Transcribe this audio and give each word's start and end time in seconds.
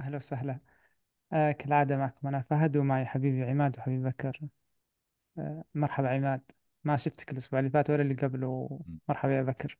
أهلا 0.00 0.16
وسهلا. 0.16 0.58
آه 1.32 1.52
كالعادة 1.52 1.96
معكم 1.96 2.28
أنا 2.28 2.42
فهد 2.42 2.76
ومعي 2.76 3.06
حبيبي 3.06 3.44
عماد 3.44 3.78
وحبيبي 3.78 4.04
بكر. 4.08 4.40
آه 5.38 5.64
مرحبا 5.74 6.08
عماد. 6.08 6.40
ما 6.84 6.96
شفتك 6.96 7.32
الأسبوع 7.32 7.60
اللي 7.60 7.70
فات 7.70 7.90
ولا 7.90 8.02
اللي 8.02 8.14
قبله 8.14 8.80
مم. 8.86 8.98
مرحبا 9.08 9.32
يا 9.36 9.42
بكر. 9.42 9.78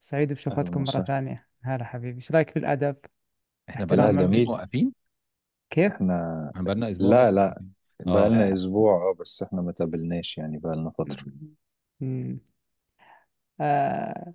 سعيد 0.00 0.28
أهلا 0.28 0.34
بشوفتكم 0.34 0.80
مرة 0.80 0.82
وسهلا. 0.82 1.04
ثانية. 1.06 1.48
هلا 1.62 1.84
حبيبي. 1.84 2.16
إيش 2.16 2.32
رأيك 2.32 2.50
في 2.50 2.58
الأدب؟ 2.58 2.96
إحنا 3.68 3.84
بقالنا 3.86 4.04
أحترام 4.06 4.16
لا 4.16 4.22
أسبوعين 4.22 4.28
جميل 4.28 4.46
موقفين 4.46 4.92
كيف؟ 5.70 5.92
إحنا 5.92 6.50
إحنا 6.50 6.62
بقالنا 6.62 6.90
أسبوع 6.90 7.08
لا 7.10 7.30
بس 7.30 7.30
لا. 7.30 7.62
آه 8.06 8.12
بقالنا 8.14 8.52
أسبوع 8.52 8.94
آه 8.94 9.14
بس 9.14 9.42
إحنا 9.42 9.62
ما 9.62 9.72
تقابلناش 9.72 10.38
يعني 10.38 10.58
بقالنا 10.58 10.90
فترة. 10.90 11.24
مم. 12.00 12.40
آه 13.60 14.34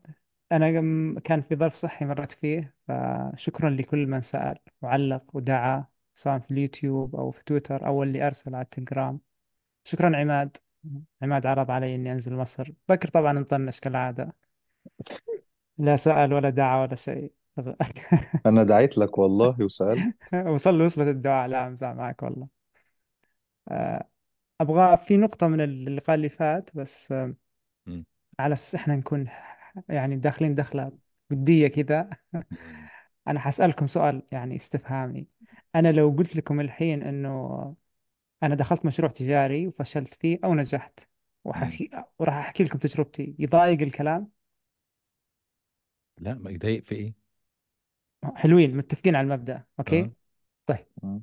أنا 0.52 0.68
قم- 0.68 1.20
كان 1.20 1.42
في 1.42 1.56
ظرف 1.56 1.76
صحي 1.76 2.06
مرت 2.06 2.32
فيه 2.32 2.76
فشكرا 2.88 3.70
لكل 3.70 4.08
من 4.08 4.22
سأل 4.22 4.58
وعلق 4.82 5.24
ودعا 5.34 5.86
سواء 6.16 6.40
في 6.40 6.52
اليوتيوب 6.52 7.16
أو 7.16 7.32
في 7.32 7.44
تويتر 7.44 7.88
أو 7.88 8.04
اللي 8.04 8.28
أرسل 8.28 8.56
على 8.56 8.64
التليجرام. 8.64 9.20
شكرا 9.84 10.18
عماد. 10.18 10.58
عماد 11.22 11.46
عرض 11.46 11.72
علي 11.72 11.96
إني 11.96 12.12
أنزل 12.12 12.36
مصر. 12.36 12.72
بكر 12.90 13.08
طبعا 13.08 13.34
مطنش 13.34 13.80
كالعادة. 13.80 14.34
لا 15.78 15.96
سأل 15.96 16.34
ولا 16.34 16.50
دعا 16.50 16.82
ولا 16.82 16.96
شيء. 16.96 17.32
أنا 18.46 18.64
دعيت 18.64 18.98
لك 18.98 19.18
والله 19.18 19.62
وسألت. 19.62 20.16
وصل 20.54 20.82
وصلت 20.82 21.08
الدعاء. 21.08 21.50
لا 21.50 21.68
أمزح 21.68 21.88
معك 21.88 22.24
والله. 22.24 22.48
آه، 23.72 24.10
أبغى 24.62 24.98
في 24.98 25.18
نقطة 25.18 25.48
من 25.48 25.62
اللقاء 25.62 26.16
اللي 26.16 26.30
فات 26.30 26.78
بس 26.78 27.12
آه، 27.12 27.34
مم. 27.88 28.06
على 28.40 28.54
أساس 28.54 28.76
إحنا 28.76 28.96
نكون 28.96 29.28
يعني 29.90 30.16
داخلين 30.16 30.56
دخلة 30.56 30.92
ودية 31.32 31.68
كذا. 31.68 32.10
أنا 33.28 33.40
حسألكم 33.40 33.88
سؤال 33.88 34.24
يعني 34.32 34.56
استفهامي. 34.56 35.28
أنا 35.76 35.92
لو 35.92 36.10
قلت 36.18 36.36
لكم 36.36 36.60
الحين 36.60 37.04
إنه 37.04 37.76
أنا 38.44 38.56
دخلت 38.56 38.86
مشروع 38.86 39.12
تجاري 39.12 39.68
وفشلت 39.68 40.14
فيه 40.14 40.40
أو 40.44 40.54
نجحت. 40.54 41.00
وحكي 41.46 41.90
وراح 42.20 42.36
أحكي 42.36 42.64
لكم 42.64 42.78
تجربتي 42.78 43.36
يضايق 43.40 43.82
الكلام؟ 43.82 44.30
لا 46.18 46.34
ما 46.34 46.52
يضايق 46.52 46.84
في 46.84 46.96
إيه؟ 46.96 47.14
حلوين 48.36 48.78
متفقين 48.78 49.16
على 49.16 49.26
المبدأ 49.26 49.56
آه. 49.56 49.64
أوكي 49.80 50.12
طيب. 50.66 50.86
مم. 51.04 51.22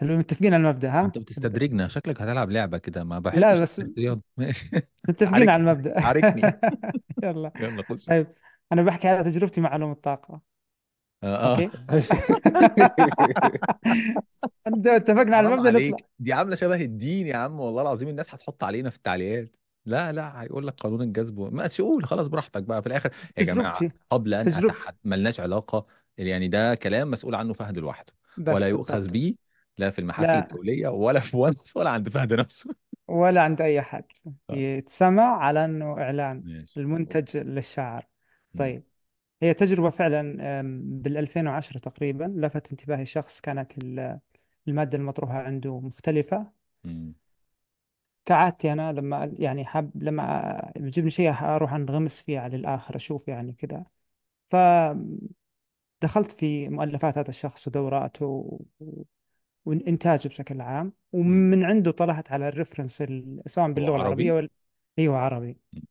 حلوين 0.00 0.18
متفقين 0.18 0.54
على 0.54 0.60
المبدأ 0.62 0.88
أنت 1.00 1.16
ها 1.16 1.20
بتستدرجنا. 1.20 1.88
شكلك 1.88 2.22
هتلعب 2.22 2.50
لعبة 2.50 2.78
كده 2.78 3.04
ما 3.04 3.14
لا 3.14 3.20
بحبش 3.20 3.58
بس 3.60 3.80
الرياض 3.80 4.20
ماشي. 4.36 4.70
متفقين 5.08 5.48
على 5.48 5.50
عاركني 5.50 5.70
المبدأ. 5.70 6.00
عاركني. 6.00 6.60
يلا. 7.24 7.52
يلا 7.60 7.82
خش. 7.82 8.04
طيب 8.06 8.26
أنا 8.72 8.82
بحكي 8.82 9.08
على 9.08 9.30
تجربتي 9.30 9.60
مع 9.60 9.68
علوم 9.70 9.92
الطاقة. 9.92 10.40
آه 11.24 11.36
آه. 11.36 11.50
أوكي؟ 11.52 11.70
أنت 14.66 14.86
اتفقنا 14.86 15.36
على 15.36 15.48
حرام 15.48 15.52
المبدأ 15.66 15.70
نطلع. 15.70 15.70
عليك. 15.70 15.94
دي 16.18 16.32
عاملة 16.32 16.56
شبه 16.56 16.76
الدين 16.82 17.26
يا 17.26 17.36
عم 17.36 17.60
والله 17.60 17.82
العظيم 17.82 18.08
الناس 18.08 18.34
هتحط 18.34 18.64
علينا 18.64 18.90
في 18.90 18.96
التعليقات. 18.96 19.56
لا 19.86 20.12
لا 20.12 20.42
هيقول 20.42 20.66
لك 20.66 20.74
قانون 20.74 21.02
الجذب 21.02 21.54
ما 21.54 21.66
تقول 21.66 22.04
خلاص 22.04 22.28
براحتك 22.28 22.62
بقى 22.62 22.82
في 22.82 22.86
الآخر. 22.88 23.10
يا 23.38 23.42
جماعة 23.42 23.74
تجربتي 23.74 23.98
قبل 24.10 24.34
أن 24.34 24.42
تجربتي. 24.42 24.78
اتحد 24.78 24.94
ملناش 25.04 25.40
علاقة 25.40 25.86
يعني 26.16 26.48
ده 26.48 26.74
كلام 26.74 27.10
مسؤول 27.10 27.34
عنه 27.34 27.52
فهد 27.52 27.78
لوحده. 27.78 28.12
ولا 28.50 28.54
بس 28.54 28.66
يؤخذ 28.66 28.94
بالضبط 28.94 29.08
به 29.08 29.34
لا 29.80 29.90
في 29.90 29.98
المحافل 29.98 30.26
لا. 30.26 30.38
الدولية 30.42 30.88
ولا 30.88 31.20
في 31.20 31.36
ونس 31.36 31.76
ولا 31.76 31.90
عند 31.90 32.08
فهد 32.08 32.32
نفسه. 32.32 32.74
ولا 33.08 33.42
عند 33.42 33.60
أي 33.60 33.80
أحد 33.80 34.04
آه. 34.50 34.54
يتسمع 34.54 35.22
على 35.36 35.64
أنه 35.64 35.98
إعلان 35.98 36.42
ماشي. 36.44 36.80
المنتج 36.80 37.36
للشاعر 37.36 38.06
مم. 38.54 38.58
طيب. 38.58 38.82
هي 39.42 39.54
تجربة 39.54 39.90
فعلا 39.90 40.22
بال 41.02 41.16
2010 41.16 41.78
تقريبا 41.78 42.24
لفت 42.36 42.70
انتباهي 42.70 43.04
شخص 43.04 43.40
كانت 43.40 43.78
ال- 43.78 44.18
المادة 44.68 44.98
المطروحة 44.98 45.38
عنده 45.38 45.80
مختلفة. 45.80 46.50
مم. 46.84 47.14
كعادتي 48.26 48.72
أنا 48.72 48.92
لما 48.92 49.32
يعني 49.38 49.64
حاب 49.64 49.90
لما 49.94 50.72
بيجيبني 50.76 51.10
شيء 51.10 51.30
أروح 51.42 51.72
أنغمس 51.74 52.20
فيه 52.20 52.38
على 52.38 52.56
الآخر 52.56 52.96
أشوف 52.96 53.28
يعني 53.28 53.52
كذا 53.52 53.84
فدخلت 54.50 56.32
في 56.32 56.68
مؤلفات 56.68 57.18
هذا 57.18 57.28
الشخص 57.28 57.68
ودوراته 57.68 58.60
و- 59.64 59.70
وإنتاجه 59.70 60.28
بشكل 60.28 60.60
عام. 60.60 60.92
ومن 61.12 61.64
عنده 61.64 61.90
طلعت 61.90 62.32
على 62.32 62.48
ال 62.48 62.53
reference 62.53 63.02
ال- 63.02 63.42
سواء 63.46 63.66
العربية 63.96 64.08
عربي 64.08 64.30
ولا 64.30 64.48
أيوه 64.98 65.16
عربي 65.18 65.56
مم. 65.72 65.82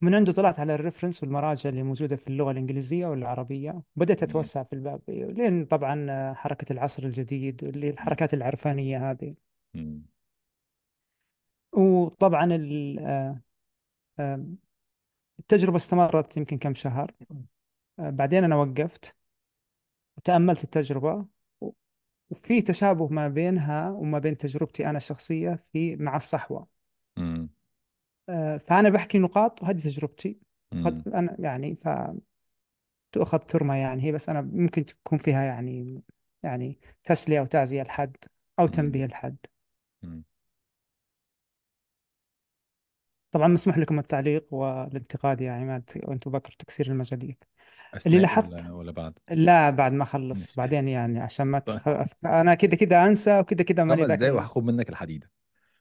من 0.00 0.14
عنده 0.14 0.32
طلعت 0.32 0.60
على 0.60 0.74
ال 0.74 0.79
reference 0.79 1.22
والمراجع 1.22 1.70
اللي 1.70 1.82
موجودة 1.82 2.16
في 2.16 2.28
اللغة 2.28 2.50
الإنجليزية 2.50 3.06
والعربية 3.06 3.82
بدأت 3.96 4.22
مم. 4.24 4.28
أتوسع 4.30 4.62
في 4.62 4.72
الباب 4.72 5.00
لين 5.08 5.64
طبعا 5.64 6.32
حركة 6.34 6.72
العصر 6.72 7.02
الجديد 7.04 7.64
اللي 7.64 7.90
الحركات 7.90 8.34
العرفانية 8.34 9.10
هذه. 9.10 9.34
وطبعا 11.72 12.48
آه، 13.00 13.40
آه، 14.18 14.46
التجربة 15.38 15.76
استمرت 15.76 16.36
يمكن 16.36 16.58
كم 16.58 16.74
شهر 16.74 17.12
آه، 17.98 18.10
بعدين 18.10 18.44
أنا 18.44 18.56
وقفت 18.56 19.16
وتأملت 20.16 20.64
التجربة 20.64 21.14
و- 21.14 21.24
وفي 22.30 22.62
تشابه 22.62 23.08
ما 23.08 23.28
بينها 23.28 23.90
وما 23.90 24.18
بين 24.18 24.36
تجربتي 24.36 24.86
أنا 24.90 24.96
الشخصية 24.96 25.54
في 25.72 25.96
مع 25.96 26.16
الصحوة 26.16 26.66
مم. 27.18 27.48
آه، 28.28 28.56
فأنا 28.56 28.88
بحكي 28.88 29.18
نقاط 29.18 29.62
وهذه 29.62 29.78
تجربتي 29.80 30.38
مم. 30.74 30.84
قد 30.86 31.08
أنا 31.08 31.36
يعني 31.38 31.76
فتؤخذ 33.12 33.38
ترمى 33.38 33.78
يعني 33.78 34.02
هي 34.02 34.12
بس 34.12 34.28
أنا 34.28 34.40
ممكن 34.40 34.86
تكون 34.86 35.18
فيها 35.18 35.44
يعني 35.44 36.02
يعني 36.42 36.78
تسلية 37.04 37.40
أو 37.40 37.46
تعزية 37.46 37.82
لحد 37.82 38.16
أو 38.58 38.64
مم. 38.64 38.70
تنبيه 38.70 39.06
لحد 39.06 39.36
مم. 40.02 40.24
طبعا 43.38 43.48
مسموح 43.48 43.78
لكم 43.78 43.98
التعليق 43.98 44.54
والانتقاد 44.54 45.40
يا 45.40 45.52
عماد 45.52 45.90
وأنتم 46.04 46.30
بكر 46.30 46.52
تكسير 46.52 46.86
المجاديف 46.86 47.36
اللي 48.06 48.18
لاحظت 48.18 48.52
ولا 48.52 48.72
ولا 48.72 48.92
بعد؟ 48.92 49.18
لا 49.30 49.70
بعد 49.70 49.92
ما 49.92 50.06
ماشي. 50.14 50.54
بعدين 50.56 50.88
يعني 50.88 51.20
عشان 51.20 51.46
ما 51.46 51.58
طيب. 51.58 51.78
تخ... 51.78 51.88
أنا 52.24 52.54
كده 52.54 52.76
كده 52.76 53.06
أنسى 53.06 53.40
وكده 53.40 53.64
كده 53.64 53.84
ماني 53.84 54.00
خمس 54.00 54.10
ذاكر. 54.10 54.20
دقايق 54.20 54.34
وهاخد 54.36 54.64
منك 54.64 54.88
الحديدة 54.88 55.30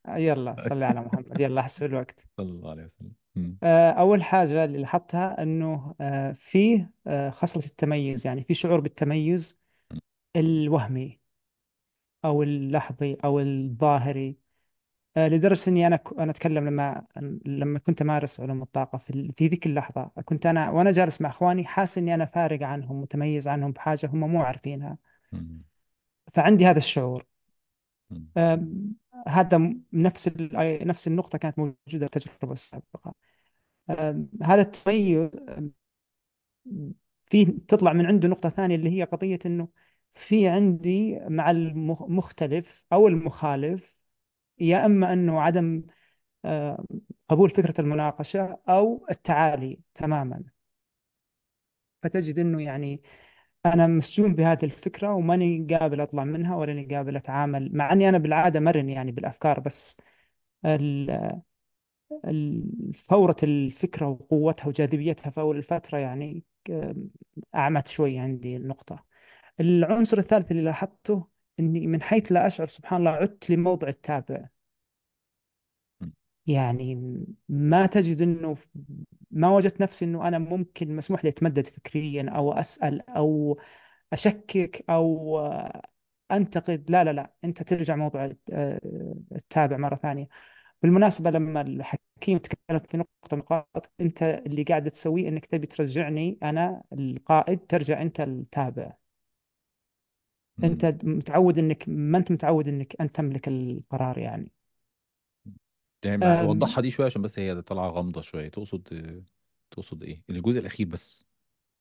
يلا 0.07 0.55
صلي 0.69 0.85
على 0.85 1.01
محمد. 1.01 1.41
يلا 1.41 1.61
أحسب 1.61 1.85
الوقت. 1.85 2.25
صلى 2.37 2.49
الله 2.49 2.71
عليه 2.71 2.83
وسلم. 2.83 3.11
مم. 3.35 3.57
آه، 3.63 3.89
أول 3.91 4.23
حاجة 4.23 4.63
اللي 4.65 4.77
لاحظتها 4.77 5.43
أنه 5.43 5.95
آه، 6.01 6.31
فيه 6.31 6.91
آه، 7.07 7.29
خصلة 7.29 7.65
التميز 7.65 8.27
يعني 8.27 8.41
في 8.43 8.53
شعور 8.53 8.79
بالتميز 8.79 9.59
الوهمي 10.35 11.19
أو 12.25 12.43
اللحظي 12.43 13.17
أو 13.25 13.39
الظاهري. 13.39 14.37
آه، 15.17 15.27
لدرجة 15.27 15.69
إني 15.69 15.87
أنا 15.87 15.95
ك- 15.95 16.19
أنا 16.19 16.31
أتكلم 16.31 16.65
لما 16.67 17.05
لما 17.45 17.79
كنت 17.79 18.01
أمارس 18.01 18.39
علوم 18.39 18.61
الطاقة 18.61 18.97
في 18.97 19.09
ال- 19.09 19.33
في 19.37 19.47
ذيك 19.47 19.65
اللحظة 19.65 20.11
كنت 20.25 20.45
أنا 20.45 20.69
وأنا 20.69 20.91
جالس 20.91 21.21
مع 21.21 21.29
إخواني 21.29 21.65
حاسس 21.65 21.97
إني 21.97 22.13
أنا 22.13 22.25
فارق 22.25 22.63
عنهم 22.67 23.01
متميز 23.01 23.47
عنهم 23.47 23.71
بحاجة 23.71 24.07
هم 24.13 24.19
مو 24.19 24.41
عارفينها 24.41 24.97
مم. 25.33 25.61
فعندي 26.31 26.65
هذا 26.65 26.77
الشعور 26.77 27.23
مم. 28.11 28.95
هذا 29.27 29.57
م- 29.57 29.81
نفس 29.93 30.27
ال- 30.27 30.87
نفس 30.87 31.07
النقطة 31.07 31.37
كانت 31.37 31.59
موجودة 31.59 31.77
في 31.87 32.03
التجربة 32.03 32.53
السابقة 32.53 33.13
آم، 33.89 34.29
هذا 34.43 34.61
التميز 34.61 35.29
في 37.25 37.45
تطلع 37.45 37.93
من 37.93 38.05
عنده 38.05 38.27
نقطة 38.27 38.49
ثانية 38.49 38.75
اللي 38.75 38.89
هي 38.99 39.03
قضية 39.03 39.39
إنه 39.45 39.67
في 40.13 40.47
عندي 40.47 41.19
مع 41.19 41.51
المختلف 41.51 42.85
أو 42.93 43.07
المخالف 43.07 43.96
يا 44.59 44.85
إما 44.85 45.13
أنه 45.13 45.41
عدم 45.41 45.83
آه، 46.45 46.85
قبول 47.29 47.49
فكرة 47.49 47.81
المناقشة 47.81 48.59
أو 48.69 49.07
التعالي 49.11 49.79
تماما. 49.93 50.43
فتجد 52.03 52.39
إنه 52.39 52.61
يعني 52.61 53.01
أنا 53.65 53.87
مسجون 53.87 54.35
بهذه 54.35 54.65
الفكرة 54.65 55.13
وماني 55.13 55.67
قابل 55.71 56.01
أطلع 56.01 56.23
منها 56.23 56.55
ولا 56.55 56.87
قابل 56.91 57.15
أتعامل 57.17 57.69
مع 57.77 57.91
إني 57.93 58.09
أنا 58.09 58.17
بالعادة 58.17 58.59
مرن 58.59 58.89
يعني 58.89 59.11
بالأفكار 59.11 59.59
بس 59.59 59.97
فورة 62.95 63.35
الفكرة 63.43 64.07
وقوتها 64.07 64.67
وجاذبيتها 64.67 65.29
في 65.29 65.41
أول 65.41 65.57
الفترة 65.57 65.97
يعني 65.97 66.43
أعمت 67.55 67.87
شوي 67.87 68.19
عندي 68.19 68.57
النقطة. 68.57 69.05
العنصر 69.59 70.17
الثالث 70.17 70.51
اللي 70.51 70.63
لاحظته 70.63 71.27
إني 71.59 71.87
من 71.87 72.01
حيث 72.01 72.31
لا 72.31 72.47
أشعر 72.47 72.67
سبحان 72.67 72.99
الله 72.99 73.11
عدت 73.11 73.49
لموضع 73.49 73.87
التابع. 73.87 74.47
يعني 76.47 76.95
ما 77.49 77.85
تجد 77.85 78.21
إنه 78.21 78.55
ما 79.31 79.49
وجدت 79.55 79.81
نفسي 79.81 80.05
إنه 80.05 80.27
أنا 80.27 80.39
ممكن 80.39 80.95
مسموح 80.95 81.23
لي 81.25 81.29
أتمدد 81.29 81.67
فكريا 81.67 82.29
أو 82.29 82.53
أسأل 82.53 83.09
أو 83.09 83.57
أشكك 84.13 84.85
أو 84.89 85.39
أنتقد. 86.31 86.91
لا 86.91 87.03
لا 87.03 87.13
لا 87.13 87.33
أنت 87.43 87.63
ترجع 87.63 87.95
موضوع 87.95 88.25
آه، 88.53 88.79
التابع 89.31 89.77
مرة 89.77 89.95
ثانية. 89.95 90.27
بالمناسبة 90.83 91.29
لما 91.31 91.61
الحكيم 91.61 92.37
تكلم 92.37 92.79
في 92.79 92.97
نقطة 92.97 93.09
من 93.35 93.39
النقاط 93.41 93.91
أنت 94.01 94.23
اللي 94.23 94.63
قاعد 94.63 94.91
تسويه 94.91 95.27
إنك 95.29 95.45
تبي 95.45 95.67
ترجعني 95.67 96.37
أنا 96.43 96.83
القائد 96.93 97.59
ترجع 97.67 98.01
أنت 98.01 98.19
التابع. 98.21 98.93
أنت. 100.63 100.85
متعود 101.03 101.57
إنك 101.59 101.83
ما 101.89 102.17
أنت 102.17 102.31
متعود 102.31 102.67
إنك 102.67 102.95
انت 103.01 103.15
تملك 103.15 103.47
القرار 103.47 104.17
يعني 104.17 104.51
ما- 106.05 106.41
أم، 106.41 106.41
وضحها 106.41 106.81
دي 106.81 106.91
شوية 106.91 107.05
عشان 107.05 107.21
بس 107.21 107.39
هي 107.39 107.61
طالعة 107.61 107.87
غامضة 107.89 108.21
شوية 108.21 108.49
تقصد 108.49 109.23
تقصد 109.71 110.03
إيه 110.03 110.23
الجزء 110.29 110.59
الأخير 110.59 110.87
بس 110.87 111.25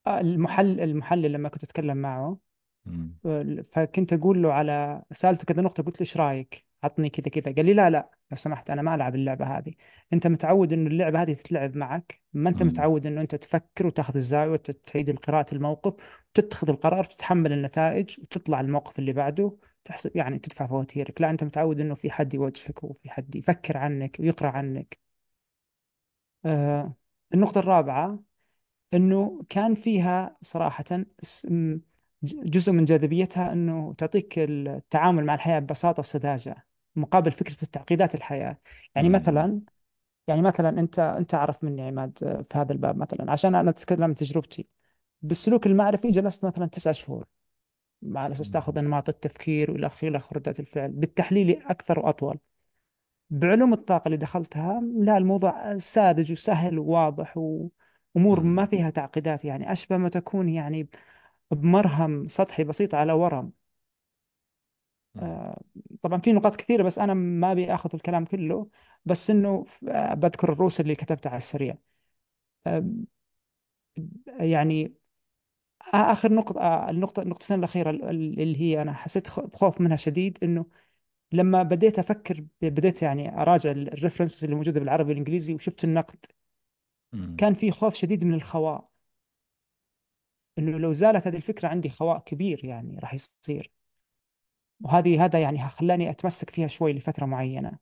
المحل 0.07 0.79
المحلل 0.81 1.31
لما 1.31 1.49
كنت 1.49 1.63
أتكلم 1.63 1.97
معه 1.97 2.39
مم. 2.85 3.19
فكنت 3.65 4.13
أقول 4.13 4.43
له 4.43 4.53
على 4.53 5.03
سألته 5.11 5.45
كذا 5.45 5.61
نقطة 5.63 5.83
قلت 5.83 5.95
له 5.97 6.01
إيش 6.01 6.17
رأيك؟ 6.17 6.66
عطني 6.83 7.09
كذا 7.09 7.29
كذا. 7.29 7.55
قال 7.55 7.65
لي 7.65 7.73
لا 7.73 7.89
لا 7.89 8.09
لو 8.31 8.37
سمحت 8.37 8.69
أنا 8.69 8.81
ما 8.81 8.95
ألعب 8.95 9.15
اللعبة 9.15 9.45
هذه. 9.45 9.73
أنت 10.13 10.27
متعود 10.27 10.73
إنه 10.73 10.87
اللعبة 10.87 11.21
هذه 11.21 11.33
تتلعب 11.33 11.77
معك؟ 11.77 12.21
ما 12.33 12.49
أنت. 12.49 12.63
متعود 12.63 13.05
إنه 13.05 13.21
أنت 13.21 13.35
تفكر 13.35 13.87
وتاخذ 13.87 14.15
الزاوية 14.15 14.51
وتعيد 14.51 15.19
قراءه 15.19 15.55
الموقف 15.55 15.93
وتتخذ 16.29 16.69
القرار 16.69 16.99
وتتحمل 16.99 17.53
النتائج 17.53 18.19
وتطلع 18.21 18.61
الموقف 18.61 18.99
اللي 18.99 19.13
بعده 19.13 19.57
تحسب 19.85 20.11
يعني 20.15 20.39
تدفع 20.39 20.67
فواتيرك. 20.67 21.21
لا 21.21 21.29
أنت 21.29 21.43
متعود 21.43 21.79
إنه 21.79 21.95
في 21.95 22.11
حد 22.11 22.33
يوجهك 22.33 22.83
وفي 22.83 23.09
حد 23.09 23.35
يفكر 23.35 23.77
عنك 23.77 24.17
ويقرأ 24.19 24.49
عنك. 24.49 24.99
آه 26.45 26.93
النقطة 27.33 27.59
الرابعة 27.59 28.19
إنه 28.93 29.45
كان 29.49 29.75
فيها 29.75 30.37
ج- 32.23 32.49
جزء 32.49 32.71
من 32.73 32.85
جاذبيتها 32.85 33.53
إنه 33.53 33.93
تعطيك 33.93 34.39
التعامل 34.39 35.25
مع 35.25 35.35
الحياة 35.35 35.59
ببساطة 35.59 35.99
وسذاجة. 35.99 36.66
مقابل 36.97 37.31
فكرة 37.31 37.57
التعقيدات 37.63 38.15
الحياة. 38.15 38.57
يعني 38.95 39.09
مم. 39.09 39.15
مثلا 39.15 39.61
يعني 40.27 40.41
مثلا 40.41 40.69
أنت 40.69 40.99
أنت 40.99 41.35
عارف 41.35 41.63
مني 41.63 41.81
عماد 41.81 42.19
آه، 42.23 42.41
في 42.41 42.57
هذا 42.57 42.71
الباب 42.73 42.97
مثلا 42.97 43.31
عشان 43.31 43.55
أنا 43.55 43.69
أتكلم 43.69 44.03
عن 44.03 44.15
تجربتي. 44.15 44.67
بالسلوك 45.21 45.67
المعرفي 45.67 46.09
جلست 46.09 46.45
مثلا 46.45 46.65
تسع 46.65 46.91
شهور 46.91 47.25
على 48.15 48.31
أساس 48.31 48.51
تأخذ 48.51 48.77
انماط 48.77 49.09
التفكير 49.09 49.71
وإلى 49.71 49.87
آخره 49.87 50.09
إلى 50.09 50.17
آخره 50.17 50.37
ردات 50.37 50.59
الفعل. 50.59 50.91
بالتحليل 50.91 51.63
أكثر 51.65 51.99
وأطول. 51.99 52.39
بعلوم 53.29 53.73
الطاقة 53.73 54.05
اللي 54.05 54.17
دخلتها 54.17 54.81
لا 54.97 55.17
الموضوع 55.17 55.77
ساذج 55.77 56.31
وسهل 56.31 56.79
وواضح 56.79 57.37
وأمور 57.37 58.41
ما. 58.43 58.65
فيها 58.65 58.89
تعقيدات. 58.89 59.45
يعني 59.45 59.71
أشبه 59.71 59.97
ما 59.97 60.09
تكون 60.09 60.49
يعني 60.49 60.89
بمرهم 61.51 62.27
سطحي 62.27 62.63
بسيط 62.63 62.95
على 62.95 63.13
ورم. 63.13 63.51
طبعا 66.01 66.21
في 66.21 66.33
نقاط 66.33 66.55
كثيرة 66.55 66.83
بس 66.83 66.99
أنا 66.99 67.13
ما 67.13 67.51
أبي 67.51 67.73
أخذ 67.73 67.89
الكلام 67.93 68.25
كله 68.25 68.69
بس 69.05 69.29
إنه 69.29 69.65
آه، 69.89 70.13
بذكر 70.13 70.53
الرؤوس 70.53 70.81
اللي 70.81 70.95
كتبتها 70.95 71.29
على 71.29 71.37
السريع. 71.37 71.77
آه، 72.67 72.83
يعني 74.39 74.93
آخر 75.93 76.33
نقطة 76.33 76.59
آه، 76.61 76.89
النقطة 76.89 77.21
النقطتين 77.21 77.59
الأخيرة 77.59 77.89
اللي 77.91 78.61
هي 78.61 78.81
أنا 78.81 78.93
حسيت 78.93 79.39
بخوف 79.39 79.81
منها 79.81 79.95
شديد 79.95 80.37
إنه 80.43 80.65
لما 81.33 81.63
بديت 81.63 81.99
أفكر 81.99 82.45
بديت 82.61 83.01
يعني 83.01 83.41
أراجع 83.41 83.71
الريفرنسز 83.71 84.43
اللي 84.43 84.55
موجودة 84.55 84.79
بالعربي 84.79 85.09
والإنجليزي 85.09 85.53
وشفت 85.53 85.83
النقد. 85.83 86.25
كان 87.37 87.53
في 87.53 87.71
خوف 87.71 87.95
شديد 87.95 88.23
من 88.23 88.33
الخواء. 88.33 88.89
إنه 90.57 90.77
لو 90.79 90.91
زالت 90.91 91.27
هذه 91.27 91.35
الفكرة 91.35 91.67
عندي 91.67 91.89
خواء 91.89 92.19
كبير 92.19 92.65
يعني 92.65 92.99
راح 92.99 93.13
يصير. 93.13 93.71
وهذه 94.81 95.25
هذا 95.25 95.39
يعني 95.41 95.69
خلاني 95.69 96.09
أتمسك 96.09 96.49
فيها 96.49 96.67
شوي 96.67 96.93
لفترة 96.93 97.25
معينة. 97.25 97.77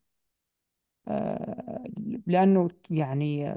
آه، 1.07 1.83
لأنه 2.27 2.69
يعني 2.89 3.55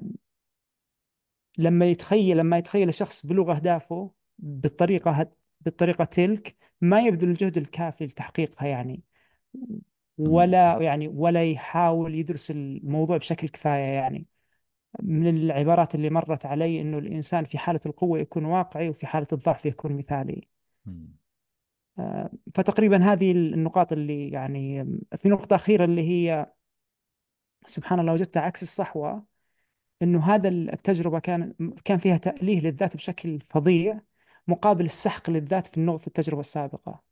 لما 1.58 1.86
يتخيل 1.86 2.36
لما 2.36 2.58
يتخيل 2.58 2.88
الشخص 2.88 3.26
بلغ 3.26 3.52
أهدافه 3.56 4.10
بالطريقة 4.38 5.10
هت- 5.10 5.36
بالطريقة 5.60 6.04
تلك 6.04 6.56
ما 6.80 7.00
يبذل 7.00 7.28
الجهد 7.30 7.56
الكافي 7.58 8.04
لتحقيقها 8.04 8.68
يعني. 8.68 9.02
ولا 10.18 10.82
يعني 10.82 11.08
ولا 11.08 11.44
يحاول 11.50 12.14
يدرس 12.14 12.50
الموضوع 12.50 13.16
بشكل 13.16 13.48
كفاية 13.48 13.82
يعني. 13.94 14.26
من 15.02 15.28
العبارات 15.28 15.94
اللي 15.94 16.10
مرت 16.10 16.46
علي 16.46 16.80
إنه 16.80 16.98
الإنسان 16.98 17.44
في 17.44 17.58
حالة 17.58 17.80
القوة 17.86 18.18
يكون 18.18 18.44
واقعي 18.44 18.88
وفي 18.88 19.06
حالة 19.06 19.26
الضعف 19.32 19.66
يكون 19.66 19.92
مثالي. 19.92 20.48
فتقريبا 22.54 22.96
هذه 22.96 23.32
النقاط 23.32 23.92
اللي 23.92 24.28
يعني 24.30 24.84
في 25.16 25.28
نقطة 25.28 25.56
أخيرة 25.56 25.84
اللي 25.84 26.02
هي 26.08 26.52
سبحان 27.66 28.00
الله 28.00 28.12
وجدتها 28.12 28.42
عكس 28.42 28.62
الصحوة 28.62 29.24
إنه 30.02 30.24
هذا 30.24 30.48
التجربة 30.48 31.18
كان 31.18 31.54
كان 31.84 31.98
فيها 31.98 32.16
تأليه 32.16 32.60
للذات 32.60 32.96
بشكل 32.96 33.40
فظيع 33.40 34.00
مقابل 34.48 34.84
السحق 34.84 35.30
للذات 35.30 35.66
في 35.66 35.78
النوع 35.78 35.98
في 35.98 36.06
التجربة 36.06 36.40
السابقة. 36.40 37.02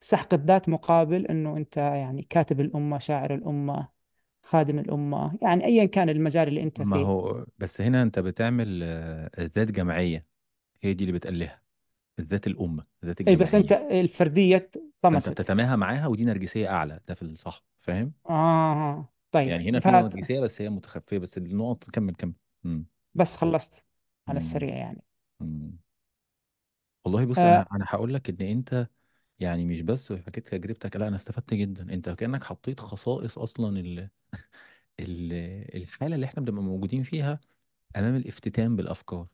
سحق 0.00 0.34
الذات 0.34 0.68
مقابل 0.68 1.26
إنه 1.26 1.56
أنت 1.56 1.76
يعني 1.76 2.22
كاتب 2.22 2.60
الأمة 2.60 2.98
شاعر 2.98 3.34
الأمة 3.34 3.88
خادم 4.42 4.78
الأمة 4.78 5.38
يعني 5.42 5.64
أيا 5.64 5.84
كان 5.84 6.08
المجال 6.08 6.48
اللي 6.48 6.62
أنت 6.62 6.80
ما 6.80 6.96
فيه. 6.96 7.04
هو 7.04 7.46
بس 7.58 7.80
هنا 7.80 8.02
أنت 8.02 8.18
بتعمل 8.18 8.80
آه، 8.82 9.30
ذات 9.38 9.70
جماعيه 9.70 10.26
هي 10.82 10.94
دي 10.94 11.04
اللي 11.04 11.12
بتقلها 11.18 11.62
الذات 12.18 12.46
الأمة 12.46 12.86
الذات 13.02 13.20
أي 13.28 13.36
بس 13.36 13.54
أنت 13.54 13.72
الفردية 13.72 14.70
فانت 15.10 15.28
طمست. 15.28 15.30
بتتماهى 15.30 15.76
معاها 15.76 16.06
ودي 16.06 16.24
نرجسية 16.24 16.68
أعلى 16.68 17.00
ده 17.08 17.14
في 17.14 17.22
الصح 17.22 17.64
فاهم؟ 17.80 18.12
آه 18.30 19.08
طيب 19.32 19.52
يعني 19.52 19.68
هنا 19.70 19.80
في 19.80 19.90
فات 19.90 20.04
نرجسية 20.04 20.40
بس 20.40 20.60
هي 20.62 20.70
متخفية 20.70 21.18
بس 21.18 21.38
النقط 21.38 21.90
كمل 21.90 22.14
كمل. 22.14 22.32
مم. 22.64 22.86
بس 23.14 23.36
خلصت 23.36 23.84
على. 24.28 24.36
السريع 24.36 24.76
يعني. 24.76 25.02
مم. 25.40 25.78
والله 27.04 27.24
بص 27.26 27.44
أنا 27.44 27.60
آه. 27.60 27.66
أنا 27.72 27.84
هقول 27.88 28.14
لك 28.14 28.30
إن 28.30 28.46
أنت 28.46 28.88
يعني 29.38 29.64
مش 29.66 29.82
بس 29.82 30.12
حكيت 30.12 30.48
تجربتك 30.48 30.96
لأ 30.96 31.08
أنا 31.08 31.16
استفدت 31.16 31.54
جدا. 31.54 31.94
أنت 31.94 32.10
كأنك 32.10 32.44
حطيت 32.44 32.80
خصائص 32.80 33.38
أصلا 33.38 33.80
ال 33.80 34.10
ال 35.00 35.32
الحالة 35.76 36.14
اللي 36.16 36.26
إحنا 36.26 36.42
بنبقى 36.42 36.62
موجودين 36.64 37.02
فيها 37.02 37.40
أمام 37.96 38.16
الافتتان 38.16 38.76
بالأفكار. 38.76 39.28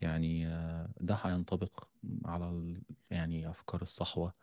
يعني 0.00 0.46
آه، 0.48 0.90
ده 1.00 1.14
هينطبق 1.14 1.88
على. 2.24 2.74
يعني 3.10 3.50
أفكار 3.50 3.82
الصحوة 3.82 4.34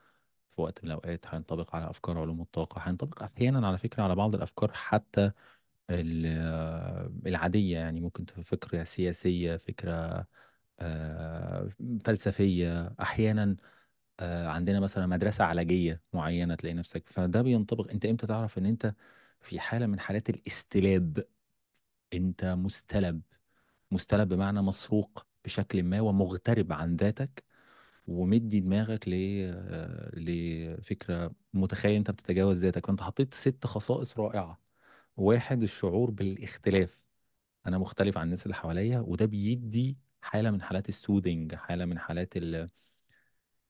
في 0.56 0.62
وقت 0.62 0.83
من 0.83 0.88
الأوقات 0.92 1.27
هينطبق 1.27 1.75
على 1.75 1.89
أفكار 1.89 2.19
علوم 2.19 2.42
الطاقة 2.42 2.81
هينطبق 2.81 3.24
أحيانا 3.24 3.68
على 3.68 3.77
فكرة 3.77 4.04
على 4.04 4.15
بعض 4.15 4.36
الأفكار 4.36 4.71
حتى 4.74 5.31
آه، 5.92 7.12
العادية 7.25 7.77
يعني 7.80 8.01
ممكن 8.01 8.25
تبقى 8.25 8.44
فكرة 8.44 8.83
سياسية 8.83 9.57
فكرة 9.57 10.25
آه، 10.80 11.69
فلسفية 12.06 12.94
أحيانا 13.02 13.56
آه، 14.19 14.47
عندنا 14.49 14.80
مثلا 14.80 15.07
مدرسة 15.07 15.45
علاجية 15.45 16.04
معينة 16.14 16.56
تلاقي 16.56 16.73
نفسك 16.76 17.09
فده 17.09 17.42
بينطبق 17.42 17.92
أنت 17.92 18.06
إمتى 18.06 18.28
تعرف 18.28 18.57
إن 18.57 18.68
أنت 18.68 18.95
في 19.42 19.59
حالة 19.61 19.87
من 19.87 19.99
حالات 19.99 20.31
الاستلاب 20.31 21.26
أنت 22.14 22.45
مستلب 22.45 23.21
مستلب 23.92 24.30
بمعنى 24.30 24.64
مسروق 24.64 25.27
بشكل 25.46 25.84
ما 25.84 26.02
ومغترب 26.02 26.74
عن 26.74 26.96
ذاتك 26.96 27.44
ومدي 28.08 28.60
دماغك 28.60 29.08
ل 29.08 29.12
آه، 29.54 30.12
لفكرة 30.20 31.32
متخيل 31.54 31.96
أنت 31.96 32.12
بتتجاوز 32.12 32.58
ذاتك. 32.58 32.86
فأنت 32.88 33.02
حطيت 33.02 33.34
ست 33.34 33.66
خصائص 33.66 34.20
رائعة. 34.20 34.60
واحد 35.18 35.64
الشعور 35.64 36.10
بالاختلاف. 36.12 37.06
أنا 37.68 37.78
مختلف 37.78 38.18
عن 38.18 38.26
الناس 38.26 38.44
اللي 38.46 38.56
حواليا 38.56 39.00
وده 39.00 39.26
بيدي 39.26 39.98
حالة 40.22 40.52
من 40.52 40.62
حالات 40.62 40.90
السودنج 40.90 41.56
حالة 41.56 41.86
من 41.86 42.00
حالات 42.00 42.38
ال- 42.38 42.70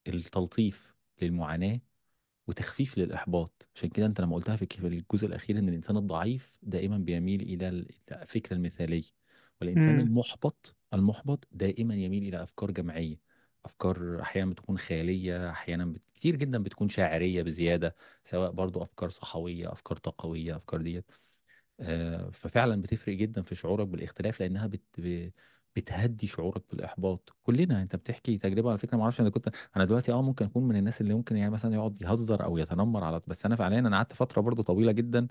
التلطيف 0.08 0.96
للمعاناة 1.22 1.80
وتخفيف 2.48 2.98
للإحباط. 2.98 3.68
عشان 3.76 3.90
كده 3.90 4.06
أنت 4.06 4.22
لما 4.22 4.36
قلتها 4.36 4.56
في 4.56 4.88
الجزء 4.88 5.28
الأخير 5.28 5.60
إن 5.60 5.70
الإنسان 5.70 5.98
الضعيف 5.98 6.60
دائما 6.64 6.98
بيميل 6.98 7.42
إلى 7.42 7.70
ال- 7.70 7.90
إلى 8.12 8.22
الفكرة 8.22 8.54
المثالية. 8.56 9.04
والإنسان 9.62 9.90
امم 9.90 10.00
المحبط 10.00 10.77
المحبط 10.94 11.48
دائما 11.52 11.96
يميل 11.96 12.24
إلى 12.28 12.44
أفكار 12.44 12.72
جماعية 12.72 13.18
أفكار 13.66 14.22
أحيانا 14.22 14.52
بتكون 14.52 14.78
خيالية 14.78 15.50
أحيانا 15.50 15.86
بت... 15.86 16.02
كتير 16.14 16.36
جدا 16.36 16.64
بتكون 16.64 16.90
شاعرية 16.90 17.44
بزيادة 17.44 17.96
سواء 18.24 18.52
برضو 18.52 18.84
أفكار 18.84 19.10
صحوية 19.10 19.72
أفكار 19.72 19.98
طاقوية 19.98 20.56
أفكار 20.56 20.82
ديت. 20.82 21.12
آه، 21.80 22.30
ففعلا 22.34 22.82
بتفرق 22.82 23.16
جدا 23.16 23.42
في 23.42 23.56
شعورك 23.56 23.88
بالاختلاف 23.88 24.42
لأنها 24.42 24.68
بت... 24.68 25.02
بتهدي 25.76 26.28
شعورك 26.28 26.64
بالإحباط. 26.72 27.36
كلنا 27.44 27.82
أنت 27.82 27.96
بتحكي 27.96 28.38
تجربة 28.38 28.70
على 28.70 28.78
فكرة 28.78 28.98
ما 28.98 29.04
أعرفش 29.04 29.22
أنا 29.22 29.30
كنت 29.30 29.50
أنا 29.76 29.86
دلوقتي 29.86 30.12
آه 30.12 30.22
ممكن 30.22 30.46
أكون 30.46 30.64
من 30.68 30.76
الناس 30.76 31.02
اللي 31.02 31.14
ممكن 31.14 31.38
يعني 31.38 31.52
مثلا 31.52 31.74
يقعد 31.76 32.02
يهزر 32.02 32.44
أو 32.44 32.58
يتنمر 32.58 33.04
على 33.04 33.22
بس 33.28 33.46
أنا 33.46 33.56
فعليا 33.56 33.80
أنا 33.80 33.98
قعدت 33.98 34.14
فترة 34.14 34.42
برضو 34.42 34.62
طويلة 34.64 34.92
جدا 34.92 35.28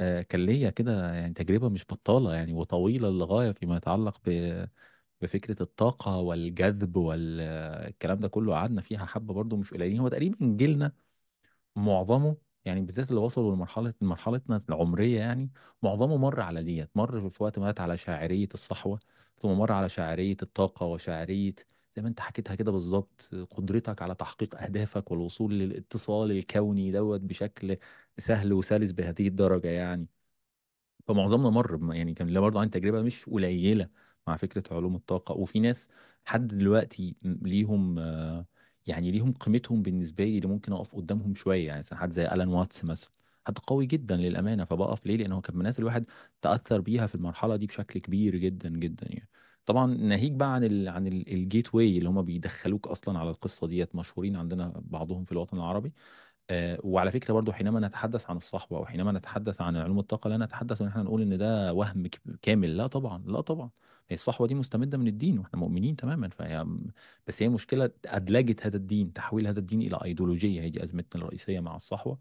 آه، 0.00 0.22
كان 0.22 0.46
ليا 0.46 0.70
كده 0.70 1.14
يعني 1.14 1.34
تجربة 1.34 1.68
مش 1.68 1.84
بطالة 1.86 2.34
يعني 2.34 2.52
وطويلة 2.54 3.08
للغاية 3.10 3.52
فيما 3.52 3.76
يتعلق 3.76 4.20
ب... 4.26 4.30
بفكرة 5.20 5.62
الطاقة 5.62 6.16
والجذب 6.18 6.96
والكلام 6.96 8.20
ده 8.20 8.28
كله. 8.28 8.54
قعدنا 8.54 8.80
فيها 8.82 9.06
حبة 9.06 9.34
برضو 9.34 9.56
مش 9.56 9.74
قليلين. 9.74 10.00
هو 10.00 10.08
تقريبا 10.08 10.36
جيلنا 10.56 10.92
معظمه 11.76 12.36
يعني 12.64 12.80
بالذات 12.80 13.10
اللي 13.10 13.20
وصلوا 13.20 13.54
لمرحلة 13.56 13.94
مرحلتنا 14.00 14.60
العمرية 14.68 15.18
يعني 15.20 15.50
معظمه 15.82 16.16
مر 16.16 16.40
على 16.40 16.62
ديت. 16.62 16.90
مر 16.96 17.30
في 17.30 17.42
وقت 17.42 17.58
ما 17.58 17.74
على 17.80 17.96
شاعرية 17.96 18.48
الصحوة 18.54 19.00
ثم 19.40 19.48
مر 19.50 19.72
على 19.72 19.88
شاعرية 19.88 20.36
الطاقة 20.42 20.86
وشاعرية 20.86 21.54
زي 21.96 22.02
ما 22.02 22.08
انت 22.08 22.20
حكيتها 22.20 22.54
كده 22.54 22.70
بالظبط 22.72 23.30
قدرتك 23.50 24.02
على 24.02 24.14
تحقيق 24.14 24.54
أهدافك 24.62 25.10
والوصول 25.10 25.54
للاتصال 25.58 26.30
الكوني 26.30 26.90
دوت 26.92 27.20
بشكل 27.20 27.76
سهل 28.18 28.52
وسلس 28.52 28.92
بهذه 28.92 29.28
الدرجة 29.28 29.68
يعني. 29.68 30.06
فمعظمنا 31.08 31.50
مر 31.50 31.94
يعني 31.96 32.14
كان 32.14 32.28
لنا 32.30 32.40
برضه 32.40 32.60
عن 32.60 32.70
تجربة 32.70 33.02
مش 33.02 33.24
قليلة 33.26 33.88
مع 34.26 34.36
فكرة 34.36 34.74
علوم 34.74 34.94
الطاقة. 34.96 35.34
وفي 35.34 35.60
ناس 35.60 35.88
لحد 36.26 36.46
دلوقتي 36.48 37.16
ليهم 37.22 37.98
يعني 38.86 39.10
ليهم 39.10 39.32
قيمتهم 39.32 39.82
بالنسبة 39.82 40.24
لي 40.24 40.36
اللي 40.38 40.48
ممكن 40.48 40.72
أقف 40.72 40.94
قدامهم 40.96 41.34
شوية. 41.34 41.66
يعني 41.66 41.78
مثلا 41.78 41.98
حد 41.98 42.12
زي 42.12 42.26
ألان 42.28 42.48
واتس 42.48 42.84
مثلا 42.84 43.10
حد 43.46 43.58
قوي 43.58 43.86
جدا 43.86 44.16
للأمانة 44.16 44.64
فبقف 44.64 45.06
ليه؟ 45.06 45.16
لأنه 45.16 45.40
كان 45.40 45.54
من 45.54 45.60
الناس 45.60 45.78
الواحد 45.78 46.04
تأثر 46.42 46.80
بيها 46.80 47.06
في 47.06 47.14
المرحلة 47.14 47.56
دي 47.56 47.66
بشكل 47.66 48.00
كبير 48.00 48.36
جدا 48.36 48.68
جدا 48.68 49.06
يعني. 49.10 49.28
طبعا 49.68 49.86
ناهيك 49.94 50.32
بقى 50.32 50.54
عن 50.54 50.64
ال 50.64 50.88
عن 50.88 51.06
ال 51.06 51.74
gateway 51.74 51.98
اللي 51.98 52.08
هم 52.08 52.22
بيدخلوك 52.22 52.86
أصلا 52.88 53.18
على 53.18 53.30
القصة 53.30 53.66
ديت 53.66 53.94
مشهورين 53.96 54.36
عندنا 54.36 54.72
بعضهم 54.84 55.24
في 55.24 55.32
الوطن 55.32 55.56
العربي. 55.56 55.92
وعلى 56.84 57.10
فكرة 57.12 57.34
برضو 57.34 57.52
حينما 57.52 57.80
نتحدث 57.80 58.30
عن 58.30 58.36
الصحوة 58.36 58.78
أو 58.78 58.86
حينما 58.86 59.12
نتحدث 59.12 59.60
عن 59.60 59.76
علوم 59.76 59.98
الطاقة 59.98 60.28
لا 60.30 60.36
نتحدث 60.36 60.82
إن 60.82 60.88
إحنا 60.88 61.02
نقول 61.02 61.22
إن 61.22 61.38
ده 61.38 61.74
وهم 61.74 62.06
كامل 62.42 62.76
لا 62.76 62.86
طبعا 62.86 63.24
لا 63.26 63.40
طبعا. 63.40 63.70
هي 64.10 64.14
الصحوة 64.14 64.46
دي 64.46 64.54
مستمدة 64.54 64.98
من 64.98 65.08
الدين 65.08 65.38
وإحنا 65.38 65.60
مؤمنين 65.60 65.96
تماما 65.96 66.28
فهي 66.28 66.66
بس 67.26 67.42
هي 67.42 67.48
مشكلة 67.48 67.90
أدلجت 68.06 68.66
هذا 68.66 68.76
الدين 68.76 69.12
تحويل 69.12 69.46
هذا 69.46 69.58
الدين 69.58 69.82
إلى 69.82 69.98
أيديولوجية. 70.04 70.62
هي 70.62 70.70
دي 70.70 70.82
أزمتنا 70.84 71.22
الرئيسية 71.22 71.60
مع 71.60 71.76
الصحوة. 71.76 72.18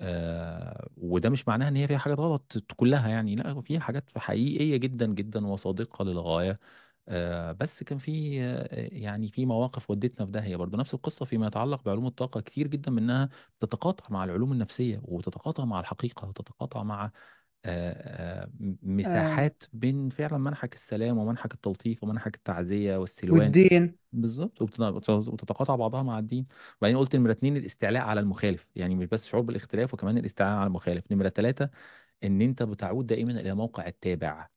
آه 0.00 0.88
وده 0.96 1.30
مش 1.30 1.48
معناها 1.48 1.68
إن 1.68 1.76
هي 1.76 1.88
فيها 1.88 1.98
حاجات 1.98 2.18
غلط 2.18 2.58
كلها 2.76 3.08
يعني. 3.08 3.34
لأ 3.36 3.60
فيها 3.62 3.80
حاجات 3.80 4.18
حقيقية 4.18 4.76
جدا 4.76 5.06
جدا 5.06 5.46
وصادقة 5.46 6.04
للغاية. 6.04 6.60
آه، 7.08 7.52
بس 7.52 7.82
كان 7.82 7.98
في 7.98 8.42
آه، 8.44 8.68
يعني 8.92 9.28
في 9.28 9.46
مواقف 9.46 9.90
ودتنا 9.90 10.26
في 10.26 10.32
داهية 10.32 10.56
برضه 10.56 10.78
نفس 10.78 10.94
القصة 10.94 11.24
فيما 11.26 11.46
يتعلق 11.46 11.82
بعلوم 11.84 12.06
الطاقة 12.06 12.40
كتير 12.40 12.66
جدا 12.66 12.90
منها 12.90 13.28
تتقاطع 13.60 14.04
مع 14.10 14.24
العلوم 14.24 14.52
النفسية 14.52 15.00
وتتقاطع 15.04 15.64
مع 15.64 15.80
الحقيقة 15.80 16.28
وتتقاطع 16.28 16.82
مع 16.82 17.10
مساحات 18.82 19.62
بين 19.72 20.08
فعلا 20.08 20.38
منحك 20.38 20.74
السلام 20.74 21.18
ومنحك 21.18 21.54
التلطيف 21.54 22.04
ومنحك 22.04 22.34
التعزية 22.34 22.96
والسلوان. 22.96 23.40
والدين. 23.40 23.96
بالظبط 24.12 24.62
وتتقاطع 25.10 25.76
بعضها 25.76 26.02
مع 26.02 26.18
الدين. 26.18 26.46
وبعدين 26.80 26.98
قلت 26.98 27.16
نمرة 27.16 27.32
اتنين 27.32 27.56
الاستعلاء 27.56 28.02
على 28.02 28.20
المخالف 28.20 28.66
يعني 28.76 28.94
مش 28.94 29.06
بس 29.06 29.26
شعور 29.26 29.42
بالاختلاف 29.42 29.94
وكمان 29.94 30.18
الاستعلاء 30.18 30.54
على 30.54 30.66
المخالف. 30.66 31.04
نمرة 31.12 31.28
ثلاثة 31.28 31.70
إن 32.24 32.42
أنت 32.42 32.62
بتعود 32.62 33.06
دائما 33.06 33.40
إلى 33.40 33.54
موقع 33.54 33.86
التابع. 33.86 34.48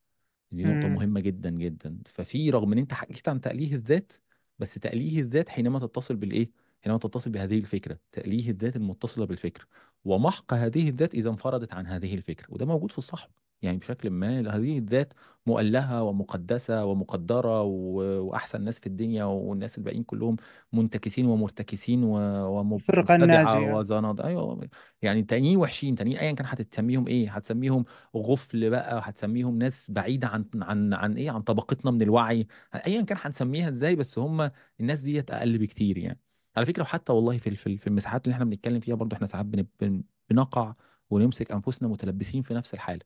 دي 0.52 0.64
نقطة 0.64 0.88
مم. 0.88 0.94
مهمة 0.94 1.20
جدا 1.20 1.50
جدا. 1.50 1.98
ففي 2.06 2.50
رغم 2.50 2.72
إن 2.72 2.78
أنت 2.78 2.92
حكيت 2.94 3.28
عن 3.28 3.40
تأليه 3.40 3.74
الذات 3.74 4.12
بس 4.58 4.74
تأليه 4.74 5.20
الذات 5.20 5.48
حينما 5.48 5.78
تتصل 5.78 6.16
بالإيه؟ 6.16 6.50
حينما 6.84 6.98
تتصل 6.98 7.30
بهذه 7.30 7.58
الفكرة. 7.58 7.98
تأليه 8.12 8.50
الذات 8.50 8.76
المتصلة 8.76 9.26
بالفكرة 9.26 9.64
ومحق 10.04 10.54
هذه 10.54 10.88
الذات 10.88 11.14
إذا 11.14 11.30
انفردت 11.30 11.72
عن 11.74 11.86
هذه 11.86 12.14
الفكرة 12.14 12.46
وده 12.50 12.66
موجود 12.66 12.92
في 12.92 12.98
الصحوة 12.98 13.42
يعني 13.62 13.78
بشكل 13.78 14.10
ما 14.10 14.40
هذه 14.56 14.78
الذات 14.78 15.12
مؤلهة 15.46 16.02
ومقدسة 16.02 16.84
ومقدرة. 16.84 17.62
وأحسن 17.62 18.62
ناس 18.62 18.80
في 18.80 18.86
الدنيا 18.86 19.24
والناس 19.24 19.78
الباقيين 19.78 20.02
كلهم 20.02 20.36
منتكسين 20.72 21.26
ومرتكسين 21.26 22.04
ومبتدعة 22.04 23.16
الناجية 23.16 23.74
وزناد. 23.74 24.20
أيوه. 24.20 24.68
يعني 25.02 25.22
تانيين 25.22 25.56
وحشين 25.56 25.94
تانيين 25.94 26.18
أيا 26.18 26.32
كان 26.32 26.46
هتسميهم 26.48 27.08
إيه؟ 27.08 27.30
هتسميهم 27.30 27.84
غفل 28.16 28.70
بقى 28.70 28.96
وهتسميهم 28.96 29.58
ناس 29.58 29.90
بعيدة 29.90 30.28
عن 30.28 30.44
عن 30.54 30.94
عن 30.94 31.16
إيه؟ 31.16 31.30
عن 31.30 31.42
طبقتنا 31.42 31.90
من 31.90 32.02
الوعي. 32.02 32.46
ايا 32.86 33.02
كان 33.02 33.18
هنسميها 33.20 33.68
إزاي 33.68 33.96
بس 33.96 34.18
هم 34.18 34.50
الناس 34.80 35.00
ديت 35.00 35.30
أقل 35.30 35.58
بكتير 35.58 35.98
يعني. 35.98 36.20
على 36.56 36.66
فكرة 36.66 36.82
وحتى 36.82 37.12
والله 37.12 37.38
في 37.38 37.56
في 37.56 37.86
المساحات 37.86 38.24
اللي 38.26 38.34
إحنا 38.34 38.44
بنتكلم 38.44 38.80
فيها 38.80 38.94
برضو 38.94 39.16
إحنا 39.16 39.26
ساعات 39.26 39.46
بن- 39.46 39.66
بن- 39.80 40.02
بنقع 40.30 40.74
ونمسك 41.10 41.52
أنفسنا 41.52 41.88
متلبسين 41.88 42.42
في 42.42 42.54
نفس 42.54 42.74
الحالة. 42.74 43.00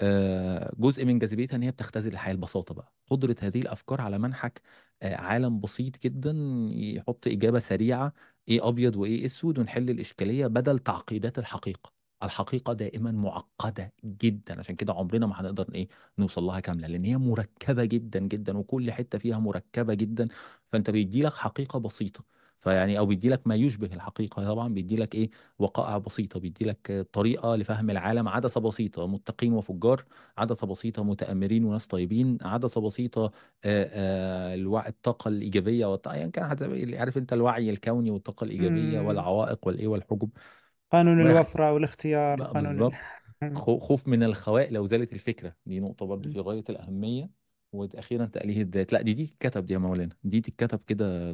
آه، 0.00 0.72
جزء 0.78 1.04
من 1.04 1.18
جاذبيتها 1.18 1.56
إن 1.56 1.62
هي 1.62 1.70
بتختزل 1.70 2.12
الحياة 2.12 2.32
البساطه 2.34 2.74
بقى. 2.74 2.92
قدرة 3.10 3.36
هذه 3.42 3.60
الأفكار 3.60 4.00
على 4.00 4.18
منحك 4.18 4.62
آه، 5.02 5.16
عالم 5.16 5.60
بسيط 5.60 6.02
جدا 6.02 6.32
يحط 6.72 7.26
إجابة 7.26 7.58
سريعة 7.58 8.12
إيه 8.48 8.68
أبيض 8.68 8.96
وإيه 8.96 9.26
أسود 9.26 9.58
ونحل 9.58 9.90
الإشكالية 9.90 10.46
بدل 10.46 10.78
تعقيدات 10.78 11.38
الحقيقة. 11.38 11.92
الحقيقة 12.22 12.72
دائما 12.72 13.12
معقدة 13.12 13.92
جدا. 14.04 14.58
عشان 14.58 14.76
كده 14.76 14.92
عمرنا 14.92 15.26
ما 15.26 15.40
هنقدر 15.40 15.74
إيه 15.74 15.88
نوصل 16.18 16.42
لها 16.44 16.60
كاملة 16.60 16.88
لأن 16.88 17.04
هي 17.04 17.16
مركبة 17.16 17.84
جدا 17.84 18.20
جدا 18.20 18.58
وكل 18.58 18.92
حتة 18.92 19.18
فيها 19.18 19.38
مركبة 19.38 19.94
جدا. 19.94 20.28
فأنت 20.72 20.90
بيدي 20.90 21.22
لك 21.22 21.32
حقيقة 21.34 21.78
بسيطة. 21.78 22.24
فيعني 22.62 22.98
أو 22.98 23.06
بيدي 23.06 23.28
لك 23.28 23.46
ما 23.46 23.54
يشبه 23.54 23.86
الحقيقة 23.94 24.44
طبعا 24.44 24.74
بيدي 24.74 24.96
لك 24.96 25.14
إيه؟ 25.14 25.30
وقائع 25.58 25.98
بسيطة 25.98 26.40
بيدي 26.40 26.64
لك 26.64 27.06
طريقة 27.12 27.56
لفهم 27.56 27.90
العالم 27.90 28.28
عدسة 28.28 28.60
بسيطة 28.60 29.06
متقين 29.06 29.52
وفجار 29.52 30.04
عدسة 30.38 30.66
بسيطة 30.66 31.04
متآمرين 31.04 31.64
وناس 31.64 31.86
طيبين 31.86 32.38
عدسة 32.42 32.80
بسيطة 32.80 33.24
آه، 33.24 33.30
آه، 33.64 34.54
الوع... 34.54 34.88
الطاقة 34.88 35.28
الإيجابية 35.28 35.86
والط... 35.86 36.06
يعني 36.06 36.30
كان 36.30 36.46
حتى 36.48 36.96
عارف 36.98 37.18
أنت 37.18 37.32
الوعي 37.32 37.70
الكوني 37.70 38.10
والطاقة 38.10 38.44
الإيجابية 38.44 39.00
مم. 39.00 39.06
والعوائق 39.06 39.66
والإيه 39.66 39.86
والحجب. 39.86 40.30
قانون 40.92 41.20
وآخر 41.20 41.30
الوفرة 41.30 41.72
والاختيار 41.72 42.42
قانون 42.42 42.66
ال... 42.66 42.78
بالظبط 42.78 42.94
خو- 43.54 43.78
خوف 43.78 44.08
من 44.08 44.22
الخواء 44.22 44.70
لو 44.72 44.86
زالت 44.86 45.12
الفكرة. 45.12 45.56
دي 45.66 45.80
نقطة 45.80 46.06
برضو. 46.06 46.32
في 46.32 46.40
غاية 46.40 46.64
الأهمية. 46.70 47.41
وأخيرا 47.72 48.26
تأليه 48.26 48.62
الذات. 48.62 48.92
لا 48.92 49.02
دي 49.02 49.14
دي 49.14 49.26
تتكتب 49.26 49.66
دي 49.66 49.72
يا 49.72 49.78
مولانا. 49.78 50.16
دي 50.24 50.40
تتكتب 50.40 50.80
كده 50.86 51.32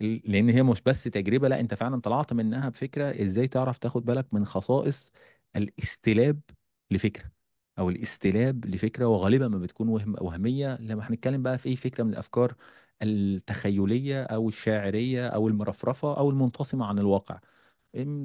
لأن 0.00 0.48
هي 0.50 0.62
مش 0.62 0.82
بس 0.82 1.04
تجربة 1.04 1.48
لا 1.48 1.60
أنت 1.60 1.74
فعلا 1.74 2.00
طلعت 2.00 2.32
منها 2.32 2.68
بفكرة 2.68 3.22
إزاي 3.22 3.48
تعرف 3.48 3.78
تاخد 3.78 4.04
بالك 4.04 4.34
من 4.34 4.44
خصائص 4.46 5.12
الاستلاب 5.56 6.40
لفكرة 6.90 7.32
أو 7.78 7.90
الاستلاب 7.90 8.66
لفكرة 8.66 9.06
وغالبا 9.06 9.48
ما 9.48 9.58
بتكون 9.58 9.88
وهم 9.88 10.14
وهمية. 10.20 10.76
لما 10.80 11.10
هنتكلم 11.10 11.42
بقى 11.42 11.58
في 11.58 11.68
أي 11.68 11.76
فكرة 11.76 12.04
من 12.04 12.10
الأفكار 12.12 12.54
التخيلية 13.02 14.22
أو 14.24 14.48
الشاعرية 14.48 15.28
أو 15.28 15.48
المرفرفة 15.48 16.18
أو 16.18 16.30
المنفصمة 16.30 16.86
عن 16.86 16.98
الواقع. 16.98 17.40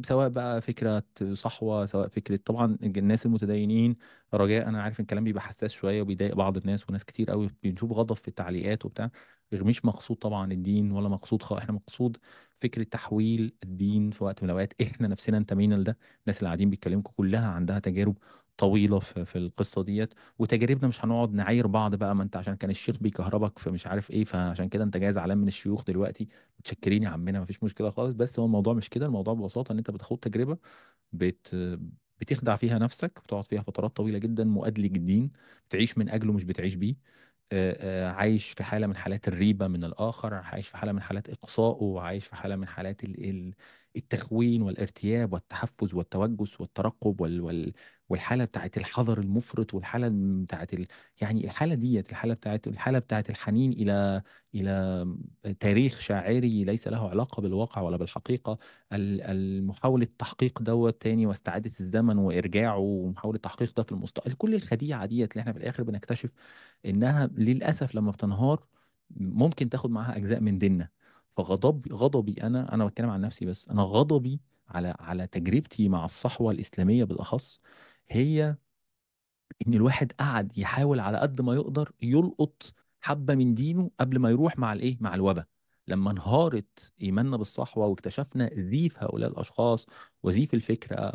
سواء 0.05 0.29
بقى 0.29 0.61
فكرة 0.61 1.03
صحوة 1.33 1.85
سواء 1.85 2.07
فكرة 2.07 2.35
طبعا 2.45 2.77
الناس 2.83 3.25
المتدينين 3.25 3.95
رجاء 4.33 4.67
أنا 4.67 4.81
عارف 4.83 4.99
إن 4.99 5.03
الكلام 5.03 5.23
بيبقى 5.23 5.41
حساس 5.43 5.71
شوية 5.71 6.01
وبيضايق 6.01 6.35
بعض 6.35 6.57
الناس 6.57 6.89
وناس 6.89 7.05
كتير 7.05 7.31
قوي 7.31 7.49
بنشوف 7.63 7.91
غضب 7.91 8.15
في 8.15 8.27
التعليقات 8.27 8.85
وبتاع 8.85 9.09
مش 9.51 9.85
مقصود 9.85 10.17
طبعا 10.17 10.51
الدين 10.53 10.91
ولا 10.91 11.09
مقصود 11.09 11.43
خ... 11.43 11.53
إحنا 11.53 11.73
مقصود 11.73 12.17
فكرة 12.61 12.83
تحويل 12.83 13.55
الدين 13.63 14.11
في 14.11 14.23
وقت 14.23 14.43
من 14.43 14.49
الأوقات 14.49 14.73
إحنا 14.81 15.07
نفسنا 15.07 15.37
انتمينا 15.37 15.75
لده 15.75 15.97
الناس 16.21 16.37
اللي 16.39 16.47
قاعدين 16.47 16.69
بيتكلموا 16.69 17.03
كلها 17.03 17.47
عندها 17.47 17.79
تجارب 17.79 18.17
طويلة 18.57 18.99
في, 18.99 19.25
في 19.25 19.37
القصة 19.37 19.83
ديت 19.83 20.13
وتجاربنا 20.39 20.87
مش 20.87 21.05
هنقعد 21.05 21.33
نعاير 21.33 21.67
بعض 21.67 21.95
بقى 21.95 22.15
ما 22.15 22.23
انت 22.23 22.35
عشان 22.37 22.55
كان 22.55 22.69
الشيخ 22.69 22.97
بيكهربك 22.99 23.59
فمش 23.59 23.87
عارف 23.87 24.11
إيه 24.11 24.23
فعشان 24.23 24.69
كده 24.69 24.83
انت 24.83 24.97
جاي 24.97 25.13
زعلان 25.13 25.37
من 25.37 25.47
الشيوخ 25.47 25.83
دلوقتي. 25.83 26.27
متشكرين 26.59 27.03
يا 27.03 27.09
عمنا 27.09 27.41
مفيش 27.41 27.63
مشكلة 27.63 27.89
خالص. 27.91 28.13
بس 28.15 28.39
هو 28.39 28.45
الموضوع 28.45 28.73
مش 28.73 28.89
كده 28.89 29.05
الموضوع 29.05 29.33
ببساطة 29.33 29.71
ان 29.71 29.77
انت 29.77 29.91
بتاخد 29.91 30.17
تجربة 30.19 30.57
بت 31.13 31.55
بتخدع 32.21 32.55
فيها 32.55 32.79
نفسك 32.79 33.19
بتقعد 33.23 33.45
فيها 33.47 33.61
فترات 33.61 33.95
طويلة 33.97 34.17
جدا 34.17 34.43
مؤدلج 34.43 34.95
الدين 34.97 35.31
بتعيش 35.69 35.97
من 35.97 36.09
أجله 36.09 36.33
مش 36.33 36.43
بتعيش 36.43 36.75
بيه. 36.75 36.95
عايش 38.07 38.51
في 38.51 38.63
حالة 38.63 38.87
من 38.87 38.95
حالات 38.97 39.27
الريبة 39.27 39.67
من 39.67 39.83
الآخر 39.83 40.33
عايش 40.33 40.67
في 40.67 40.77
حالة 40.77 40.91
من 40.91 41.01
حالات 41.01 41.29
إقصائه 41.29 41.83
وعايش 41.83 42.25
في 42.27 42.35
حالة 42.35 42.55
من 42.55 42.67
حالات 42.67 43.03
ال- 43.03 43.29
ال- 43.29 43.53
التخوين 43.97 44.61
والارتياب 44.61 45.33
والتحفز 45.33 45.93
والتوجس 45.93 46.61
والترقب 46.61 47.21
وال 47.21 47.41
وال 47.41 47.73
والحالة 48.09 48.45
بتاعت 48.45 48.77
الحذر 48.77 49.19
المفرط 49.19 49.73
والحالة 49.73 50.09
بتاعت 50.43 50.73
ال 50.73 50.87
يعني 51.21 51.45
الحالة 51.45 51.75
ديت 51.75 52.09
الحالة 52.09 52.33
بتاعت 52.33 52.67
الحالة 52.67 52.99
بتاعت 52.99 53.29
الحنين 53.29 53.71
إلى 53.73 54.21
إلى 54.55 55.05
تاريخ 55.59 55.99
شاعري 55.99 56.63
ليس 56.63 56.87
له 56.87 57.09
علاقة 57.09 57.41
بالواقع 57.41 57.81
ولا 57.81 57.97
بالحقيقة. 57.97 58.57
ال- 58.93 59.21
المحاولة 59.21 60.07
تحقيق 60.19 60.61
دوت 60.61 61.01
تاني 61.01 61.25
واستعادة 61.25 61.71
الزمن 61.79 62.17
وإرجاعه 62.17 62.77
ومحاولة 62.77 63.37
تحقيق 63.39 63.73
ده 63.77 63.83
في 63.83 63.91
المستقبل. 63.91 64.33
كل 64.33 64.55
الخديعة 64.55 65.05
ديت 65.05 65.31
اللي 65.31 65.41
إحنا 65.41 65.53
في 65.53 65.59
الآخر 65.59 65.83
بنكتشف 65.83 66.29
إنها 66.85 67.27
للأسف 67.27 67.95
لما 67.95 68.11
بتنهار 68.11 68.63
ممكن 69.19 69.69
تاخد 69.69 69.89
معاها 69.91 70.17
أجزاء 70.17 70.39
من 70.39 70.57
ديننا. 70.59 70.89
فغضب 71.37 71.93
غضبي 71.93 72.43
أنا 72.43 72.73
أنا 72.73 72.85
بتكلم 72.85 73.09
عن 73.09 73.21
نفسي 73.21 73.45
بس 73.45 73.67
أنا 73.69 73.81
غضبي 73.83 74.39
على 74.69 74.95
على 74.99 75.27
تجربتي 75.27 75.89
مع 75.89 76.05
الصحوة 76.05 76.51
الإسلامية 76.51 77.03
بالأخص 77.03 77.61
هي 78.09 78.57
إن 79.67 79.73
الواحد 79.73 80.11
قعد 80.19 80.57
يحاول 80.57 80.99
على 80.99 81.17
قد 81.17 81.41
ما 81.41 81.53
يقدر 81.55 81.91
يلقط 82.01 82.73
حبة 83.01 83.35
من 83.35 83.53
دينه 83.53 83.91
قبل 83.99 84.19
ما 84.19 84.29
يروح 84.29 84.59
مع 84.59 84.73
الإيه؟ 84.73 84.97
مع 85.01 85.15
الوبا 85.15 85.45
لما 85.87 86.11
انهارت 86.11 86.93
إيماننا 87.01 87.37
بالصحوة 87.37 87.85
واكتشفنا 87.87 88.49
زيف 88.53 89.03
هؤلاء 89.03 89.29
الأشخاص 89.29 89.85
وزيف 90.23 90.53
الفكرة 90.53 91.11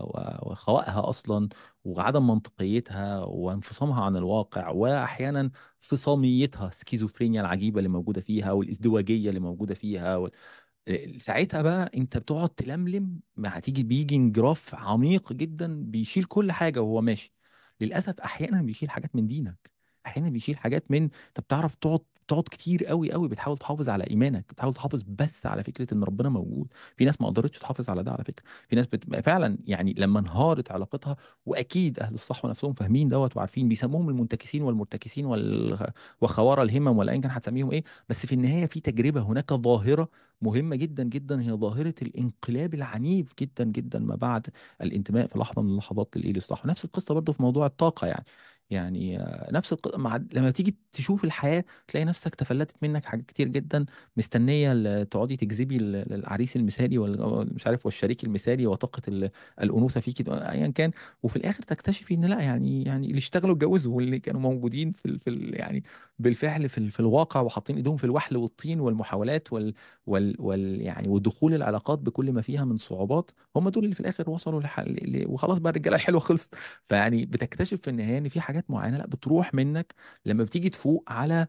وخوائها 0.46 1.08
أصلا 1.08 1.48
وعدم 1.84 2.26
منطقيتها 2.26 3.18
وانفصامها 3.24 4.04
عن 4.04 4.16
الواقع 4.16 4.68
واحيانا 4.70 5.50
فصاميتها 5.80 6.70
سكيزوفرينيا 6.70 7.40
العجيبة 7.40 7.78
اللي 7.78 7.88
موجودة 7.88 8.20
فيها 8.20 8.52
والازدواجية 8.52 9.28
اللي 9.28 9.40
موجودة 9.40 9.74
فيها 9.74 10.16
وال... 10.16 11.20
ساعتها 11.20 11.62
بقى 11.62 11.90
أنت 11.96 12.16
بتقعد 12.18 12.48
تلملم 12.50 13.20
ما 13.36 13.58
هتيجي 13.58 13.82
بيجي 13.82 14.16
انجراف 14.16 14.74
عميق 14.74 15.32
جدا 15.32 15.84
بيشيل 15.84 16.24
كل 16.24 16.52
حاجة 16.52 16.82
وهو 16.82 17.00
ماشي. 17.00 17.32
للأسف 17.80 18.20
أحيانا 18.20 18.62
بيشيل 18.62 18.90
حاجات 18.90 19.16
من 19.16 19.26
دينك 19.26 19.70
أحيانا 20.06 20.30
بيشيل 20.30 20.56
حاجات 20.58 20.90
من 20.90 21.02
أنت 21.02 21.40
بتعرف 21.40 21.74
تقعد 21.74 22.00
تقعد 22.28 22.42
كتير 22.50 22.84
قوي 22.86 23.12
قوي 23.12 23.28
بتحاول 23.28 23.58
تحافظ 23.58 23.88
على 23.88 24.04
إيمانك 24.10 24.44
بتحاول 24.52 24.74
تحافظ 24.74 25.02
بس 25.08 25.46
على 25.46 25.64
فكرة 25.64 25.94
إن 25.94 26.04
ربنا 26.04 26.28
موجود. 26.28 26.72
في 26.96 27.04
ناس 27.04 27.20
ما 27.20 27.26
قدرتش 27.26 27.58
تحافظ 27.58 27.90
على 27.90 28.02
ده 28.02 28.12
على 28.12 28.24
فكرة. 28.24 28.44
في 28.68 28.76
ناس 28.76 28.86
بت... 28.86 29.16
فعلا 29.26 29.58
يعني 29.66 29.94
لما 29.98 30.20
انهارت 30.20 30.72
علاقتها 30.72 31.16
وأكيد 31.46 31.98
أهل 32.00 32.14
الصحوه 32.14 32.50
نفسهم 32.50 32.72
فاهمين 32.72 33.08
دوت 33.08 33.36
وعارفين 33.36 33.68
بيسموهم 33.68 34.08
المنتكسين 34.08 34.62
والمرتكسين 34.62 35.24
وال... 35.26 35.78
وخوار 36.20 36.62
الهمم 36.62 36.98
ولا 36.98 37.12
ايا 37.12 37.20
كان 37.20 37.30
هتسميهم 37.30 37.70
إيه 37.70 37.84
بس 38.08 38.26
في 38.26 38.34
النهاية 38.34 38.66
في 38.66 38.80
تجربة 38.80 39.20
هناك 39.22 39.52
ظاهرة 39.54 40.08
مهمة 40.42 40.76
جدا 40.76 41.02
جدا 41.04 41.40
هي 41.42 41.50
ظاهرة 41.52 41.94
الانقلاب 42.02 42.74
العنيف 42.74 43.32
جدا 43.40 43.64
جدا 43.64 43.98
ما 43.98 44.16
بعد 44.16 44.46
الانتماء 44.80 45.26
في 45.26 45.38
لحظة 45.38 45.62
من 45.62 45.70
اللحظات 45.70 46.16
للايه 46.16 46.32
للصحوه 46.32 46.66
نفس 46.70 46.84
القصة 46.84 47.14
برضو 47.14 47.32
في 47.32 47.42
موضوع 47.42 47.66
الطاقة 47.66 48.06
يعني. 48.06 48.24
يعني 48.72 49.18
نفس 49.52 49.72
الق... 49.72 49.96
مع... 49.96 50.20
لما 50.32 50.50
تيجي 50.50 50.76
تشوف 50.92 51.24
الحياة 51.24 51.64
تلاقي 51.88 52.04
نفسك 52.04 52.34
تفلتت 52.34 52.74
منك 52.82 53.04
حاجات 53.04 53.26
كتير 53.26 53.48
جدا 53.48 53.86
مستنية 54.16 54.72
ل- 54.74 55.06
تقعدي 55.06 55.36
تجذبي 55.36 55.76
ال- 55.76 56.12
العريس 56.14 56.56
المثالي 56.56 56.98
ولا 56.98 57.44
مش 57.54 57.66
عارف 57.66 57.86
والشريك 57.86 58.24
المثالي 58.24 58.66
وطاقة 58.66 59.02
ال- 59.08 59.30
الأنوثة 59.62 60.00
فيك 60.00 60.28
أيا 60.28 60.68
كان. 60.68 60.90
وفي 61.22 61.36
الآخر 61.36 61.62
تكتشفي 61.62 62.14
إن 62.14 62.24
لأ 62.24 62.40
يعني 62.40 62.82
يعني 62.84 63.06
اللي 63.06 63.18
اشتغلوا 63.18 63.54
اتجوزوا 63.54 63.96
واللي 63.96 64.18
كانوا 64.20 64.40
موجودين 64.40 64.92
في 64.92 65.06
ال... 65.06 65.18
في 65.18 65.30
ال... 65.30 65.54
يعني 65.60 65.84
بالفعل 66.18 66.68
في 66.68 66.78
ال... 66.78 66.90
في 66.90 67.00
الواقع 67.00 67.40
وحاطين 67.40 67.76
إيدهم 67.76 67.96
في 67.96 68.04
الوحل 68.04 68.36
والطين 68.36 68.80
والمحاولات 68.80 69.52
وال... 69.52 69.74
وال... 70.06 70.36
وال... 70.38 70.80
يعني 70.80 71.08
ودخول 71.08 71.54
العلاقات 71.54 71.98
بكل 71.98 72.32
ما 72.32 72.40
فيها 72.42 72.64
من 72.64 72.76
صعوبات 72.76 73.30
هم 73.56 73.68
دول 73.68 73.84
اللي 73.84 73.94
في 73.94 74.00
الآخر 74.00 74.30
وصلوا 74.30 74.60
لح... 74.60 74.84
وخلاص 75.26 75.58
بقى 75.58 75.70
الرجالة 75.70 75.96
الحلوة 75.96 76.20
خلصت. 76.20 76.54
فيعني 76.84 77.26
بتكتشف 77.26 77.80
في 77.80 77.90
النهاية 77.90 78.18
إن 78.18 78.28
في 78.28 78.40
حاجات 78.40 78.61
معينة 78.70 78.98
لأ 78.98 79.06
بتروح 79.06 79.54
منك 79.54 79.94
لما 80.26 80.44
بتيجي 80.44 80.70
تفوق 80.70 81.04
على 81.08 81.48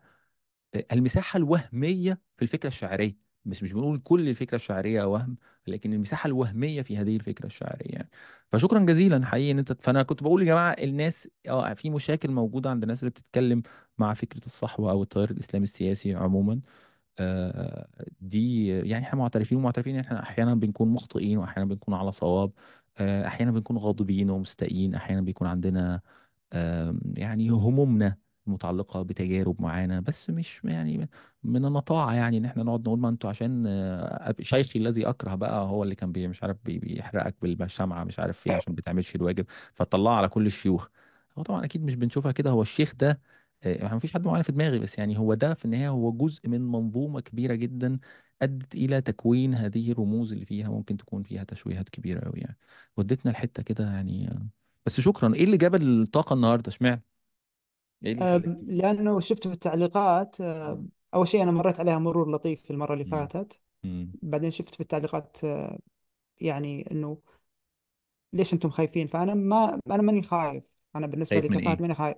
المساحة 0.92 1.38
الوهمية 1.38 2.22
في 2.38 2.42
الفكرة 2.44 2.68
الشعرية. 2.68 3.18
مش 3.46 3.64
مش 3.64 3.74
بنقول 3.74 4.00
كل 4.00 4.30
الفكرة 4.30 4.56
الشعرية 4.56 5.04
وهم 5.04 5.38
لكن 5.68 5.94
المساحة 5.94 6.28
الوهمية 6.28 6.82
في 6.82 6.98
هذه 6.98 7.16
الفكرة 7.16 7.46
الشعرية 7.46 7.92
يعني. 7.92 8.10
فشكرا 8.52 8.80
جزيلا 8.80 9.26
حقيقي 9.26 9.52
إن 9.52 9.60
أنت 9.60 9.74
فأنا 9.84 10.04
كنت 10.04 10.24
بقول 10.24 10.42
يا 10.42 10.46
جماعة 10.48 10.72
الناس 10.72 11.30
آه 11.48 11.74
في 11.74 11.90
مشاكل 11.90 12.32
موجودة 12.32 12.70
عند 12.70 12.84
الناس 12.84 13.00
اللي 13.00 13.10
بتتكلم 13.12 13.64
مع 13.98 14.14
فكرة 14.14 14.46
الصحوة 14.46 14.92
أو 14.92 15.04
التيار 15.04 15.32
الإسلامي 15.32 15.64
السياسي 15.64 16.16
عموما. 16.16 16.62
آه، 17.20 17.88
دي 18.22 18.68
يعني 18.68 19.06
إحنا 19.06 19.20
معترفين 19.20 19.58
ومعترفين 19.58 19.96
إن 19.96 20.02
إحنا 20.02 20.24
أحيانا 20.24 20.56
بنكون 20.56 20.90
مخطئين 20.90 21.38
واحيانا 21.38 21.70
بنكون 21.70 21.94
على 21.94 22.12
صواب. 22.12 22.52
آه، 22.98 23.28
أحيانا 23.28 23.52
بنكون 23.52 23.78
غاضبين 23.78 24.30
ومستائين. 24.30 24.96
أحيانا 24.96 25.22
بيكون 25.22 25.48
عندنا 25.48 26.02
يعني 27.18 27.50
همومنا 27.50 28.18
المتعلقة 28.48 29.02
بتجارب 29.02 29.62
معانا 29.62 30.00
بس 30.00 30.30
مش 30.30 30.62
يعني 30.64 31.10
من 31.44 31.66
النطاعة 31.66 32.14
يعني 32.14 32.38
إن 32.38 32.46
إحنا 32.46 32.64
نقعد 32.64 32.82
نقول 32.82 33.00
ما 33.00 33.10
أنتوا 33.10 33.30
عشان 33.30 33.64
آه، 33.68 34.36
شيخي 34.42 34.80
الذي 34.80 35.06
أكره 35.10 35.36
بقى 35.36 35.62
هو 35.66 35.84
اللي 35.84 35.96
كان 35.96 36.12
مش 36.30 36.44
عارف 36.44 36.58
بي- 36.66 36.80
بيحرقك 36.80 37.36
بالشمعة 37.42 38.04
مش 38.04 38.20
عارف 38.20 38.40
فيه 38.40 38.56
عشان 38.56 38.76
بتعملش 38.76 39.16
الواجب 39.16 39.46
فتطلعها 39.74 40.16
على 40.18 40.30
كل 40.30 40.46
الشيوخ. 40.46 40.88
هو 41.38 41.44
طبعا 41.44 41.66
أكيد 41.66 41.84
مش 41.84 41.96
بنشوفها 41.96 42.32
كده 42.32 42.50
هو 42.50 42.62
الشيخ 42.62 42.96
ده 42.96 43.22
آه، 43.64 43.94
ما 43.94 44.00
فيش 44.00 44.14
حد 44.14 44.26
معين 44.26 44.44
في 44.44 44.52
دماغي 44.52 44.80
بس 44.80 44.98
يعني 45.00 45.18
هو 45.20 45.34
ده 45.34 45.54
في 45.54 45.66
النهاية 45.66 45.90
هو 45.90 46.12
جزء 46.12 46.48
من 46.50 46.62
منظومة 46.62 47.22
كبيرة 47.22 47.56
جدا 47.56 48.00
أدت 48.42 48.76
إلى 48.76 49.02
تكوين 49.02 49.54
هذه 49.56 49.92
الرموز 49.92 50.32
اللي 50.34 50.46
فيها 50.46 50.70
ممكن 50.70 50.98
تكون 50.98 51.24
فيها 51.24 51.44
تشويهات 51.44 51.90
كبيرة 51.90 52.26
أوي 52.28 52.40
يعني. 52.40 52.58
ودتنا 52.98 53.32
الحتة 53.32 53.64
كده 53.64 53.84
يعني 53.86 54.28
آه، 54.32 54.48
بس 54.86 55.02
شكرا. 55.02 55.34
إيه 55.36 55.44
اللي 55.44 55.58
جاب 55.58 55.76
الطاقة 55.76 56.34
النهاردة؟ 56.34 56.70
اشمعنى؟ 56.70 57.04
إيه 58.06 58.12
اللي 58.14 58.26
آه، 58.26 58.40
خلاك؟ 58.40 58.58
لأنه 58.64 59.20
شفت 59.20 59.48
في 59.48 59.54
التعليقات 59.54 60.42
آه، 60.42 60.74
مم. 60.74 60.90
أول 61.14 61.28
شيء 61.28 61.44
أنا 61.44 61.52
مريت 61.52 61.80
عليها 61.80 61.98
مرور 61.98 62.32
لطيف 62.32 62.62
في 62.62 62.72
المرة 62.72 62.94
اللي 62.94 63.04
مم. 63.04 63.10
فاتت. 63.10 63.62
مم. 63.84 64.12
بعدين 64.22 64.50
شفت 64.50 64.76
في 64.76 64.82
التعليقات 64.82 65.38
آه، 65.44 65.80
يعني 66.42 66.92
إنه 66.92 67.18
ليش 68.34 68.54
أنتم 68.54 68.70
خايفين؟ 68.70 69.08
فأنا 69.08 69.34
ما 69.34 69.80
أنا 69.92 70.02
ماني 70.02 70.22
خايف. 70.22 70.72
أنا 70.96 71.08
بالنسبة 71.08 71.40
لي 71.40 71.48
خايف 71.48 71.52
من 71.52 71.62
كفهد 71.62 71.76
إيه؟ 71.76 71.82
ماني 71.82 71.96
خايف. 71.96 72.18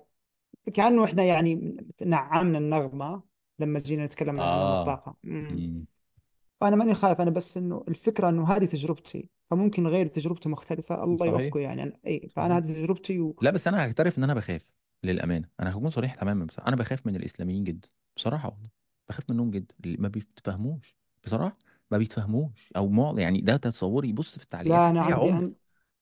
كأنه 0.74 1.04
إحنا 1.04 1.22
يعني 1.22 1.76
نعمنا 2.06 2.58
النغمة 2.58 3.22
لما 3.58 3.78
جينا 3.78 4.04
نتكلم 4.04 4.40
عن 4.40 4.48
علوم 4.48 4.66
آه. 4.66 4.80
الطاقة. 4.80 5.16
مم. 5.24 5.48
مم. 5.50 5.84
فأنا 6.60 6.76
ماني 6.76 6.94
خايف 6.94 7.20
أنا 7.20 7.30
بس 7.30 7.56
إنه 7.56 7.84
الفكرة 7.88 8.28
إنه 8.28 8.48
هذه 8.48 8.64
تجربتي 8.64 9.30
فممكن 9.50 9.86
غير 9.86 10.06
تجربته 10.06 10.50
مختلفة. 10.50 11.04
الله 11.04 11.18
صحيح. 11.18 11.40
يوفقه 11.40 11.60
يعني. 11.60 11.82
أنا 11.82 11.92
إي 12.06 12.28
فأنا 12.36 12.54
صحيح 12.54 12.64
هذه 12.64 12.74
تجربتي 12.74 13.20
و... 13.20 13.36
لا 13.42 13.50
بس 13.50 13.68
أنا 13.68 13.78
هعترف 13.80 14.18
إن 14.18 14.24
أنا 14.24 14.34
بخاف 14.34 14.62
للأمانة. 15.04 15.48
أنا 15.60 15.72
هكون 15.72 15.90
صريح 15.90 16.14
تماما 16.14 16.44
بس 16.44 16.58
أنا 16.58 16.76
بخاف 16.76 17.06
من 17.06 17.16
الإسلاميين 17.16 17.64
جدا 17.64 17.88
بصراحة 18.16 18.48
والله. 18.48 18.68
بخاف 19.08 19.30
منهم 19.30 19.50
جدا 19.50 19.74
اللي 19.84 19.96
ما 19.96 20.08
بيتفهموش 20.08 20.96
بصراحة 21.24 21.58
ما 21.90 21.98
بيتفهموش. 21.98 22.72
أو 22.76 23.14
يعني 23.18 23.40
ده 23.40 23.56
تصوري. 23.56 24.12
بص 24.12 24.38
في 24.38 24.44
التعليقات 24.44 24.78
لا 24.78 24.90
أنا 24.90 25.02
هتلاقي 25.02 25.24
عندي 25.24 25.32
عنف 25.32 25.44
عن... 25.44 25.54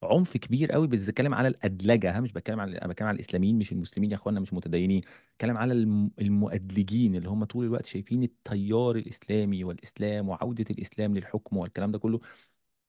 عنف 0.04 0.36
كبير 0.36 0.72
قوي 0.72 0.86
بس 0.86 1.08
بتكلم 1.10 1.34
على 1.34 1.48
الأدلجة 1.48 2.16
ها 2.16 2.20
مش 2.20 2.32
بتكلم 2.32 2.60
على 2.60 2.78
أنا 2.78 2.88
بتكلم 2.88 3.08
على 3.08 3.14
الإسلاميين 3.14 3.58
مش 3.58 3.72
المسلمين 3.72 4.10
يا 4.10 4.16
إخوانا 4.16 4.40
مش 4.40 4.52
متدينين 4.52 5.02
بتكلم 5.34 5.56
على 5.56 5.72
الم... 5.72 6.10
المؤدلجين 6.20 7.16
اللي 7.16 7.28
هم 7.28 7.44
طول 7.44 7.64
الوقت 7.64 7.86
شايفين 7.86 8.22
التيار 8.22 8.96
الإسلامي 8.96 9.64
والإسلام 9.64 10.28
وعودة 10.28 10.64
الإسلام 10.70 11.14
للحكم 11.14 11.56
والكلام 11.56 11.92
ده 11.92 11.98
كله. 11.98 12.20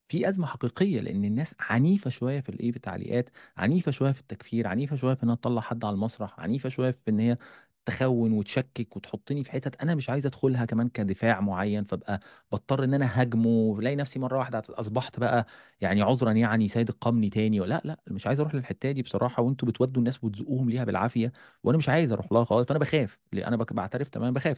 في 0.10 0.30
أزمة 0.30 0.47
حقيقية 0.47 0.99
لأن 1.01 1.25
الناس 1.25 1.56
عنيفة 1.60 2.10
شوية 2.10 2.39
في 2.39 2.49
الإيه 2.49 2.71
في 2.71 2.78
التعليقات 2.78 3.30
عنيفة 3.58 3.91
شوية 3.91 4.12
في 4.12 4.21
التكفير 4.21 4.67
عنيفة 4.67 4.95
شوية 4.95 5.13
في 5.13 5.23
إنها 5.23 5.36
تطلع 5.36 5.62
حد 5.62 5.86
على 5.86 5.93
المسرح 5.93 6.39
عنيفة 6.39 6.69
شوية 6.69 6.91
في 6.91 6.99
إن 7.12 7.19
هي 7.19 7.38
تخون 7.86 8.32
وتشكك 8.32 8.95
وتحطني 8.98 9.43
في 9.43 9.52
حتت 9.52 9.82
أنا 9.84 9.95
مش 9.95 10.10
عايز 10.10 10.26
أدخلها 10.26 10.65
كمان 10.65 10.89
كدفاع 10.89 11.41
معين 11.41 11.84
فابقى 11.84 12.19
بضطر 12.52 12.84
إن 12.84 12.93
أنا 12.93 13.21
هاجمه 13.21 13.78
الاقي 13.80 13.95
نفسي 13.95 14.19
مرة 14.19 14.38
واحدة 14.38 14.62
أصبحت 14.69 15.19
بقى 15.19 15.45
يعني 15.82 16.02
عذرا 16.02 16.32
يعني 16.32 16.67
سيد 16.67 16.89
القمني 16.89 17.30
تاني 17.30 17.60
لا 17.60 17.82
لا 17.86 18.00
مش 18.08 18.28
عايز 18.28 18.39
أروح 18.39 18.56
للحتة 18.56 18.91
دي 18.91 19.02
بصراحة 19.02 19.43
وانتوا 19.43 19.67
بتودوا 19.67 20.00
الناس 20.00 20.24
وتزقوهم 20.24 20.69
ليها 20.69 20.84
بالعافية 20.84 21.32
وأنا 21.63 21.78
مش 21.78 21.89
عايز 21.89 22.12
أروح 22.12 22.32
لها 22.32 22.43
خالص 22.43 22.67
فأنا 22.67 22.80
بخاف 22.80 23.19
أنا 23.34 23.56
بعترف 23.58 24.08
تماما 24.10 24.32
بخاف 24.32 24.58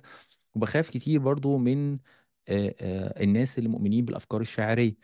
وبخاف 0.56 0.90
كتير 0.90 1.20
برضو 1.20 1.58
من 1.58 2.00
الناس 2.50 3.58
اللي 3.58 3.70
مؤمنين 3.70 4.06
بالأفكار 4.06 4.42
الشاعرية. 4.42 4.96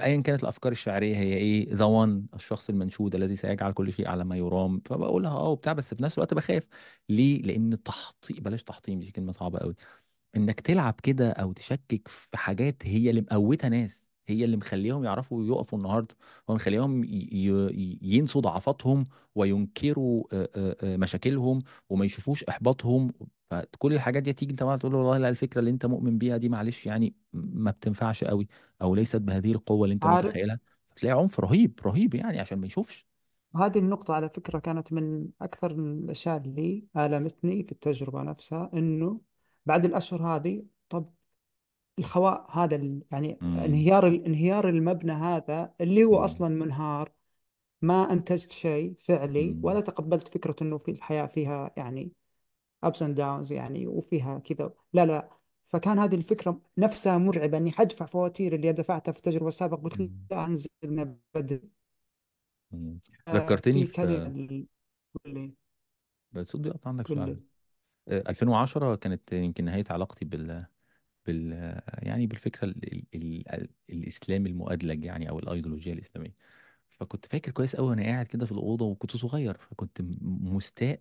ايا 0.00 0.20
كانت 0.22 0.42
الأفكار 0.42 0.72
الشعرية 0.72 1.16
هي 1.16 1.34
إيه؟ 1.36 1.74
ذا 1.74 1.84
وان 1.84 2.26
الشخص 2.34 2.68
المنشود 2.70 3.14
الذي 3.14 3.36
سيجعل 3.36 3.72
كل 3.72 3.92
شيء 3.92 4.08
على 4.08 4.24
ما 4.24 4.36
يرام. 4.36 4.80
فبقولها 4.86 5.30
آه 5.30 5.48
وبتاع 5.48 5.72
بس 5.72 5.94
في 5.94 6.02
نفس 6.02 6.18
الوقت 6.18 6.34
بخاف. 6.34 6.62
ليه؟ 7.08 7.42
لأن 7.42 7.72
التحطيم 7.72 8.36
بلاش 8.42 8.62
تحطيم 8.62 9.00
دي 9.00 9.10
كلمة 9.10 9.32
صعبة 9.32 9.58
قوي 9.58 9.74
إنك 10.36 10.60
تلعب 10.60 10.94
كده 11.02 11.30
أو 11.32 11.52
تشكك 11.52 12.08
في 12.08 12.36
حاجات 12.38 12.76
هي 12.86 13.10
اللي 13.10 13.20
مقوتة 13.20 13.68
ناس 13.68 14.10
هي 14.28 14.44
اللي 14.44 14.56
مخليهم 14.56 15.04
يعرفوا 15.04 15.44
يقفوا 15.44 15.78
النهارده 15.78 16.16
هو 16.50 16.54
مخليهم 16.54 17.04
ي- 17.04 17.08
ي- 17.32 17.98
ينسوا 18.02 18.40
ضعفاتهم 18.40 19.06
وينكروا 19.34 20.24
مشاكلهم 20.84 21.62
وما 21.90 22.04
يشوفوش 22.04 22.44
إحباطهم. 22.44 23.12
فكل 23.50 23.92
الحاجات 23.94 24.22
دي 24.22 24.32
تيجي 24.32 24.50
انت 24.52 24.62
بقى 24.62 24.78
تقول 24.78 24.92
له 24.92 24.98
والله 24.98 25.18
لا 25.18 25.28
الفكرة 25.28 25.60
اللي 25.60 25.70
انت 25.70 25.86
مؤمن 25.86 26.18
بيها 26.18 26.36
دي 26.36 26.48
معلش 26.48 26.86
يعني 26.86 27.14
ما 27.32 27.70
بتنفعش 27.70 28.24
قوي 28.24 28.48
أو 28.82 28.94
ليست 28.94 29.16
بهذه 29.16 29.52
القوة 29.52 29.84
اللي 29.84 29.94
انت 29.94 30.06
عارف 30.06 30.36
متخيلها 30.36 30.60
فتلاقي 30.90 31.18
عنف 31.20 31.40
رهيب 31.40 31.80
رهيب 31.86 32.14
يعني 32.14 32.40
عشان 32.40 32.58
ما 32.58 32.66
يشوفش. 32.66 33.06
هذه 33.56 33.78
النقطة 33.78 34.14
على 34.14 34.28
فكرة 34.28 34.58
كانت 34.58 34.92
من 34.92 35.28
أكثر 35.40 35.70
الأشياء 35.70 36.36
اللي 36.36 36.86
آلمتني 36.96 37.62
في 37.64 37.72
التجربة 37.72 38.22
نفسها 38.22 38.70
إنه 38.74 39.20
بعد 39.66 39.84
الأشهر 39.84 40.22
هذه 40.36 40.64
طب 40.88 41.14
الخواء 41.98 42.46
هذا 42.58 42.76
ال- 42.76 43.04
يعني 43.12 43.42
امم 43.42 43.66
انهيار 43.66 44.08
انهيار 44.08 44.68
المبنى 44.68 45.12
هذا 45.12 45.74
اللي 45.80 46.04
هو 46.04 46.16
امم 46.16 46.24
أصلا 46.24 46.48
منهار 46.50 47.12
ما 47.82 48.12
أنتجت 48.12 48.50
شيء 48.50 48.94
فعلي 48.98 49.58
ولا 49.62 49.80
تقبلت 49.80 50.28
فكرة 50.28 50.56
إنه 50.62 50.78
في 50.78 50.90
الحياة 50.90 51.26
فيها 51.26 51.72
يعني 51.76 52.12
ups 52.86 52.98
and 53.02 53.16
downs 53.18 53.52
يعني 53.52 53.86
وفيها 53.86 54.38
كذا. 54.38 54.72
لا 54.92 55.06
لا. 55.06 55.30
فكان 55.66 55.98
هذه 55.98 56.14
الفكرة 56.14 56.60
نفسها 56.78 57.18
مرعبة 57.18 57.58
إني 57.58 57.72
حدفع 57.72 58.06
فواتير 58.06 58.54
اللي 58.54 58.72
دفعتها 58.72 59.12
في 59.12 59.18
التجربة 59.18 59.48
السابقة 59.48 59.82
قلت 59.82 60.10
لا 60.30 60.46
أنزلنا 60.46 61.18
بدري 61.34 61.70
آه، 63.28 63.32
ذكرتني 63.36 63.86
في 63.86 64.66
بس 66.32 66.42
الصوت 66.42 66.60
بيقطع 66.60 66.88
عندك 66.88 67.06
فعلا 67.06 67.32
لي. 67.32 67.40
آه، 68.08 68.24
2010 68.30 68.94
كانت 68.96 69.32
يمكن 69.32 69.64
نهاية 69.64 69.84
علاقتي 69.90 70.24
بال 70.24 70.66
بال 71.26 71.52
يعني 72.02 72.26
بالفكرة 72.26 72.64
ال... 72.64 72.84
ال... 73.14 73.48
ال... 73.54 73.68
الإسلام 73.90 74.46
المؤدلج 74.46 75.04
يعني 75.04 75.28
أو 75.30 75.38
الأيديولوجية 75.38 75.92
الإسلامية. 75.92 76.34
فكنت 76.90 77.26
فاكر 77.26 77.52
كويس 77.52 77.76
قوي 77.76 77.88
وأنا 77.88 78.02
قاعد 78.02 78.26
كده 78.26 78.46
في 78.46 78.52
الأوضة 78.52 78.84
وكنت 78.86 79.16
صغير 79.16 79.58
فكنت 79.58 80.02
مستاء 80.22 81.00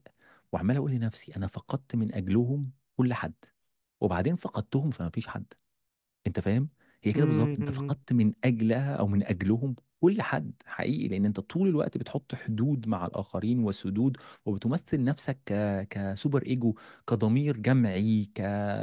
وعمال 0.52 0.78
أقول 0.78 0.92
لنفسي 0.92 1.36
أنا 1.36 1.48
فقدت 1.48 1.96
من 1.96 2.14
أجلهم 2.16 2.72
كل 2.98 3.14
حد 3.14 3.34
وبعدين 4.02 4.36
فقدتهم 4.36 4.92
فما 4.92 5.10
فيش 5.10 5.28
حد 5.28 5.54
أنت 6.28 6.40
فاهم 6.40 6.70
هي 7.04 7.14
كده 7.14 7.26
بالظبط 7.26 7.58
أنت 7.60 7.72
مم. 7.72 7.72
فقدت 7.72 8.14
من 8.14 8.34
أجلها 8.44 8.96
أو 8.96 9.08
من 9.08 9.24
أجلهم 9.24 9.76
كل 10.02 10.22
حد 10.22 10.54
حقيقي 10.66 11.08
لأن 11.08 11.26
أنت 11.26 11.40
طول 11.40 11.68
الوقت 11.70 11.98
بتحط 11.98 12.36
حدود 12.36 12.88
مع 12.88 13.06
الآخرين 13.06 13.60
وسدود 13.64 14.18
وبتمثل 14.46 15.04
نفسك 15.04 15.40
ك... 15.46 15.88
كسوبر 15.90 16.44
إيجو 16.46 16.76
كضمير 17.08 17.58
جمعي 17.58 18.26
ك 18.36 18.42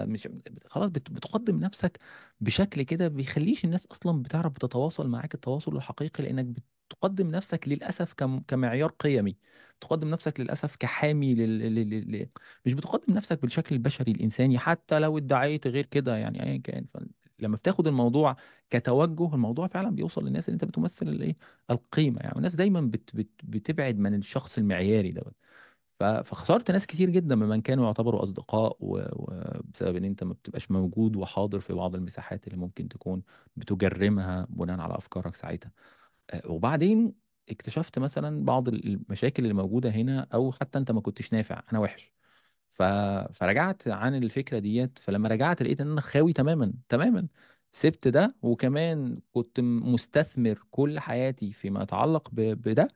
مش 0.09 0.29
خلاص 0.66 0.88
بت... 0.90 1.11
بتقدم 1.11 1.61
نفسك 1.61 1.98
بشكل 2.40 2.83
كده 2.83 3.09
بيخليش 3.09 3.64
الناس 3.64 3.87
أصلا 3.87 4.22
بتعرف 4.22 4.53
بتتواصل 4.53 5.09
معاك 5.09 5.35
التواصل 5.35 5.77
الحقيقي 5.77 6.24
لأنك 6.24 6.46
بتقدم 6.88 7.31
نفسك 7.31 7.68
للأسف 7.68 8.12
كم... 8.12 8.40
كمعيار 8.40 8.90
قيمي 8.90 9.37
تقدم 9.81 10.09
نفسك 10.11 10.40
للأسف 10.40 10.77
كحامي 10.77 11.35
لل... 11.35 11.59
لل... 11.59 11.90
لل... 11.90 12.29
مش 12.66 12.73
بتقدم 12.75 13.14
نفسك 13.14 13.42
بالشكل 13.42 13.75
البشري 13.75 14.12
الإنساني 14.12 14.59
حتى 14.59 14.99
لو 14.99 15.18
ادعيت 15.18 15.66
غير 15.66 15.87
كده 15.87 16.16
يعني 16.16 16.42
ايا 16.42 16.57
كان. 16.59 16.87
لما 17.38 17.57
بتاخد 17.57 17.87
الموضوع 17.87 18.37
كتوجه 18.70 19.35
الموضوع 19.35 19.66
فعلا 19.66 19.90
بيوصل 19.90 20.25
للناس 20.27 20.49
ان 20.49 20.53
أنت 20.53 20.64
بتمثل 20.64 21.09
الإيه؟ 21.09 21.37
القيمة 21.70 22.20
يعني 22.20 22.37
الناس 22.37 22.55
دايما 22.55 22.81
بت 22.81 23.16
بت 23.16 23.29
بتبعد 23.44 23.99
من 23.99 24.14
الشخص 24.14 24.59
المعياري 24.59 25.12
ده 25.12 25.23
ف- 26.01 26.05
فخسرت 26.05 26.70
ناس 26.70 26.87
كتير 26.87 27.11
جدا 27.11 27.35
ممن 27.37 27.61
كانوا 27.62 27.87
يعتبروا 27.87 28.23
أصدقاء 28.23 28.77
و- 28.81 29.03
وبسبب 29.12 29.97
إن 29.97 30.05
أنت 30.05 30.25
ما 30.25 30.33
بتبقاش 30.33 30.70
موجود 30.70 31.16
وحاضر 31.16 31.61
في 31.61 31.73
بعض 31.73 31.94
المساحات 31.94 32.47
اللي 32.47 32.59
ممكن 32.59 32.88
تكون 32.88 33.23
بتجرمها 33.57 34.47
بناء 34.51 34.81
على 34.81 34.94
أفكارك 34.97 35.35
ساعتها. 35.37 35.70
وبعدين 36.47 37.13
اكتشفت 37.51 37.99
مثلا 37.99 38.45
بعض 38.45 38.69
المشاكل 38.69 39.43
اللي 39.43 39.55
موجودة 39.55 39.91
هنا 39.91 40.27
أو 40.35 40.53
حتى 40.53 40.79
أنت 40.79 40.91
ما 40.91 41.01
كنتش 41.01 41.33
نافع 41.33 41.63
أنا 41.73 41.79
وحش. 41.81 42.13
ف... 42.71 42.83
فرجعت 43.33 43.89
عن 43.89 44.15
الفكرة 44.15 44.59
ديت 44.59 44.99
فلما 44.99 45.29
رجعت 45.29 45.63
لقيت 45.63 45.81
إن 45.81 45.91
أنا 45.91 46.01
خاوي 46.01 46.33
تماما 46.33 46.73
تماما. 46.89 47.29
سبت 47.73 48.09
ده 48.09 48.37
وكمان 48.43 49.19
كنت 49.33 49.61
مستثمر 49.61 50.65
كل 50.71 51.01
حياتي 51.01 51.53
فيما 51.53 51.83
يتعلق 51.83 52.29
ب... 52.33 52.41
بده. 52.41 52.89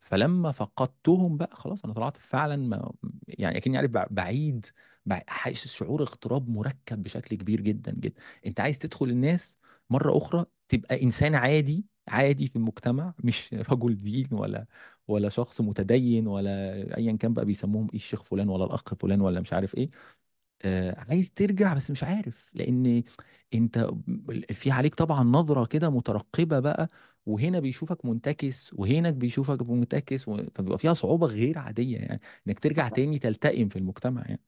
فلما 0.00 0.52
فقدتهم 0.52 1.36
بقى 1.36 1.56
خلاص 1.56 1.84
أنا 1.84 1.92
طلعت 1.94 2.16
فعلا 2.16 2.56
ما 2.56 2.92
يعني 3.28 3.56
أكني 3.58 3.76
عارف 3.76 3.90
بع- 3.90 4.08
بعيد 4.10 4.66
بع- 5.10 5.24
حاسس 5.28 5.74
شعور 5.74 6.02
اغتراب 6.02 6.48
مركب 6.50 7.02
بشكل 7.02 7.36
كبير 7.36 7.60
جدا 7.60 7.92
جدا. 7.92 8.20
أنت 8.46 8.60
عايز 8.60 8.78
تدخل 8.78 9.06
الناس 9.08 9.58
مرة 9.90 10.16
أخرى 10.18 10.44
تبقى 10.68 11.02
إنسان 11.02 11.34
عادي 11.34 11.86
عادي 12.08 12.48
في 12.48 12.56
المجتمع 12.56 13.14
مش 13.24 13.54
رجل 13.54 14.00
دين 14.00 14.28
ولا 14.32 14.66
ولا 15.08 15.28
شخص 15.28 15.60
متدين 15.60 16.26
ولا 16.26 16.50
ايا 16.96 17.16
كان 17.16 17.34
بقى 17.34 17.44
بيسموهم 17.44 17.88
إيه 17.90 17.94
الشيخ 17.96 18.22
فلان 18.24 18.48
ولا 18.48 18.64
الأخ 18.64 18.94
فلان 18.94 19.20
ولا 19.20 19.40
مش 19.40 19.52
عارف 19.52 19.74
إيه. 19.74 19.90
آه 20.62 20.96
عايز 21.10 21.32
ترجع 21.32 21.74
بس 21.74 21.90
مش 21.90 22.04
عارف 22.04 22.50
لأن 22.54 23.02
أنت 23.54 23.88
في 24.52 24.70
عليك 24.70 24.94
طبعا 24.94 25.24
نظرة 25.24 25.64
كده 25.66 25.90
مترقبة 25.90 26.60
بقى 26.60 26.88
وهنا 27.26 27.60
بيشوفك 27.60 28.04
منتكس 28.04 28.72
وهناك 28.74 29.14
بيشوفك 29.14 29.62
منتكس 29.62 30.28
و... 30.28 30.44
فبيبقى 30.54 30.78
فيها 30.78 30.94
صعوبة 30.94 31.26
غير 31.26 31.58
عادية 31.58 31.98
يعني 31.98 32.20
إنك 32.48 32.58
ترجع 32.60 32.88
تاني 32.88 33.18
تلتئم 33.18 33.68
في 33.68 33.76
المجتمع 33.78 34.22
يعني. 34.26 34.42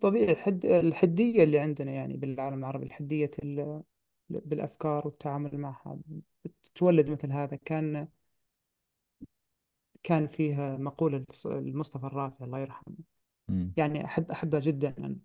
طبيعي 0.00 0.32
الحد 0.32 0.64
الحدية 0.66 1.44
اللي 1.44 1.58
عندنا 1.58 1.92
يعني 1.92 2.16
بالعالم 2.16 2.58
العربي 2.58 2.86
الحدية 2.86 3.30
ال- 3.42 3.82
بالأفكار 4.28 5.06
والتعامل 5.06 5.58
معها 5.58 5.98
تولد 6.74 7.10
مثل 7.10 7.32
هذا. 7.32 7.56
كان 7.56 8.08
كان 10.02 10.26
فيها 10.26 10.76
مقولة 10.76 11.24
لمصطفى 11.46 12.06
الرافع 12.06 12.44
الله 12.44 12.58
يرحمه. 12.58 12.96
يعني 13.76 14.04
أحب 14.04 14.30
أحبها 14.30 14.60
جدا. 14.60 14.94
أنا 14.98 15.16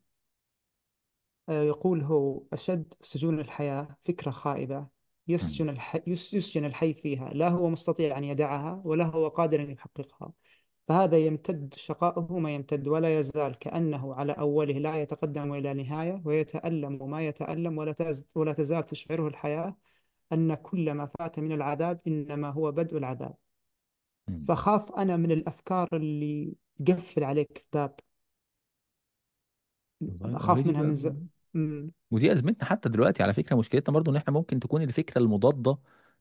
آه، 1.50 1.64
يقول 1.64 2.02
هو 2.02 2.44
أشد 2.54 2.94
سجون 3.02 3.40
الحياة 3.40 3.98
فكرة 4.02 4.32
خائبة. 4.32 4.88
يسجن 5.28 5.70
الحي 5.70 6.02
يس- 6.08 6.34
يسجن 6.34 6.66
الحي 6.66 6.94
فيها. 6.94 7.30
لا 7.34 7.50
هو 7.50 7.70
مستطيع 7.70 8.18
أن 8.18 8.24
يدعها 8.24 8.82
ولا 8.86 9.06
هو 9.06 9.28
قادر 9.28 9.62
أن 9.62 9.72
يحققها. 9.72 10.34
فهذا 10.88 11.18
يمتد 11.18 11.74
شقاؤه 11.78 12.40
ما 12.40 12.56
يمتد 12.56 12.88
ولا 12.88 13.20
يزال 13.20 13.60
كأنه 13.60 14.16
على 14.16 14.32
أوله 14.32 14.74
لا 14.74 15.02
يتقدم 15.02 15.54
إلى 15.54 15.74
نهاية 15.74 16.22
ويتألم 16.26 17.10
ما 17.10 17.28
يتألم 17.28 17.78
ولا 17.78 17.92
تز 17.92 18.30
ولا 18.36 18.54
تزال 18.54 18.84
تشعره 18.84 19.28
الحياة 19.28 19.78
أن 20.34 20.54
كل 20.54 20.92
ما 20.92 21.06
فات 21.06 21.40
من 21.40 21.52
العذاب 21.52 22.00
إنما 22.08 22.50
هو 22.50 22.72
بدء 22.72 22.98
العذاب. 22.98 23.36
فخاف 24.48 24.92
أنا 24.92 25.18
من 25.18 25.32
الأفكار 25.32 25.88
اللي 25.94 26.54
تقفل 26.86 27.24
عليك 27.24 27.68
باب. 27.74 28.00
أخاف 30.22 30.66
منها 30.66 30.82
من 30.82 30.94
ز... 30.94 31.14
ودي 32.12 32.32
أزمتنا 32.32 32.66
حتى 32.66 32.90
دلوقتي. 32.90 33.24
على 33.24 33.34
فكرة 33.34 33.56
مشكلتنا 33.56 33.94
برضو 33.94 34.12
إن 34.12 34.16
إحنا 34.16 34.34
ممكن 34.34 34.60
تكون 34.60 34.82
الفكرة 34.82 35.22
المضادة 35.22 35.78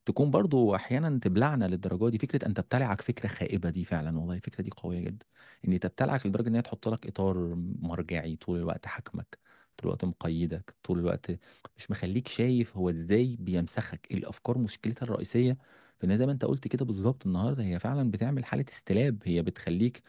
تكون 0.07 0.31
برضو 0.31 0.75
أحيانا 0.75 1.19
تبلعنا 1.19 1.65
للدرجة 1.65 2.09
دي. 2.09 2.19
فكرة 2.19 2.47
أن 2.49 2.55
تبتلعك 2.55 3.03
فكرة 3.03 3.29
خائبة 3.29 3.71
دي 3.71 3.85
فعلا 3.85 4.19
والله 4.19 4.35
الفكرة 4.35 4.63
دي 4.63 4.71
قوية 4.71 5.01
جدا. 5.01 5.27
إن 5.69 5.81
تبتلعك 5.81 6.27
لدرجة 6.27 6.49
إن 6.49 6.55
هي 6.55 6.63
تحط 6.63 6.89
لك 6.89 7.07
إطار 7.07 7.55
مرجعي 7.83 8.37
طول 8.37 8.59
الوقت 8.59 8.87
حاكمك 8.87 9.39
طول 9.77 9.87
الوقت 9.89 10.05
مقيدك 10.05 10.75
طول 10.83 10.99
الوقت 10.99 11.31
مش 11.77 11.91
مخليك 11.91 12.29
شايف 12.29 12.77
هو 12.77 12.91
إزاي 12.91 13.37
بيمسخك. 13.41 14.09
الأفكار 14.13 14.59
مشكلتها 14.59 15.05
الرئيسية 15.07 15.59
فان 15.99 16.17
زي 16.17 16.27
ما 16.27 16.33
أنت 16.33 16.45
قلت 16.45 16.69
كده 16.69 16.85
بالظبط 16.85 17.27
النهارده 17.27 17.65
هي 17.65 17.79
فعلا 17.79 18.11
بتعمل 18.11 18.45
حالة 18.45 18.65
استلاب. 18.69 19.23
هي 19.25 19.43
بتخليك 19.43 20.03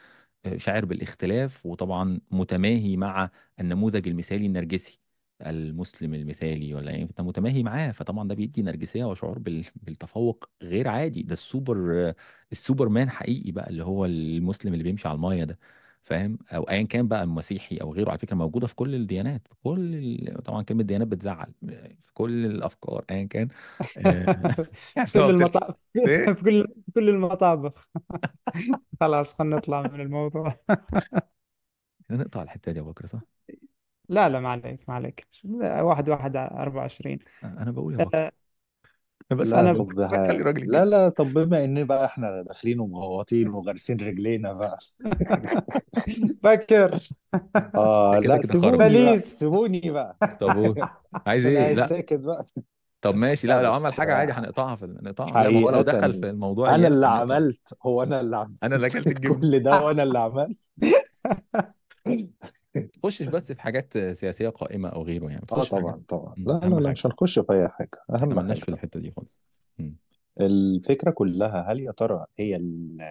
شاعر 0.58 0.86
بالاختلاف 0.86 1.66
وطبعا 1.66 2.22
متماهي 2.32 2.98
مع 2.98 3.32
النموذج 3.60 4.08
المثالي 4.10 4.48
النرجسي. 4.48 5.01
المسلم 5.50 6.14
المثالي 6.14 6.74
ولا 6.74 6.92
يعني 6.92 7.04
انت 7.04 7.22
متماهي 7.22 7.64
معاه 7.64 7.92
فطبعا 7.92 8.28
ده 8.28 8.36
بيدي 8.36 8.62
نرجسية 8.62 9.06
وشعور 9.06 9.40
بال- 9.40 9.66
بالتفوق 9.76 10.50
غير 10.64 10.88
عادي. 10.88 11.24
ده 11.24 11.34
ال 11.34 11.45
super 11.45 12.03
ال 12.03 12.14
superman 12.52 13.10
حقيقي 13.10 13.52
بقى 13.52 13.70
اللي 13.70 13.84
هو 13.84 14.06
المسلم 14.06 14.74
اللي 14.74 14.84
بيمشي 14.84 15.08
على 15.08 15.16
المايه 15.16 15.44
ده 15.44 15.60
فاهم؟ 16.04 16.38
أو 16.52 16.64
ايا 16.64 16.84
كان 16.84 17.08
بقى 17.08 17.28
مسيحي 17.28 17.78
أو 17.78 17.94
غيره 17.94 18.10
على 18.10 18.18
فكرة 18.20 18.36
موجودة 18.36 18.68
في 18.68 18.76
كل 18.76 18.96
الديانات 18.96 19.48
في 19.48 19.56
كل 19.64 19.96
ال... 19.96 20.44
طبعا 20.44 20.64
كلمة 20.64 20.84
ديانات 20.84 21.08
بتزعل 21.08 21.54
في 22.06 22.14
كل 22.14 22.46
الأفكار 22.46 23.06
ايا 23.12 23.24
كان. 23.28 23.48
آه، 23.98 24.56
يعني 24.98 25.12
كل 25.14 25.20
هو 25.20 25.34
بتل... 25.34 25.50
المطابخ 25.52 25.76
إيه؟ 26.08 26.34
في 26.34 26.44
كل 26.44 26.68
في 26.86 26.92
كل 26.96 27.10
المطابخ. 27.10 27.90
خلاص 29.00 29.34
خلينا 29.34 29.56
نطلع 29.56 29.84
من 29.84 30.02
الموضوع. 30.02 30.56
نقطع 32.12 32.42
الحتة 32.44 32.72
دي 32.72 32.80
يا 32.80 32.84
بكر 32.84 33.06
صح؟ 33.06 33.22
لا 34.12 34.30
لا 34.30 34.40
ما 34.40 34.50
عليك 34.50 34.90
ما 34.90 34.96
عليك. 34.96 35.28
واحد 35.82 36.10
واحد 36.10 36.36
أربعة 36.38 36.82
وعشرين. 36.82 37.20
أنا 37.44 37.72
بقول 37.72 37.94
يا 37.94 38.00
بكر 38.00 38.18
آه، 38.18 38.32
بس 39.32 39.54
لا 39.54 39.60
أنا 39.60 39.72
أنا 39.72 39.74
طب. 39.74 39.88
بخلي 39.96 40.44
راجل 40.44 40.72
لا 40.72 40.86
كده 40.86 40.86
لا 40.86 41.10
طب 41.10 41.34
بما 41.34 41.64
إن 41.64 41.84
بقى 41.86 42.06
إحنا 42.06 42.42
داخلين 42.42 42.80
ومغوطين 42.80 43.50
وغارسين 43.50 43.98
رجلينا 43.98 44.54
بقى. 44.54 44.80
فكر 46.44 47.00
آه 47.76 48.20
كده 48.22 48.28
لا 48.28 48.38
كده 48.38 48.54
خرج 48.54 48.82
سيبوني 48.82 48.98
بقى 48.98 49.18
بليز 49.18 49.24
سيبوني 49.24 49.92
بقى. 49.92 50.18
طب 50.40 50.56
قول 50.56 50.76
عايز 51.28 51.46
أنا 51.46 51.60
إيه؟ 51.60 51.64
قاعد 51.66 51.76
لا. 51.76 51.88
ساكت 51.88 52.14
بقى. 52.20 52.48
طب 53.02 53.16
ماشي. 53.16 53.48
لا 53.48 53.62
لا 53.62 53.64
لو 53.64 53.72
عمل 53.74 53.84
بس 53.88 54.00
حاجة 54.00 54.14
عادي 54.16 54.32
آه، 54.32 54.36
هنقطعها 54.40 54.76
في 54.76 54.86
نقطعها. 54.86 55.44
لا 55.44 55.50
ما 55.50 55.60
هو 55.60 55.70
لو 55.70 55.82
حقيقة. 55.82 55.82
دخل 55.84 56.14
في 56.14 56.30
الموضوع 56.30 56.76
أنا 56.76 56.88
اللي 56.88 57.08
هنقطع 57.08 57.22
عملت 57.22 57.78
هو 57.84 58.04
أنا 58.04 58.20
اللي 58.22 58.38
أنا 58.64 58.76
اللي 58.76 58.88
أكلت 58.88 59.08
عملت 59.08 59.08
الجبن 59.18 59.42
كل 59.42 59.60
ده 59.64 59.82
وأنا 59.82 60.04
اللي 60.04 60.20
عملت. 60.20 60.70
تخشش 63.04 63.22
بس 63.22 63.52
في 63.52 63.62
حاجات 63.62 63.98
سياسية 63.98 64.50
قائمة 64.50 64.90
أو 64.90 65.04
غيره 65.04 65.30
يعني 65.30 65.42
آه 65.44 65.46
تخش 65.46 65.70
في 65.70 65.76
حاجات 65.76 65.96
طبعا 65.96 66.04
طبعا. 66.08 66.36
مم، 66.38 66.46
لا 66.48 66.54
لا 66.54 66.66
أهم 66.66 66.74
لا 66.80 66.80
حاجة. 66.80 66.92
مش 66.92 67.06
هنخش 67.06 67.40
في 67.40 67.54
أي 67.54 67.68
حاجة. 67.70 67.90
إحنا 68.16 68.24
اهم 68.24 68.40
حاجة 68.50 68.60
في 68.60 68.70
الحتة 68.70 69.00
دي 69.00 69.12
خالص. 69.12 69.72
مم. 69.80 69.96
الفكرة 70.42 71.12
كلها 71.12 71.72
هل 71.72 71.80
يا 71.80 71.92
ترى 71.92 72.26
هي 72.40 72.56
ال- 72.56 73.02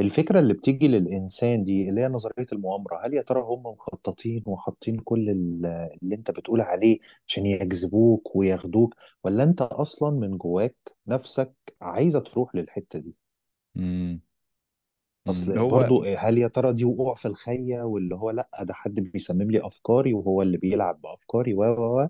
الفكرة 0.00 0.38
اللي 0.40 0.54
بتيجي 0.54 0.88
للإنسان 0.88 1.64
دي 1.64 1.88
اللي 1.88 2.00
هي 2.00 2.08
نظرية 2.08 2.46
المؤامرة 2.52 3.06
هل 3.06 3.14
يا 3.14 3.22
ترى 3.22 3.40
هم 3.40 3.62
مخططين 3.62 4.42
وحاطين 4.46 4.96
كل 4.96 5.30
ال- 5.30 5.66
اللي 6.02 6.14
أنت 6.14 6.30
بتقول 6.30 6.60
عليه 6.60 6.98
عشان 7.28 7.46
يجذبوك 7.46 8.36
وياخدوك 8.36 8.94
ولا 9.24 9.44
أنت 9.44 9.62
أصلا 9.62 10.10
من 10.10 10.38
جواك 10.38 10.76
نفسك 11.06 11.52
عايزة 11.80 12.20
تروح 12.20 12.54
للحتة 12.54 12.98
دي؟ 12.98 13.14
مم. 13.74 14.20
أصل 15.28 15.58
هو 15.58 15.68
برضو 15.68 16.04
هل 16.04 16.38
يا 16.38 16.48
ترى 16.48 16.72
دي 16.72 16.84
وقوع 16.84 17.14
في 17.14 17.28
الخية 17.28 17.82
واللي 17.82 18.14
هو 18.14 18.30
لأ 18.30 18.48
ده 18.62 18.74
حد 18.74 18.94
بيسمم 19.00 19.50
لي 19.50 19.66
أفكاري 19.66 20.14
وهو 20.14 20.42
اللي 20.42 20.56
بيلعب 20.56 21.00
بأفكاري 21.00 21.54
و 21.54 21.62
و 21.64 22.02
و 22.02 22.08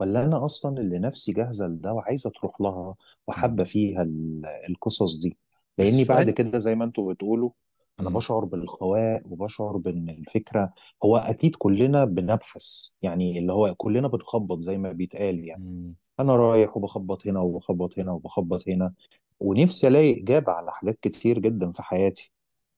ولا 0.00 0.24
أنا 0.24 0.44
أصلا 0.44 0.78
اللي 0.80 0.98
نفسي 0.98 1.32
جاهزة 1.32 1.66
لده 1.66 1.92
وعايزة 1.92 2.30
تروح 2.30 2.60
لها 2.60 2.94
وحابة. 3.28 3.64
فيها 3.64 4.02
ال- 4.02 4.46
القصص 4.68 5.20
دي 5.20 5.36
لأني 5.78 6.04
بعد 6.04 6.28
السؤال 6.28 6.34
كده 6.34 6.58
زي 6.58 6.74
ما 6.74 6.84
أنتوا 6.84 7.12
بتقولوا 7.12 7.50
أنا 8.00 8.10
مم. 8.10 8.16
بشعر 8.16 8.44
بالخواء 8.44 9.22
وبشعر 9.30 9.76
بإن 9.76 10.08
الفكرة 10.10 10.72
هو 11.04 11.16
أكيد 11.16 11.56
كلنا 11.56 12.04
بنبحث 12.04 12.88
يعني 13.02 13.38
اللي 13.38 13.52
هو 13.52 13.74
كلنا 13.74 14.08
بنخبط 14.08 14.58
زي 14.60 14.78
ما 14.78 14.92
بيتقال 14.92 15.44
يعني 15.44 15.64
مم. 15.64 15.94
أنا 16.20 16.36
رايح 16.36 16.76
وبخبط 16.76 17.26
هنا 17.26 17.40
وبخبط 17.40 17.98
هنا 17.98 18.12
وبخبط 18.12 18.68
هنا 18.68 18.92
ونفسي 19.40 19.88
ألاقي 19.88 20.20
إجابة 20.22 20.52
على 20.52 20.72
حاجات 20.72 20.98
كتير 21.02 21.38
جدا 21.38 21.72
في 21.72 21.82
حياتي. 21.82 22.32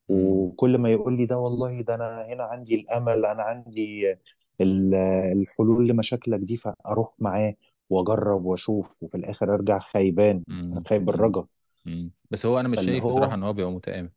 وكل 0.09 0.79
ما 0.79 0.91
يقول 0.93 1.17
لي 1.17 1.25
ده 1.25 1.39
والله 1.39 1.81
ده 1.83 1.95
أنا 1.95 2.27
هنا 2.27 2.45
عندي 2.45 2.75
الأمل 2.75 3.27
أنا 3.27 3.43
عندي 3.43 4.13
ال- 4.61 4.95
الحلول 5.41 5.89
لمشاكلك 5.89 6.41
دي 6.41 6.57
فأروح 6.57 7.15
معاه 7.19 7.55
وأجرب 7.91 8.45
وأشوف 8.45 9.03
وفي 9.03 9.17
الآخر 9.17 9.55
أرجع 9.55 9.79
خيبان 9.79 10.45
أنا 10.73 10.81
مم. 10.81 10.87
خايب 10.87 11.05
مم. 11.07 11.07
بالرجا 11.07 11.45
مم. 11.85 12.13
بس 12.31 12.47
هو 12.47 12.61
أنا 12.61 12.69
مش 12.69 12.81
فاللي 12.81 12.85
شايف 12.85 13.07
بصراحة 13.07 13.35
هو 13.35 13.35
إن 13.35 13.43
هو 13.43 13.53
بيبقى 13.53 13.73
متآمر 13.73 14.11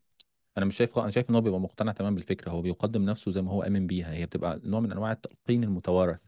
أنا 0.57 0.65
مش 0.65 0.77
شايف 0.77 0.99
أنا 0.99 1.11
شايف 1.11 1.29
إن 1.29 1.35
هو 1.35 1.41
بيبقى 1.41 1.59
مقتنع 1.59 1.91
تماما 1.91 2.15
بالفكرة 2.15 2.51
هو 2.51 2.61
بيقدم 2.61 3.03
نفسه 3.05 3.31
زي 3.31 3.41
ما 3.41 3.51
هو 3.51 3.63
آمن 3.63 3.87
بيها 3.87 4.13
هي 4.13 4.25
بتبقى 4.25 4.61
نوع 4.65 4.79
من 4.79 4.91
أنواع 4.91 5.11
التلقين 5.13 5.63
المتوارث 5.63 6.19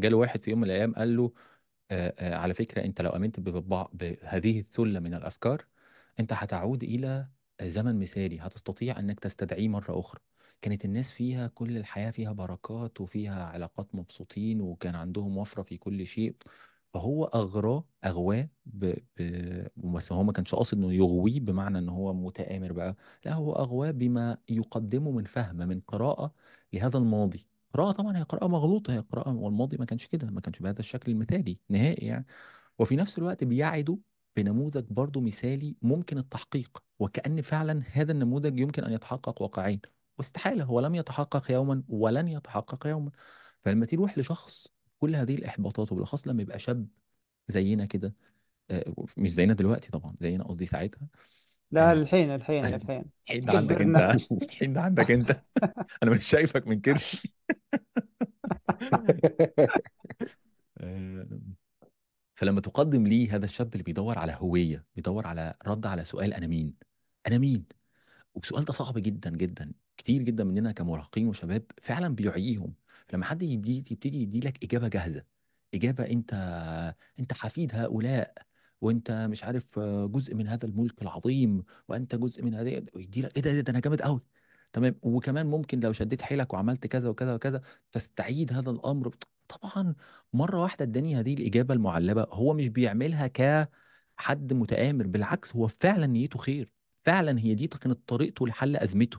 جاله 0.00 0.16
واحد 0.16 0.42
في 0.44 0.50
يوم 0.50 0.60
من 0.60 0.66
الأيام 0.66 0.94
قال 0.94 1.16
له 1.16 1.32
آه، 1.92 2.14
آه، 2.18 2.36
على 2.36 2.54
فكرة 2.54 2.84
أنت 2.84 3.02
لو 3.02 3.12
ببعض 3.40 3.90
بهذه 3.94 4.60
الثلة 4.60 5.00
من 5.00 5.14
الأفكار 5.14 5.66
أنت 6.20 6.32
هتعود 6.32 6.82
إلى 6.84 7.28
زمن 7.62 7.98
مثالي 8.00 8.40
هتستطيع 8.40 8.98
أنك 8.98 9.20
تستدعيه 9.20 9.68
مرة 9.68 10.00
أخرى. 10.00 10.20
كانت 10.62 10.84
الناس 10.84 11.12
فيها 11.12 11.46
كل 11.48 11.76
الحياة 11.76 12.10
فيها 12.10 12.32
بركات 12.32 13.00
وفيها 13.00 13.44
علاقات 13.44 13.94
مبسوطين 13.94 14.60
وكان 14.60 14.94
عندهم 14.94 15.36
وفرة 15.38 15.62
في 15.62 15.76
كل 15.76 16.06
شيء. 16.06 16.36
فهو 16.94 17.24
أغراه 17.24 17.84
أغواه 18.04 18.48
ب... 18.66 18.94
ب... 19.18 19.66
بس 19.76 20.12
هو 20.12 20.22
ما 20.24 20.32
كانش 20.32 20.54
قاصد 20.54 20.78
إنه 20.78 20.92
يغويه 20.92 21.40
بمعنى 21.40 21.78
إن 21.78 21.88
هو 21.88 22.14
متآمر 22.14 22.72
بقى. 22.72 22.96
لا 23.24 23.34
هو 23.34 23.52
أغواه 23.52 23.90
بما 23.90 24.38
يقدمه 24.48 25.10
من 25.10 25.24
فهم 25.24 25.56
من 25.56 25.80
قراءة 25.80 26.34
لهذا 26.72 26.98
الماضي. 26.98 27.48
قراءة 27.74 27.92
طبعا 27.92 28.16
هي 28.18 28.22
قراءة 28.22 28.46
مغلوطة 28.48 28.94
هي 28.94 28.98
قراءة 28.98 29.34
والماضي 29.34 29.76
ما 29.76 29.84
كانش 29.84 30.06
كده 30.06 30.30
ما 30.30 30.40
كانش 30.40 30.58
بهذا 30.60 30.78
الشكل 30.80 31.12
المثالي 31.12 31.58
نهائي 31.68 32.06
يعني. 32.06 32.26
وفي 32.78 32.96
نفس 32.96 33.18
الوقت 33.18 33.44
بيعدوا 33.44 33.96
بنموذج 34.38 34.84
برضو 34.90 35.20
مثالي 35.20 35.76
ممكن 35.82 36.18
التحقيق 36.18 36.82
وكأن 36.98 37.42
فعلا 37.42 37.82
هذا 37.92 38.12
النموذج 38.12 38.58
يمكن 38.58 38.84
أن 38.84 38.92
يتحقق 38.92 39.42
واقعيا. 39.42 39.80
واستحالة 40.18 40.64
هو 40.64 40.80
لم 40.80 40.94
يتحقق 40.94 41.50
يوما 41.52 41.82
ولن 41.88 42.28
يتحقق 42.28 42.86
يوما. 42.86 43.10
فلما 43.64 43.86
تروح 43.86 44.18
لشخص 44.18 44.68
كل 44.98 45.16
هذه 45.16 45.34
الإحباطات 45.34 45.92
وبالأخص 45.92 46.28
لما 46.28 46.42
يبقى 46.42 46.58
شاب 46.58 46.86
زينا 47.48 47.86
كده 47.86 48.14
آه، 48.70 48.94
مش 49.16 49.30
زينا 49.30 49.54
دلوقتي 49.54 49.90
طبعا 49.90 50.14
زينا 50.20 50.44
قصدي 50.44 50.66
ساعتها. 50.66 51.08
لا 51.70 51.90
آه، 51.90 51.92
الحين 51.92 52.30
الحين 52.30 52.64
الحين. 52.64 53.04
الحين 53.28 53.40
ده 53.40 53.52
عندك 53.52 53.80
أنت 53.80 54.16
الحين 54.42 54.72
ده 54.72 54.80
عندك 54.80 55.10
أنت. 55.10 55.42
أنا 56.02 56.10
مش 56.10 56.26
شايفك 56.26 56.66
من 56.66 56.80
كرسي 56.80 57.32
آه، 60.80 61.26
فلما 62.38 62.60
تقدم 62.60 63.06
لي 63.06 63.28
هذا 63.30 63.44
الشاب 63.44 63.72
اللي 63.72 63.82
بيدور 63.84 64.18
على 64.18 64.36
هوية 64.40 64.84
بيدور 64.96 65.26
على 65.26 65.54
رد 65.66 65.86
على 65.86 66.04
سؤال 66.04 66.34
أنا 66.34 66.46
مين؟ 66.46 66.74
أنا 67.26 67.38
مين؟ 67.38 67.64
والسؤال 68.34 68.64
ده 68.64 68.72
صعب 68.72 68.98
جدا 68.98 69.30
جدا. 69.30 69.72
كتير 69.96 70.22
جدا 70.22 70.44
مننا 70.44 70.72
كمراهقين 70.72 71.28
وشباب 71.28 71.64
فعلا 71.82 72.14
بيعييهم. 72.14 72.74
لما 73.12 73.24
حد 73.24 73.42
يبتدي 73.42 73.76
يبتدي 73.78 74.22
يديلك 74.22 74.64
إجابة 74.64 74.88
جاهزة 74.88 75.24
إجابة 75.74 76.04
أنت 76.10 76.32
أنت 77.18 77.32
حفيد 77.32 77.74
هؤلاء 77.74 78.34
وأنت 78.80 79.10
مش 79.30 79.44
عارف 79.44 79.78
جزء 80.06 80.34
من 80.34 80.48
هذا 80.48 80.66
الملك 80.66 81.02
العظيم 81.02 81.64
وأنت 81.88 82.14
جزء 82.14 82.42
من 82.42 82.54
هذه 82.54 82.86
ويديلك 82.94 83.36
إيه 83.36 83.42
ده 83.42 83.50
إيه 83.50 83.60
ده 83.60 83.70
أنا 83.70 83.80
جامد 83.80 84.02
قوي 84.02 84.20
تمام؟ 84.72 84.96
وكمان 85.02 85.46
ممكن 85.46 85.80
لو 85.80 85.92
شديت 85.92 86.22
حيلك 86.22 86.52
وعملت 86.54 86.86
كذا 86.86 87.08
وكذا 87.08 87.34
وكذا 87.34 87.62
تستعيد 87.92 88.52
هذا 88.52 88.70
الأمر. 88.70 89.14
طبعا 89.48 89.94
مرة 90.32 90.62
واحدة 90.62 90.84
اداني 90.84 91.16
هذه 91.16 91.34
الإجابة 91.34 91.74
المعلبة 91.74 92.26
هو 92.30 92.52
مش 92.54 92.68
بيعملها 92.68 93.26
كحد 93.26 94.52
متآمر 94.52 95.06
بالعكس 95.06 95.56
هو 95.56 95.68
فعلا 95.68 96.06
نيته 96.06 96.38
خير 96.38 96.70
فعلا 97.04 97.38
هي 97.40 97.54
دي 97.54 97.66
كانت 97.66 98.08
طريقته 98.08 98.46
لحل 98.46 98.76
أزمته 98.76 99.18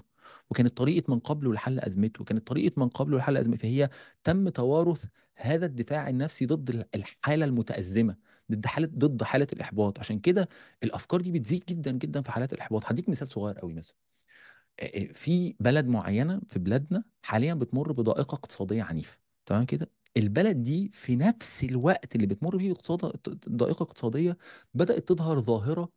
وكانت 0.49 0.77
طريقة 0.77 1.11
من 1.13 1.19
قبله 1.19 1.53
لحل 1.53 1.79
أزمته 1.79 2.21
وكانت 2.21 2.47
طريقة 2.47 2.79
من 2.79 2.89
قبله 2.89 3.17
لحل 3.17 3.37
أزمته 3.37 3.57
فهي 3.61 3.89
تم 4.23 4.49
توارث 4.49 5.05
هذا 5.35 5.65
الدفاع 5.65 6.09
النفسي 6.09 6.45
ضد 6.45 6.69
ال- 6.69 6.85
الحالة 6.95 7.45
المتأزمة 7.45 8.15
ضد 8.51 8.65
حالة 8.65 8.87
ضد 8.87 9.23
حالة 9.23 9.47
الإحباط. 9.53 9.99
عشان 9.99 10.19
كده 10.19 10.49
الأفكار 10.83 11.21
دي 11.21 11.31
بتزيد 11.31 11.63
جدا 11.69 11.91
جدا 11.91 12.21
في 12.21 12.31
حالات 12.31 12.53
الإحباط. 12.53 12.85
هديك 12.85 13.09
مثال 13.09 13.31
صغير 13.31 13.59
قوي 13.59 13.73
مثلا. 13.73 13.95
في 15.13 15.55
بلد 15.59 15.85
معينة 15.87 16.41
في 16.49 16.59
بلادنا 16.59 17.03
حاليا 17.23 17.53
بتمر 17.53 17.91
بضائقة 17.91 18.35
اقتصادية 18.35 18.83
عنيفة 18.83 19.17
تمام 19.45 19.65
كده؟ 19.65 19.89
البلد 20.17 20.63
دي 20.63 20.89
في 20.93 21.15
نفس 21.15 21.63
الوقت 21.63 22.15
اللي 22.15 22.27
بتمر 22.27 22.59
فيه 22.59 22.71
اقتصاد 22.71 23.01
ضائقة 23.49 23.83
اقتصادية 23.83 24.37
بدأت 24.73 25.07
تظهر 25.07 25.41
ظاهرة 25.41 25.89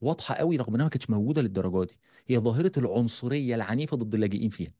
واضحة 0.00 0.34
قوي 0.34 0.56
رغم 0.56 0.74
إنها 0.74 0.84
ما 0.84 0.90
كانتش 0.90 1.10
موجودة 1.10 1.42
للدرجة 1.42 1.84
دي. 1.88 1.98
هي 2.26 2.38
ظاهرة 2.38 2.72
العنصرية 2.78 3.54
العنيفة 3.54 3.96
ضد 3.96 4.14
اللاجئين 4.14 4.50
فيها. 4.50 4.72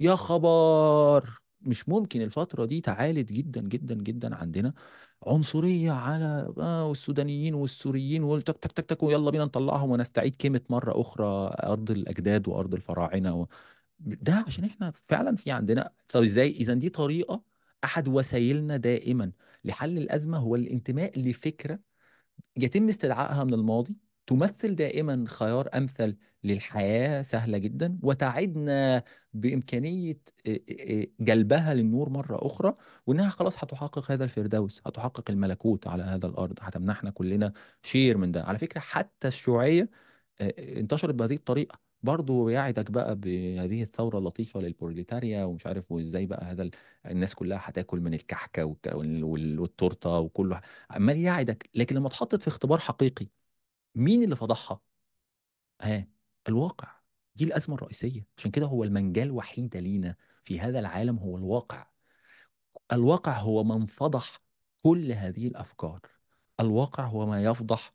يا 0.00 0.14
خبر! 0.16 1.42
مش 1.60 1.88
ممكن 1.88 2.22
الفترة 2.22 2.64
دي 2.64 2.80
تعالت 2.80 3.32
جدا 3.32 3.60
جدا 3.62 3.94
جدا 3.94 4.34
عندنا 4.36 4.74
عنصرية 5.26 5.92
على 5.92 6.54
آه 6.58 6.86
والسودانيين 6.88 7.54
والسوريين 7.54 8.22
والتك 8.24 8.58
تك 8.58 8.72
تك 8.72 8.86
تك 8.86 9.02
ويلا 9.02 9.30
بينا 9.30 9.44
نطلعهم 9.44 9.90
ونستعيد 9.90 10.36
كلمة 10.36 10.60
مرة 10.70 11.00
أخرى 11.00 11.24
أرض 11.64 11.90
الأجداد 11.90 12.48
وأرض 12.48 12.74
الفراعنة 12.74 13.34
و... 13.36 13.46
ده 14.00 14.34
عشان 14.46 14.64
إحنا 14.64 14.92
فعلا 15.08 15.36
في 15.36 15.50
عندنا. 15.50 15.92
طب 16.08 16.22
إزاي؟ 16.22 16.50
إذا 16.50 16.74
دي 16.74 16.88
طريقة 16.90 17.53
أحد 17.84 18.08
وسائلنا 18.08 18.76
دائما 18.76 19.32
لحل 19.64 19.98
الأزمة 19.98 20.38
هو 20.38 20.54
الانتماء 20.56 21.20
لفكرة 21.20 21.78
يتم 22.56 22.88
استدعائها 22.88 23.44
من 23.44 23.54
الماضي 23.54 23.96
تمثل 24.26 24.74
دائما 24.74 25.24
خيار 25.28 25.68
أمثل 25.74 26.16
للحياة 26.44 27.22
سهلة 27.22 27.58
جدا 27.58 27.98
وتعدنا 28.02 29.04
بإمكانية 29.32 30.18
آه، 30.46 30.60
آه، 30.80 31.06
جلبها 31.20 31.74
للنور 31.74 32.08
مرة 32.10 32.46
أخرى 32.46 32.74
وإنها 33.06 33.28
خلاص 33.30 33.58
هتحقق 33.64 34.10
هذا 34.12 34.24
الفردوس 34.24 34.82
هتحقق 34.86 35.30
الملكوت 35.30 35.86
على 35.86 36.02
هذا 36.02 36.26
الأرض 36.26 36.58
هتمنحنا 36.62 37.10
كلنا 37.10 37.52
share 37.82 38.16
من 38.18 38.32
ده. 38.32 38.42
على 38.44 38.58
فكرة 38.58 38.80
حتى 38.80 39.28
الشيوعية 39.28 39.90
آه، 40.40 40.54
انتشرت 40.80 41.14
بهذه 41.14 41.34
الطريقة. 41.34 41.83
برضو 42.04 42.48
يعدك 42.48 42.90
بقى 42.90 43.16
بهذه 43.16 43.82
الثورة 43.82 44.18
اللطيفة 44.18 44.60
للبروليتاريا 44.60 45.44
ومش 45.44 45.66
عارف 45.66 45.92
وإزاي 45.92 46.26
بقى 46.26 46.44
هذا 46.44 46.62
ال- 46.62 46.70
الناس 47.06 47.34
كلها 47.34 47.60
هتاكل 47.62 48.00
من 48.00 48.14
الكحكة 48.14 48.64
والك- 48.64 48.94
وال- 48.94 49.24
وال- 49.24 49.58
والتورتة 49.60 50.18
وكله 50.18 50.60
عمال 50.90 51.18
يعدك 51.20 51.70
لكن 51.74 51.96
لما 51.96 52.08
اتحطت 52.08 52.42
في 52.42 52.48
اختبار 52.48 52.78
حقيقي 52.78 53.28
مين 53.94 54.22
اللي 54.22 54.36
فضحها؟ 54.36 54.80
ها 55.80 56.08
الواقع. 56.48 56.88
دي 57.36 57.44
الأزمة 57.44 57.74
الرئيسية. 57.76 58.26
عشان 58.38 58.50
كده 58.50 58.66
هو 58.66 58.84
المنجال 58.84 59.26
الوحيد 59.26 59.76
لينا 59.76 60.16
في 60.44 60.60
هذا 60.60 60.78
العالم 60.78 61.18
هو 61.18 61.36
الواقع. 61.38 61.86
الواقع 62.92 63.38
هو 63.38 63.64
من 63.64 63.86
فضح 63.86 64.42
كل 64.82 65.12
هذه 65.12 65.46
الأفكار. 65.48 66.00
الواقع 66.60 67.04
هو 67.06 67.26
ما 67.26 67.44
يفضح 67.44 67.93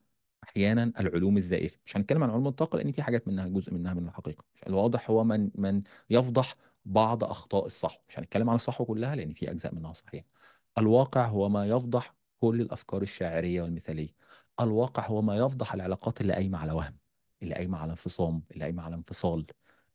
أحيانا 0.49 0.91
العلوم 0.99 1.37
الزائفة 1.37 1.77
مش 1.85 1.97
هنتكلم 1.97 2.23
عن 2.23 2.29
علوم 2.29 2.47
الطاقه 2.47 2.77
لأن 2.77 2.91
في 2.91 3.03
حاجات 3.03 3.27
منها 3.27 3.47
جزء 3.47 3.73
منها 3.73 3.93
من 3.93 4.07
الحقيقة. 4.07 4.43
مش 4.55 4.63
الواضح 4.67 5.09
هو 5.09 5.23
من 5.23 5.49
من 5.55 5.83
يفضح 6.09 6.55
بعض 6.85 7.23
أخطاء 7.23 7.65
الصحو 7.65 7.99
مش 8.09 8.19
هنتكلم 8.19 8.49
عن 8.49 8.55
الصحو 8.55 8.85
كلها 8.85 9.15
لأن 9.15 9.33
في 9.33 9.51
أجزاء 9.51 9.75
منها 9.75 9.93
صحيحة. 9.93 10.25
الواقع 10.77 11.25
هو 11.27 11.49
ما 11.49 11.65
يفضح 11.67 12.15
كل 12.41 12.61
الأفكار 12.61 13.01
الشاعرية 13.01 13.61
والمثالية. 13.61 14.09
الواقع 14.61 15.07
هو 15.07 15.21
ما 15.21 15.37
يفضح 15.37 15.73
العلاقات 15.73 16.21
اللي 16.21 16.33
قايمة 16.33 16.57
على 16.57 16.71
وهم 16.73 16.97
اللي 17.43 17.55
قايمة 17.55 17.77
على 17.77 17.91
انفصام 17.91 18.43
اللي 18.51 18.63
قايمة 18.63 18.83
على 18.83 18.95
انفصال. 18.95 19.45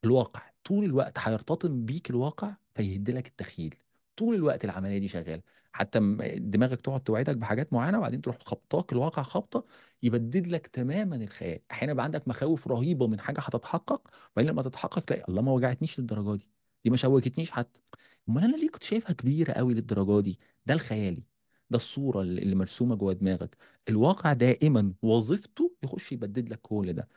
الواقع 0.04 0.42
طول 0.64 0.84
الوقت 0.84 1.18
هيرتطم 1.18 1.84
بيك 1.86 2.10
الواقع 2.10 2.54
فيهدلك 2.74 3.26
التخيل. 3.26 3.74
طول 4.16 4.34
الوقت 4.34 4.64
العملية 4.64 4.98
دي 4.98 5.08
شغالة. 5.08 5.42
حتى 5.72 5.98
دماغك 6.38 6.80
تقعد 6.80 7.00
توعدك 7.02 7.36
بحاجات 7.36 7.72
معينة 7.72 7.98
وبعدين 7.98 8.22
تروح 8.22 8.38
خبطاك 8.44 8.92
الواقع 8.92 9.22
خبطة 9.22 9.64
يبدد 10.02 10.46
لك 10.46 10.66
تماما 10.66 11.16
الخيال. 11.16 11.60
أحيانا 11.70 11.92
يبقى 11.92 12.04
عندك 12.04 12.28
مخاوف 12.28 12.68
رهيبة 12.68 13.06
من 13.06 13.20
حاجة 13.20 13.40
هتتحقق 13.40 14.10
وبعدين 14.32 14.52
لما 14.52 14.62
تتحقق 14.62 14.98
تلاقي 15.04 15.24
الله 15.28 15.42
ما 15.42 15.52
وجعتنيش 15.52 16.00
للدرجة 16.00 16.36
دي. 16.38 16.48
دي 16.84 16.90
ما 16.90 16.96
شوكتنيش 16.96 17.50
حتى. 17.50 17.80
أمال 18.28 18.44
أنا 18.44 18.56
ليه 18.56 18.70
كنت 18.70 18.82
شايفها 18.82 19.12
كبيرة 19.12 19.52
قوي 19.52 19.74
للدرجة 19.74 20.20
دي؟ 20.20 20.38
ده 20.66 20.74
الخيالي. 20.74 21.22
ده 21.70 21.76
الصورة 21.76 22.22
اللي 22.22 22.54
مرسومة 22.54 22.94
جوه 22.96 23.12
دماغك. 23.12 23.56
الواقع 23.88 24.32
دائما 24.32 24.94
وظيفته 25.02 25.74
يخش 25.82 26.12
يبدد 26.12 26.48
لك 26.48 26.60
كل 26.62 26.92
ده. 26.92 27.08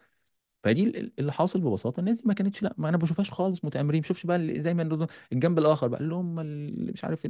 فدي 0.67 0.83
ال- 0.83 1.11
اللي 1.19 1.31
حاصل 1.33 1.59
ببساطة 1.61 1.99
الناس 1.99 2.21
دي 2.21 2.27
ما 2.27 2.33
كانتش 2.33 2.63
لأ 2.63 2.73
ما 2.77 2.89
أنا 2.89 2.97
بشوفهاش 2.97 3.31
خالص 3.31 3.65
متآمرين 3.65 3.99
ما 3.99 4.03
بشوفش 4.03 4.25
بقى 4.25 4.61
زي 4.61 4.73
ما 4.73 5.07
الجنب 5.33 5.59
الآخر 5.59 5.87
بقى 5.87 5.99
اللي 6.01 6.15
هم 6.15 6.39
اللي 6.39 6.91
مش 6.91 7.03
عارف 7.03 7.25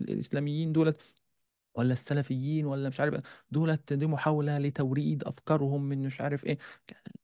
الإسلاميين 0.00 0.72
دولت 0.72 1.00
ولا 1.74 1.92
السلفيين 1.92 2.66
ولا 2.66 2.88
مش 2.88 3.00
عارف 3.00 3.22
دولت 3.50 3.92
دي 3.92 4.06
محاولة 4.06 4.58
لتوريد 4.58 5.24
أفكارهم 5.24 5.82
من 5.82 6.02
مش 6.06 6.20
عارف 6.20 6.44
إيه. 6.46 6.58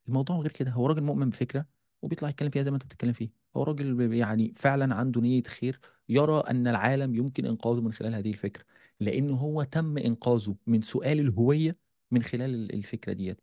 الموضوع 0.08 0.36
غير 0.36 0.52
كده 0.52 0.70
هو 0.70 0.86
راجل 0.86 1.02
مؤمن 1.02 1.30
بفكرة 1.30 1.66
وبيطلع 2.02 2.28
يتكلم 2.28 2.50
فيها 2.50 2.62
زي 2.62 2.70
ما 2.70 2.76
أنت 2.76 2.84
بتتكلم 2.84 3.12
فيه. 3.12 3.30
هو 3.56 3.62
راجل 3.62 4.12
يعني 4.14 4.52
فعلا 4.54 4.94
عنده 4.94 5.20
نية 5.20 5.42
خير 5.42 5.80
يرى 6.08 6.38
أن 6.50 6.66
العالم 6.68 7.14
يمكن 7.14 7.46
إنقاذه 7.46 7.80
من 7.80 7.92
خلال 7.92 8.14
هذه 8.14 8.30
الفكرة 8.30 8.64
لأن 9.00 9.30
هو 9.30 9.62
تم 9.62 9.98
إنقاذه 9.98 10.56
من 10.66 10.82
سؤال 10.82 11.20
الهوية 11.20 11.76
من 12.10 12.22
خلال 12.22 12.54
ال- 12.54 12.74
الفكرة 12.74 13.12
ديت. 13.12 13.40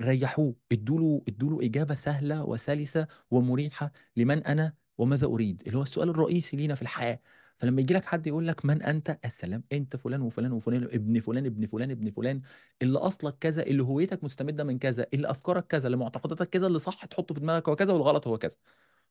ريحوه 0.00 0.54
ادوله 0.72 1.22
ادوله 1.28 1.66
إجابة 1.66 1.94
سهلة 1.94 2.44
وسلسة 2.44 3.06
ومريحة 3.30 3.92
لمن 4.16 4.44
أنا 4.44 4.72
وماذا 4.98 5.26
أريد. 5.26 5.62
اللي 5.66 5.78
هو 5.78 5.82
السؤال 5.82 6.08
الرئيسي 6.08 6.56
لينا 6.56 6.74
في 6.74 6.82
الحياة. 6.82 7.20
فلما 7.56 7.80
يجي 7.80 7.94
لك 7.94 8.04
حد 8.04 8.26
يقول 8.26 8.48
لك 8.48 8.64
من 8.64 8.82
أنت؟ 8.82 9.18
السلام 9.24 9.64
أنت 9.72 9.96
فلان 9.96 10.20
وفلان 10.22 10.52
وفلان 10.52 10.84
ابن 10.84 11.20
فلان 11.20 11.46
ابن 11.46 11.66
فلان 11.66 11.90
ابن 11.90 12.10
فلان. 12.10 12.42
اللي 12.82 12.98
أصلك 12.98 13.38
كذا 13.40 13.62
اللي 13.62 13.82
هويتك 13.82 14.24
مستمدة 14.24 14.64
من 14.64 14.78
كذا 14.78 15.06
اللي 15.14 15.30
أفكارك 15.30 15.66
كذا 15.66 15.86
اللي 15.86 15.96
معتقداتك 15.96 16.48
كذا 16.48 16.66
اللي 16.66 16.78
صح 16.78 17.04
تحطه 17.04 17.34
في 17.34 17.40
دماغك 17.40 17.68
هو 17.68 17.76
كذا 17.76 17.92
والغلط 17.92 18.26
هو 18.28 18.38
كذا. 18.38 18.56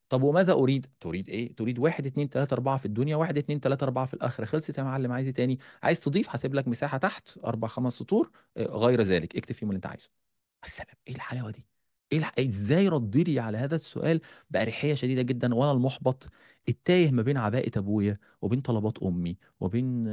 طب 0.09 0.23
وماذا 0.23 0.53
أريد؟ 0.53 0.87
تريد 0.99 1.29
إيه؟ 1.29 1.55
تريد 1.55 1.79
واحد 1.79 2.05
اتنين 2.05 2.29
تلاتة 2.29 2.53
أربعة 2.53 2.77
في 2.77 2.85
الدنيا 2.85 3.15
واحد 3.15 3.37
اتنين 3.37 3.59
تلاتة 3.59 3.83
أربعة 3.83 4.05
في 4.05 4.13
الآخرة. 4.13 4.45
خلصت 4.45 4.77
يا 4.77 4.83
معلم 4.83 5.11
عايز 5.11 5.27
إيه 5.27 5.33
تاني؟ 5.33 5.59
عايز 5.83 5.99
تضيف؟ 5.99 6.29
هسيب 6.35 6.53
لك 6.55 6.67
مساحة 6.67 6.97
تحت 6.97 7.37
أربع 7.45 7.67
خمس 7.67 7.93
سطور 7.93 8.31
آه، 8.57 8.63
غير 8.65 9.01
ذلك. 9.01 9.35
اكتب 9.37 9.55
فيهم 9.55 9.69
اللي 9.69 9.75
أنت 9.77 9.85
عايزه. 9.85 10.09
السلام 10.65 10.95
إيه 11.07 11.15
الحلاوة 11.15 11.51
دي؟ 11.51 11.76
إيه 12.11 12.17
الح... 12.17 12.31
إزاي 12.39 12.87
ردي 12.87 13.23
لي 13.23 13.39
على 13.39 13.57
هذا 13.57 13.75
السؤال 13.75 14.21
بأريحية 14.49 14.93
شديدة 14.93 15.21
جدا 15.21 15.55
وأنا 15.55 15.71
المحبط 15.71 16.27
التايه 16.69 17.11
ما 17.11 17.21
بين 17.21 17.37
عباءة 17.37 17.71
أبويا 17.79 18.17
وبين 18.41 18.61
طلبات 18.61 18.97
أمي 19.03 19.37
وبين 19.59 20.07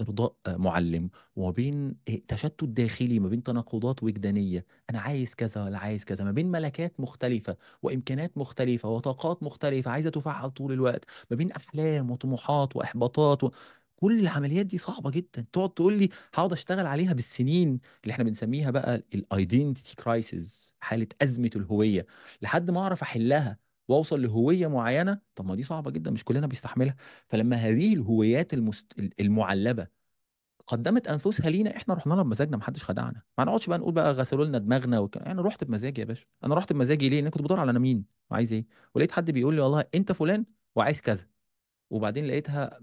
إرضاء 0.00 0.34
معلم 0.48 1.10
وبين 1.36 1.94
تشتت 2.28 2.64
داخلي 2.64 3.18
ما 3.20 3.28
بين 3.28 3.42
تناقضات 3.42 4.02
وجدانية. 4.02 4.66
أنا 4.90 5.00
عايز 5.00 5.34
كذا 5.34 5.64
ولا 5.64 5.78
عايز 5.78 6.04
كذا. 6.04 6.24
ما 6.24 6.32
بين 6.32 6.50
ملكات 6.50 7.00
مختلفة 7.00 7.56
وإمكانات 7.82 8.38
مختلفة 8.38 8.88
وطاقات 8.88 9.42
مختلفة 9.42 9.90
عايزة 9.90 10.10
تفعل 10.10 10.50
طول 10.50 10.72
الوقت. 10.72 11.04
ما 11.30 11.36
بين 11.36 11.52
أحلام 11.52 12.10
وطموحات 12.10 12.76
وإحباطات 12.76 13.44
و... 13.44 13.50
كل 14.00 14.20
العمليات 14.20 14.66
دي 14.66 14.78
صعبة 14.78 15.10
جدا. 15.10 15.46
تقعد 15.52 15.70
تقول 15.74 15.98
لي 15.98 16.08
هقعد 16.34 16.52
أشتغل 16.52 16.86
عليها 16.86 17.12
بالسنين 17.12 17.80
اللي 18.02 18.12
إحنا 18.12 18.24
بنسميها 18.24 18.70
بقى 18.70 19.02
ال 19.14 19.23
identity 19.23 19.96
crisis 19.96 20.74
حالة 20.80 21.06
أزمة 21.22 21.50
الهوية. 21.56 22.06
لحد 22.42 22.70
ما 22.70 22.80
أعرف 22.80 23.02
أحلها 23.02 23.58
وأوصل 23.88 24.22
لهوية 24.22 24.66
معينة 24.66 25.20
طب 25.34 25.46
ما 25.46 25.54
دي 25.54 25.62
صعبة 25.62 25.90
جدا 25.90 26.10
مش 26.10 26.24
كلنا 26.24 26.46
بيستحملها. 26.46 26.96
فلما 27.28 27.56
هذه 27.56 27.94
الهويات 27.94 28.54
المست... 28.54 28.92
المعلبة 29.20 29.86
قدمت 30.66 31.08
أنفسها 31.08 31.50
لينا 31.50 31.76
إحنا 31.76 31.94
رحنا 31.94 32.14
لها 32.14 32.22
بمزاجنا 32.22 32.56
ما 32.56 32.62
حدش 32.64 32.84
خدعنا. 32.84 33.22
ما 33.38 33.44
نقعدش 33.44 33.66
بقى 33.66 33.78
نقول 33.78 33.94
بقى 33.94 34.12
غسلوا 34.12 34.44
لنا 34.44 34.58
دماغنا 34.58 34.98
وك... 34.98 35.16
أنا 35.16 35.42
رحت 35.42 35.64
بمزاجي 35.64 36.00
يا 36.00 36.06
باشا. 36.06 36.26
أنا 36.44 36.54
رحت 36.54 36.72
بمزاجي 36.72 37.08
ليه؟ 37.08 37.20
لأن 37.20 37.30
كنت 37.30 37.42
بدور 37.42 37.60
على 37.60 37.70
أنا 37.70 37.78
مين 37.78 38.04
وعايز 38.30 38.52
إيه. 38.52 38.66
ولقيت 38.94 39.12
حد 39.12 39.30
بيقول 39.30 39.54
لي 39.54 39.60
والله 39.60 39.84
أنت 39.94 40.12
فلان 40.12 40.44
وعايز 40.76 41.00
كذا. 41.00 41.26
وبعدين 41.90 42.26
لقيتها 42.26 42.80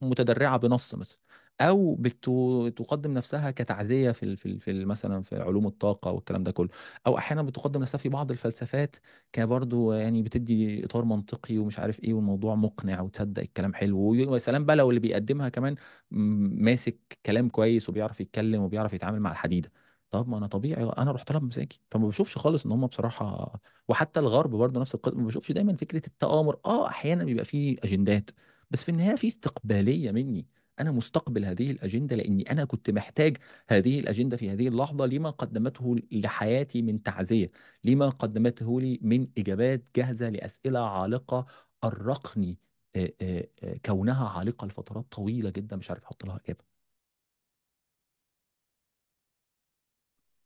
متدرعة 0.00 0.56
بنص 0.56 0.94
مثلا 0.94 1.18
أو 1.60 1.94
بتقدم 2.00 3.12
نفسها 3.14 3.50
كتعزية 3.50 4.10
في 4.12 4.36
في 4.36 4.58
في 4.58 4.84
مثلا 4.84 5.22
في 5.22 5.36
علوم 5.42 5.66
الطاقة 5.66 6.10
والكلام 6.10 6.44
ده 6.44 6.50
كله. 6.52 6.68
أو 7.06 7.18
أحيانا 7.18 7.42
بتقدم 7.42 7.80
نفسها 7.82 7.98
في 7.98 8.08
بعض 8.08 8.30
الفلسفات 8.30 8.96
كبرضو 9.32 9.92
يعني 9.92 10.22
بتدي 10.22 10.84
إطار 10.84 11.04
منطقي 11.04 11.58
ومش 11.58 11.78
عارف 11.78 12.00
إيه 12.04 12.14
والموضوع 12.14 12.54
مقنع 12.54 13.00
وتصدق 13.00 13.42
الكلام 13.42 13.74
حلو. 13.74 13.98
ويا 14.10 14.38
سلام 14.38 14.64
بقى 14.66 14.76
لو 14.76 14.88
اللي 14.90 15.00
بيقدمها 15.00 15.48
كمان 15.48 15.74
ماسك 16.10 17.18
كلام 17.26 17.48
كويس 17.48 17.88
وبيعرف 17.88 18.20
يتكلم 18.20 18.62
وبيعرف 18.62 18.92
يتعامل 18.92 19.20
مع 19.20 19.30
الحديده 19.32 19.72
طب 20.10 20.28
ما 20.28 20.38
أنا 20.38 20.46
طبيعي 20.46 20.84
أنا 20.98 21.12
رحت 21.12 21.30
لها 21.32 21.40
بمزاجي 21.40 21.80
فما 21.90 22.08
بشوفش 22.08 22.38
خالص 22.38 22.64
إن 22.66 22.72
هم 22.72 22.86
بصراحة 22.86 23.52
وحتى 23.88 24.20
الغرب 24.20 24.50
برضه 24.50 24.80
نفس 24.80 24.94
القصة 24.94 25.16
ما 25.16 25.26
بشوفش 25.26 25.52
دايما 25.52 25.76
فكرة 25.76 26.02
التآمر. 26.06 26.58
آه 26.66 26.88
أحيانا 26.88 27.24
بيبقى 27.24 27.44
فيه 27.44 27.76
أجندات. 27.84 28.30
بس 28.70 28.82
في 28.84 28.88
النهاية 28.90 29.16
في 29.16 29.26
استقبالية 29.26 30.10
مني. 30.12 30.46
أنا 30.80 30.90
مستقبل 30.90 31.44
هذه 31.44 31.70
الأجندة 31.70 32.16
لأني 32.16 32.50
أنا 32.50 32.64
كنت 32.64 32.90
محتاج 32.90 33.36
هذه 33.68 33.98
الأجندة 34.00 34.36
في 34.36 34.50
هذه 34.50 34.68
اللحظة 34.68 35.06
لما 35.06 35.30
قدمته 35.30 35.96
لحياتي 36.12 36.82
من 36.82 37.02
تعزية 37.02 37.50
لما 37.84 38.08
قدمته 38.08 38.80
لي 38.80 38.98
من 39.02 39.28
إجابات 39.38 39.84
جاهزة 39.96 40.28
لأسئلة 40.28 40.80
عالقة 40.80 41.46
أرقني 41.84 42.58
آه، 42.96 43.12
آه، 43.22 43.48
آه، 43.64 43.76
كونها 43.86 44.28
عالقة 44.28 44.66
لفترات 44.66 45.04
طويلة 45.12 45.50
جدا 45.50 45.76
مش 45.76 45.90
عارف 45.90 46.04
أحط 46.04 46.24
لها 46.24 46.36
إجابة. 46.44 46.64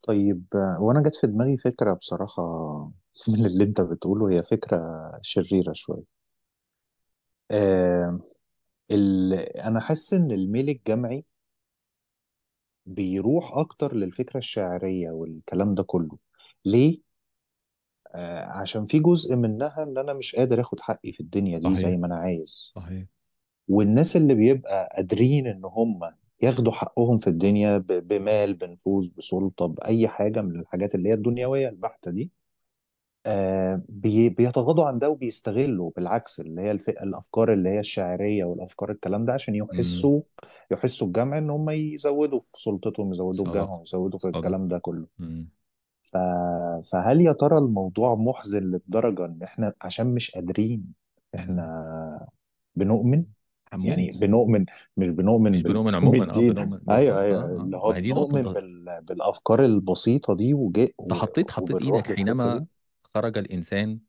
طيب 0.09 0.47
وأنا 0.81 1.03
جت 1.03 1.17
في 1.17 1.27
دماغي 1.27 1.57
فكرة 1.59 1.95
بصراحة 1.95 2.43
من 3.29 3.47
اللي 3.47 3.65
أنت 3.65 3.81
بتقوله 3.81 4.31
هي 4.39 4.43
فكرة 4.43 4.79
شريرة 5.23 5.73
شوية. 5.73 6.05
آه 7.55 8.21
ال... 8.91 9.33
أنا 9.59 9.81
حاسس 9.81 10.15
إن 10.15 10.31
الميل 10.31 10.69
الجمعي 10.69 11.25
بيروح 12.87 13.57
أكتر 13.57 13.95
للفكرة 13.97 14.39
الشعرية 14.39 15.11
والكلام 15.11 15.75
ده 15.75 15.83
كله. 15.83 16.19
ليه؟ 16.65 17.01
آه 18.15 18.45
عشان 18.45 18.87
في 18.87 18.99
جزء 19.01 19.37
منها 19.37 19.83
إن 19.83 19.99
أنا 19.99 20.13
مش 20.13 20.37
قادر 20.37 20.61
آخد 20.61 20.81
حقي 20.81 21.13
في 21.13 21.21
الدنيا 21.21 21.59
دي 21.59 21.75
زي 21.75 21.83
صحيح. 21.83 21.99
ما 21.99 22.07
أنا 22.07 22.17
عايز. 22.17 22.73
صحيح. 22.75 23.05
والناس 23.69 24.17
اللي 24.17 24.35
بيبقى 24.35 24.89
قادرين 24.97 25.47
إن 25.47 25.63
هم 25.65 26.01
ياخدوا 26.43 26.73
حقهم 26.73 27.19
في 27.19 27.27
الدنيا 27.31 27.79
ب... 27.79 27.87
بمال 27.87 28.55
بنفوذ 28.55 29.09
بسلطة 29.17 29.67
بأي 29.67 30.09
حاجة 30.09 30.43
من 30.43 30.61
الحاجات 30.61 30.95
اللي 30.95 31.09
هي 31.09 31.15
الدنيوية 31.15 31.69
البحتة 31.69 32.11
دي 32.11 32.31
بي- 33.89 34.29
بيتغاضوا 34.29 34.85
عن 34.85 34.99
ده 34.99 35.11
وبيستغلوا 35.11 35.91
بالعكس 35.97 36.41
اللي 36.41 36.63
هي 36.63 36.71
الف... 36.71 36.89
الأفكار 36.89 37.53
اللي 37.53 37.69
هي 37.69 37.81
الشعريه 37.81 38.45
والأفكار 38.45 38.91
الكلام 38.91 39.25
ده 39.25 39.33
عشان 39.33 39.55
امم. 39.55 39.69
يحسوا 39.75 40.21
يحسوا 40.71 41.07
الجمع 41.07 41.39
إن 41.39 41.51
هم 41.51 41.71
يزودوا 41.71 42.41
في 42.41 42.63
سلطتهم 42.63 43.13
يزودوا 43.13 43.45
في 43.45 43.51
صدق 43.51 43.61
جمعهم 43.61 43.83
يزودوا 43.83 44.19
في 44.19 44.23
صدق 44.29 44.37
الكلام 44.37 44.69
ده 44.69 44.79
كله. 44.79 45.07
امم. 45.21 45.49
ف... 46.03 46.17
فهل 46.93 47.21
يا 47.21 47.33
ترى 47.33 47.59
الموضوع 47.59 48.15
محزن 48.15 48.63
للدرجة 48.63 49.25
إن 49.25 49.43
إحنا 49.43 49.73
عشان 49.83 50.15
مش 50.15 50.31
قادرين 50.31 50.85
امم. 51.35 51.41
إحنا 51.41 52.29
بنؤمن؟ 52.77 53.25
يعني 53.73 54.11
هموت 54.11 54.21
بنؤمن 54.21 54.67
مش 54.97 55.09
بنؤمن 55.09 55.53
مش 55.53 55.63
بال... 55.63 55.73
بنؤمن 55.73 55.95
عموما 55.95 56.19
آه 56.19 56.27
بالدين 56.27 56.55
بنؤمن 56.55 56.81
أيوه 56.91 57.23
بالظبط. 57.23 57.41
أيوه. 57.41 57.43
آه 57.45 57.57
اللي 57.57 57.77
ما 57.77 57.83
هو 57.83 57.91
هي 57.91 58.01
دي 58.01 58.13
نقطة 58.13 58.29
بنؤمن 58.29 58.47
انت 58.47 58.55
بال... 58.57 59.01
بالأفكار 59.03 59.65
البسيطة 59.65 60.35
دي 60.37 60.55
وج... 60.55 60.79
انت 60.79 60.93
و... 60.99 61.15
حطيت 61.15 61.51
حطيت 61.51 61.71
إيدك 61.71 61.83
وبنروح 61.83 62.01
للحته 62.11 62.15
حينما 62.17 62.59
دي. 62.59 62.67
خرج 63.15 63.39
الإنسان 63.39 64.01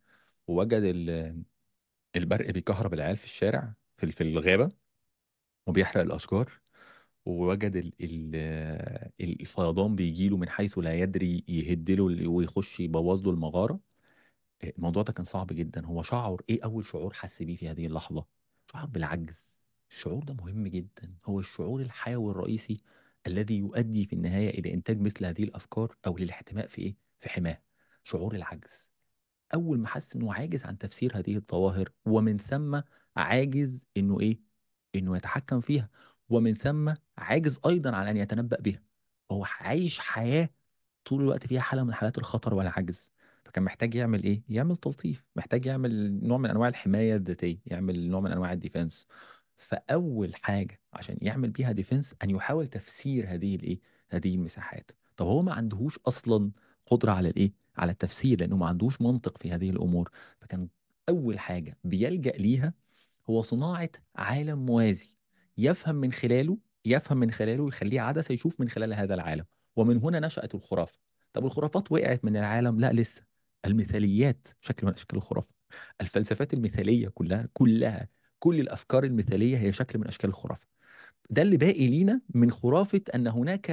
ووجد 0.48 0.82
ال- 0.84 1.44
البرق 2.16 2.52
بيكهرب 2.52 2.94
العيال 2.94 3.18
في 3.18 3.26
الشارع 3.26 3.74
في 3.98 4.12
في 4.12 4.22
الغابة 4.22 4.72
وبيحرق 5.68 6.02
الأشجار 6.02 6.52
ووجد 7.26 7.76
ال 7.76 7.94
ال 8.02 8.36
الفيضان 9.42 9.96
بيجيله 9.96 10.38
من 10.38 10.50
حيث 10.50 10.78
لا 10.78 10.94
يدري 10.94 11.44
يهدله 11.48 12.30
ويخش 12.30 12.80
يبوظ 12.80 13.22
له 13.24 13.32
المغارة. 13.32 13.80
الموضوع 14.64 15.04
ده 15.04 15.14
كان 15.14 15.26
صعب 15.26 15.48
جدا. 15.48 15.86
هو 15.86 16.04
شعر 16.04 16.42
إيه 16.50 16.64
أول 16.64 16.86
شعور 16.86 17.14
حس 17.14 17.44
بيه 17.44 17.56
في 17.56 17.70
هذه 17.70 17.86
اللحظة؟ 17.86 18.26
شعر 18.72 18.86
بالعجز. 18.86 19.60
الشعور 19.92 20.24
ده 20.24 20.34
مهم 20.34 20.68
جدا. 20.68 21.14
هو 21.26 21.40
الشعور 21.40 21.82
الحيوي 21.82 22.32
الرئيسي 22.32 22.82
الذي 23.28 23.58
يؤدي 23.58 24.06
في 24.06 24.14
النهاية 24.14 24.50
إلى 24.60 24.74
إنتاج 24.74 25.02
مثل 25.02 25.26
هذه 25.26 25.44
الأفكار 25.44 25.96
أو 26.08 26.18
للاحتماء 26.18 26.68
في 26.68 26.82
إيه؟ 26.82 26.96
في 27.20 27.30
حماة. 27.30 27.62
شعور 28.04 28.36
العجز. 28.36 28.90
أول 29.56 29.80
ما 29.80 29.88
حس 29.88 30.16
إنه 30.16 30.34
عاجز 30.34 30.66
عن 30.66 30.78
تفسير 30.78 31.18
هذه 31.18 31.36
الظواهر 31.36 31.90
ومن 32.06 32.38
ثم 32.38 32.82
عاجز 33.16 33.86
إنه 33.98 34.20
إيه؟ 34.20 34.40
إنه 34.96 35.18
يتحكم 35.18 35.62
فيها 35.62 35.90
ومن 36.30 36.54
ثم 36.56 36.94
عاجز 37.18 37.60
أيضا 37.66 37.96
عن 37.96 38.08
أن 38.08 38.18
يتنبأ 38.18 38.62
بها. 38.62 38.82
هو 39.32 39.46
عايش 39.60 40.00
حياة 40.00 40.50
طول 41.06 41.22
الوقت 41.22 41.48
فيها 41.48 41.62
حالة 41.62 41.84
من 41.84 41.94
حالات 41.94 42.18
الخطر 42.18 42.54
والعجز. 42.54 43.12
فكان 43.46 43.64
محتاج 43.64 43.96
يعمل 43.96 44.24
إيه؟ 44.24 44.44
يعمل 44.50 44.78
تلطيف 44.78 45.26
محتاج 45.36 45.66
يعمل 45.66 46.20
نوع 46.28 46.38
من 46.38 46.50
أنواع 46.50 46.70
الحماية 46.70 47.16
الذاتية 47.16 47.60
يعمل 47.66 48.10
نوع 48.10 48.20
من 48.22 48.32
أنواع 48.32 48.54
ال 48.54 48.60
defense. 48.60 49.08
فأول 49.58 50.36
حاجة 50.36 50.82
عشان 50.94 51.18
يعمل 51.22 51.50
بيها 51.50 51.72
defense 51.72 52.16
أن 52.24 52.30
يحاول 52.30 52.68
تفسير 52.68 53.34
هذه 53.34 53.56
الإيه؟ 53.56 53.80
هذه 54.10 54.36
المساحات. 54.36 54.92
طب 55.18 55.26
هو 55.26 55.42
ما 55.42 55.54
عندهوش 55.54 56.00
أصلا 56.08 56.52
قدرة 56.86 57.12
على 57.12 57.30
الإيه؟ 57.30 57.54
على 57.78 57.92
التفسير 57.92 58.40
لأنه 58.40 58.58
ما 58.58 58.66
عندوش 58.68 59.02
منطق 59.02 59.38
في 59.38 59.52
هذه 59.52 59.70
الأمور. 59.70 60.12
فكان 60.42 60.68
أول 61.10 61.40
حاجة 61.40 61.78
بيلجأ 61.84 62.32
ليها 62.32 62.74
هو 63.30 63.42
صناعة 63.42 63.90
عالم 64.16 64.66
موازي 64.66 65.16
يفهم 65.58 65.96
من 65.96 66.12
خلاله 66.12 66.58
يفهم 66.86 67.18
من 67.18 67.32
خلاله 67.32 67.64
ويخليه 67.64 68.02
عدسة 68.02 68.34
يشوف 68.34 68.60
من 68.60 68.70
خلال 68.70 68.94
هذا 68.94 69.14
العالم. 69.14 69.46
ومن 69.76 69.98
هنا 69.98 70.20
نشأت 70.20 70.56
الخرافة. 70.56 71.00
طب 71.34 71.46
الخرافات 71.46 71.92
وقعت 71.92 72.26
من 72.26 72.38
العالم؟ 72.38 72.80
لا 72.80 72.94
لسه. 72.94 73.24
المثاليات 73.66 74.48
شكل 74.62 74.88
من 74.88 74.94
أشكال 74.94 75.18
الخرافة. 75.18 75.50
الفلسفات 76.02 76.54
المثالية 76.54 77.08
كلها 77.08 77.50
كلها 77.54 78.08
كل 78.40 78.60
الأفكار 78.60 79.04
المثالية 79.04 79.58
هي 79.58 79.72
شكل 79.74 80.00
من 80.00 80.08
أشكال 80.08 80.30
الخرافة. 80.30 80.68
ده 81.30 81.42
اللي 81.42 81.58
باقي 81.58 81.88
لينا 81.88 82.22
من 82.34 82.52
خرافة 82.52 83.02
أن 83.16 83.28
هناك 83.28 83.72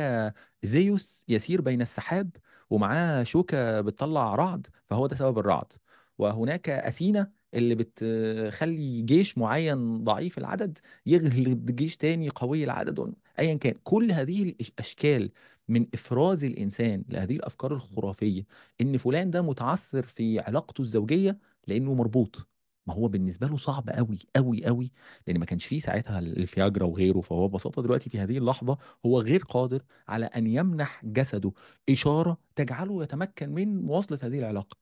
زيوس 0.62 1.24
يسير 1.28 1.60
بين 1.60 1.82
السحاب 1.82 2.30
ومعاه 2.72 3.22
شوكة 3.22 3.80
بتطلع 3.80 4.34
رعد 4.34 4.66
فهو 4.86 5.06
ده 5.06 5.16
سبب 5.16 5.38
الرعد. 5.38 5.72
وهناك 6.18 6.68
أثينا 6.70 7.32
اللي 7.54 7.74
بتخلي 7.74 9.02
جيش 9.02 9.38
معين 9.38 10.04
ضعيف 10.04 10.38
العدد 10.38 10.78
يغلب 11.06 11.66
جيش 11.76 11.96
تاني 11.96 12.28
قوي 12.28 12.64
العدد. 12.64 13.14
ايا 13.38 13.54
كان 13.54 13.74
كل 13.84 14.12
هذه 14.12 14.42
الأشكال 14.42 15.30
من 15.68 15.86
إفراز 15.94 16.44
الإنسان 16.44 17.04
لهذه 17.08 17.36
الأفكار 17.36 17.74
الخرافية 17.74 18.46
إن 18.80 18.96
فلان 18.96 19.30
ده 19.30 19.42
متعثر 19.42 20.02
في 20.02 20.40
علاقته 20.40 20.82
الزوجية 20.82 21.38
لأنه 21.66 21.94
مربوط. 21.94 22.48
ما 22.86 22.94
هو 22.94 23.08
بالنسبة 23.08 23.46
له 23.46 23.56
صعب 23.56 23.90
قوي 23.90 24.18
قوي 24.36 24.64
قوي 24.66 24.92
لأن 25.26 25.38
ما 25.38 25.44
كانش 25.44 25.66
فيه 25.66 25.78
ساعتها 25.80 26.18
الفياجرا 26.18 26.84
وغيره 26.84 27.20
فهو 27.20 27.48
ببساطة 27.48 27.82
دلوقتي 27.82 28.10
في 28.10 28.20
هذه 28.20 28.38
اللحظة 28.38 28.78
هو 29.06 29.20
غير 29.20 29.42
قادر 29.42 29.82
على 30.08 30.26
أن 30.26 30.46
يمنح 30.46 31.04
جسده 31.04 31.52
إشارة 31.88 32.38
تجعله 32.56 33.02
يتمكن 33.02 33.50
من 33.50 33.82
مواصلة 33.82 34.18
هذه 34.22 34.38
العلاقة. 34.38 34.76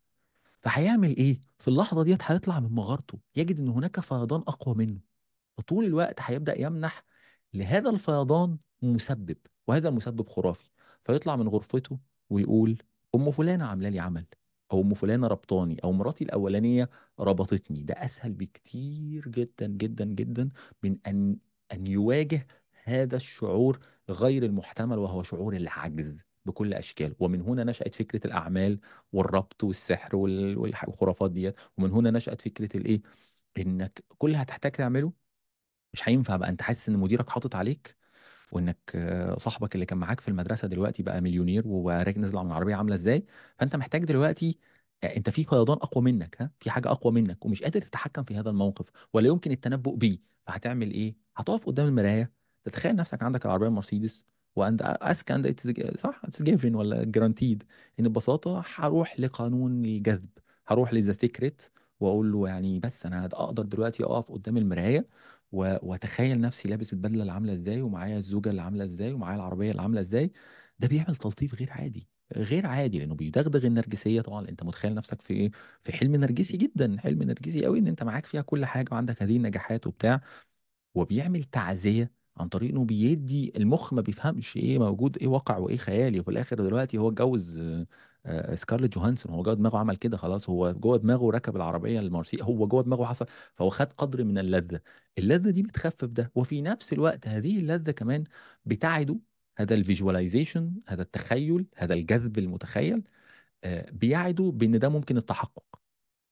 فهيعمل 0.60 1.16
إيه؟ 1.16 1.40
في 1.58 1.68
اللحظة 1.68 2.02
ديت 2.02 2.22
هيطلع 2.22 2.60
من 2.60 2.70
مغارته 2.72 3.18
يجد 3.36 3.58
إن 3.60 3.68
هناك 3.68 4.00
فيضان 4.00 4.40
أقوى 4.40 4.74
منه 4.74 5.00
فطول 5.58 5.84
الوقت 5.84 6.20
هيبدأ 6.20 6.60
يمنح 6.60 7.04
لهذا 7.54 7.90
الفيضان 7.90 8.58
مسبب 8.82 9.36
وهذا 9.66 9.88
المسبب 9.88 10.28
خرافي 10.28 10.70
فيطلع 11.04 11.36
من 11.36 11.48
غرفته 11.48 11.98
ويقول 12.30 12.82
أم 13.14 13.30
فلانة 13.30 13.64
عاملة 13.64 13.88
لي 13.88 14.00
عمل 14.00 14.26
أو 14.72 14.80
أم 14.80 14.94
فلانة 14.94 15.26
ربطاني 15.26 15.76
أو 15.84 15.92
مراتي 15.92 16.24
الأولانية 16.24 16.90
ربطتني. 17.20 17.82
ده 17.82 17.94
أسهل 17.94 18.32
بكتير 18.32 19.28
جدا 19.28 19.66
جدا 19.66 20.04
جدا 20.04 20.50
من 20.82 20.98
أن 21.06 21.36
أن 21.72 21.86
يواجه 21.86 22.46
هذا 22.84 23.16
الشعور 23.16 23.80
غير 24.10 24.42
المحتمل 24.44 24.98
وهو 24.98 25.22
شعور 25.22 25.56
العجز 25.56 26.16
بكل 26.46 26.74
أشكاله. 26.74 27.14
ومن 27.18 27.40
هنا 27.42 27.64
نشأت 27.64 27.94
فكرة 27.94 28.26
الأعمال 28.26 28.80
والربط 29.12 29.64
والسحر 29.64 30.16
والخرافات 30.16 31.30
ديت. 31.30 31.54
ومن 31.78 31.90
هنا 31.92 32.10
نشأت 32.10 32.40
فكرة 32.40 32.76
الإيه؟ 32.76 33.00
إنك 33.58 34.04
كل 34.18 34.28
اللي 34.28 34.38
هتحتاج 34.42 34.72
تعمله 34.72 35.12
مش 35.92 36.08
هينفع 36.08 36.36
بقى. 36.36 36.48
أنت 36.48 36.62
حاسس 36.62 36.88
إن 36.88 36.96
مديرك 36.96 37.30
حاطط 37.30 37.54
عليك 37.56 37.96
وإنك 38.52 38.78
آه، 38.94 39.36
صاحبك 39.38 39.74
اللي 39.74 39.86
كان 39.86 39.98
معاك 39.98 40.20
في 40.20 40.28
المدرسة 40.28 40.68
دلوقتي 40.68 41.02
بقى 41.02 41.20
مليونير 41.20 41.68
وراجل 41.68 42.20
نزل 42.20 42.36
من 42.38 42.46
العربية 42.46 42.74
عاملة 42.74 42.94
إزاي 42.94 43.24
فأنت 43.58 43.76
محتاج 43.76 44.04
دلوقتي 44.04 44.58
آه، 45.04 45.16
أنت 45.16 45.30
في 45.30 45.44
فيضان 45.44 45.76
أقوى 45.78 46.04
منك 46.04 46.36
ها 46.42 46.50
في 46.60 46.70
حاجة 46.70 46.90
أقوى 46.90 47.12
منك 47.12 47.44
ومش 47.44 47.62
قادر 47.62 47.80
تتحكم 47.82 48.22
في 48.24 48.36
هذا 48.36 48.50
الموقف 48.50 48.86
ولا 49.12 49.28
يمكن 49.28 49.50
التنبؤ 49.52 49.94
بيه 49.96 50.18
فهتعمل 50.46 50.90
إيه؟ 50.90 51.16
هتقف 51.36 51.66
قدام 51.66 51.86
المراية 51.86 52.32
تتخيل 52.64 52.96
نفسك 52.96 53.22
عندك 53.22 53.46
العربية 53.46 53.68
مرسيدس 53.68 54.24
and 54.56 54.82
ask 54.82 55.30
and 55.32 55.46
it's 55.46 55.68
صح؟ 56.00 56.20
it's 56.24 56.42
given 56.42 56.74
ولا 56.74 57.04
granted 57.04 57.64
إن 58.00 58.08
ببساطة 58.08 58.62
هروح 58.74 59.20
لقانون 59.20 59.84
الجذب 59.84 60.28
هروح 60.66 60.92
ل 60.92 60.97
The 60.97 61.12
Secret 61.12 61.62
وأقول 62.00 62.32
له 62.32 62.48
يعني 62.48 62.80
بس 62.80 63.06
أنا 63.06 63.24
أقدر 63.26 63.62
دلوقتي 63.62 64.04
أقف 64.04 64.32
قدام 64.32 64.56
المراية 64.56 65.06
واتخيل 65.52 66.40
نفسي 66.40 66.68
لابس 66.68 66.92
البدلة 66.92 67.20
اللي 67.20 67.32
عاملة 67.32 67.52
إزاي 67.52 67.82
ومعايا 67.82 68.16
الزوجة 68.18 68.50
اللي 68.50 68.62
عاملة 68.62 68.84
إزاي 68.84 69.12
ومعايا 69.12 69.36
العربية 69.36 69.70
اللي 69.70 69.82
عاملة 69.82 70.00
إزاي. 70.00 70.32
ده 70.78 70.88
بيعمل 70.88 71.16
تلطيف 71.16 71.54
غير 71.54 71.70
عادي 71.72 72.08
غير 72.36 72.66
عادي 72.66 72.98
لأنه 72.98 73.14
بيدغدغ 73.14 73.66
النرجسيه 73.66 74.20
طبعا. 74.20 74.48
أنت 74.48 74.62
متخيل 74.62 74.94
نفسك 74.94 75.22
في 75.22 75.34
إيه؟ 75.34 75.50
في 75.82 75.92
حلم 75.92 76.16
نرجسي 76.16 76.56
جدا 76.56 76.96
حلم 77.00 77.22
نرجسي 77.22 77.64
قوي 77.64 77.78
إن 77.78 77.86
أنت 77.86 78.02
معاك 78.02 78.26
فيها 78.26 78.42
كل 78.42 78.64
حاجة 78.66 78.88
وعندك 78.92 79.22
هذه 79.22 79.36
النجاحات 79.36 79.86
وبتاع. 79.86 80.20
وبيعمل 80.94 81.44
تعزية 81.44 82.12
عن 82.36 82.48
طريق 82.48 82.70
إنه 82.70 82.84
بيدي 82.84 83.52
المخ 83.56 83.94
ما 83.94 84.00
بيفهمش 84.02 84.56
إيه 84.56 84.78
موجود 84.78 85.18
إيه 85.18 85.26
واقع 85.28 85.56
وإيه 85.58 85.76
خيالي 85.76 86.20
وفي 86.20 86.30
الآخر 86.30 86.56
دلوقتي 86.56 86.98
هو 86.98 87.08
اتجوز 87.08 87.60
سكارليت 88.54 88.94
جوهانسون 88.94 89.32
هو 89.32 89.42
جوه 89.42 89.54
دماغه 89.54 89.78
عمل 89.78 89.96
كده 89.96 90.16
خلاص 90.16 90.48
هو 90.50 90.72
جوه 90.72 90.96
دماغه 90.98 91.30
ركب 91.30 91.56
العربية 91.56 92.00
المرسي 92.00 92.38
هو 92.42 92.66
جوه 92.66 92.82
دماغه 92.82 93.04
حصل 93.04 93.26
فهو 93.56 93.70
خد 93.70 93.92
قدر 93.92 94.24
من 94.24 94.38
اللذة. 94.38 94.80
اللذة 95.18 95.50
دي 95.50 95.62
بتخفف 95.62 96.04
ده 96.04 96.32
وفي 96.34 96.62
نفس 96.62 96.92
الوقت 96.92 97.28
هذه 97.28 97.58
اللذة 97.58 97.90
كمان 97.90 98.24
بتعده 98.64 99.18
هذا 99.58 99.74
ال 99.74 99.81
visualization 99.81 100.74
هذا 100.88 101.02
التخيل 101.02 101.66
هذا 101.76 101.94
الجذب 101.94 102.38
المتخيل 102.38 103.02
آه، 103.64 103.90
بيعده 103.90 104.44
بإن 104.54 104.78
ده 104.78 104.88
ممكن 104.88 105.16
التحقق. 105.16 105.64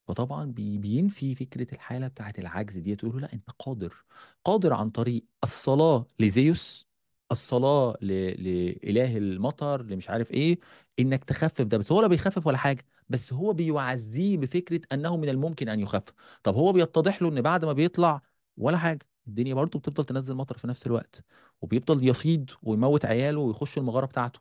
فطبعا 0.07 0.45
بي- 0.51 0.77
بينفي 0.77 1.35
فكرة 1.35 1.73
الحالة 1.75 2.07
بتاعت 2.07 2.39
العجز 2.39 2.77
دي 2.77 2.95
تقول 2.95 3.11
له 3.13 3.19
لا 3.19 3.33
أنت 3.33 3.49
قادر 3.59 4.05
قادر 4.45 4.73
عن 4.73 4.89
طريق 4.89 5.25
الصلاة 5.43 6.07
لزيوس 6.19 6.87
الصلاة 7.31 7.97
ل... 8.01 8.07
لإله 8.43 9.17
المطر 9.17 9.81
اللي 9.81 9.95
مش 9.95 10.09
عارف 10.09 10.31
إيه 10.31 10.59
إنك 10.99 11.23
تخفف 11.23 11.61
ده 11.61 11.77
بس 11.77 11.91
هو 11.91 12.01
لا 12.01 12.07
بيخفف 12.07 12.47
ولا 12.47 12.57
حاجة 12.57 12.85
بس 13.09 13.33
هو 13.33 13.53
بيعزيه 13.53 14.37
بفكرة 14.37 14.81
أنه 14.93 15.17
من 15.17 15.29
الممكن 15.29 15.69
أن 15.69 15.79
يخفف. 15.79 16.13
طب 16.43 16.55
هو 16.55 16.73
بيتضح 16.73 17.21
له 17.21 17.29
إن 17.29 17.41
بعد 17.41 17.65
ما 17.65 17.73
بيطلع 17.73 18.21
ولا 18.57 18.77
حاجة 18.77 18.99
الدنيا 19.27 19.53
برضه 19.53 19.79
بتفضل 19.79 20.05
تنزل 20.05 20.35
مطر 20.35 20.57
في 20.57 20.67
نفس 20.67 20.87
الوقت 20.87 21.23
وبيفضل 21.61 22.07
يفيض 22.09 22.49
ويموت 22.63 23.05
عياله 23.05 23.39
ويخش 23.39 23.77
المغارة 23.77 24.05
بتاعته. 24.05 24.39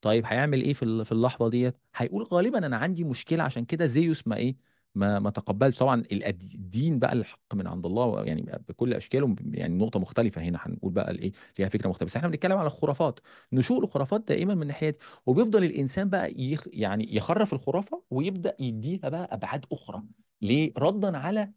طيب 0.00 0.26
هيعمل 0.26 0.60
إيه 0.62 0.72
في 0.74 1.12
اللحظة 1.12 1.48
ديت؟ 1.50 1.76
هيقول 1.96 2.24
غالبا 2.32 2.66
أنا 2.66 2.76
عندي 2.76 3.04
مشكلة 3.04 3.42
عشان 3.42 3.64
كده 3.64 3.86
زيوس 3.86 4.26
ما 4.28 4.36
إيه 4.36 4.56
ما 4.94 5.18
ما 5.18 5.30
تقبلش. 5.30 5.78
طبعا 5.78 6.02
الدين 6.12 6.98
بقى 6.98 7.12
الحق 7.12 7.54
من 7.54 7.66
عند 7.66 7.86
الله 7.86 8.24
يعني 8.24 8.42
بكل 8.68 8.94
أشكاله 8.94 9.36
يعني 9.50 9.74
نقطة 9.78 10.00
مختلفة 10.00 10.42
هنا 10.42 10.58
هنقول 10.62 10.92
بقى 10.92 11.10
الإيه 11.10 11.32
ليها 11.58 11.68
فكرة 11.68 11.88
مختلفة. 11.88 12.06
بس 12.06 12.16
إحنا 12.16 12.28
بنتكلم 12.28 12.58
على 12.58 12.66
الخرافات. 12.66 13.20
نشوء 13.52 13.84
الخرافات 13.84 14.20
دائما 14.28 14.54
من 14.54 14.62
الناحية 14.62 14.90
دي. 14.90 14.98
وبيفضل 15.26 15.64
الإنسان 15.64 16.10
بقى 16.10 16.32
يخ 16.42 16.64
يعني 16.72 17.16
يخرف 17.16 17.52
الخرافة 17.54 18.02
ويبدأ 18.10 18.56
يديها 18.60 19.08
بقى 19.08 19.34
أبعاد 19.34 19.66
أخرى. 19.72 20.02
ليه؟ 20.42 20.72
ردا 20.78 21.16
على 21.18 21.52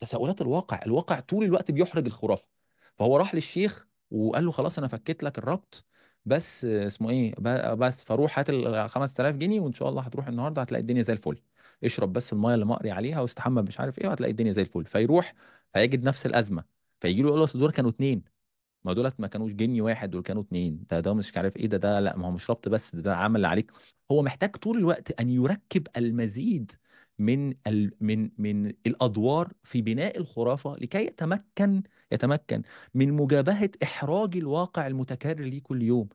تساؤلات 0.00 0.40
الواقع. 0.40 0.80
الواقع 0.86 1.20
طول 1.20 1.44
الوقت 1.44 1.70
بيحرج 1.70 2.06
الخرافة. 2.06 2.48
فهو 2.96 3.16
راح 3.16 3.34
للشيخ 3.34 3.88
وقال 4.10 4.44
له 4.44 4.50
خلاص 4.50 4.78
أنا 4.78 4.88
فكيت 4.88 5.22
لك 5.22 5.38
الربط 5.38 5.86
بس 6.24 6.64
اسمه 6.64 7.10
إيه 7.10 7.34
بس 7.74 8.04
فروح 8.04 8.38
هات 8.38 8.50
ال 8.50 8.90
5000 8.90 9.36
جنيه 9.36 9.60
وإن 9.60 9.72
شاء 9.72 9.88
الله 9.88 10.02
هتروح 10.02 10.26
النهارده 10.28 10.62
هتلاقي 10.62 10.80
الدنيا 10.80 11.02
زي 11.02 11.12
الفل. 11.12 11.42
اشرب 11.84 12.12
بس 12.12 12.32
المايه 12.32 12.54
اللي 12.54 12.66
مقري 12.66 12.90
عليها 12.90 13.20
واستحمى 13.20 13.62
مش 13.62 13.80
عارف 13.80 13.98
إيه 13.98 14.08
وهتلاقي 14.08 14.30
الدنيا 14.30 14.52
زي 14.52 14.62
الفل. 14.62 14.84
فيروح 14.84 15.34
فيجد 15.74 16.04
نفس 16.04 16.26
الأزمة 16.26 16.64
فيجي 17.00 17.22
له 17.22 17.28
يقول 17.28 17.38
له 17.38 17.44
أصل 17.44 17.58
دول 17.58 17.72
كانوا 17.72 17.90
اتنين. 17.90 18.24
ما 18.84 18.92
دولت 18.92 19.20
ما 19.20 19.26
كانوش 19.26 19.52
جني 19.54 19.80
واحد 19.80 20.10
دول 20.10 20.22
كانوا 20.22 20.42
اتنين. 20.42 20.84
ده 20.90 21.00
ده 21.00 21.14
مش 21.14 21.36
عارف 21.36 21.56
إيه 21.56 21.66
ده 21.66 21.76
ده 21.76 22.00
لا 22.00 22.16
ما 22.16 22.26
هو 22.26 22.30
مش 22.30 22.50
ربط 22.50 22.68
بس 22.68 22.96
ده, 22.96 23.02
ده 23.02 23.16
عمل 23.16 23.44
عليك. 23.44 23.72
هو 24.10 24.22
محتاج 24.22 24.56
طول 24.56 24.78
الوقت 24.78 25.20
أن 25.20 25.30
يركب 25.30 25.86
المزيد 25.96 26.72
من 27.18 27.54
ال 27.66 27.92
من 28.00 28.30
من 28.38 28.66
الأدوار 28.86 29.52
في 29.62 29.82
بناء 29.82 30.18
الخرافة 30.18 30.76
لكي 30.76 30.98
يتمكن 31.06 31.82
يتمكن 32.12 32.62
من 32.94 33.12
مجابهة 33.12 33.70
إحراج 33.82 34.36
الواقع 34.36 34.86
المتكرر 34.86 35.42
ليه 35.44 35.62
كل 35.62 35.82
يوم. 35.82 36.08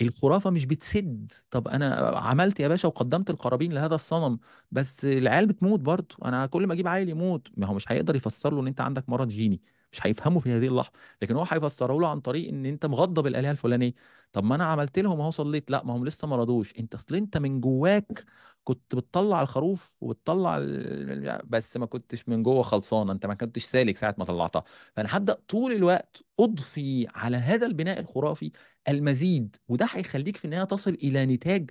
الخرافة 0.00 0.50
مش 0.50 0.66
بتسد. 0.66 1.32
طب 1.50 1.68
أنا 1.68 1.94
عملت 2.16 2.60
يا 2.60 2.68
باشا 2.68 2.88
وقدمت 2.88 3.30
القرابين 3.30 3.72
لهذا 3.72 3.94
الصنم 3.94 4.38
بس 4.70 5.04
العيال 5.04 5.46
بتموت 5.46 5.80
برضه. 5.80 6.16
أنا 6.24 6.46
كل 6.46 6.66
ما 6.66 6.72
أجيب 6.72 6.88
عيل 6.88 7.08
يموت. 7.08 7.48
ما 7.56 7.66
هو 7.66 7.74
مش 7.74 7.92
هيقدر 7.92 8.16
يفسر 8.16 8.54
له 8.54 8.60
إن 8.60 8.66
أنت 8.66 8.80
عندك 8.80 9.08
مرض 9.08 9.28
جيني. 9.28 9.60
مش 9.92 10.06
هيفهمه 10.06 10.40
في 10.40 10.50
هذه 10.52 10.66
اللحظة. 10.66 10.90
لكن 11.22 11.36
هو 11.36 11.44
هيفسره 11.50 12.00
له 12.00 12.08
عن 12.08 12.20
طريق 12.20 12.48
إن 12.48 12.66
أنت 12.66 12.86
مغضب 12.86 13.26
الآلهة 13.26 13.50
الفلانية. 13.50 13.92
طب 14.32 14.44
ما 14.44 14.54
أنا 14.54 14.64
عملت 14.64 14.98
لهم 14.98 15.20
أهو 15.20 15.30
صليت. 15.30 15.70
لا 15.70 15.84
ما 15.84 15.96
هم 15.96 16.04
لسه 16.06 16.28
ما 16.28 16.36
رضوش. 16.36 16.74
أنت 16.78 16.94
أصل 16.94 17.14
أنت 17.14 17.36
من 17.36 17.60
جواك 17.60 18.24
كنت 18.64 18.94
بتطلع 18.94 19.42
الخروف 19.42 19.92
وبتطلع 20.00 20.56
ال- 20.60 21.40
بس 21.46 21.76
ما 21.76 21.86
كنتش 21.86 22.28
من 22.28 22.42
جوه 22.42 22.62
خلصانة. 22.62 23.12
أنت 23.12 23.26
ما 23.26 23.34
كنتش 23.34 23.64
سالك 23.64 23.96
ساعة 23.96 24.14
ما 24.18 24.24
طلعتها. 24.24 24.64
فأنا 24.96 25.16
هبدأ 25.16 25.38
طول 25.48 25.72
الوقت 25.72 26.22
أضفي 26.40 27.06
على 27.14 27.36
هذا 27.36 27.66
البناء 27.66 28.00
الخرافي 28.00 28.52
المزيد 28.88 29.56
وده 29.68 29.86
هيخليك 29.90 30.36
في 30.36 30.44
النهاية 30.44 30.64
تصل 30.64 30.90
إلى 30.90 31.26
نتاج 31.26 31.70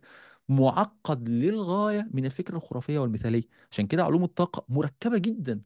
معقد 0.49 1.29
للغاية 1.29 2.09
من 2.13 2.25
الفكرة 2.25 2.57
الخرافية 2.57 2.99
والمثالية. 2.99 3.43
عشان 3.71 3.87
كده 3.87 4.03
علوم 4.03 4.23
الطاقة 4.23 4.65
مركبة 4.69 5.17
جدا. 5.17 5.61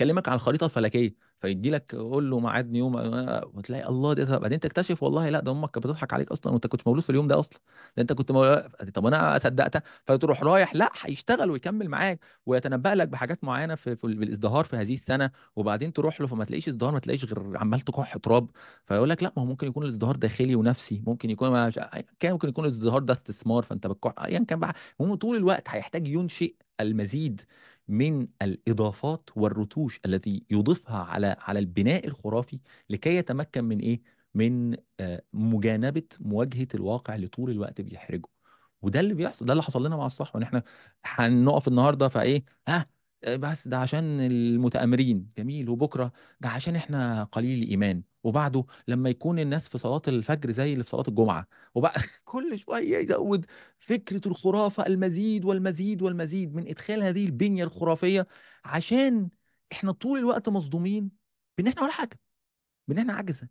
كلمك 0.00 0.28
عن 0.28 0.34
الخريطة 0.34 0.64
الفلكية. 0.66 1.16
فيدي 1.42 1.70
لك 1.70 1.94
قول 1.94 2.30
له 2.30 2.40
ميعاد 2.40 2.70
نيوم 2.70 2.96
آه، 2.96 3.50
وتلاقي 3.54 3.88
الله 3.88 4.12
ده 4.14 4.38
بعدين 4.38 4.60
تكتشف 4.60 5.02
والله 5.02 5.28
لا 5.30 5.40
ده 5.40 5.52
أمك 5.52 5.70
كانت 5.70 5.86
بتضحك 5.86 6.12
عليك 6.12 6.32
أصلا 6.32 6.52
وأنت 6.52 6.66
كنت 6.66 6.86
مولود 6.86 7.02
في 7.02 7.10
اليوم 7.10 7.28
ده 7.28 7.38
أصلا. 7.38 7.58
ده 7.96 8.02
أنت 8.02 8.12
كنت 8.12 8.32
مولود 8.32 8.62
طب 8.94 9.06
أنا 9.06 9.38
صدقتها 9.38 9.82
فتروح 10.06 10.42
رايح 10.42 10.74
لا 10.74 10.90
هيشتغل 11.02 11.50
ويكمل 11.50 11.88
معاك 11.88 12.20
ويتنبأ 12.46 12.94
لك 12.94 13.08
بحاجات 13.08 13.44
معينة 13.44 13.74
في, 13.74 13.96
في 13.96 14.06
بالإزدهار 14.14 14.64
في 14.64 14.76
هذه 14.76 14.94
السنة. 14.94 15.30
وبعدين 15.56 15.92
تروح 15.92 16.20
له 16.20 16.26
فما 16.26 16.44
تلاقيش 16.44 16.68
إزدهار 16.68 16.92
ما 16.92 16.98
تلاقيش 16.98 17.24
غير 17.24 17.56
عمال 17.56 17.80
تكح 17.80 18.16
تراب. 18.16 18.50
فيقول 18.86 19.10
لك 19.10 19.22
لا 19.22 19.32
ما 19.36 19.42
هو 19.42 19.46
ممكن 19.46 19.66
يكون 19.66 19.82
الإزدهار 19.84 20.16
داخلي 20.16 20.54
ونفسي. 20.54 21.02
ممكن 21.06 21.30
يكون 21.30 21.70
كان 22.20 22.32
ممكن 22.32 22.48
يكون 22.48 22.64
الإزدهار 22.64 23.02
ده 23.02 23.12
استثمار 23.12 23.62
فأنت 23.62 23.86
بتكح 23.86 24.14
ايا 24.24 24.44
كان 24.48 24.60
بقى. 24.60 24.74
المهم 25.00 25.14
طول 25.14 25.36
الوقت 25.36 25.68
هيحتاج 25.68 26.08
ينشئ 26.08 26.54
المزيد. 26.80 27.42
من 27.88 28.28
الإضافات 28.42 29.30
والرتوش 29.36 30.00
التي 30.06 30.44
يضيفها 30.50 30.98
على 30.98 31.36
على 31.40 31.58
البناء 31.58 32.06
الخرافي 32.06 32.60
لكي 32.90 33.16
يتمكن 33.16 33.64
من 33.64 33.78
إيه؟ 33.80 34.02
من 34.34 34.76
آه، 35.00 35.22
مجانبة 35.32 36.02
مواجهة 36.20 36.68
الواقع 36.74 37.14
اللي 37.14 37.26
طول 37.28 37.50
الوقت 37.50 37.80
بيحرجه. 37.80 38.28
وده 38.82 39.00
اللي 39.00 39.14
بيحصل 39.14 39.46
ده 39.46 39.52
اللي 39.52 39.62
حصل 39.62 39.86
لنا 39.86 39.96
مع 39.96 40.06
الصحوة. 40.06 40.36
إن 40.38 40.42
إحنا 40.42 40.62
هنقف 41.04 41.68
النهارده 41.68 42.08
فإيه؟ 42.08 42.44
ها 42.68 42.86
بس 43.28 43.68
ده 43.68 43.78
عشان 43.78 44.20
المتآمرين. 44.20 45.30
جميل. 45.38 45.68
وبكرة 45.68 46.12
ده 46.40 46.48
عشان 46.48 46.76
إحنا 46.76 47.24
قليل 47.24 47.62
الإيمان. 47.62 48.02
وبعده 48.22 48.64
لما 48.88 49.10
يكون 49.10 49.38
الناس 49.38 49.68
في 49.68 49.78
صلاة 49.78 50.02
الفجر 50.08 50.50
زي 50.50 50.72
اللي 50.72 50.84
في 50.84 50.90
صلاة 50.90 51.04
الجمعة. 51.08 51.46
وبقى 51.74 51.94
كل 52.24 52.58
شوية 52.58 52.98
يزود 52.98 53.46
فكرة 53.78 54.28
الخرافة 54.28 54.86
المزيد 54.86 55.44
والمزيد 55.44 56.02
والمزيد 56.02 56.54
من 56.54 56.68
إدخال 56.68 57.02
هذه 57.02 57.24
البنية 57.26 57.64
الخرافية 57.64 58.26
عشان 58.64 59.28
إحنا 59.72 59.92
طول 59.92 60.18
الوقت 60.18 60.48
مصدومين 60.48 61.10
بإن 61.58 61.68
إحنا 61.68 61.82
ولا 61.82 61.92
حاجة 61.92 62.20
بإن 62.88 62.98
إحنا 62.98 63.12
عجزه 63.14 63.48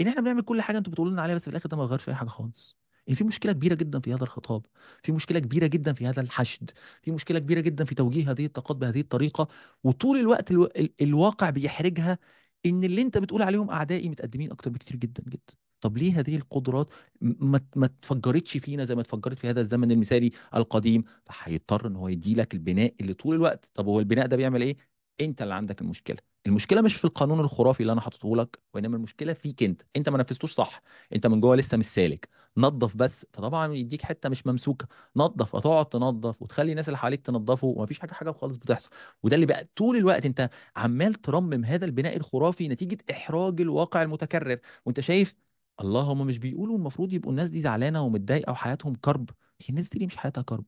إن 0.00 0.08
إحنا 0.08 0.20
بنعمل 0.20 0.42
كل 0.42 0.62
حاجة 0.62 0.78
أنتوا 0.78 0.92
بتقولوا 0.92 1.12
لنا 1.12 1.22
عليها 1.22 1.36
بس 1.36 1.42
في 1.44 1.48
الآخر 1.50 1.68
ده 1.70 1.76
ما 1.76 1.82
يغيرش 1.84 2.08
أي 2.08 2.14
حاجة 2.14 2.28
خالص. 2.28 2.78
ان 3.08 3.14
في 3.14 3.24
مشكلة 3.24 3.52
كبيرة 3.52 3.74
جدا 3.74 4.00
في 4.00 4.14
هذا 4.14 4.22
الخطاب 4.24 4.66
في 5.02 5.12
مشكلة 5.12 5.38
كبيرة 5.38 5.66
جدا 5.66 5.92
في 5.92 6.06
هذا 6.06 6.20
الحشد 6.22 6.70
في 7.02 7.10
مشكلة 7.10 7.38
كبيرة 7.38 7.60
جدا 7.60 7.84
في 7.84 7.94
توجيه 7.94 8.30
هذه 8.30 8.46
الطاقات 8.46 8.76
بهذه 8.76 9.00
الطريقة 9.00 9.48
وطول 9.84 10.16
الوقت 10.18 10.50
ألو... 10.50 10.64
ال... 10.64 10.90
الواقع 11.02 11.50
بيحرجها 11.50 12.18
إن 12.66 12.84
اللي 12.84 13.02
أنت 13.02 13.18
بتقول 13.18 13.42
عليهم 13.42 13.70
أعدائي 13.70 14.08
متقدمين 14.08 14.50
أكتر 14.52 14.70
بكتير 14.70 14.96
جدا 14.96 15.22
جدا. 15.28 15.54
طب 15.80 15.96
ليه 15.98 16.20
هذه 16.20 16.36
القدرات 16.36 16.90
ما 17.20 17.60
ما 17.76 17.86
اتفجرتش 17.86 18.56
فينا 18.56 18.84
زي 18.84 18.94
ما 18.94 19.00
اتفجرت 19.00 19.38
في 19.38 19.50
هذا 19.50 19.60
الزمن 19.60 19.90
المثالي 19.90 20.30
القديم؟ 20.54 21.04
فهيضطر 21.26 21.86
إن 21.86 21.96
هو 21.96 22.08
يدي 22.08 22.34
لك 22.34 22.54
البناء 22.54 22.94
اللي 23.00 23.14
طول 23.14 23.34
الوقت 23.36 23.70
طب 23.74 23.86
هو 23.86 24.00
البناء 24.00 24.26
ده 24.26 24.36
بيعمل 24.36 24.62
إيه؟ 24.62 24.76
أنت 25.20 25.42
اللي 25.42 25.54
عندك 25.54 25.80
المشكلة. 25.80 26.18
المشكلة 26.46 26.80
مش 26.82 26.94
في 26.96 27.04
القانون 27.04 27.40
الخرافي 27.40 27.80
اللي 27.80 27.92
أنا 27.92 28.00
حاطه 28.00 28.36
لك 28.36 28.58
وإنما 28.74 28.96
المشكلة 28.96 29.32
فيك 29.32 29.62
أنت. 29.62 29.82
أنت 29.96 30.08
ما 30.08 30.18
نفذتوش 30.18 30.52
صح. 30.54 30.82
أنت 31.14 31.26
من 31.26 31.40
جوه 31.40 31.56
لسه 31.56 31.76
مش 31.76 31.84
سالك. 31.86 32.28
نظف 32.56 32.96
بس. 32.96 33.26
فطبعا 33.32 33.74
يديك 33.74 34.02
حتة 34.02 34.28
مش 34.28 34.46
ممسوكة. 34.46 34.86
نظف. 35.16 35.56
هتقعد 35.56 35.86
تنظف 35.88 36.42
وتخلي 36.42 36.70
الناس 36.70 36.88
اللي 36.88 36.98
حواليك 36.98 37.20
تنظفه 37.26 37.66
ومفيش 37.66 37.98
حاجة 37.98 38.12
حاجة 38.12 38.30
خالص 38.32 38.56
بتحصل. 38.56 38.90
وده 39.22 39.34
اللي 39.34 39.46
بقى 39.46 39.68
طول 39.76 39.96
الوقت 39.96 40.26
أنت 40.26 40.50
عمال 40.76 41.14
ترمم 41.14 41.64
هذا 41.64 41.84
البناء 41.84 42.16
الخرافي 42.16 42.68
نتيجة 42.68 42.98
إحراج 43.10 43.60
الواقع 43.60 44.02
المتكرر. 44.02 44.58
وأنت 44.86 45.00
شايف 45.00 45.34
الله 45.80 46.00
هم 46.02 46.26
مش 46.26 46.38
بيقولوا 46.38 46.76
المفروض 46.76 47.12
يبقوا 47.12 47.30
الناس 47.30 47.50
دي 47.50 47.60
زعلانة 47.60 48.02
ومتضايقة 48.02 48.50
وحياتهم 48.52 48.94
كرب. 48.94 49.30
هي 49.60 49.66
الناس 49.70 49.88
دي 49.88 50.06
مش 50.06 50.16
حياتها 50.16 50.42
كرب؟ 50.42 50.64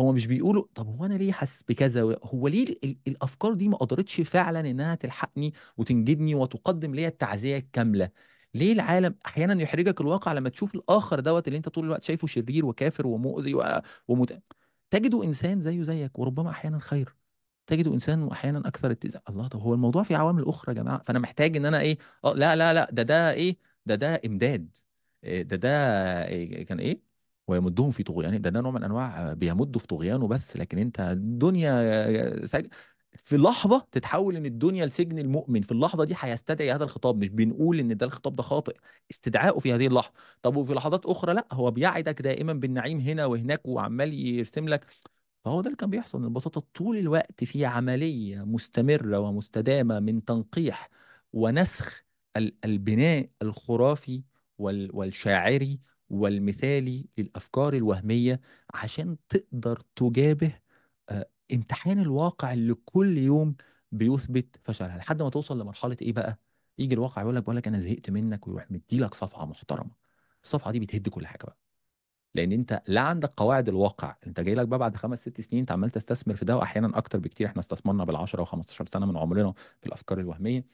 هو 0.00 0.12
مش 0.12 0.26
بيقولوا 0.26 0.64
طب 0.74 0.86
هو 0.88 1.04
أنا 1.04 1.14
ليه 1.14 1.32
حاسس 1.32 1.62
بكذا؟ 1.62 2.02
هو 2.24 2.48
ليه 2.48 2.64
ال- 2.68 2.84
ال- 2.84 2.96
الأفكار 3.08 3.54
دي 3.54 3.68
ما 3.68 3.76
قدرتش 3.76 4.20
فعلا 4.20 4.60
إنها 4.60 4.94
تلحقني 4.94 5.54
وتنجدني 5.76 6.34
وتقدم 6.34 6.94
لي 6.94 7.06
التعزية 7.06 7.56
الكاملة؟ 7.58 8.10
ليه 8.54 8.72
العالم 8.72 9.14
أحيانا 9.26 9.62
يحرجك 9.62 10.00
الواقع 10.00 10.32
لما 10.32 10.48
تشوف 10.48 10.74
الآخر 10.74 11.20
دوت 11.20 11.46
اللي 11.48 11.56
أنت 11.56 11.68
طول 11.68 11.84
الوقت 11.84 12.04
شايفه 12.04 12.26
شرير 12.26 12.66
وكافر 12.66 13.06
ومؤذي 13.06 13.54
ومت... 14.08 14.42
تجده 14.90 15.24
إنسان 15.24 15.60
زيه 15.60 15.82
زيك 15.82 16.18
وربما 16.18 16.50
أحيانا 16.50 16.78
خير. 16.78 17.14
تجده 17.66 17.94
إنسان 17.94 18.28
أحيانا 18.28 18.58
أكثر 18.68 18.90
اتزان 18.90 19.22
الله 19.28 19.48
طب 19.48 19.60
هو 19.60 19.74
الموضوع 19.74 20.02
في 20.02 20.14
عوامل 20.14 20.44
أخرى 20.48 20.74
يا 20.76 20.82
جماعة؟ 20.82 21.02
فأنا 21.06 21.18
محتاج 21.18 21.56
إن 21.56 21.66
أنا 21.66 21.80
إيه؟ 21.80 21.98
آه 22.24 22.34
لا 22.34 22.56
لا 22.56 22.74
لا 22.74 22.90
ده 22.92 23.02
ده 23.02 23.32
إيه؟ 23.32 23.56
ده 23.86 23.94
ده 23.94 24.20
إمداد. 24.26 24.76
إيه 25.24 25.42
ده 25.42 25.56
ده 25.56 25.68
إيه 26.28 26.64
كان 26.66 26.80
إيه؟ 26.80 27.09
ويمدهم 27.50 27.90
في 27.90 28.02
طغيان. 28.02 28.40
ده 28.40 28.50
ده 28.50 28.60
نوع 28.60 28.70
من 28.70 28.84
أنواع 28.84 29.32
بيمدوا 29.32 29.80
في 29.80 29.86
طغيانه 29.86 30.26
بس 30.28 30.56
لكن 30.56 30.78
أنت 30.78 31.00
الدنيا 31.00 32.46
سج... 32.46 32.66
في 33.16 33.36
لحظة 33.36 33.86
تتحول 33.92 34.36
إن 34.36 34.46
الدنيا 34.46 34.86
لسجن 34.86 35.18
المؤمن 35.18 35.62
في 35.62 35.72
اللحظة 35.72 36.04
دي 36.04 36.14
هيستدعي 36.18 36.72
هذا 36.72 36.84
الخطاب. 36.84 37.16
مش 37.18 37.28
بنقول 37.28 37.78
إن 37.80 37.96
ده 37.96 38.06
الخطاب 38.06 38.36
ده 38.36 38.42
خاطئ 38.42 38.76
استدعائه 39.10 39.58
في 39.58 39.72
هذه 39.74 39.86
اللحظة. 39.86 40.12
طب 40.42 40.56
وفي 40.56 40.74
لحظات 40.74 41.06
أخرى 41.06 41.34
لأ 41.34 41.46
هو 41.52 41.70
بيعدك 41.70 42.22
دائما 42.22 42.52
بالنعيم 42.52 43.00
هنا 43.00 43.26
وهناك 43.26 43.60
وعمال 43.66 44.12
يرسم 44.14 44.68
لك. 44.68 44.86
فهو 45.44 45.60
ده 45.60 45.66
اللي 45.66 45.76
كان 45.76 45.90
بيحصل 45.90 46.28
ببساطة 46.28 46.62
طول 46.74 46.96
الوقت 46.96 47.44
في 47.44 47.64
عملية 47.64 48.44
مستمرة 48.44 49.18
ومستدامة 49.18 50.00
من 50.00 50.24
تنقيح 50.24 50.90
ونسخ 51.32 52.04
ال- 52.36 52.56
البناء 52.64 53.28
الخرافي 53.42 54.22
وال- 54.58 54.90
والشاعري 54.96 55.80
والمثالي 56.10 57.06
للأفكار 57.18 57.74
الوهمية 57.74 58.40
عشان 58.74 59.16
تقدر 59.28 59.80
تجابه 59.96 60.52
آه، 61.08 61.28
امتحان 61.52 61.98
الواقع 61.98 62.52
اللي 62.52 62.74
كل 62.84 63.18
يوم 63.18 63.54
بيثبت 63.92 64.60
فشلها. 64.64 64.98
لحد 64.98 65.22
ما 65.22 65.30
توصل 65.30 65.60
لمرحلة 65.60 65.96
إيه 66.02 66.12
بقى؟ 66.12 66.38
يجي 66.78 66.94
الواقع 66.94 67.22
يقول 67.22 67.36
لك 67.36 67.42
بقول 67.42 67.56
لك 67.56 67.68
أنا 67.68 67.78
زهقت 67.78 68.10
منك 68.10 68.46
ويروح 68.48 68.70
مديلك 68.70 69.14
صفحة 69.14 69.46
محترمة. 69.46 69.90
الصفحة 70.44 70.70
دي 70.72 70.80
بتهد 70.80 71.08
كل 71.08 71.26
حاجة 71.26 71.44
بقى. 71.44 71.56
لأن 72.34 72.52
أنت 72.52 72.82
لا 72.86 73.00
عندك 73.00 73.32
قواعد 73.36 73.68
الواقع. 73.68 74.16
أنت 74.26 74.40
جاي 74.40 74.54
لك 74.54 74.68
بقى 74.68 74.78
بعد 74.78 74.96
خمس 74.96 75.20
ست 75.20 75.40
سنين 75.40 75.60
أنت 75.60 75.72
عمال 75.72 75.90
تستثمر 75.90 76.36
في 76.36 76.44
ده 76.44 76.56
واحيانا 76.56 76.98
أكتر 76.98 77.18
بكتير. 77.18 77.46
إحنا 77.46 77.60
استثمرنا 77.60 78.04
بال10 78.06 78.40
و15 78.46 78.62
سنة 78.92 79.06
من 79.06 79.16
عمرنا 79.16 79.52
في 79.80 79.86
الأفكار 79.86 80.20
الوهمية. 80.20 80.64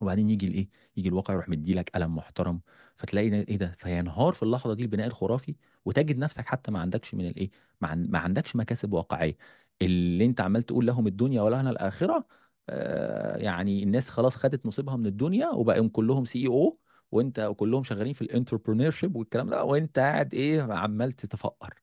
وبعدين 0.00 0.30
يجي 0.30 0.46
الإيه؟ 0.46 0.68
يجي 0.96 1.08
الواقع 1.08 1.34
يروح 1.34 1.48
مديلك 1.48 1.90
قلم 1.90 2.16
محترم 2.16 2.60
فتلاقي 2.96 3.28
إيه 3.28 3.56
ده؟ 3.58 3.72
فينهار 3.78 4.32
في 4.32 4.42
اللحظة 4.42 4.74
دي 4.74 4.82
البناء 4.82 5.06
الخرافي 5.06 5.54
وتجد 5.84 6.18
نفسك 6.18 6.46
حتى 6.46 6.70
ما 6.70 6.80
عندكش 6.80 7.14
من 7.14 7.26
الإيه؟ 7.26 7.50
ما, 7.80 7.88
عن... 7.88 8.06
ما 8.10 8.18
عندكش 8.18 8.56
مكاسب 8.56 8.92
واقعية. 8.92 9.36
اللي 9.82 10.24
أنت 10.24 10.40
عمال 10.40 10.62
تقول 10.62 10.86
لهم 10.86 11.06
الدنيا 11.06 11.42
ولهنا 11.42 11.70
الآخرة 11.70 12.26
آه 12.68 13.36
يعني 13.36 13.82
الناس 13.82 14.10
خلاص 14.10 14.36
خدت 14.36 14.66
نصيبها 14.66 14.96
من 14.96 15.06
الدنيا 15.06 15.48
وبقوا 15.50 15.88
كلهم 15.88 16.24
CEO 16.24 16.78
وأنت 17.12 17.52
كلهم 17.56 17.84
شغالين 17.84 18.12
في 18.12 18.22
ال 18.22 18.90
entrepreneurship 18.90 19.16
والكلام 19.16 19.48
ده 19.48 19.64
وأنت 19.64 19.98
قاعد 19.98 20.34
إيه؟ 20.34 20.62
عمال 20.62 21.12
تتفقر. 21.12 21.74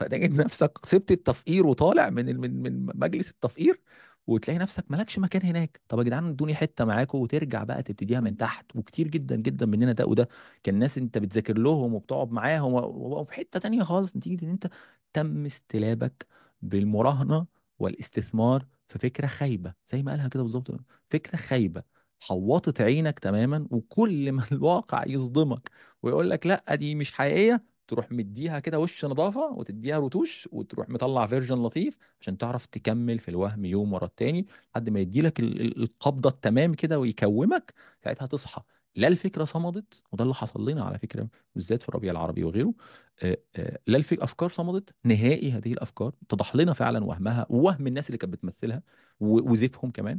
فتجد 0.00 0.32
نفسك 0.42 0.86
سبت 0.86 1.10
التفقير 1.12 1.66
وطالع 1.66 2.10
من 2.10 2.36
من 2.40 2.62
من 2.62 2.86
مجلس 2.98 3.30
التفقير 3.30 3.80
وتلاقي 4.26 4.58
نفسك 4.58 4.84
مالكش 4.90 5.18
مكان 5.18 5.42
هناك. 5.42 5.80
طب 5.88 5.98
يا 5.98 6.04
جدعان 6.04 6.28
ادوني 6.28 6.54
حتة 6.54 6.84
معاكم 6.84 7.18
وترجع 7.18 7.64
بقى 7.64 7.82
تبتديها 7.82 8.20
من 8.20 8.36
تحت. 8.36 8.76
وكتير 8.76 9.08
جدا 9.08 9.36
جدا 9.36 9.66
مننا 9.66 9.92
ده 9.92 10.06
وده. 10.06 10.28
كان 10.62 10.78
ناس 10.78 10.98
انت 10.98 11.18
بتذاكر 11.18 11.58
لهم 11.58 11.94
وبتقعد 11.94 12.32
معاهم 12.32 12.72
وبقوا 12.74 13.24
في 13.24 13.32
حتة 13.32 13.60
تانية 13.60 13.82
خالص 13.84 14.16
نتيجة 14.16 14.44
إن 14.44 14.50
انت 14.50 14.68
تم 15.12 15.44
استلابك 15.44 16.26
بالمراهنة 16.62 17.46
والاستثمار 17.78 18.66
في 18.88 18.98
فكرة 18.98 19.26
خايبة. 19.26 19.74
زي 19.88 20.02
ما 20.02 20.10
قالها 20.12 20.28
كده 20.28 20.42
بالظبط. 20.42 20.70
فكرة 21.10 21.36
خايبة. 21.36 21.82
حوطت 22.20 22.80
عينك 22.80 23.18
تماما 23.18 23.68
وكل 23.70 24.32
ما 24.32 24.42
الواقع 24.52 25.04
يصدمك 25.06 25.70
ويقول 26.02 26.30
لك 26.30 26.46
لأ 26.46 26.74
دي 26.74 26.94
مش 26.94 27.12
حقيقية 27.12 27.64
تروح 27.88 28.12
مديها 28.12 28.58
كده 28.60 28.78
وش 28.80 29.04
نظافة 29.04 29.46
وتديها 29.52 29.98
رتوش 30.00 30.48
وتروح 30.52 30.88
مطلع 30.88 31.26
فيرجن 31.26 31.62
لطيف 31.62 31.98
عشان 32.20 32.38
تعرف 32.38 32.66
تكمل 32.66 33.18
في 33.18 33.28
الوهم 33.28 33.64
يوم 33.64 33.92
ورا 33.92 34.04
التاني 34.06 34.46
لحد 34.72 34.90
ما 34.90 35.00
يديلك 35.00 35.40
ال- 35.40 35.60
ال- 35.60 35.82
القبضة 35.82 36.30
التمام 36.30 36.74
كده 36.74 36.98
ويكومك 36.98 37.74
ساعتها 38.04 38.26
تصحى. 38.26 38.62
لا 38.96 39.08
الفكرة 39.08 39.44
صمدت 39.44 40.02
وده 40.12 40.22
اللي 40.24 40.34
حصل 40.34 40.68
لنا 40.70 40.84
على 40.84 40.98
فكرة 40.98 41.28
بالذات 41.54 41.82
في 41.82 41.88
الربيع 41.88 42.12
العربي 42.12 42.44
وغيره 42.44 42.74
آه، 43.22 43.38
آه، 43.56 43.78
لا 43.86 43.96
الفك 43.98 44.20
أفكار 44.20 44.48
صمدت 44.48 44.94
نهائي 45.04 45.52
هذه 45.52 45.72
الأفكار 45.72 46.12
اتضح 46.22 46.56
لنا 46.56 46.72
فعلا 46.72 47.04
وهمها 47.04 47.46
ووهم 47.50 47.86
الناس 47.86 48.06
اللي 48.08 48.18
كانت 48.18 48.32
بتمثلها 48.32 48.82
وزيفهم 49.20 49.90
كمان 49.90 50.18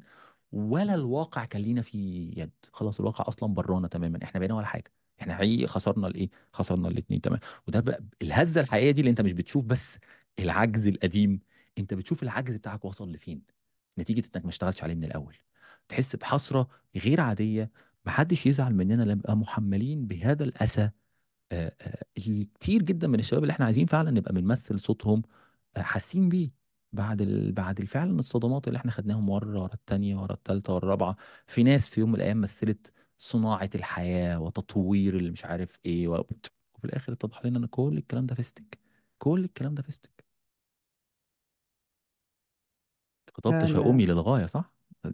ولا 0.52 0.94
الواقع 0.96 1.46
كان 1.46 1.62
لينا 1.62 1.82
فيه 1.82 2.32
يد 2.42 2.52
خلاص 2.74 3.00
الواقع 3.00 3.26
أصلا 3.28 3.54
برانا 3.54 3.88
تماما 3.88 4.20
إحنا 4.24 4.40
بقينا 4.40 4.56
ولا 4.56 4.66
حاجة. 4.66 4.92
إحنا 5.22 5.36
حقيقي 5.36 5.68
خسرنا 5.68 6.08
الايه 6.08 6.30
خسرنا 6.54 6.88
الاثنين 6.88 7.22
تمام. 7.22 7.40
وده 7.68 7.80
بقى 7.80 8.04
الهزة 8.22 8.62
الحقيقية 8.62 8.92
دي 8.92 9.02
اللي 9.02 9.10
أنت 9.10 9.22
مش 9.22 9.34
بتشوف 9.34 9.66
بس 9.66 10.00
العجز 10.40 10.88
القديم. 10.88 11.40
أنت 11.78 11.94
بتشوف 11.94 12.24
العجز 12.24 12.56
بتاعك 12.56 12.86
وصل 12.86 13.12
لفين؟ 13.12 13.42
نتيجة 14.00 14.24
إنك 14.36 14.44
ما 14.46 14.50
اشتغلتش 14.50 14.84
عليه 14.84 14.96
من 14.96 15.04
الأول. 15.04 15.36
تحس 15.90 16.16
بحسرة 16.16 16.68
غير 16.96 17.22
عادية 17.22 17.72
محدش 18.06 18.46
يزعل 18.46 18.74
مننا 18.76 19.04
لما 19.04 19.14
نبقى 19.14 19.38
محملين 19.38 20.08
بهذا 20.08 20.44
الأسى 20.44 20.90
آه، 21.52 21.76
آه، 21.82 22.04
الكتير 22.18 22.82
جدا 22.84 23.08
من 23.08 23.20
الشباب 23.20 23.44
اللي 23.44 23.52
إحنا 23.52 23.66
عايزين 23.66 23.86
فعلا 23.86 24.12
نبقى 24.12 24.34
بنمثل 24.34 24.80
صوتهم 24.80 25.22
آه، 25.78 25.82
حاسين 25.82 26.30
بيه 26.30 26.52
بعد 26.94 27.22
ال... 27.22 27.52
بعد 27.52 27.82
فعلا 27.86 28.20
الصدمات 28.20 28.68
اللي 28.68 28.78
إحنا 28.78 28.92
خدناهم 28.92 29.26
مرة 29.26 29.62
ورا 29.64 29.74
التانية 29.74 30.16
ورا 30.16 30.34
التالتة 30.34 30.74
ورا 30.74 30.84
الرابعة. 30.84 31.16
في 31.48 31.64
ناس 31.64 31.90
في 31.90 32.00
يوم 32.00 32.10
من 32.10 32.16
الأيام 32.16 32.42
مثلت 32.42 32.94
صناعة 33.18 33.70
الحياة 33.76 34.40
وتطوير 34.40 35.18
اللي 35.18 35.32
مش 35.32 35.46
عارف 35.46 35.80
إيه 35.86 36.08
و... 36.08 36.14
وفي 36.76 36.86
الآخر 36.86 37.14
اتضح 37.14 37.46
لنا 37.46 37.60
إن 37.60 37.66
كل 37.66 37.98
الكلام 37.98 38.26
ده 38.26 38.36
فيستك. 38.36 38.80
كل 39.20 39.44
الكلام 39.46 39.76
ده 39.76 39.82
فيستك. 39.84 40.26
خطاب 43.34 43.58
تشاؤمي 43.60 44.06
للغاية 44.06 44.46
صح؟ 44.46 44.74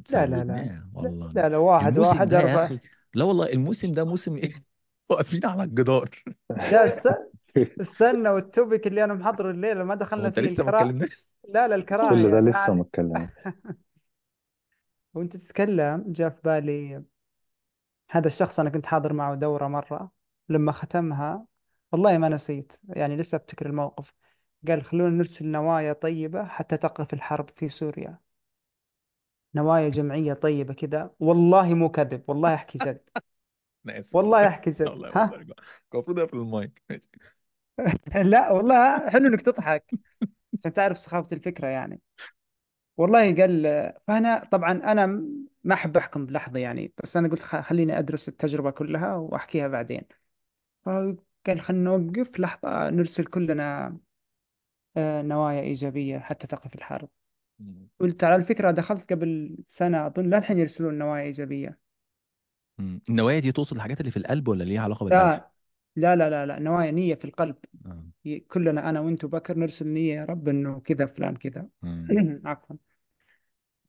لا 0.10 0.26
لا 0.26 0.44
لا. 0.44 0.44
سودناه 0.44 0.90
لا 1.02 1.12
والله 1.12 1.28
لا, 1.36 1.50
لا 1.50 1.58
واحد 1.58 1.94
الموسم 1.94 2.10
واحد 2.10 2.28
ده 2.30 2.40
يا 2.40 2.44
أربع 2.44 2.66
أخي 2.66 2.80
لا 3.14 3.24
والله 3.26 3.50
الموسم 3.50 3.92
ده 3.92 4.04
موسم 4.06 4.36
إيه؟ 4.38 4.54
واقفين 5.10 5.46
على 5.46 5.64
الجدار. 5.64 6.10
لا 6.50 6.84
است... 6.86 7.08
استنى 7.82 8.30
والتوبيك 8.30 8.88
اللي 8.88 9.04
أنا 9.04 9.14
محضره 9.14 9.52
الليلة 9.52 9.84
ما 9.84 9.96
هو 9.96 9.98
دخلنا 9.98 10.28
أنت 10.28 10.40
فيه 10.40 10.42
لسه 10.42 10.64
ما 10.64 10.70
الكرا 10.70 10.70
اتكلمناش؟ 10.70 11.32
لا 11.50 11.68
لا 11.68 11.76
كل 11.76 11.76
الكراهية 11.76 12.32
ده 12.32 12.40
لسه 12.40 12.74
يعني 12.74 12.80
متكلم 12.80 13.30
وأنت 15.14 15.38
تتكلم 15.38 16.04
جاء 16.08 16.30
في 16.30 16.42
بالي 16.44 17.04
هذا 18.14 18.28
الشخص 18.28 18.60
أنا 18.60 18.70
كنت 18.70 18.86
حاضر 18.86 19.14
معه 19.14 19.36
دورة 19.36 19.68
مرة 19.68 20.12
لما 20.50 20.72
ختمها 20.72 21.46
والله 21.92 22.18
ما 22.18 22.30
نسيت 22.30 22.74
يعني 22.90 23.18
لسه 23.18 23.36
أفتكر 23.36 23.66
الموقف. 23.66 24.14
قال 24.68 24.84
خلونا 24.84 25.10
نرسل 25.18 25.48
نوايا 25.48 25.94
طيبة 25.94 26.46
حتى 26.46 26.78
تقف 26.78 27.14
الحرب 27.14 27.50
في 27.50 27.68
سوريا. 27.68 28.18
نوايا 29.56 29.90
جمعية 29.90 30.34
طيبة 30.34 30.74
كذا 30.74 31.12
والله 31.20 31.74
مو 31.74 31.90
كذب 31.90 32.24
والله 32.28 32.54
أحكي 32.54 32.78
جد. 32.78 33.02
أنا 33.86 34.00
اسف 34.00 34.16
والله. 34.16 34.32
والله 34.32 34.48
أحكي 34.48 34.70
جد. 34.70 34.88
والله 34.90 35.10
ها؟ 35.16 35.46
المفروض 35.94 36.20
أقفل 36.20 36.38
المايك. 36.38 36.82
ماشي. 36.90 37.10
لا 38.32 38.52
والله 38.52 39.10
حلو 39.10 39.28
إنك 39.28 39.42
تضحك. 39.42 39.92
عشان 40.60 40.74
تعرف 40.74 40.98
سخافة 40.98 41.36
الفكرة 41.36 41.68
يعني. 41.68 42.02
والله 42.98 43.36
قال 43.36 43.64
فأنا 44.08 44.44
طبعا 44.52 44.72
أنا 44.72 45.06
ما 45.64 45.74
أحب 45.74 45.98
أحكم 45.98 46.26
بلحظة 46.26 46.60
يعني 46.60 46.94
بس 47.04 47.18
أنا 47.18 47.28
قلت 47.28 47.44
خ- 47.44 47.62
خليني 47.62 48.00
أدرس 48.00 48.30
التجربة 48.30 48.72
كلها 48.72 49.16
وأحكيها 49.16 49.68
بعدين 49.68 50.02
فقال 50.86 51.62
خلينا 51.62 51.84
نوقف 51.98 52.40
لحظة 52.42 52.90
نرسل 52.92 53.26
كلنا 53.26 53.98
آه، 54.98 55.22
نوايا 55.22 55.62
إيجابية 55.62 56.20
حتى 56.20 56.48
تقف 56.48 56.76
الحرب 56.76 57.10
مم. 57.60 57.90
قلت 58.00 58.24
على 58.24 58.36
الفكرة 58.36 58.72
دخلت 58.72 59.14
قبل 59.14 59.58
سنة 59.70 60.08
أظن 60.08 60.30
للحين 60.36 60.60
يرسلون 60.60 60.98
نوايا 60.98 61.24
إيجابية 61.24 61.80
مم. 62.78 63.02
النوايا 63.10 63.40
دي 63.40 63.52
تقصد 63.52 63.76
الحاجات 63.76 64.00
اللي 64.00 64.12
في 64.12 64.18
القلب 64.18 64.48
ولا 64.48 64.64
ليها 64.64 64.82
علاقة 64.82 65.04
بالقلب؟ 65.06 65.32
لا 65.32 65.53
لا 65.96 66.16
لا 66.16 66.30
لا 66.30 66.46
لا 66.46 66.60
نوايا 66.60 66.92
نية 66.92 67.16
في 67.16 67.26
القلب. 67.26 67.56
آه. 67.86 68.04
ي- 68.26 68.40
كلنا 68.40 68.90
أنا 68.90 69.00
وأنت 69.00 69.24
وبكر 69.24 69.58
نرسل 69.58 69.88
نية 69.88 70.16
يا 70.16 70.26
رب 70.26 70.48
إنه 70.48 70.80
كذا 70.80 71.06
فلان 71.06 71.36
كذا. 71.36 71.68
مم. 71.82 72.42
عفوا. 72.46 72.76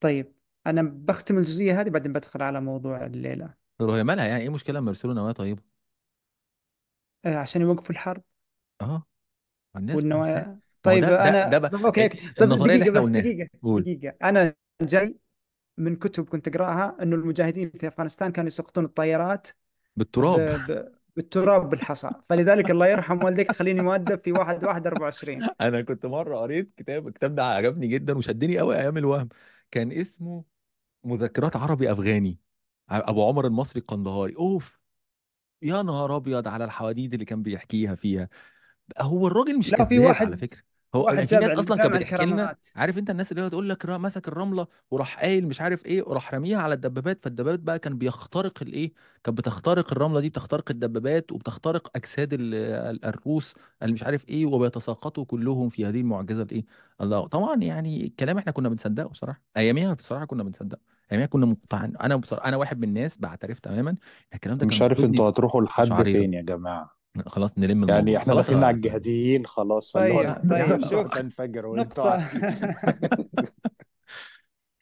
طيب 0.01 0.33
أنا 0.67 0.83
بختم 0.83 1.39
الجزئية 1.39 1.81
هذه 1.81 1.89
بعدين 1.89 2.13
بدخل 2.13 2.43
على 2.43 2.61
موضوع 2.61 3.07
الليلة. 3.07 3.55
طب 3.79 3.91
هي 3.91 4.05
مالها 4.05 4.27
يعني 4.27 4.43
إيه 4.43 4.49
مشكلة 4.49 4.79
لما 4.79 4.89
يرسلوا 4.91 5.15
نوايا 5.15 5.33
طيبة؟ 5.33 5.63
آه، 7.25 7.37
عشان 7.37 7.63
يوقفوا 7.63 7.91
الحرب. 7.91 8.23
آه 8.81 9.07
الناس 9.77 9.97
والنوايا 9.97 10.33
ما 10.33 10.53
هو 10.53 10.57
طيب 10.83 11.01
ده 11.01 11.09
ده 11.11 11.31
ده 11.31 11.47
أنا 11.47 11.59
بقى 11.59 11.71
طب 11.71 11.87
okay 11.87 12.07
ال- 12.07 12.11
okay. 12.13 12.35
طب 12.35 12.43
النظرية 12.43 12.75
اللي 12.75 12.79
دقيقة 12.79 12.89
إحنا 12.91 13.01
بس 13.01 13.07
قلناها 13.07 13.23
دقيقة 13.23 13.49
قول. 13.63 13.83
دقيقة. 13.83 14.17
أنا 14.23 14.55
جاي 14.83 15.17
من 15.79 15.97
كتب 15.97 16.25
كنت 16.29 16.49
أقرأها 16.49 16.97
إنه 17.03 17.17
المجاهدين 17.17 17.71
في 17.71 17.89
أفغانستان 17.89 18.33
كانوا 18.33 18.49
يسقطون 18.49 18.85
الطيارات 18.85 19.49
ب... 19.49 19.99
بالتراب 19.99 20.41
ب... 20.71 20.93
بالتراب 21.17 21.71
بالحصى. 21.71 22.11
فلذلك 22.29 22.71
الله 22.71 22.87
يرحم 22.87 23.25
والديك 23.25 23.53
خليني 23.53 23.83
مؤدب 23.83 24.19
في 24.19 24.33
واحد 24.33 24.65
واحد 24.65 24.87
24 24.87 25.49
أنا 25.61 25.83
كنت 25.83 26.07
مرة 26.07 26.39
قريت 26.39 26.73
كتاب 26.77 27.09
الكتاب 27.09 27.35
ده 27.35 27.45
عجبني 27.45 27.87
جدا 27.87 28.19
وشدني 28.19 28.59
قوي 28.59 28.77
أيام 28.77 28.99
الوهم. 28.99 29.29
كان 29.71 29.93
اسمه 29.93 30.45
مذكرات 31.05 31.57
عربي 31.57 31.93
أفغاني. 31.93 32.39
أبو 32.89 33.29
عمر 33.29 33.47
المصري 33.47 33.81
القندهاري. 33.81 34.37
أوف! 34.37 34.81
يا 35.63 35.83
نهار 35.83 36.17
أبيض 36.17 36.49
على 36.49 36.65
الحواديت 36.65 37.15
اللي 37.15 37.25
كان 37.25 37.43
بيحكيها 37.43 37.95
فيها. 37.95 38.29
هو 39.01 39.27
الراجل 39.27 39.59
مش 39.59 39.73
لا 39.73 39.85
في 39.85 39.85
كذاب 39.85 40.01
على 40.01 40.09
واحد 40.09 40.35
فكرة. 40.35 40.74
هو 40.95 41.05
واحد 41.07 41.29
في 41.29 41.37
ناس 41.37 41.51
أصلا 41.51 41.77
كانت 41.77 41.95
بتحكي 41.97 42.27
لنا 42.27 42.57
عارف 42.77 42.99
أنت 42.99 43.11
الناس 43.11 43.33
اللي 43.33 43.43
هو 43.43 43.49
تقول 43.49 43.69
لك 43.69 43.87
مسك 43.87 44.29
الرملة 44.29 44.67
وراح 44.91 45.21
قايل 45.21 45.49
مش 45.49 45.61
عارف 45.61 45.87
إيه 45.87 46.03
وراح 46.03 46.35
رميها 46.35 46.59
على 46.59 46.75
الدبابات 46.75 47.25
فالدبابات 47.25 47.61
بقى 47.61 47.79
كان 47.79 47.99
بيخترق 47.99 48.63
الايه 48.63 48.93
كانت 49.25 49.39
بتخترق 49.39 49.93
الرملة 49.93 50.21
دي 50.21 50.29
بتخترق 50.29 50.71
الدبابات 50.71 51.33
وبتخترق 51.33 51.91
أجساد 51.97 52.33
ال- 52.33 52.55
ال- 52.55 53.05
الروس 53.05 53.55
اللي 53.83 53.93
مش 53.95 54.03
عارف 54.03 54.29
إيه 54.29 54.47
وبيتساقطوا 54.47 55.25
كلهم 55.25 55.69
في 55.69 55.87
هذه 55.87 56.01
المعجزة 56.01 56.43
الايه 56.43 56.65
الله 57.01 57.27
طبعا 57.27 57.57
يعني 57.57 58.05
الكلام 58.07 58.39
إحنا 58.39 58.53
كنا 58.53 58.69
بنصدقه 58.69 59.09
بصراحة. 59.09 59.43
أياميها 59.57 59.95
بصراحة 59.95 60.25
كنا 60.25 60.43
بنصدقه. 60.43 60.81
أياميها 61.13 61.27
كنا 61.27 61.47
مقتنعين. 61.47 61.97
أنا 62.05 62.17
بصراحة 62.17 62.49
أنا 62.49 62.57
واحد 62.57 62.77
من 62.77 62.89
الناس 62.89 63.19
بعترف 63.19 63.61
تماما 63.61 63.97
الكلام 64.35 64.57
ده 64.57 64.61
كان 64.61 64.69
مش 64.69 64.83
عارف 64.83 65.05
أنتوا 65.05 65.29
هتروحوا 65.29 65.63
لحد 65.63 66.03
فين 66.03 66.35
يا 66.35 66.43
جماعة؟ 66.43 67.04
خلاص 67.27 67.59
نلم 67.59 67.89
يعني 67.89 68.01
الموضوع 68.01 68.21
إحنا 68.23 68.33
خلاص. 68.33 68.47
داخلين 68.47 68.65
على 68.65 68.77
الجهاديين 68.77 69.47
خلاص 69.47 69.93
فاللي 69.93 70.15
هو 70.15 70.23
طيب 70.23 70.53
لا 71.77 71.83
طيب. 71.83 72.29
شوف 72.29 72.41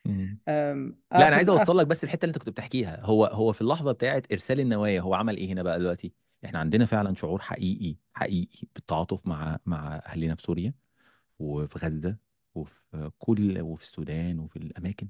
مم. 0.07 0.39
أم، 0.49 0.97
لا 1.13 1.29
أنا 1.29 1.37
عايز 1.37 1.49
أوصل 1.49 1.79
لك 1.79 1.87
بس 1.87 2.05
الحتة 2.05 2.25
اللي 2.25 2.35
أنت 2.35 2.39
كنت 2.39 2.51
بتحكيها. 2.51 3.01
هو 3.05 3.25
هو 3.25 3.53
في 3.53 3.61
اللحظة 3.61 3.93
بتاعه 3.93 4.23
إرسال 4.33 4.61
النوايا 4.61 5.01
هو 5.01 5.15
عمل 5.15 5.37
إيه 5.37 5.53
هنا 5.53 5.63
بقى 5.63 5.79
دلوقتي؟ 5.79 6.13
إحنا 6.45 6.59
عندنا 6.59 6.87
فعلا 6.87 7.15
شعور 7.15 7.41
حقيقي 7.43 7.97
حقيقي 8.15 8.69
بالتعاطف 8.75 9.27
مع 9.27 9.59
مع 9.67 9.97
اهلنا 10.07 10.35
في 10.35 10.43
سوريا 10.43 10.75
وفي 11.39 11.79
غزة 11.79 12.17
وفي 12.55 13.11
كل 13.19 13.61
وفي 13.61 13.85
السودان 13.85 14.39
وفي 14.41 14.57
الأماكن. 14.57 15.09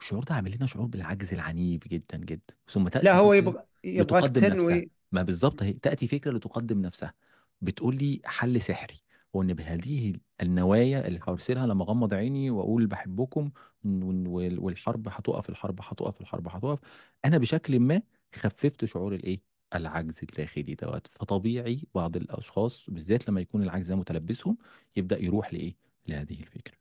الشعور 0.00 0.24
ده 0.24 0.34
عامل 0.34 0.56
لنا 0.56 0.66
شعور 0.66 0.86
بالعجز 0.86 1.32
العنيف 1.34 1.88
جدا 1.88 2.18
جدا. 2.18 2.54
ثم 2.70 2.88
لا 3.02 3.16
هو 3.16 3.32
يبغى 3.32 3.62
يبغاك 3.84 4.24
لتقدم 4.24 4.46
نفسها. 4.46 4.68
تنوي 4.68 4.90
ما 5.12 5.22
بالظبط 5.22 5.62
هي 5.62 5.72
تأتي 5.72 6.08
فكرة 6.08 6.30
لتقدم 6.32 6.82
نفسها. 6.82 7.14
بتقول 7.60 7.96
لي 7.96 8.20
حل 8.24 8.60
سحري 8.60 8.94
هو 9.36 9.42
ان 9.42 9.54
بهذه 9.54 10.12
النوايا 10.42 11.06
اللي 11.08 11.20
هرسلها 11.28 11.66
لما 11.66 11.84
اغمض 11.84 12.14
عيني 12.14 12.50
وأقول 12.50 12.86
بحبكم 12.86 13.50
وال- 13.84 14.26
وال- 14.28 14.58
والحرب 14.58 15.08
هتقف 15.08 15.48
الحرب 15.50 15.80
هتقف 15.82 16.20
الحرب 16.20 16.48
هتقف. 16.48 16.78
أنا 17.24 17.38
بشكل 17.38 17.80
ما 17.80 18.02
خففت 18.34 18.84
شعور 18.84 19.14
الإيه؟ 19.14 19.40
العجز 19.74 20.20
الداخلي 20.22 20.74
دوت. 20.74 21.06
فطبيعي 21.06 21.82
بعض 21.94 22.16
الأشخاص 22.16 22.90
بالذات 22.90 23.28
لما 23.28 23.40
يكون 23.40 23.62
العجز 23.62 23.88
ده 23.88 23.96
متلبسهم 23.96 24.58
يبدأ 24.96 25.18
يروح 25.18 25.52
لإيه؟ 25.54 25.76
لهذه 26.06 26.40
الفكرة. 26.40 26.74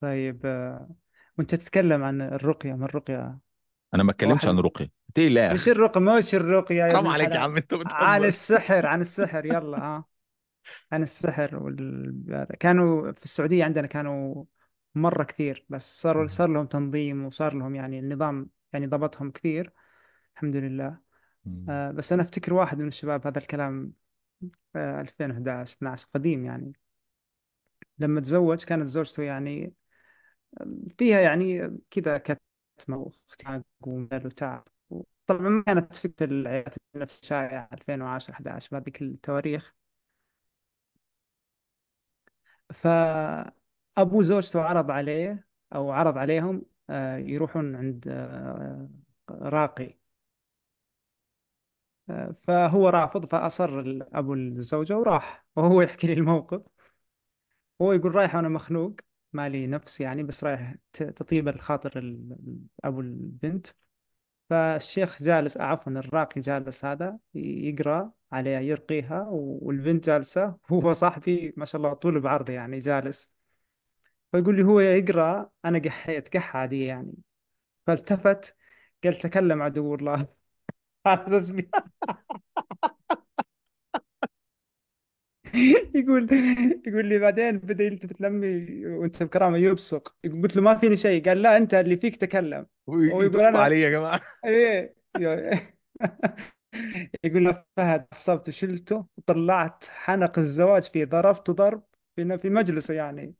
طيب 0.00 0.40
آه، 0.46 0.90
وأنت 1.38 1.54
تتكلم 1.54 2.02
عن 2.02 2.20
الرقية 2.22 2.72
ما 2.74 2.84
الرقية؟ 2.84 3.38
أنا 3.94 4.02
ما 4.02 4.10
اتكلمش 4.10 4.44
عن 4.44 4.48
واحد 4.48 4.58
الرقية. 4.58 4.90
يا 5.18 5.52
مش 5.54 5.68
الرقية 5.68 6.00
مش 6.00 6.34
الرقية 6.34 6.74
يا 6.84 6.92
حرام 6.92 6.96
ابن 6.96 7.06
عليك 7.06 7.28
يا 7.34 7.34
الحلال 7.34 7.50
عم 7.50 7.56
انت 7.56 7.74
عن 7.74 7.78
بتهزر 8.20 8.24
السحر 8.24 8.86
عن 8.86 9.00
السحر 9.00 9.46
يلا 9.46 9.78
ها. 9.78 10.04
عن 10.92 11.02
السحر 11.02 11.56
وال... 11.56 12.24
هذا. 12.30 12.44
كانوا 12.44 13.12
في 13.12 13.24
السعودية 13.24 13.64
عندنا 13.64 13.86
كانوا 13.86 14.44
مرة 14.94 15.24
كثير 15.24 15.66
بس 15.68 16.02
صار. 16.02 16.28
صار 16.28 16.48
لهم 16.48 16.66
تنظيم 16.66 17.24
وصار 17.24 17.54
لهم 17.54 17.74
يعني 17.74 17.98
النظام 17.98 18.50
يعني 18.72 18.86
ضبطهم 18.86 19.30
كثير 19.30 19.72
الحمد 20.34 20.56
لله. 20.56 20.98
آه 21.68 21.90
بس 21.90 22.12
أنا 22.12 22.22
أفتكر 22.22 22.54
واحد 22.54 22.78
من 22.78 22.88
الشباب 22.88 23.26
هذا 23.26 23.38
الكلام 23.38 23.92
آه 24.76 25.00
2011 25.00 25.76
12 25.76 26.08
قديم 26.14 26.44
يعني. 26.44 26.72
لما 27.98 28.20
تزوج 28.20 28.64
كانت 28.64 28.86
زوجته 28.86 29.22
يعني 29.22 29.74
فيها 30.98 31.20
يعني 31.20 31.78
كذا 31.90 32.18
كتمة 32.18 32.96
واختناق 32.96 33.62
وملل 33.80 34.26
وتعب. 34.26 34.68
طبعا 35.30 35.48
ما 35.48 35.62
كانت 35.62 35.96
فكرة 35.96 36.26
العيادات 36.26 36.76
النفس 36.94 37.24
شائعة 37.24 37.68
2010 37.72 38.34
11 38.34 38.68
بهذيك 38.72 39.02
التواريخ. 39.02 39.74
فأبو 42.72 44.22
زوجته 44.22 44.62
عرض 44.62 44.90
عليه 44.90 45.46
أو 45.74 45.90
عرض 45.92 46.18
عليهم 46.18 46.62
آه، 46.90 47.16
يروحون 47.16 47.76
عند 47.76 48.04
آه، 48.08 48.88
راقي. 49.30 49.98
آه، 52.10 52.32
فهو 52.32 52.88
رافض 52.88 53.26
فأصر 53.26 53.82
أبو 54.12 54.34
الزوجة 54.34 54.98
وراح 54.98 55.46
وهو 55.56 55.82
يحكي 55.82 56.06
لي 56.06 56.12
الموقف. 56.12 56.62
هو 57.82 57.92
يقول 57.92 58.14
رايح 58.14 58.34
وأنا 58.34 58.48
مخنوق 58.48 58.96
مالي 59.32 59.66
نفس 59.66 60.00
يعني 60.00 60.22
بس 60.22 60.44
رايح 60.44 60.74
تطيب 60.92 61.48
الخاطر 61.48 61.98
ال- 61.98 62.32
ال- 62.32 62.66
أبو 62.84 63.00
البنت. 63.00 63.66
فالشيخ 64.50 65.22
جالس 65.22 65.56
عفوا 65.58 65.92
الراقي 65.92 66.40
جالس 66.40 66.84
هذا 66.84 67.18
يقرأ 67.34 68.12
عليها 68.32 68.60
يرقيها 68.60 69.26
والبنت 69.30 70.06
جالسة 70.06 70.56
هو 70.72 70.92
صاحبي 70.92 71.54
ما 71.56 71.64
شاء 71.64 71.80
الله 71.80 71.92
طول 71.94 72.20
بعرض 72.20 72.50
يعني 72.50 72.78
جالس. 72.78 73.30
فيقول 74.32 74.56
لي 74.56 74.62
هو 74.62 74.80
يقرأ 74.80 75.50
أنا 75.64 75.78
قحيت 75.78 76.36
قحة 76.36 76.58
عادية 76.58 76.88
يعني. 76.88 77.14
فالتفت 77.86 78.56
قال 79.04 79.14
تكلم 79.16 79.62
عدو 79.62 79.94
الله. 79.94 80.28
اسمي 81.06 81.70
يقول 85.94 86.28
يقول 86.86 87.06
لي 87.06 87.18
بعدين 87.18 87.58
بدأ 87.58 87.84
يلتفت 87.84 88.20
لمي 88.20 88.86
وانت 88.86 89.22
بكرامة 89.22 89.58
يبصق. 89.58 90.16
قلت 90.24 90.56
له 90.56 90.62
ما 90.62 90.76
فيني 90.76 90.96
شيء. 90.96 91.24
قال 91.28 91.42
لا 91.42 91.56
انت 91.56 91.74
اللي 91.74 91.96
فيك 91.96 92.16
تكلم. 92.16 92.66
هو 92.88 92.98
يقول 92.98 93.24
ويتوب 93.24 93.40
أنا 93.40 93.58
عليه 93.58 93.84
يا 93.84 93.90
جماعة. 93.90 94.20
إيه 94.44 94.94
يقول 97.24 97.44
له 97.44 97.64
فهد 97.76 98.06
عصبت 98.12 98.48
وشلته 98.48 99.06
وطلعت 99.16 99.84
حنق 99.84 100.38
الزواج 100.38 100.82
فيه 100.82 101.04
ضربته 101.04 101.52
ضرب 101.52 101.82
في 102.16 102.50
مجلسه 102.50 102.94
يعني. 102.94 103.34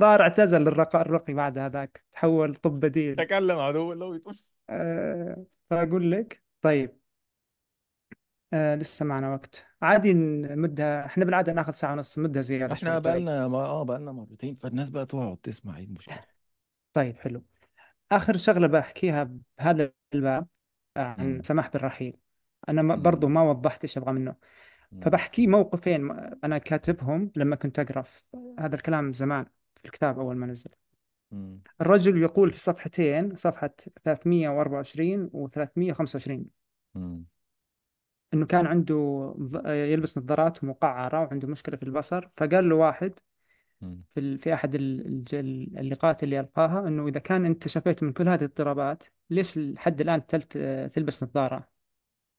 ظهر 0.00 0.22
اعتزل 0.22 0.68
الرقي 0.68 1.34
بعد 1.34 1.58
هذاك. 1.58 2.04
تحول 2.12 2.54
طب 2.54 2.80
بديل. 2.80 3.16
تكلم 3.16 3.58
عدو 3.58 4.10
ويتوب 4.10 4.34
أه 4.70 5.44
فأقول 5.70 6.12
لك 6.12 6.42
طيب. 6.62 7.03
أه 8.54 8.74
لسه 8.74 9.04
معنا 9.04 9.32
وقت 9.32 9.66
عادي 9.82 10.12
نمدها 10.12 11.06
إحنا 11.06 11.24
بالعادة 11.24 11.52
ناخذ 11.52 11.72
ساعة 11.72 11.92
ونص 11.92 12.18
مدها 12.18 12.42
زيادة 12.42 12.72
إحنا 12.72 12.90
شوي 12.90 13.00
طيب 13.00 13.02
بقالنا 13.02 13.48
ما 13.48 13.58
آه 13.58 13.82
بقالنا 13.82 14.12
مرتين 14.12 14.54
فالناس 14.54 14.90
بقى 14.90 15.06
تقعد 15.06 15.36
تسمع 15.36 15.76
إيه 15.76 15.84
المشكلة 15.84 16.20
طيب 16.92 17.16
حلو 17.16 17.42
آخر 18.12 18.36
شغلة 18.36 18.66
بحكيها 18.66 19.30
بهذا 19.58 19.92
الباب 20.14 20.46
عن 20.96 21.36
مم. 21.36 21.42
سماح 21.42 21.68
بالرحيل 21.68 22.16
أنا 22.68 22.82
ما- 22.82 22.96
مم. 22.96 23.02
برضو 23.02 23.28
ما 23.28 23.42
وضحت 23.42 23.82
إيش 23.84 23.98
أبغى 23.98 24.12
منه 24.12 24.34
مم. 24.92 25.00
فبحكي 25.02 25.46
موقفين 25.46 26.10
أنا 26.44 26.58
كاتبهم 26.58 27.30
لما 27.36 27.56
كنت 27.56 27.80
في 27.80 28.24
هذا 28.58 28.74
الكلام 28.74 29.12
زمان 29.12 29.46
في 29.76 29.84
الكتاب 29.84 30.18
أول 30.18 30.36
ما 30.36 30.46
نزل 30.46 30.70
مم. 31.32 31.60
الرجل 31.80 32.22
يقول 32.22 32.52
في 32.52 32.58
صفحتين 32.58 33.36
صفحة 33.36 33.70
324 34.04 35.30
و 35.32 35.48
325 35.48 36.46
مم. 36.94 37.24
إنه 38.34 38.46
كان 38.46 38.66
عنده 38.66 38.94
ض- 39.38 39.66
يلبس 39.68 40.18
نظارات 40.18 40.64
ومقعرة 40.64 41.20
وعنده 41.20 41.48
مشكلة 41.48 41.76
في 41.76 41.82
البصر 41.82 42.28
فقال 42.36 42.68
له 42.68 42.74
واحد. 42.76 43.18
في 44.08 44.38
في 44.38 44.54
أحد 44.54 44.74
اللقاءات 44.74 46.22
اللي 46.24 46.40
ألقاها 46.40 46.88
إنه 46.88 47.08
إذا 47.08 47.18
كان 47.20 47.46
أنت 47.46 47.68
شفيت 47.68 48.02
من 48.02 48.12
كل 48.12 48.28
هذه 48.28 48.38
الاضطرابات 48.40 49.02
ليش 49.30 49.58
لحد 49.58 50.00
الآن 50.00 50.26
تلت 50.26 50.58
تلبس 50.92 51.22
نظارة 51.24 51.68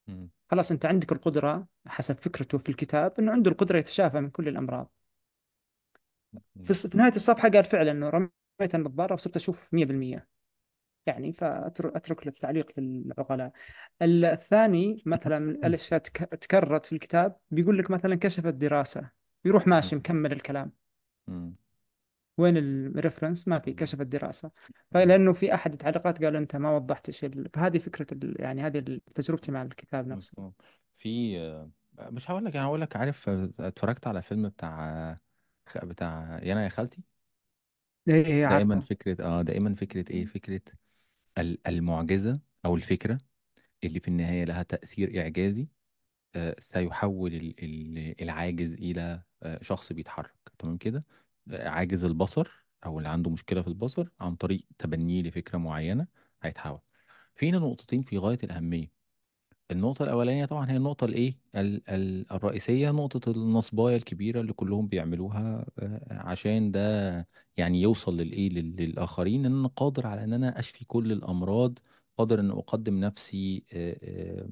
مم. 0.07 0.29
خلاص 0.51 0.71
أنت 0.71 0.85
عندك 0.85 1.11
القدرة 1.11 1.67
حسب 1.87 2.15
فكرته 2.17 2.57
في 2.57 2.69
الكتاب 2.69 3.13
إنه 3.19 3.31
عنده 3.31 3.51
القدرة 3.51 3.77
يتشافى 3.77 4.19
من 4.19 4.29
كل 4.29 4.47
الأمراض 4.47 4.91
في 6.61 6.73
في 6.73 6.97
نهاية 6.97 7.15
الصفحة 7.15 7.49
قال 7.49 7.63
فعلا 7.63 7.91
إنه 7.91 8.09
رميت 8.09 8.75
النظارة 8.75 9.13
وصرت 9.13 9.35
أشوف 9.35 9.73
100% 9.75 10.27
يعني 11.05 11.33
فأترك 11.33 12.27
للتعليق 12.27 12.71
للعقلاء. 12.77 13.51
الثاني 14.01 15.03
مثلا 15.05 15.37
الأشياء 15.67 15.99
تك- 15.99 16.29
تكررت 16.41 16.85
في 16.85 16.93
الكتاب 16.93 17.37
بيقول 17.51 17.77
لك 17.77 17.91
مثلا 17.91 18.15
كشفت 18.15 18.53
دراسة 18.53 19.09
يروح 19.45 19.67
ماشي 19.67 19.95
مكمل 19.95 20.31
الكلام. 20.31 20.71
وين 22.37 22.57
الريفرنس؟ 22.57 23.47
ما 23.47 23.59
في 23.59 23.73
كشفت 23.73 24.01
دراسة. 24.01 24.51
فلأنه 24.91 25.33
في 25.33 25.53
أحد 25.53 25.71
التعليقات 25.71 26.23
قال 26.23 26.35
أنت 26.35 26.55
ما 26.55 26.75
وضحت 26.75 27.23
ال- 27.23 27.49
فهذه 27.53 27.77
فكرة 27.77 28.07
ال... 28.13 28.35
يعني 28.39 28.61
هذه 28.61 28.99
تجربتي 29.15 29.51
مع 29.51 29.61
الكتاب 29.61 30.07
نفسه. 30.07 30.51
في 30.97 31.37
مش 31.99 32.31
هقول 32.31 32.45
لك 32.45 32.55
أنا 32.55 32.65
هقول 32.65 32.81
لك 32.81 32.95
عارف 32.95 33.29
اتفرجت 33.59 34.07
على 34.07 34.21
فيلم 34.21 34.49
بتاع 34.49 35.17
بتاع 35.83 36.39
يانا 36.43 36.63
يا 36.63 36.69
خالتي؟ 36.69 37.01
إيه 38.07 38.25
إيه 38.25 38.45
دائما 38.45 38.75
عارفة. 38.75 38.87
فكرة 38.89 39.25
آه 39.25 39.41
دائما 39.41 39.75
فكرة 39.75 40.11
إيه؟ 40.11 40.25
فكرة 40.25 40.61
ال- 41.37 41.67
المعجزة 41.67 42.39
أو 42.65 42.75
الفكرة 42.75 43.19
اللي 43.83 43.99
في 43.99 44.07
النهاية 44.07 44.45
لها 44.45 44.63
تأثير 44.63 45.21
إعجازي 45.21 45.67
آه، 46.35 46.55
سيحول 46.59 47.35
ال- 47.35 47.55
ال- 47.65 48.21
العاجز 48.23 48.73
إلى 48.73 49.23
آه، 49.43 49.59
شخص 49.63 49.93
بيتحرك. 49.93 50.33
تمام 50.59 50.77
كده؟ 50.77 51.05
عاجز 51.51 52.05
البصر 52.05 52.65
أو 52.85 52.97
اللي 52.97 53.09
عنده 53.09 53.31
مشكلة 53.31 53.61
في 53.61 53.67
البصر 53.67 54.09
عن 54.19 54.35
طريق 54.35 54.67
تبنيه 54.77 55.21
لفكرة 55.23 55.57
معينة 55.57 56.07
هيتحول. 56.43 56.79
فينا 57.35 57.59
نقطتين 57.59 58.01
في 58.03 58.17
غاية 58.17 58.39
الأهمية. 58.43 58.91
النقطة 59.71 60.03
الأولانية 60.03 60.45
طبعا 60.45 60.71
هي 60.71 60.77
النقطة 60.77 61.05
الإيه؟ 61.05 61.37
ال- 61.55 61.89
ال- 61.89 62.31
الرئيسية 62.31 62.91
نقطة 62.91 63.31
النصباية 63.31 63.95
الكبيرة 63.95 64.41
اللي 64.41 64.53
كلهم 64.53 64.87
بيعملوها 64.87 65.65
آه، 65.79 66.01
عشان 66.11 66.71
ده 66.71 66.79
يعني 67.57 67.81
يوصل 67.81 68.17
للإيه؟ 68.17 68.49
لل- 68.49 68.75
للآخرين 68.75 69.45
إن 69.45 69.59
أنا 69.59 69.67
قادر 69.67 70.07
على 70.07 70.23
إن 70.23 70.33
أنا 70.33 70.59
أشفي 70.59 70.85
كل 70.85 71.11
الأمراض 71.11 71.79
قادر 72.17 72.39
إن 72.39 72.51
أقدم 72.51 72.99
نفسي 72.99 73.63
آه، 73.73 73.97
آه، 74.03 74.49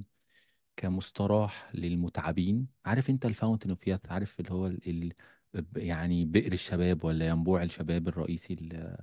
كمستراح 0.78 1.72
للمتعبين. 1.76 2.68
عارف 2.86 3.10
أنت 3.10 3.26
ال 3.26 3.30
fountain 3.30 3.70
of 3.70 3.88
youth 3.88 4.12
عارف 4.12 4.40
اللي 4.40 4.52
هو 4.52 4.68
ال 4.68 5.14
ال 5.56 5.66
يعني 5.78 6.26
بئر 6.26 6.54
الشباب 6.54 7.06
ولا 7.06 7.28
ينبوع 7.28 7.64
الشباب 7.64 8.08
الرئيسي 8.08 8.54
اللي 8.54 8.98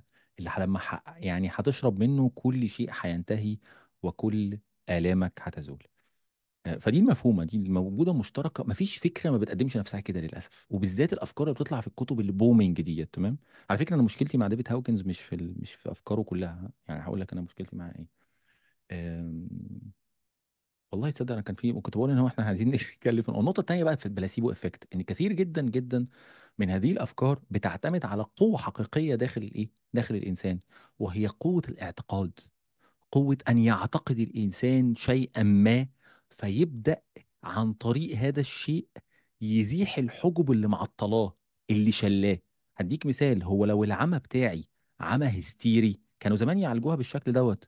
لما 0.59 0.81
يعني 1.17 1.49
هتشرب 1.53 1.99
منه 1.99 2.31
كل 2.35 2.69
شيء 2.69 2.89
هينتهي 3.01 3.57
وكل 4.03 4.59
آلامك 4.89 5.39
هتزول. 5.43 5.90
فدي 6.79 6.99
المفهومة 6.99 7.43
دي 7.43 7.57
الموجوده 7.57 8.13
مشتركة 8.13 8.63
مفيش 8.63 8.97
فكرة 8.97 9.29
ما 9.29 9.37
بتقدمش 9.37 9.77
نفسها 9.77 9.99
كده 9.99 10.19
للأسف. 10.19 10.65
وبالذات 10.69 11.13
الأفكار 11.13 11.47
اللي 11.47 11.53
بتطلع 11.55 11.81
في 11.81 11.87
الكتب 11.87 12.19
اللي 12.19 12.31
booming 12.31 12.81
ديت 12.81 13.13
تمام؟ 13.13 13.37
على 13.69 13.79
فكرة 13.79 13.95
أنا 13.95 14.03
مشكلتي 14.03 14.37
مع 14.37 14.47
ديفيد 14.47 14.67
هاوكنز 14.71 15.01
مش 15.01 15.19
في. 15.21 15.35
مش 15.61 15.73
في 15.73 15.91
أفكاره 15.91 16.21
كلها 16.23 16.69
يعني 16.87 17.03
هقول 17.03 17.21
لك 17.21 17.31
أنا 17.33 17.41
مشكلتي 17.41 17.75
معاه 17.75 17.93
إيه. 17.99 18.07
أم... 18.91 19.47
والله 20.91 21.11
تصدق 21.11 21.31
أنا 21.33 21.41
كان 21.41 21.55
في 21.55 21.73
كنت 21.73 21.97
بقول 21.97 22.11
إن 22.11 22.17
هو 22.17 22.27
إحنا 22.27 22.43
عايزين 22.45 22.69
نتكلم 22.75 23.23
النقطة 23.29 23.59
الثانية 23.61 23.83
بقى 23.83 23.97
في 23.97 24.05
ال 24.05 24.11
placebo 24.11 24.51
effect 24.51 24.87
إن 24.95 25.01
كثير 25.01 25.33
جدا 25.33 25.61
جدا 25.61 26.07
من 26.57 26.69
هذه 26.69 26.91
الأفكار 26.91 27.41
بتعتمد 27.51 28.05
على 28.05 28.25
قوة 28.35 28.57
حقيقية 28.57 29.15
داخل 29.15 29.43
الايه 29.43 29.69
داخل 29.93 30.15
الإنسان 30.15 30.59
وهي 30.99 31.27
قوة 31.27 31.61
الاعتقاد. 31.69 32.39
قوة 33.11 33.37
أن 33.49 33.57
يعتقد 33.57 34.19
الإنسان 34.19 34.95
شيئا 34.95 35.43
ما 35.43 35.87
فيبدأ 36.41 37.01
عن 37.43 37.73
طريق 37.73 38.17
هذا 38.17 38.39
الشيء 38.39 38.87
يزيح 39.41 39.97
الحجب 39.97 40.51
اللي 40.51 40.67
معطلاه 40.67 41.35
اللي 41.69 41.91
شلاه. 41.91 42.39
هديك 42.77 43.05
مثال 43.05 43.43
هو 43.43 43.65
لو 43.65 43.83
العمى 43.83 44.19
بتاعي 44.19 44.67
عمى 44.99 45.25
هستيري 45.25 45.99
كانوا 46.19 46.37
زمان 46.37 46.59
يعالجوها 46.59 46.95
بالشكل 46.95 47.31
دوت 47.31 47.67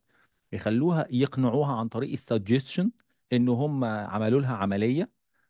يخلوها 0.53 1.07
يقنعوها 1.11 1.73
عن 1.75 1.87
طريق 1.87 2.11
السجستشن 2.11 2.91
إن 3.33 3.49
هم 3.49 3.83
عملوا 3.83 4.41
لها 4.41 4.55
عملية 4.55 5.09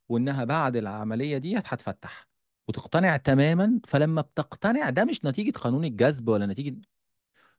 وإنها 0.09 0.43
بعد 0.43 0.76
العملية 0.76 1.38
دي 1.38 1.57
هتفتح. 1.57 2.28
وتقتنع 2.67 3.17
تماما 3.17 3.80
فلما 3.88 4.21
بتقتنع 4.21 4.89
ده 4.89 5.05
مش 5.05 5.26
نتيجة 5.26 5.51
قانون 5.51 5.86
الجذب 5.86 6.28
ولا 6.30 6.45
نتيجة 6.45 6.76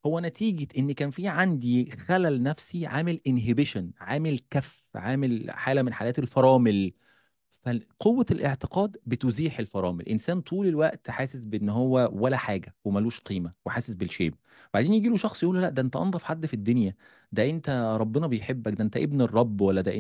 هو 0.07 0.21
نتيجة 0.21 0.69
إن 0.79 0.93
كان 0.93 1.11
في 1.11 1.29
عندي 1.29 1.91
خلل 1.91 2.43
نفسي 2.43 2.87
عامل 2.87 3.21
inhibition 3.27 3.91
عامل 4.01 4.39
كف 4.51 4.91
عامل 4.95 5.51
حالة 5.51 5.83
من 5.83 5.93
حالات 5.95 6.19
الفرامل. 6.19 6.93
فقوة 7.65 8.27
الاعتقاد 8.31 8.97
بتزيح 9.07 9.59
الفرامل. 9.59 10.01
الإنسان 10.01 10.41
طول 10.41 10.67
الوقت 10.67 11.11
حاسس 11.11 11.41
بإن 11.45 11.69
هو 11.69 12.11
ولا 12.12 12.37
حاجة 12.37 12.75
وملوش 12.85 13.21
قيمة 13.21 13.53
وحاسس 13.65 13.95
بال 13.95 14.05
shame. 14.05 14.35
بعدين 14.75 14.95
يجي 14.95 15.09
له 15.09 15.17
شخص 15.17 15.43
يقول 15.43 15.57
له 15.57 15.62
لا 15.62 15.69
ده 15.69 15.83
أنت 15.83 15.97
انضف 15.97 16.23
حد 16.25 16.47
في 16.47 16.55
الدنيا. 16.55 16.95
ده 17.33 17.51
أنت 17.51 17.97
ربنا 18.01 18.27
بيحبك 18.27 18.73
ده 18.73 18.85
أنت 18.85 18.97
ابن 18.97 19.21
الرب 19.23 19.61
ولا 19.61 19.81
ده 19.81 19.93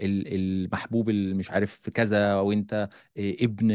ال- 0.00 0.34
المحبوب 0.34 1.10
مش 1.10 1.50
عارف 1.50 1.90
كذا 1.90 2.34
وانت 2.40 2.88
إيه، 3.16 3.44
ابن 3.44 3.70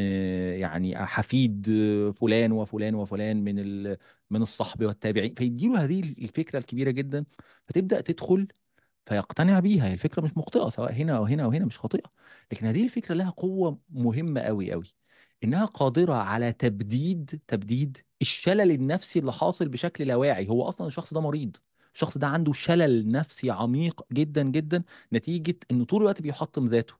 يعني 0.60 1.06
حفيد 1.06 1.68
فلان 2.16 2.52
وفلان 2.52 2.96
وفلان 2.96 3.44
من 3.44 3.56
من 4.30 4.42
الصحب 4.42 4.84
والتابعين. 4.84 5.34
فيديله 5.34 5.84
هذه 5.84 6.00
الفكرة 6.00 6.60
الكبيرة 6.60 6.92
جدا. 6.92 7.26
فتبدأ 7.68 8.02
تدخل 8.02 8.48
فيقتنع 9.06 9.60
بيها. 9.60 9.88
هي 9.88 9.94
الفكرة 9.94 10.22
مش 10.22 10.38
مخطئة 10.38 10.70
سواء 10.70 10.94
هنا 10.94 11.18
أو 11.18 11.26
هنا 11.26 11.44
أو 11.44 11.52
هنا 11.52 11.66
مش 11.66 11.80
خاطئة. 11.80 12.12
لكن 12.52 12.66
هذه 12.66 12.84
الفكرة 12.84 13.16
لها 13.16 13.30
قوة 13.30 13.80
مهمة 13.90 14.42
أوي 14.42 14.74
أوي. 14.74 14.94
إنها 15.44 15.66
قادرة 15.66 16.14
على 16.14 16.54
تبديد 16.54 17.42
تبديد 17.48 17.98
الشلل 18.22 18.72
النفسي 18.72 19.20
اللي 19.20 19.34
حاصل 19.34 19.70
بشكل 19.70 20.08
لا 20.08 20.16
واعي. 20.16 20.50
هو 20.50 20.64
أصلا 20.70 20.88
الشخص 20.88 21.14
ده 21.14 21.22
مريض. 21.22 21.58
الشخص 21.94 22.18
ده 22.18 22.28
عنده 22.28 22.54
شلل 22.54 23.12
نفسي 23.12 23.52
عميق 23.52 24.06
جدا 24.14 24.44
جدا 24.44 24.84
نتيجة 25.14 25.58
إنه 25.72 25.86
طول 25.86 26.02
الوقت 26.02 26.22
بيحطم 26.22 26.68
ذاته. 26.68 26.94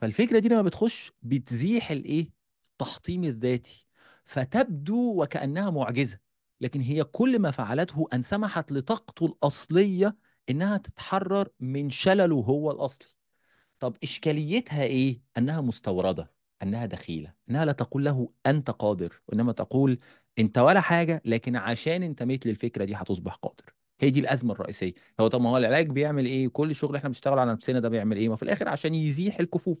فالفكرة 0.00 0.38
دي 0.38 0.48
لما 0.48 0.62
بتخش 0.62 1.12
بتزيح 1.22 1.90
الإيه؟ 1.90 2.30
التحطيم 2.72 3.24
الذاتي. 3.24 3.86
فتبدو 4.24 5.22
وكأنها 5.22 5.70
معجزة. 5.70 6.18
لكن 6.60 6.80
هي 6.80 7.04
كل 7.04 7.38
ما 7.38 7.50
فعلته 7.50 8.08
أن 8.12 8.22
سمحت 8.22 8.72
لطاقته 8.72 9.26
الأصلية 9.26 10.16
إنها 10.50 10.76
تتحرر 10.76 11.48
من 11.60 11.90
شلله 11.90 12.36
هو 12.36 12.70
الأصلي 12.70 13.06
طب 13.78 13.96
إشكاليتها 14.02 14.82
إيه؟ 14.82 15.20
أنها 15.38 15.60
مستوردة 15.60 16.32
أنها 16.62 16.86
دخيلة 16.86 17.32
أنها 17.50 17.64
لا 17.64 17.72
تقول 17.72 18.04
له 18.04 18.28
أنت 18.46 18.70
قادر 18.70 19.22
وإنما 19.28 19.52
تقول 19.52 19.98
أنت 20.38 20.58
ولا 20.58 20.80
حاجة 20.80 21.22
لكن 21.24 21.56
عشان 21.56 22.02
انتميت 22.02 22.46
للفكرة 22.46 22.84
دي 22.84 22.94
هتصبح 22.94 23.34
قادر 23.34 23.64
هي 24.00 24.10
دي 24.10 24.20
الأزمة 24.20 24.52
الرئيسية 24.52 24.92
هو 25.20 25.28
طب 25.28 25.40
ما 25.40 25.50
هو 25.50 25.56
العلاج 25.56 25.88
بيعمل 25.90 26.26
إيه؟ 26.26 26.48
كل 26.48 26.70
الشغل 26.70 26.88
اللي 26.90 26.98
إحنا 26.98 27.08
بنشتغل 27.08 27.38
على 27.38 27.52
نفسنا 27.52 27.80
ده 27.80 27.88
بيعمل 27.88 28.16
إيه؟ 28.16 28.28
ما 28.28 28.36
في 28.36 28.42
الآخر 28.42 28.68
عشان 28.68 28.94
يزيح 28.94 29.40
الكفوف 29.40 29.78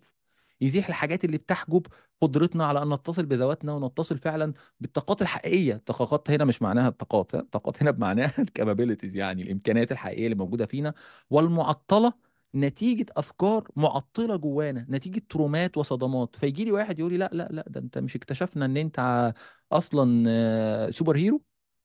يزيح 0.62 0.88
الحاجات 0.88 1.24
اللي 1.24 1.38
بتحجب 1.38 1.86
قدرتنا 2.20 2.66
على 2.66 2.82
أن 2.82 2.94
نتصل 2.94 3.26
بذواتنا 3.26 3.72
ونتصل 3.72 4.18
فعلا 4.18 4.52
بالطاقات 4.80 5.22
الحقيقية. 5.22 5.74
الطاقات 5.74 6.30
هنا 6.30 6.44
مش 6.44 6.62
معناها 6.62 6.88
الطاقات 6.88 7.34
الطاقات 7.34 7.82
هنا 7.82 7.90
بمعناها 7.90 8.32
ال 8.42 8.48
capabilities 8.48 9.16
يعني 9.16 9.42
الإمكانيات 9.42 9.92
الحقيقية 9.92 10.24
اللي 10.24 10.36
موجودة 10.36 10.66
فينا 10.66 10.94
والمعطلة 11.30 12.12
نتيجة 12.54 13.06
أفكار 13.16 13.68
معطلة 13.76 14.36
جوانا 14.36 14.86
نتيجة 14.90 15.22
traumaات 15.28 15.76
وصدمات. 15.78 16.36
فيجي 16.36 16.64
لي 16.64 16.72
واحد 16.72 16.98
يقول 16.98 17.12
لي 17.12 17.18
لا 17.18 17.30
لا 17.32 17.48
لا 17.50 17.64
ده 17.68 17.80
أنت 17.80 17.98
مش 17.98 18.16
اكتشفنا 18.16 18.66
ع- 18.98 19.32
أصلا 19.72 20.24
آه، 20.28 20.90
superhero 20.90 21.42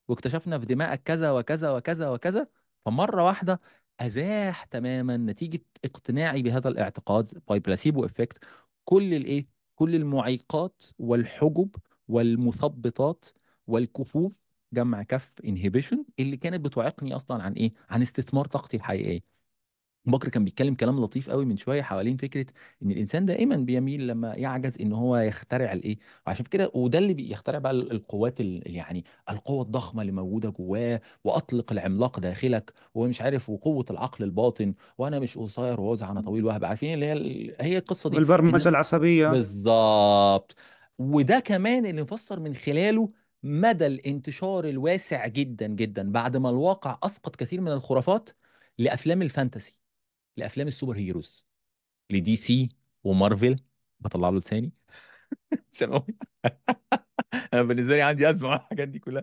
واكتشفنا 0.08 0.58
في 0.58 0.66
دماغك 0.66 1.02
كذا 1.02 1.30
وكذا 1.32 1.70
وكذا 1.70 2.08
وكذا. 2.10 2.48
فمرة 2.84 3.24
واحدة 3.24 3.60
أزاح 4.00 4.64
تماما 4.64 5.16
نتيجة 5.16 5.60
اقتناعي 5.84 6.42
بهذا 6.42 6.68
الاعتقاد 6.68 7.42
by 7.48 7.58
placebo 7.58 8.04
effect 8.04 8.38
كل 8.88 9.14
الإيه؟ 9.14 9.46
كل 9.74 9.94
المعيقات 9.94 10.82
والحجب 10.98 11.76
والمثبطات 12.08 13.24
والكفوف 13.66 14.40
جمع 14.72 15.02
كف 15.02 15.34
inhibition 15.44 16.04
اللي 16.18 16.36
كانت 16.36 16.64
بتعيقني 16.64 17.16
أصلا 17.16 17.42
عن 17.42 17.52
إيه؟ 17.52 17.72
عن 17.90 18.02
استثمار 18.02 18.46
طاقتي 18.46 18.76
الحقيقية. 18.76 19.37
بكر 20.10 20.28
كان 20.28 20.44
بيتكلم 20.44 20.74
كلام 20.74 21.00
لطيف 21.00 21.30
قوي 21.30 21.44
من 21.44 21.56
شوية 21.56 21.82
حوالين 21.82 22.16
فكرة 22.16 22.46
إن 22.82 22.90
الإنسان 22.90 23.26
دائما 23.26 23.56
بيميل 23.56 24.06
لما 24.06 24.34
يعجز 24.34 24.80
إن 24.80 24.92
هو 24.92 25.16
يخترع 25.16 25.72
الإيه. 25.72 25.98
وعشان 26.26 26.46
كده 26.46 26.70
وده 26.74 26.98
اللي 26.98 27.14
بيخترع 27.14 27.58
بقى 27.58 27.72
ال- 27.72 27.92
القوات 27.92 28.40
ال- 28.40 28.62
يعني 28.66 29.04
القوة 29.30 29.62
الضخمة 29.62 30.02
اللي 30.02 30.12
موجودة 30.12 30.48
جواه 30.50 31.00
وأطلق 31.24 31.72
العملاق 31.72 32.20
داخلك 32.20 32.72
ومش 32.94 33.22
عارف 33.22 33.50
وقوة 33.50 33.84
العقل 33.90 34.24
الباطن 34.24 34.74
وأنا 34.98 35.18
مش 35.18 35.38
قصير 35.38 35.80
ووزع 35.80 36.10
أنا 36.10 36.20
طويل 36.20 36.44
وهب 36.44 36.64
عارفين 36.64 36.94
اللي 36.94 37.06
هي 37.06 37.12
ال- 37.12 37.54
هي 37.60 37.78
القصة 37.78 38.10
دي. 38.10 38.16
والبرمجة 38.16 38.62
إن 38.62 38.68
العصبية. 38.74 39.28
بالظبط. 39.28 40.54
وده 40.98 41.40
كمان 41.40 41.86
اللي 41.86 42.02
نفسر 42.02 42.40
من 42.40 42.54
خلاله 42.54 43.10
مدى 43.42 43.86
الانتشار 43.86 44.64
الواسع 44.68 45.26
جدا 45.26 45.66
جدا. 45.66 46.12
بعد 46.12 46.36
ما 46.36 46.50
الواقع 46.50 46.98
أسقط 47.02 47.36
كثير 47.36 47.60
من 47.60 47.72
الخرافات 47.72 48.30
لأفلام 48.78 49.22
ال 49.22 49.28
fantasy. 49.28 49.77
لأفلام 50.38 50.66
ال 50.68 50.96
superheroes. 50.98 51.46
ل 52.10 52.36
DC 52.36 52.70
ومارفل 53.04 53.56
بطلع 54.00 54.28
له 54.30 54.38
لساني. 54.38 54.72
عشان 55.74 55.92
أقول 55.94 56.14
أنا 57.54 57.62
بالنسبة 57.62 57.96
لي 57.96 58.02
عندي 58.02 58.30
أزمة 58.30 58.48
مع 58.48 58.56
الحاجات 58.56 58.88
دي 58.88 58.98
كلها. 58.98 59.22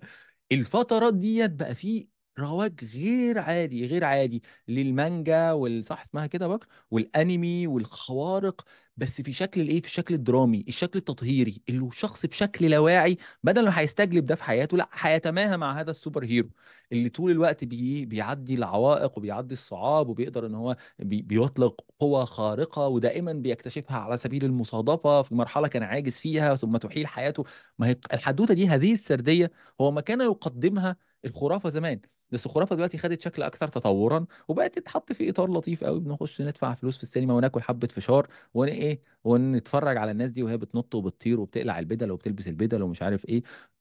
الفترات 0.51 1.13
ديت 1.13 1.51
بقى 1.51 1.75
فيه 1.75 2.07
رواج 2.39 2.85
غير 2.85 3.39
عادي 3.39 3.87
غير 3.87 4.03
عادي. 4.05 4.43
للمانجا 4.67 5.51
والصح 5.51 6.01
اسمها 6.01 6.27
كده 6.27 6.47
بكر 6.47 6.67
والأنمي 6.91 7.67
والخوارق. 7.67 8.65
بس 8.97 9.21
في 9.21 9.33
شكل 9.33 9.61
الإيه؟ 9.61 9.81
في 9.81 9.87
الشكل 9.87 10.13
الدرامي 10.13 10.65
الشكل 10.67 10.99
التطهيري 10.99 11.61
اللي 11.69 11.85
الشخص 11.87 12.25
بشكل 12.25 12.65
لا 12.69 12.79
واعي 12.79 13.17
بدل 13.43 13.65
ما 13.65 13.79
هيستجلب 13.79 14.25
ده 14.25 14.35
في 14.35 14.43
حياته 14.43 14.77
لأ 14.77 14.89
هيتماهى 14.93 15.57
مع 15.57 15.79
هذا 15.79 15.91
ال 15.91 16.23
superhero 16.25 16.49
اللي 16.91 17.09
طول 17.09 17.31
الوقت 17.31 17.63
بي 17.63 18.05
بيعدي 18.05 18.55
العوائق 18.55 19.17
وبيعدي 19.17 19.53
الصعاب 19.53 20.09
وبيقدر 20.09 20.45
إن 20.45 20.55
هو 20.55 20.75
بي 20.99 21.21
بيطلق 21.21 21.85
قوى 21.99 22.25
خارقة 22.25 22.87
ودائما 22.87 23.33
بيكتشفها 23.33 23.97
على 23.97 24.17
سبيل 24.17 24.45
المصادفة 24.45 25.21
في 25.21 25.35
مرحلة 25.35 25.67
كان 25.67 25.83
عاجز 25.83 26.13
فيها 26.17 26.55
ثم 26.55 26.77
تحيل 26.77 27.07
حياته. 27.07 27.43
ما 27.79 27.87
هي 27.87 27.95
الحدوتة 28.13 28.53
دي 28.53 28.67
هذه 28.67 28.93
السردية 28.93 29.51
هو 29.81 29.91
ما 29.91 30.01
كان 30.01 30.21
يقدمها 30.21 30.95
الخرافة 31.25 31.69
زمان. 31.69 32.01
بس 32.31 32.45
الخرافة 32.45 32.75
دلوقتي 32.75 32.97
خدت 32.97 33.21
شكل 33.21 33.43
أكثر 33.43 33.67
تطورا 33.67 34.25
وبقت 34.47 34.79
تتحط 34.79 35.13
في 35.13 35.29
إطار 35.29 35.51
لطيف 35.53 35.83
قوي 35.83 35.99
بنخش 35.99 36.41
ندفع 36.41 36.73
فلوس 36.73 36.97
في 36.97 37.03
السينما 37.03 37.33
وناكل 37.33 37.61
حبة 37.61 37.87
فشار 37.87 38.27
ون 38.53 38.67
إيه 38.67 39.01
ونتفرج 39.23 39.97
على 39.97 40.11
الناس 40.11 40.29
دي 40.31 40.43
وهي 40.43 40.57
بتنط 40.57 40.95
وبتطير 40.95 41.39
وبتقلع 41.39 41.79
البدل 41.79 42.11
وبتلبس 42.11 42.47
البدل 42.47 42.81
ومش 42.81 43.01
عارف 43.01 43.25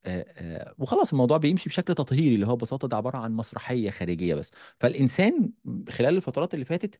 آه 0.07 0.75
وخلاص 0.79 1.11
الموضوع 1.13 1.37
بيمشي 1.39 1.69
بشكل 1.69 1.95
تطهيري 1.95 2.35
اللي 2.35 2.47
هو 2.47 2.57
ببساطة 2.57 2.89
ده 2.89 2.97
عبارة 2.97 3.19
عن 3.19 3.33
مسرحية 3.33 3.91
خارجية 3.91 4.35
بس. 4.35 4.51
فالإنسان 4.81 5.53
خلال 5.91 6.17
الفترات 6.17 6.55
اللي 6.55 6.65
فاتت 6.65 6.99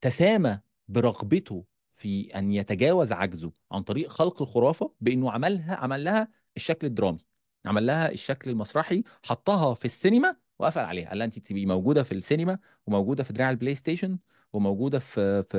تسامى 0.00 0.60
برغبته 0.88 1.64
في 1.92 2.38
أن 2.38 2.52
يتجاوز 2.52 3.12
عجزه 3.12 3.52
عن 3.72 3.82
طريق 3.82 4.08
خلق 4.10 4.42
الخرافة 4.42 4.94
بإنه 5.00 5.30
عملها 5.32 5.74
عمل 5.74 6.04
لها 6.04 6.28
الشكل 6.56 6.86
الدرامي 6.86 7.18
عمل 7.66 7.86
لها 7.86 8.10
الشكل 8.12 8.50
المسرحي 8.50 9.04
حطها 9.24 9.74
في 9.74 9.84
السينما 9.84 10.36
وقفل 10.62 10.80
عليها 10.80 11.08
قال 11.08 11.18
لها 11.18 11.24
انت 11.26 11.38
تبقي 11.38 11.66
موجودة 11.66 12.02
في 12.02 12.12
السينما 12.12 12.58
وموجودة 12.86 13.22
في 13.24 13.32
دراع 13.32 13.50
ال 13.50 13.74
PlayStation 13.74 14.18
وموجودة 14.52 14.98
في 14.98 15.42
في 15.42 15.56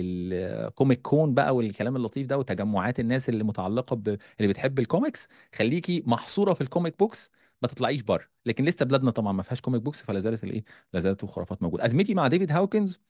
ال 0.00 0.17
Comic 0.17 1.02
Con 1.02 1.34
بقى 1.34 1.56
والكلام 1.56 1.96
اللطيف 1.96 2.26
ده 2.26 2.38
وتجمعات 2.38 3.00
الناس 3.00 3.28
اللي 3.28 3.44
متعلقة 3.44 3.96
ب... 3.96 4.08
اللي 4.08 4.48
بتحب 4.48 4.78
الكوميكس 4.78 5.28
خليكي 5.54 6.02
محصورة 6.06 6.54
في 6.54 6.60
ال 6.60 6.66
comic 6.66 6.98
books 6.98 7.30
ما 7.62 7.68
تطلعيش 7.68 8.02
بره. 8.02 8.24
لكن 8.46 8.64
لسه 8.64 8.84
بلادنا 8.86 9.10
طبعا 9.10 9.32
ما 9.32 9.42
فيهاش 9.42 9.60
comic 9.60 9.82
books 9.82 10.02
فلا 10.02 10.18
زالت 10.20 10.44
الإيه 10.44 10.64
لا 10.92 11.00
زالت 11.00 11.24
الخرافات 11.24 11.62
موجودة. 11.62 11.84
أزمتي 11.84 12.14
مع 12.14 12.28
ديفيد 12.28 12.52
هاوكنز 12.52 13.00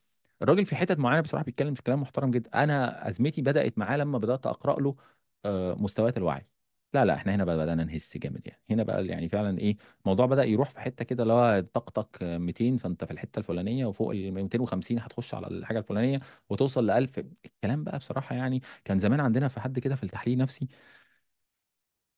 الراجل 0.42 0.66
في 0.66 0.76
حتت 0.76 0.98
معينة 0.98 1.20
بصراحة 1.20 1.44
بيتكلم 1.44 1.74
في 1.74 1.82
كلام 1.82 2.00
محترم 2.02 2.30
جدا. 2.30 2.50
أنا 2.64 3.08
أزمتي 3.08 3.42
بدأت 3.42 3.78
معاه 3.78 3.96
لما 3.96 4.18
بدأت 4.18 4.46
أقرأ 4.46 4.80
له 4.80 4.96
آه، 5.44 5.74
مستويات 5.74 6.16
الوعي. 6.16 6.42
لا 6.94 7.04
لا 7.04 7.14
إحنا 7.14 7.34
هنا 7.34 7.44
بقى 7.44 7.56
بدأنا 7.56 7.84
نهيس 7.84 8.16
جامد 8.18 8.46
يعني. 8.46 8.60
هنا 8.70 8.82
بقى 8.82 9.06
يعني 9.06 9.28
فعلا 9.28 9.58
إيه 9.58 9.76
الموضوع 10.04 10.26
بدأ 10.26 10.44
يروح 10.44 10.70
في 10.70 10.80
حتة 10.80 11.04
كده 11.04 11.22
اللي 11.22 11.32
هو 11.34 11.60
طاقتك 11.74 12.22
200 12.22 12.76
فأنت 12.76 13.04
في 13.04 13.10
الحتة 13.10 13.38
الفلانية 13.38 13.86
وفوق 13.86 14.10
ال 14.10 14.32
250 14.32 14.98
هتخش 14.98 15.34
على 15.34 15.46
الحاجة 15.46 15.78
الفلانية 15.78 16.20
وتوصل 16.50 16.86
ل 16.86 16.90
1000 16.90 17.18
الكلام 17.46 17.84
بقى 17.84 17.98
بصراحة 17.98 18.34
يعني 18.36 18.62
كان 18.84 18.98
زمان 18.98 19.20
عندنا 19.20 19.48
في 19.48 19.60
حد 19.60 19.78
كده 19.78 19.96
في 19.96 20.02
التحليل 20.04 20.34
النفسي 20.34 20.68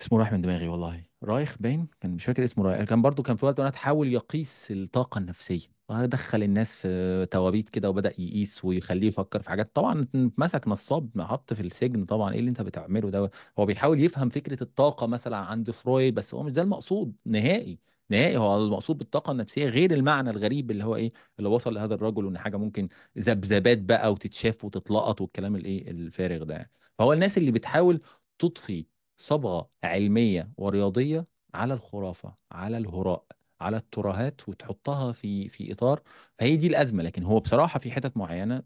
اسمه 0.00 0.18
رايح 0.18 0.32
من 0.32 0.40
دماغي 0.40 0.68
والله. 0.68 1.02
رايخ 1.24 1.56
باين؟ 1.60 1.88
كان 2.00 2.10
مش 2.10 2.24
فاكر 2.24 2.44
اسمه 2.44 2.64
رايح. 2.64 2.82
كان 2.84 3.02
برضو 3.02 3.22
كان 3.22 3.36
في 3.36 3.46
وقت 3.46 3.58
وأنا 3.60 3.70
تحاول 3.70 4.12
يقيس 4.12 4.68
الطاقة 4.70 5.18
النفسية. 5.18 5.66
دخل 5.90 6.42
الناس 6.42 6.76
في 6.76 7.26
توابيت 7.30 7.68
كده 7.68 7.90
وبدأ 7.90 8.12
يقيس 8.20 8.64
ويخليه 8.64 9.06
يفكر 9.08 9.42
في 9.42 9.50
حاجات. 9.50 9.70
طبعا 9.74 10.06
مسك 10.14 10.68
نصاب 10.68 11.20
حط 11.20 11.52
في 11.54 11.60
السجن 11.62 12.04
طبعا 12.04 12.32
إيه 12.32 12.38
اللي 12.38 12.48
أنت 12.48 12.62
بتعمله 12.62 13.10
ده؟ 13.10 13.30
هو 13.58 13.66
بيحاول 13.66 14.00
يفهم 14.00 14.28
فكرة 14.28 14.62
الطاقة 14.62 15.06
مثلا 15.06 15.36
عند 15.36 15.70
فرويد 15.70 16.14
بس 16.14 16.34
هو 16.34 16.42
مش 16.42 16.52
ده 16.52 16.62
المقصود 16.62 17.16
نهائي. 17.24 17.78
نهائي 18.10 18.36
هو 18.36 18.64
المقصود 18.64 18.98
بالطاقة 18.98 19.30
النفسية 19.32 19.66
غير 19.66 19.92
المعنى 19.94 20.30
الغريب 20.30 20.70
اللي 20.70 20.84
هو 20.84 20.96
إيه؟ 20.96 21.12
اللي 21.38 21.48
وصل 21.50 21.74
لهذا 21.74 21.94
الرجل 21.94 22.24
وإن 22.24 22.38
حاجة 22.38 22.56
ممكن 22.56 22.88
ذبذبات 23.18 23.78
بقى 23.78 24.12
وتتشاف 24.12 24.64
وتتلقط 24.64 25.20
والكلام 25.20 25.56
الإيه؟ 25.56 25.90
الفارغ 25.90 26.42
ده 26.44 26.54
يعني. 26.54 26.70
فهو 26.98 27.12
الناس 27.12 27.38
اللي 27.38 27.50
بتحاول 27.52 28.00
تضفي 28.38 28.86
صبغة 29.18 29.70
علمية 29.84 30.52
ورياضية 30.56 31.26
على 31.54 31.74
الخرافة 31.74 32.34
على 32.52 32.78
الهراء 32.78 33.24
على 33.60 33.76
الترهات 33.76 34.48
وتحطها 34.48 35.12
في 35.12 35.48
في 35.48 35.72
إطار. 35.72 36.02
فهي 36.38 36.56
دي 36.56 36.66
الأزمة 36.66 37.02
لكن 37.02 37.22
هو 37.22 37.40
بصراحة 37.40 37.78
في 37.78 37.90
حتت 37.90 38.16
معينة 38.16 38.62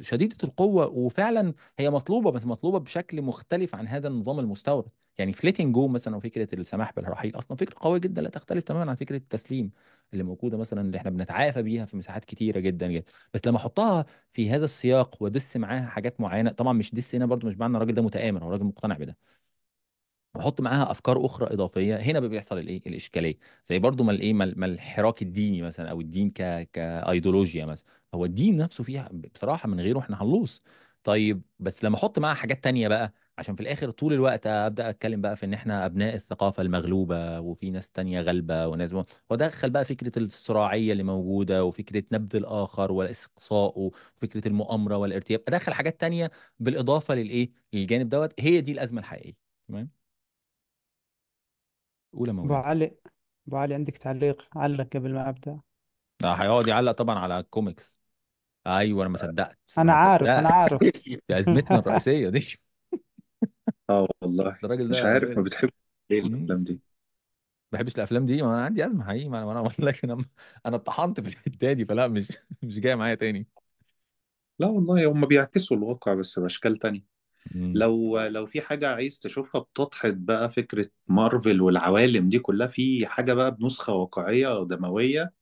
شديدة 0.00 0.36
القوة 0.44 0.86
وفعلا 0.86 1.54
هي 1.78 1.90
مطلوبة 1.90 2.30
بس 2.30 2.44
مطلوبة 2.46 2.78
بشكل 2.78 3.22
مختلف 3.22 3.74
عن 3.74 3.86
هذا 3.88 4.08
النظام 4.08 4.38
المستورد. 4.38 4.88
يعني 5.18 5.32
ف 5.32 5.37
letting 5.37 5.74
go 5.74 5.88
مثلا 5.88 6.16
وفكرة 6.16 6.54
السماح 6.54 6.92
بالرحيل 6.94 7.38
أصلا 7.38 7.56
فكرة 7.56 7.74
قوية 7.80 7.98
جدا 8.00 8.22
لا 8.22 8.28
تختلف 8.30 8.64
تماما 8.64 8.90
عن 8.90 8.96
فكرة 8.96 9.16
التسليم 9.16 9.70
اللي 10.12 10.24
موجودة 10.24 10.56
مثلا 10.58 10.80
اللي 10.80 10.96
إحنا 10.98 11.10
بنتعافى 11.10 11.62
بيها 11.62 11.84
في 11.84 11.96
مساحات 11.96 12.24
كتيرة 12.24 12.60
جدا 12.60 12.86
جدا. 12.86 13.04
بس 13.34 13.40
لما 13.46 13.56
أحطها 13.56 14.06
في 14.32 14.50
هذا 14.50 14.64
السياق 14.64 15.22
وأدس 15.22 15.56
معاها 15.56 15.86
حاجات 15.86 16.20
معينة 16.20 16.50
طبعا 16.52 16.72
مش 16.72 16.94
دس 16.94 17.14
هنا 17.14 17.26
برضو 17.26 17.46
مش 17.48 17.56
معنى 17.58 17.76
الراجل 17.76 17.94
ده 17.94 18.02
متآمر 18.02 18.44
هو 18.44 18.50
راجل 18.50 18.64
مقتنع 18.64 18.96
بده. 18.98 19.16
واحط 20.34 20.60
معاها 20.60 20.90
أفكار 20.90 21.26
أخرى 21.26 21.54
إضافية. 21.54 21.96
هنا 21.96 22.20
بيحصل 22.20 22.58
الإيه؟ 22.58 22.82
الإشكالية. 22.86 23.38
زي 23.66 23.78
برضو 23.78 24.04
ما 24.04 24.12
الإيه؟ 24.12 24.32
ما 24.34 24.66
الحراك 24.66 25.22
الديني 25.22 25.62
مثلا 25.62 25.90
أو 25.90 26.00
الدين 26.00 26.30
ك 26.30 26.68
كإيديولوجيا 26.72 27.66
مثلا. 27.66 27.86
هو 28.14 28.24
الدين 28.24 28.56
نفسه 28.56 28.84
فيها 28.84 29.08
بصراحة 29.34 29.68
من 29.68 29.80
غيره 29.80 29.98
إحنا 29.98 30.22
هنلوص 30.22 30.62
طيب 31.04 31.42
بس 31.58 31.84
لما 31.84 31.96
أحط 31.96 32.18
معاها 32.18 32.34
حاجات 32.34 32.64
تانية 32.64 32.88
بقى 32.88 33.12
عشان 33.38 33.54
في 33.56 33.60
الآخر 33.62 33.90
طول 33.90 34.12
الوقت 34.12 34.46
أبدأ 34.46 34.90
أتكلم 34.90 35.20
بقى 35.20 35.36
في 35.36 35.46
إن 35.46 35.54
إحنا 35.54 35.86
أبناء 35.86 36.14
الثقافة 36.14 36.62
المغلوبة 36.62 37.40
وفي 37.40 37.70
ناس 37.70 37.90
تانية 37.90 38.20
غالبة 38.20 38.66
وناس 38.66 38.90
وادخل 39.30 39.70
بقى 39.70 39.84
فكرة 39.84 40.18
الصراعية 40.18 40.92
اللي 40.92 41.02
موجودة 41.02 41.64
وفكرة 41.64 42.04
نبذ 42.12 42.36
الآخر 42.36 42.92
والاستقصاء 42.92 43.78
وفكرة 43.78 44.48
المؤامرة 44.48 44.96
والارتياب. 44.96 45.42
أدخل 45.48 45.72
حاجات 45.74 46.00
تانية 46.00 46.30
بالإضافة 46.58 47.14
للإيه؟ 47.14 47.50
للجانب 47.72 48.08
دوت. 48.08 48.32
هي 48.40 48.60
دي 48.60 48.72
الأزمة 48.72 49.00
الحقيقية. 49.00 49.36
تمام؟ 49.68 49.99
أولى 52.14 52.32
أبو 52.42 52.54
مولانا 52.54 52.56
علي 52.56 52.96
أبو 53.48 53.56
علي 53.56 53.74
عندك 53.74 53.98
تعليق 53.98 54.48
علق 54.56 54.88
قبل 54.96 55.12
ما 55.14 55.28
أبدأ. 55.28 55.60
ده 56.22 56.32
هيقعد 56.32 56.68
يعلق 56.68 56.92
طبعا 56.92 57.18
على 57.18 57.38
الكوميكس. 57.38 57.96
أيوه 58.66 59.02
أنا 59.02 59.10
ما 59.10 59.18
صدقت. 59.18 59.58
أنا 59.78 59.92
ما 59.92 59.94
عارف 59.94 60.36
أنا 60.38 60.48
صدقت. 60.48 60.50
عارف. 60.50 60.82
دي 61.28 61.40
ازمتنا 61.40 61.78
الرئيسية 61.78 62.28
دي. 62.30 62.58
آه 63.90 64.08
والله. 64.22 64.58
ده 64.62 64.66
الراجل 64.66 64.88
مش 64.88 65.04
ده 65.04 65.04
عارف 65.04 65.36
ما 65.36 65.42
بتحب 65.42 65.70
إيه 66.10 66.20
مم. 66.22 66.50
الأفلام 66.50 66.64
دي؟ 66.64 66.80
ما 67.72 67.78
بحبش 67.78 67.94
الأفلام 67.96 68.26
دي. 68.26 68.42
ما 68.42 68.48
أنا 68.54 68.64
عندي 68.64 68.86
أزمة 68.86 69.04
حقيقي. 69.04 69.28
ما 69.28 69.38
أنا 69.38 69.46
ما 69.46 69.52
أنا 69.52 69.62
بقول 69.62 69.86
لك 69.86 70.04
أنا 70.04 70.24
أنا 70.66 70.76
اتطحنت 70.76 71.20
في 71.20 71.28
الحتة 71.28 71.72
دي. 71.72 71.84
فلا 71.84 72.08
مش 72.08 72.28
مش 72.62 72.78
جاية 72.80 72.94
معايا 72.94 73.14
تاني. 73.14 73.46
لا 74.58 74.66
والله 74.66 75.06
هم 75.12 75.26
بيعكسوا 75.26 75.76
الواقع 75.76 76.14
بس 76.14 76.38
بأشكال 76.38 76.76
تانية. 76.76 77.04
لو 77.74 78.20
لو 78.20 78.46
في 78.46 78.60
حاجة 78.60 78.94
عايز 78.94 79.18
تشوفها 79.20 79.60
بتضحك 79.60 80.14
بقى 80.14 80.50
فكرة 80.50 80.90
مارفل 81.08 81.60
والعوالم 81.62 82.28
دي 82.28 82.38
كلها 82.38 82.66
في 82.66 83.06
حاجة 83.06 83.32
بقى 83.34 83.50
بنسخة 83.56 83.92
واقعية 83.92 84.64
دموية 84.64 85.32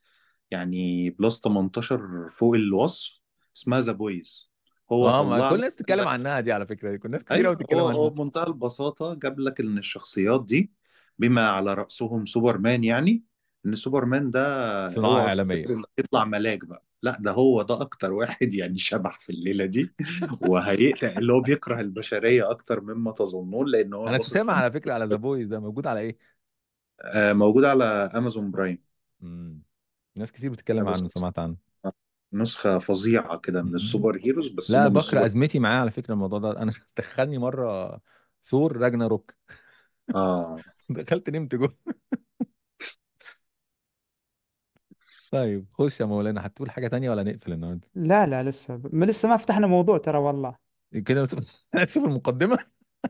يعني 0.50 1.10
plus 1.10 1.40
18 1.40 2.28
فوق 2.28 2.54
الوصف 2.54 3.10
اسمها 3.56 3.80
The 3.80 3.92
Boys 3.92 4.52
هو 4.92 5.08
آه 5.08 5.22
ما 5.24 5.36
طلع 5.36 5.50
كل 5.50 5.56
الناس 5.56 5.76
تتكلم 5.76 6.08
عنها 6.08 6.40
دي 6.40 6.52
على 6.52 6.66
فكرة 6.66 6.90
دي 6.90 6.98
كل 6.98 7.10
ناس 7.10 7.24
كتير 7.24 7.36
أيوه 7.36 7.46
قوي 7.46 7.56
بتتكلم 7.56 7.80
هو 7.80 7.88
هو 7.88 8.08
عنها. 8.08 8.10
بمنتهى 8.10 8.44
البساطة 8.46 9.14
جاب 9.14 9.40
لك 9.40 9.60
إن 9.60 9.78
الشخصيات 9.78 10.44
دي 10.44 10.72
بما 11.18 11.48
على 11.48 11.74
رأسهم 11.74 12.26
سوبرمان 12.26 12.84
يعني 12.84 13.24
إن 13.66 13.74
سوبرمان 13.74 14.30
ده 14.30 14.40
صناعة 14.88 15.20
اعلاميه 15.28 15.72
يطلع 15.98 16.24
ملاك 16.24 16.64
بقى. 16.64 16.84
لا 17.02 17.16
ده 17.20 17.30
هو 17.30 17.62
ده 17.62 17.80
أكتر 17.80 18.12
واحد 18.12 18.54
يعني 18.54 18.78
شبح 18.78 19.18
في 19.20 19.30
الليلة 19.30 19.64
دي 19.66 19.94
وهيقتل 20.40 21.06
اللي 21.08 21.32
هو 21.32 21.40
بيكره 21.40 21.80
البشرية 21.80 22.50
أكتر 22.50 22.80
مما 22.80 23.12
تظنون 23.12 23.66
لأن 23.68 23.94
هو 23.94 24.08
أنا 24.08 24.18
باصص 24.18 24.48
سامع. 24.48 24.52
على 24.52 24.70
فكرة 24.72 24.92
على 24.94 25.04
The 25.04 25.16
Boys 25.16 25.48
ده 25.48 25.60
موجود 25.60 25.86
على 25.86 26.00
إيه؟ 26.00 26.18
آه، 27.00 27.32
موجود 27.32 27.64
على 27.64 27.84
Amazon 27.84 28.50
Prime 28.50 28.78
مم. 29.20 29.62
ناس 30.16 30.32
كتير 30.32 30.50
بتتكلم 30.52 30.88
عنه 30.88 31.08
بص 31.08 31.14
سمعت 31.14 31.38
عنه. 31.38 31.56
نسخة 32.32 32.78
فظيعة 32.78 33.38
كده 33.38 33.62
من 33.62 33.74
السوبر 33.74 34.18
هيروز 34.24 34.48
بس 34.48 34.74
لا 34.74 34.78
هم 34.78 34.92
مش 34.94 35.10
بكر 35.10 35.24
سوبر 35.24 35.26
أزمتي 35.26 35.58
معاه 35.58 35.80
على 35.80 35.90
فكرة 35.90 36.12
الموضوع 36.14 36.38
ده. 36.38 36.62
أنا 36.62 36.72
دخلني 36.98 37.38
مرة 37.38 38.00
ثور 38.44 38.76
راجناروك. 38.76 39.34
آه. 40.14 40.64
دخلت 40.90 41.30
نمت 41.30 41.54
جوه. 41.54 41.76
طيب 45.30 45.66
خش 45.72 46.00
يا 46.00 46.06
مولانا 46.06 46.46
هتقول 46.46 46.70
حاجة 46.70 46.88
تانية 46.88 47.10
ولا 47.10 47.22
نقفل 47.22 47.52
النهارده؟ 47.52 47.88
لا 47.94 48.26
لا 48.26 48.42
لسه 48.42 48.80
ما 48.92 49.04
لسه 49.04 49.28
ما 49.28 49.36
فتحنا 49.36 49.66
موضوع 49.66 49.98
ترى 49.98 50.18
والله. 50.18 50.56
كده 51.06 51.26
شوف 51.86 52.04
المقدمة. 52.04 52.58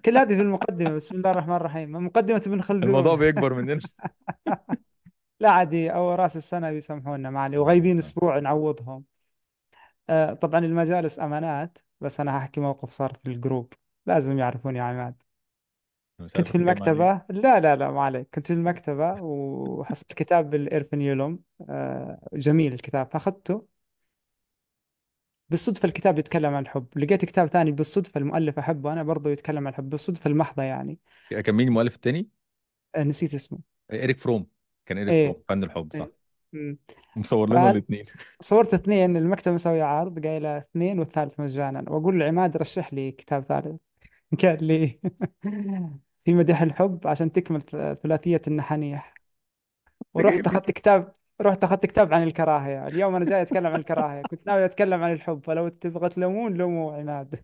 كل 0.05 0.17
هذه 0.19 0.35
في 0.37 0.43
المقدمة 0.43 0.91
بسم 0.95 1.17
الله 1.17 1.31
الرحمن 1.31 1.55
الرحيم. 1.57 1.93
مقدمة 1.93 2.43
ابن 2.47 2.63
الموضوع 2.83 3.15
خلدون 3.15 3.17
بيكبر 3.17 3.55
مننا. 3.55 3.81
لا 5.41 5.51
عادي 5.51 5.91
أو 5.91 6.15
رأس 6.15 6.37
السنة 6.37 6.71
بيسامحونا 6.71 7.31
معلي 7.31 7.59
آه 7.59 7.59
وغايبين 7.59 7.99
صح 7.99 7.99
أسبوع 7.99 8.39
نعوضهم. 8.39 9.05
آه 10.11 10.33
طبعا 10.35 10.61
المجالس 10.65 11.21
أمانات 11.21 11.79
بس 12.01 12.21
أنا 12.21 12.39
هحكي 12.39 12.61
موقف 12.61 12.91
صار 12.91 13.15
في 13.15 13.31
الجروب. 13.31 13.73
لازم 14.07 14.39
يعرفون 14.39 14.77
يا 14.77 14.83
عماد. 14.83 15.23
كنت 16.19 16.49
في 16.49 16.55
المكتبة؟ 16.55 17.23
لا 17.31 17.61
لا 17.61 17.77
لا 17.77 17.91
ما 17.91 18.01
عليك. 18.01 18.29
كنت 18.35 18.47
في 18.47 18.53
المكتبة 18.53 19.23
وحصلت 19.23 20.13
كتاب 20.13 20.51
بالإرفنيولوم 20.51 21.41
آه 21.71 22.29
جميل 22.33 22.73
الكتاب. 22.73 23.11
فأخذته 23.13 23.67
بالصدفة 25.51 25.87
الكتاب 25.87 26.19
يتكلم 26.19 26.55
عن 26.55 26.63
الحب. 26.63 26.87
لقيت 26.97 27.25
كتاب 27.25 27.47
ثاني 27.47 27.73
بالصدفة 27.73 28.19
المؤلف 28.19 28.59
أحبه. 28.59 28.93
أنا 28.93 29.03
برضه 29.03 29.31
يتكلم 29.31 29.67
عن 29.67 29.73
الحب 29.73 29.91
بالصدفة 29.91 30.31
المحضة 30.31 30.63
يعني. 30.63 30.99
كان 31.31 31.55
مين 31.55 31.69
المؤلف 31.69 31.95
التاني 31.95 32.29
آه 32.95 33.03
نسيت 33.03 33.35
اسمه. 33.35 33.59
إيريك 33.93 34.19
فروم. 34.19 34.47
كان 34.87 34.99
إيريك 34.99 35.25
فروم 35.25 35.37
إيه, 35.37 35.45
فن 35.49 35.65
الحب 35.65 35.93
صح. 35.97 36.09
إيه. 36.55 36.77
مصور 37.17 37.51
لنا 37.51 37.71
الاثنين. 37.71 38.05
فصورت 38.41 38.75
اثنين. 38.75 39.17
المكتبة 39.17 39.55
مسوية 39.55 39.85
عرض 39.85 40.27
قايلة 40.27 40.59
اثنين 40.59 40.99
والثالث 40.99 41.41
مجانا. 41.41 41.85
وأقول 41.91 42.21
لعماد 42.21 42.57
رشح 42.57 42.95
لي 42.95 43.13
كتاب 43.13 43.45
ثالث. 43.45 43.77
قال 44.43 44.65
لي 44.65 45.01
في 46.29 46.35
مديح 46.35 46.63
الحب 46.63 47.07
عشان 47.07 47.33
تكمل 47.33 47.63
ثلاثية 48.03 48.43
النحانيح 48.49 49.19
ورحت 50.15 50.47
أخذت 50.47 50.71
كتاب 50.71 51.15
رحت 51.41 51.65
أخذت 51.65 51.87
كتاب 51.87 52.15
عن 52.15 52.23
الكراهية. 52.23 52.89
اليوم 52.89 53.15
أنا 53.17 53.25
جاي 53.25 53.43
أتكلم 53.43 53.67
عن 53.67 53.81
الكراهية. 53.81 54.23
كنت 54.23 54.47
ناوي 54.47 54.65
أتكلم 54.65 55.03
عن 55.03 55.13
الحب 55.13 55.45
فلو 55.45 55.69
تبغى 55.69 56.09
تلومون 56.09 56.55
لوموا 56.55 56.95
عماد. 56.97 57.43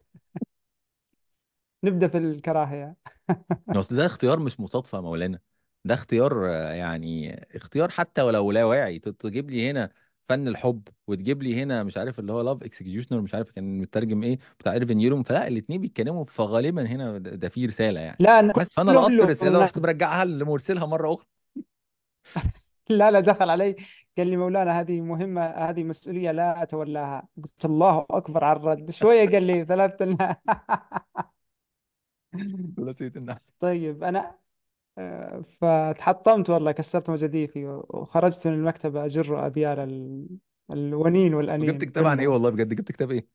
نبدأ 1.85 2.09
في 2.09 2.19
الكراهية. 2.19 2.97
أصل 3.75 3.97
ده 3.97 4.07
اختيار 4.07 4.39
مش 4.39 4.61
مصادفة 4.61 4.97
يا 4.99 5.03
مولانا. 5.03 5.41
ده 5.85 5.95
اختيار 5.95 6.47
آه، 6.51 6.73
يعني 6.73 7.35
اختيار 7.57 7.91
حتى 7.91 8.23
ولو 8.23 8.51
لا 8.53 8.65
واعي. 8.65 8.99
ت- 8.99 9.09
تجيب 9.09 9.51
لي 9.51 9.71
هنا 9.71 9.91
فن 10.29 10.49
الحب 10.49 10.89
وتجيب 11.07 11.43
لي 11.43 11.63
هنا 11.63 11.83
مش 11.83 11.97
عارف 11.97 12.19
اللي 12.19 12.33
هو 12.33 12.41
Love's 12.41 12.63
Executioner 12.63 13.21
مش 13.21 13.35
عارف 13.35 13.51
كان 13.51 13.79
مترجم 13.79 14.23
إيه 14.23 14.39
بتاع 14.59 14.73
إيرفين 14.73 15.01
يالوم 15.01 15.23
فلا 15.23 15.47
الاثنين 15.49 15.81
بيتكلموا 15.81 16.25
فغالبا 16.25 16.87
هنا 16.87 17.19
ده 17.19 17.49
في 17.49 17.67
رسالة 17.67 18.01
يعني. 18.01 18.17
لا 18.21 18.41
ن- 18.41 18.53
بس 18.53 18.75
فأنا 18.75 18.91
لقطت 18.91 19.11
الرساله 19.11 19.59
ورحت 19.59 19.79
مرجعها 19.79 20.25
لمرسلها 20.25 20.87
مرة 20.87 21.15
أخرى. 21.15 21.27
لا 22.91 23.11
لا 23.11 23.21
دخل 23.21 23.51
علي 23.51 23.77
قال 24.19 24.27
لي 24.27 24.37
مولانا 24.37 24.81
هذه 24.81 25.01
مهمة 25.01 25.47
هذه 25.47 25.85
مسؤولية 25.85 26.31
لا 26.31 26.63
أتولاها 26.63 27.29
قلت 27.45 27.65
الله 27.65 28.07
أكبر 28.11 28.45
على 28.45 28.59
الرد 28.59 28.91
شوية 28.91 29.29
قال 29.29 29.43
لي 29.43 29.65
ثلاثة. 29.65 30.17
طيب 33.61 34.05
أنا 34.05 34.39
فتحطمت 35.61 36.51
والله 36.51 36.73
كسرت 36.73 37.11
مجاديفي 37.11 37.67
وخرجت 37.89 38.47
من 38.47 38.55
المكتبة 38.55 39.05
أجر 39.05 39.47
أبيال 39.47 39.79
ال- 39.79 40.29
الونين 40.71 41.35
وجبت 41.59 41.85
والأنين 41.85 41.85
كتاب 41.85 42.07
عن 42.07 42.21
إيه 42.21 42.29
والله؟ 42.29 42.51
بجد 42.51 42.75
جبت 42.75 42.93
كتاب 42.93 43.11
إيه؟ 43.11 43.27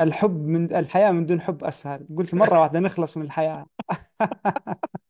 الحب 0.00 0.46
من 0.46 0.74
الحياة 0.74 1.10
من 1.12 1.26
دون 1.26 1.40
حب 1.40 1.64
أسهل. 1.64 2.06
قلت 2.16 2.34
مرة 2.34 2.60
واحدة 2.60 2.80
نخلص 2.80 3.16
من 3.16 3.24
الحياة. 3.24 3.66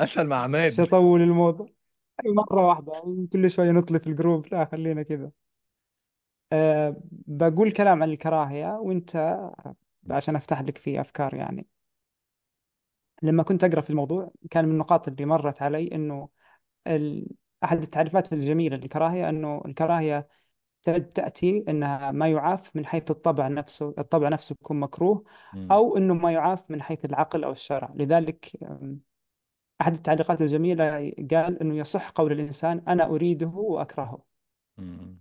أسهل 0.00 0.26
مع 0.26 0.36
إيش 0.36 0.44
عماد 0.44 0.80
أطول 0.80 1.22
الموضوع؟ 1.22 1.66
مرة 2.26 2.66
واحدة. 2.66 2.92
كل 3.32 3.50
شوية 3.50 3.70
نطلي 3.70 3.98
في 4.00 4.06
الجروب. 4.06 4.46
لا 4.54 4.64
خلينا 4.64 5.02
كذا. 5.02 5.30
أه 6.52 6.96
بقول 7.26 7.72
كلام 7.72 8.02
عن 8.02 8.10
الكراهية 8.10 8.66
وأنت 8.78 9.40
عشان 10.10 10.36
أفتح 10.36 10.60
لك 10.62 10.78
فيه 10.78 11.00
أفكار 11.00 11.34
يعني. 11.34 11.66
لما 13.22 13.42
كنت 13.42 13.64
أقرأ 13.64 13.80
في 13.80 13.90
الموضوع 13.90 14.32
كان 14.50 14.64
من 14.64 14.72
النقاط 14.72 15.08
اللي 15.08 15.24
مرت 15.24 15.62
علي 15.62 15.94
إنه 15.94 16.28
ال... 16.86 17.28
أحد 17.64 17.82
التعريفات 17.82 18.32
الجميلة 18.32 18.76
للكراهية 18.76 19.28
أنه 19.28 19.62
الكراهية 19.66 20.28
تأتي 21.14 21.64
أنها 21.68 22.10
ما 22.10 22.28
يعاف 22.28 22.76
من 22.76 22.86
حيث 22.86 23.10
الطبع 23.10 23.48
نفسه 23.48 23.94
الطبع 23.98 24.28
نفسه 24.28 24.56
يكون 24.62 24.80
مكروه 24.80 25.24
مم. 25.54 25.72
أو 25.72 25.96
أنه 25.96 26.14
ما 26.14 26.32
يعاف 26.32 26.70
من 26.70 26.82
حيث 26.82 27.04
العقل 27.04 27.44
أو 27.44 27.52
الشرع 27.52 27.92
لذلك 27.94 28.50
أحد 29.80 29.94
التعليقات 29.94 30.42
الجميلة 30.42 31.12
قال 31.30 31.60
أنه 31.60 31.74
يصح 31.74 32.10
قول 32.10 32.32
الإنسان 32.32 32.82
أنا 32.88 33.06
أريده 33.06 33.46
وأكرهه 33.46 34.22
مم. 34.78 35.18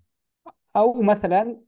أو 0.76 1.02
مثلا 1.02 1.62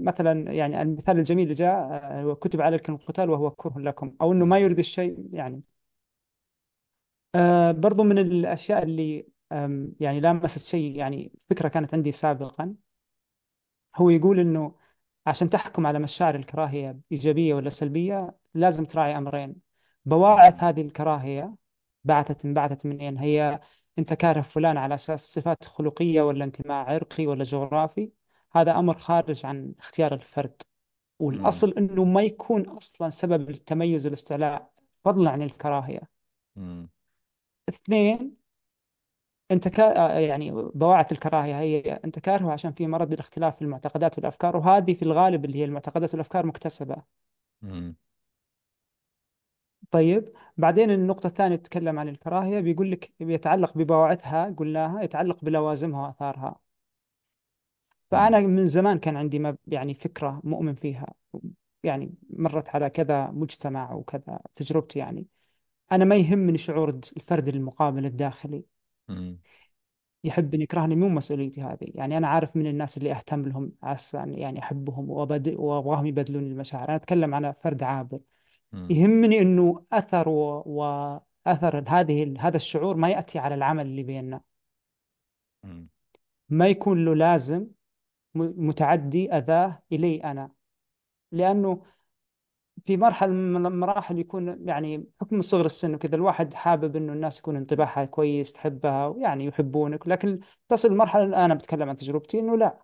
مثلا 0.00 0.52
يعني 0.52 0.82
المثال 0.82 1.18
الجميل 1.18 1.42
اللي 1.44 1.54
جاء 1.54 1.72
أه، 1.92 2.22
هو 2.22 2.34
كتب 2.36 2.60
عليكم 2.60 2.94
القتال 2.94 3.30
وهو 3.30 3.50
كره 3.50 3.78
لكم 3.78 4.16
أو 4.20 4.32
أنه 4.32 4.44
ما 4.44 4.58
يريد 4.58 4.78
الشيء 4.78 5.28
يعني. 5.32 5.62
أه، 7.34 7.70
برضو 7.72 8.02
من 8.02 8.18
الأشياء 8.18 8.82
اللي 8.82 9.26
يعني 10.00 10.20
لامست 10.20 10.58
شيء 10.68 10.96
يعني 10.96 11.32
فكرة 11.50 11.68
كانت 11.68 11.94
عندي 11.94 12.12
سابقا. 12.12 12.74
هو 13.96 14.10
يقول 14.10 14.40
إنه 14.40 14.74
عشان 15.26 15.50
تحكم 15.50 15.86
على 15.86 15.98
مشاعر 15.98 16.34
الكراهية 16.34 16.98
إيجابية 17.12 17.54
ولا 17.54 17.68
سلبية 17.68 18.36
لازم 18.54 18.84
تراعي 18.84 19.18
أمرين. 19.18 19.56
بواعث 20.04 20.64
هذه 20.64 20.80
الكراهية 20.82 21.54
بعثت 22.04 22.44
انبعثت 22.44 22.86
منين؟ 22.86 23.18
هي 23.18 23.60
أنت 23.98 24.12
كاره 24.14 24.40
فلان 24.42 24.76
على 24.76 24.94
أساس 24.94 25.34
صفات 25.34 25.64
خلقية 25.64 26.22
ولا 26.22 26.44
انتماء 26.44 26.90
عرقي 26.90 27.26
ولا 27.26 27.42
جغرافي؟ 27.44 28.12
هذا 28.54 28.78
أمر 28.78 28.94
خارج 28.94 29.46
عن 29.46 29.74
اختيار 29.78 30.14
الفرد 30.14 30.62
مم. 31.20 31.26
والأصل 31.26 31.72
أنه 31.78 32.04
ما 32.04 32.22
يكون 32.22 32.68
أصلا 32.68 33.10
سبب 33.10 33.50
التميز 33.50 34.06
والاستعلاء 34.06 34.72
فضلا 35.04 35.30
عن 35.30 35.42
الكراهية 35.42 36.00
مم. 36.56 36.88
اثنين 37.68 38.36
أنت 39.50 39.68
كا 39.68 40.18
يعني 40.20 40.50
بواعث 40.50 41.12
الكراهية 41.12 41.60
هي 41.60 41.80
أنت 41.80 42.18
كارهه 42.18 42.52
عشان 42.52 42.72
في 42.72 42.86
مرض 42.86 43.12
الاختلاف 43.12 43.56
في 43.56 43.62
المعتقدات 43.62 44.18
والأفكار 44.18 44.56
وهذه 44.56 44.94
في 44.94 45.02
الغالب 45.02 45.44
اللي 45.44 45.58
هي 45.58 45.64
المعتقدات 45.64 46.12
والأفكار 46.12 46.46
مكتسبة 46.46 46.96
مم. 47.62 47.96
طيب 49.90 50.32
بعدين 50.56 50.90
النقطة 50.90 51.26
الثانية 51.26 51.56
تتكلم 51.56 51.98
عن 51.98 52.08
الكراهية 52.08 52.60
بيقول 52.60 52.90
لك 52.90 53.12
بيتعلق 53.20 53.78
ببواعثها 53.78 54.54
قلناها 54.58 55.02
يتعلق 55.02 55.44
بلوازمها 55.44 56.06
وآثارها 56.06 56.48
مم. 56.48 56.61
فأنا 58.12 58.40
من 58.40 58.66
زمان 58.66 58.98
كان 58.98 59.16
عندي 59.16 59.38
ما 59.38 59.56
يعني 59.66 59.94
فكرة 59.94 60.40
مؤمن 60.44 60.74
فيها 60.74 61.14
يعني 61.84 62.14
مرت 62.30 62.68
على 62.68 62.90
كذا 62.90 63.30
مجتمع 63.30 63.92
وكذا 63.92 64.40
تجربتي 64.54 64.98
يعني 64.98 65.26
أنا 65.92 66.04
ما 66.04 66.16
يهمني 66.16 66.58
شعور 66.58 66.88
الفرد 66.88 67.48
المقابل 67.48 68.06
الداخلي 68.06 68.64
مم. 69.08 69.38
يحبني 70.24 70.62
يكرهني 70.62 70.94
مو 70.94 71.08
مسؤوليتي 71.08 71.62
هذه 71.62 71.92
يعني 71.94 72.16
أنا 72.16 72.28
عارف 72.28 72.56
من 72.56 72.66
الناس 72.66 72.96
اللي 72.96 73.12
أهتم 73.12 73.42
لهم 73.42 73.72
عشان 73.82 74.34
يعني 74.34 74.58
أحبهم 74.58 75.06
وأبد- 75.06 75.58
وأبغاهم 75.58 76.06
يبدلون 76.06 76.42
المشاعر 76.42 76.88
أنا 76.88 76.96
أتكلم 76.96 77.34
عن 77.34 77.52
فرد 77.52 77.82
عابر 77.82 78.20
مم. 78.72 78.88
يهمني 78.90 79.40
أنه 79.40 79.84
أثر 79.92 80.28
و... 80.28 80.62
وأثر 80.66 81.84
هذه 81.88 82.34
هذا 82.38 82.56
الشعور 82.56 82.96
ما 82.96 83.10
يأتي 83.10 83.38
على 83.38 83.54
العمل 83.54 83.86
اللي 83.86 84.02
بيننا 84.02 84.40
مم. 85.64 85.88
ما 86.48 86.68
يكون 86.68 87.04
له 87.04 87.14
لازم 87.14 87.66
متعدي 88.34 89.32
أذاه 89.32 89.82
إلي 89.92 90.24
أنا. 90.24 90.50
لأنه 91.32 91.82
في 92.84 92.96
مرحلة 92.96 93.32
من 93.32 93.66
المراحل 93.66 94.18
يكون 94.18 94.68
يعني 94.68 94.98
بحكم 94.98 95.42
صغر 95.42 95.64
السن 95.66 95.94
وكذا 95.94 96.16
الواحد 96.16 96.54
حابب 96.54 96.96
إنه 96.96 97.12
الناس 97.12 97.38
يكون 97.38 97.56
انطباعها 97.56 98.04
كويس 98.04 98.52
تحبها 98.52 99.06
ويعني 99.06 99.44
يحبونك. 99.44 100.08
لكن 100.08 100.40
تصل 100.68 100.88
المرحلة 100.88 101.44
أنا 101.44 101.54
بتكلم 101.54 101.88
عن 101.88 101.96
تجربتي 101.96 102.40
إنه 102.40 102.56
لا. 102.56 102.82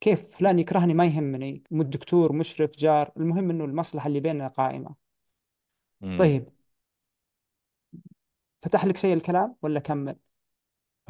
كيف 0.00 0.36
فلان 0.36 0.58
يكرهني؟ 0.58 0.94
ما 0.94 1.06
يهمني. 1.06 1.62
مو 1.70 1.82
دكتور 1.82 2.32
مشرف 2.32 2.76
جار. 2.78 3.12
المهم 3.16 3.50
إنه 3.50 3.64
المصلحة 3.64 4.06
اللي 4.06 4.20
بيننا 4.20 4.48
قائمة. 4.48 4.94
مم. 6.00 6.16
طيب. 6.18 6.48
فتح 8.62 8.84
لك 8.84 8.96
شيء 8.96 9.14
الكلام 9.14 9.56
ولا 9.62 9.80
كمل؟ 9.80 10.16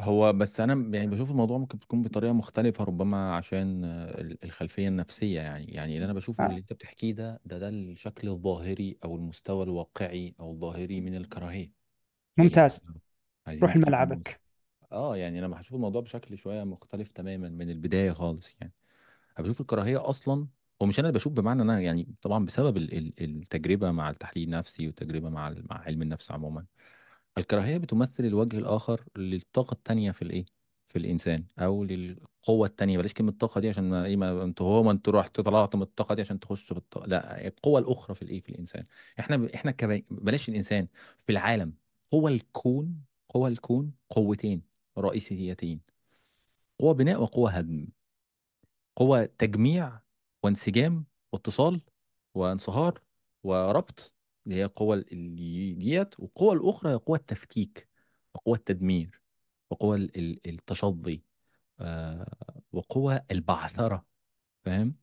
هو 0.01 0.33
بس 0.33 0.59
أنا 0.59 0.97
يعني 0.97 1.07
بشوف 1.11 1.31
الموضوع 1.31 1.57
ممكن 1.57 1.79
تكون 1.79 2.01
بطريقة 2.01 2.33
مختلفة 2.33 2.83
ربما 2.83 3.35
عشان 3.35 3.83
آه، 3.83 4.21
ال- 4.21 4.43
الخلفية 4.43 4.87
النفسية 4.87 5.39
يعني. 5.41 5.65
يعني 5.65 5.95
اللي 5.95 6.05
أنا 6.05 6.13
بشوفه 6.13 6.43
آه. 6.43 6.47
اللي 6.47 6.59
أنت 6.59 6.73
بتحكيه 6.73 7.13
ده 7.13 7.39
ده 7.45 7.59
ده 7.59 7.69
الشكل 7.69 8.29
الظاهري 8.29 8.97
أو 9.03 9.15
المستوى 9.15 9.63
الواقعي 9.63 10.35
أو 10.39 10.51
الظاهري 10.51 11.01
من 11.01 11.15
الكراهية. 11.15 11.71
هي 12.39 12.43
ممتاز. 12.43 12.81
عايزين 13.47 13.63
روح 13.63 13.75
نتكلم 13.75 13.87
لملعبك. 13.89 14.41
آه 14.91 15.17
يعني 15.17 15.39
أنا 15.39 15.47
بشوف 15.47 15.75
الموضوع 15.75 16.01
بشكل 16.01 16.37
شوية 16.37 16.63
مختلف 16.63 17.07
تماما 17.07 17.49
من 17.49 17.69
البداية 17.69 18.11
خالص 18.11 18.55
يعني. 18.61 18.73
أنا 19.39 19.45
بشوف 19.47 19.61
الكراهية 19.61 20.09
أصلا 20.09 20.47
ومش 20.79 20.99
أنا 20.99 21.07
اللي 21.07 21.19
بشوف 21.19 21.33
بمعنى 21.33 21.61
ان 21.61 21.69
أنا 21.69 21.79
يعني 21.79 22.07
طبعا 22.21 22.45
بسبب 22.45 22.77
ال- 22.77 22.97
ال- 22.97 23.13
التجربة 23.23 23.91
مع 23.91 24.09
التحليل 24.09 24.43
النفسي 24.43 24.87
والتجربه 24.87 25.29
مع 25.29 25.47
ال- 25.47 25.65
مع 25.69 25.77
علم 25.81 26.01
النفس 26.01 26.31
عموما. 26.31 26.65
الكراهية 27.37 27.77
بتمثل 27.77 28.25
الوجه 28.25 28.57
الآخر 28.57 29.03
للطاقة 29.17 29.73
التانية 29.73 30.11
في 30.11 30.21
الإيه؟ 30.21 30.45
في 30.87 30.97
الإنسان 30.99 31.43
أو 31.59 31.83
للقوة 31.83 32.67
التانية. 32.67 32.97
بلاش 32.97 33.13
كلمة 33.13 33.31
الطاقه 33.31 33.61
دي 33.61 33.69
عشان 33.69 33.89
ما 33.89 34.05
إيه 34.05 34.15
ما 34.17 34.43
أنتوا 34.43 34.67
هو 34.67 34.83
ما 34.83 34.91
أنتوا 34.91 35.13
رحتوا 35.13 35.43
طلعتوا 35.43 35.79
من 35.79 35.83
الطاقة 35.85 36.15
دي 36.15 36.21
عشان 36.21 36.39
تخشوا 36.39 36.75
في 36.75 36.81
الطاقه 36.81 37.05
لا 37.07 37.47
القوة 37.47 37.79
الأخرى 37.79 38.15
في 38.15 38.21
الإيه؟ 38.21 38.39
في 38.39 38.49
الإنسان. 38.49 38.85
إحنا 39.19 39.37
ب... 39.37 39.43
إحنا 39.45 39.71
كب... 39.71 40.03
بلاش 40.11 40.49
الإنسان 40.49 40.87
في 41.17 41.31
العالم 41.31 41.73
قوى 42.11 42.31
الكون 42.33 43.03
قوى 43.29 43.49
الكون 43.49 43.93
قوتين 44.09 44.61
رئيسيتين. 44.97 45.81
قوة 46.79 46.93
بناء 46.93 47.21
وقوة 47.21 47.51
هدم. 47.51 47.87
قوة 48.95 49.25
تجميع 49.25 49.99
وانسجام 50.43 51.05
واتصال 51.31 51.81
وانصهار 52.35 53.01
وربط 53.43 54.15
اللي 54.45 54.55
هي 54.55 54.65
القوة 54.65 54.95
اللي 55.11 55.73
ديت 55.73 56.19
والقوة 56.19 56.53
الأخرى 56.53 56.91
هي 56.91 56.95
قوة 56.95 57.17
التفكيك 57.17 57.87
وقوة 58.35 58.57
التدمير 58.57 59.21
وقوة 59.69 59.95
ال- 59.95 60.17
ال- 60.17 60.39
التشظي 60.47 61.23
آه، 61.79 62.61
وقوة 62.73 63.23
البعثرة 63.31 64.05
فاهم؟ 64.63 64.95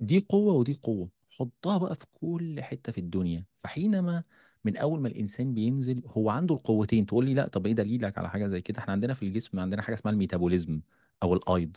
دي 0.00 0.26
قوة 0.28 0.54
ودي 0.54 0.74
قوة. 0.82 1.10
حطها 1.30 1.78
بقى 1.78 1.96
في 1.96 2.06
كل 2.12 2.62
حتة 2.62 2.92
في 2.92 2.98
الدنيا. 2.98 3.44
فحينما 3.64 4.24
من 4.64 4.76
أول 4.76 5.00
ما 5.00 5.08
الإنسان 5.08 5.54
بينزل 5.54 6.02
هو 6.06 6.30
عنده 6.30 6.54
القوتين. 6.54 7.06
تقول 7.06 7.24
لي 7.26 7.34
لأ 7.34 7.48
طب 7.48 7.66
إيه 7.66 7.72
دليلك 7.72 8.18
على 8.18 8.30
حاجة 8.30 8.48
زي 8.48 8.60
كده؟ 8.60 8.78
إحنا 8.78 8.92
عندنا 8.92 9.14
في 9.14 9.22
الجسم 9.22 9.60
عندنا 9.60 9.82
حاجة 9.82 9.94
اسمها 9.94 10.12
الميتابوليزم 10.14 10.80
أو 11.22 11.34
الأيض. 11.34 11.76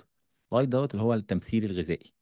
الأيض 0.54 0.70
دوت 0.70 0.92
اللي 0.92 1.04
هو 1.04 1.14
التمثيل 1.14 1.66
الغذائي. 1.66 2.14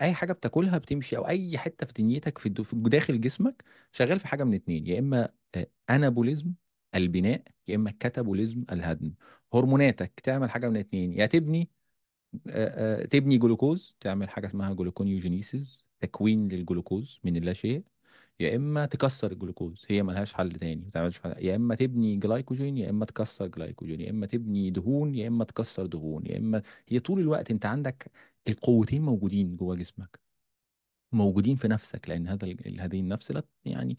أي 0.00 0.14
حاجة 0.14 0.32
بتاكلها 0.32 0.78
بتمشي 0.78 1.16
أو 1.16 1.28
أي 1.28 1.58
حتة 1.58 1.86
في 1.86 1.92
دنيتك 1.92 2.38
في 2.38 2.48
داخل 2.72 3.20
جسمك 3.20 3.64
شغال 3.92 4.18
في 4.18 4.28
حاجة 4.28 4.44
من 4.44 4.54
اتنين 4.54 4.86
يا 4.86 4.98
إما 4.98 5.28
آه، 5.54 5.66
anabolism 5.90 6.52
البناء 6.94 7.42
يا 7.68 7.76
إما 7.76 7.90
catabolism 7.90 8.64
الهدم 8.72 9.14
هرموناتك 9.54 10.20
تعمل 10.20 10.50
حاجة 10.50 10.68
من 10.68 10.76
اتنين 10.76 11.12
يا 11.12 11.26
تبني 11.26 11.70
آه، 12.48 13.02
آه، 13.02 13.06
تبني 13.06 13.38
جلوكوز 13.38 13.96
تعمل 14.00 14.28
حاجة 14.30 14.46
اسمها 14.46 14.74
gluconeogenesis 14.74 15.84
تكوين 16.00 16.48
للجلوكوز 16.48 17.20
من 17.24 17.36
اللا 17.36 17.52
شيء 17.52 17.84
يا 18.40 18.56
إما 18.56 18.86
تكسر 18.86 19.32
الجلوكوز 19.32 19.84
هي 19.88 20.02
ملهاش 20.02 20.34
حل 20.34 20.52
تاني 20.52 20.84
ما 20.84 20.90
تعملش 20.90 21.18
حل. 21.20 21.34
يا 21.38 21.56
إما 21.56 21.74
تبني 21.74 22.16
جلايكوجين 22.16 22.76
يا 22.78 22.90
إما 22.90 23.04
تكسر 23.04 23.46
جلايكوجين 23.46 24.00
يا 24.00 24.10
إما 24.10 24.26
تبني 24.26 24.70
دهون 24.70 25.14
يا 25.14 25.28
إما 25.28 25.44
تكسر 25.44 25.86
دهون 25.86 26.26
يا 26.26 26.38
إما 26.38 26.62
هي 26.88 27.00
طول 27.00 27.20
الوقت 27.20 27.50
أنت 27.50 27.66
عندك 27.66 28.10
القوتين 28.48 29.02
موجودين 29.02 29.56
جوه 29.56 29.76
جسمك 29.76 30.20
موجودين 31.12 31.56
في 31.56 31.68
نفسك 31.68 32.08
لأن 32.08 32.28
هذا 32.28 32.46
هذه 32.80 33.00
النفس 33.00 33.32
لا 33.32 33.42
يعني 33.64 33.98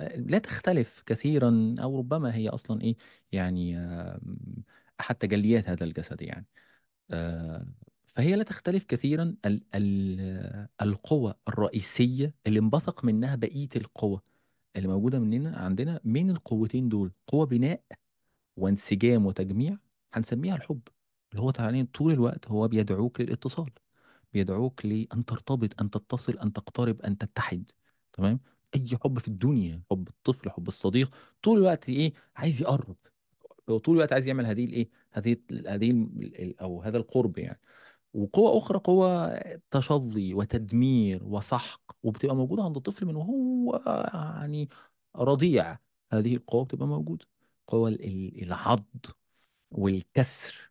آه، 0.00 0.16
لا 0.16 0.38
تختلف 0.38 1.02
كثيرا 1.06 1.74
أو 1.80 1.98
ربما 1.98 2.34
هي 2.36 2.48
أصلا 2.48 2.82
إيه 2.82 2.96
يعني 3.32 3.78
احد 5.00 5.14
تجليات 5.14 5.68
هذا 5.68 5.84
الجسد 5.84 6.22
يعني. 6.22 6.46
آه، 7.10 7.66
فهي 8.06 8.36
لا 8.36 8.42
تختلف 8.42 8.84
كثيرا 8.84 9.36
ال 9.46 9.62
ال 9.74 10.68
القوى 10.82 11.34
الرئيسية 11.48 12.34
اللي 12.46 12.58
انبثق 12.60 13.04
منها 13.04 13.36
بقية 13.36 13.68
القوى 13.76 14.20
اللي 14.76 14.88
موجودة 14.88 15.18
مننا 15.18 15.56
عندنا 15.58 16.00
من 16.04 16.30
القوتين 16.30 16.88
دول 16.88 17.12
قوة 17.26 17.46
بناء 17.46 17.82
وانسجام 18.56 19.26
وتجميع 19.26 19.78
هنسميها 20.14 20.56
الحب 20.56 20.80
اللي 21.32 21.42
هو 21.42 21.50
طول 21.94 22.12
الوقت 22.12 22.48
هو 22.48 22.68
بيدعوك 22.68 23.20
للاتصال. 23.20 23.70
بيدعوك 24.32 24.86
لأن 24.86 25.24
ترتبط 25.24 25.80
أن 25.80 25.90
تتصل 25.90 26.38
أن 26.38 26.52
تقترب 26.52 27.02
أن 27.02 27.18
تتحد 27.18 27.70
تمام؟ 28.12 28.40
أي 28.74 28.86
حب 29.04 29.18
في 29.18 29.28
الدنيا 29.28 29.82
حب 29.90 30.08
الطفل 30.08 30.50
حب 30.50 30.68
الصديق 30.68 31.14
طول 31.42 31.58
الوقت 31.58 31.88
إيه؟ 31.88 32.12
عايز 32.36 32.62
يقرب. 32.62 32.96
طول 33.66 33.94
الوقت 33.96 34.12
عايز 34.12 34.28
يعمل 34.28 34.46
هذه 34.46 34.64
الإيه؟ 34.64 34.88
هذه 35.12 35.36
هذه 35.66 36.08
أو 36.60 36.82
هذا 36.82 36.96
القرب 36.98 37.38
يعني. 37.38 37.60
وقوة 38.14 38.58
أخرى 38.58 38.78
قوة 38.78 39.38
تشظي 39.70 40.34
وتدمير 40.34 41.24
وسحق 41.24 41.82
وبتبقى 42.02 42.36
موجودة 42.36 42.62
عند 42.62 42.76
الطفل 42.76 43.06
من 43.06 43.16
وهو 43.16 43.82
يعني 44.14 44.68
رضيع. 45.16 45.78
هذه 46.12 46.34
القوة 46.36 46.64
بتبقى 46.64 46.86
موجودة. 46.86 47.26
قوة 47.66 47.88
ال- 47.88 48.04
ال- 48.04 48.42
العض 48.42 48.84
والكسر. 49.70 50.69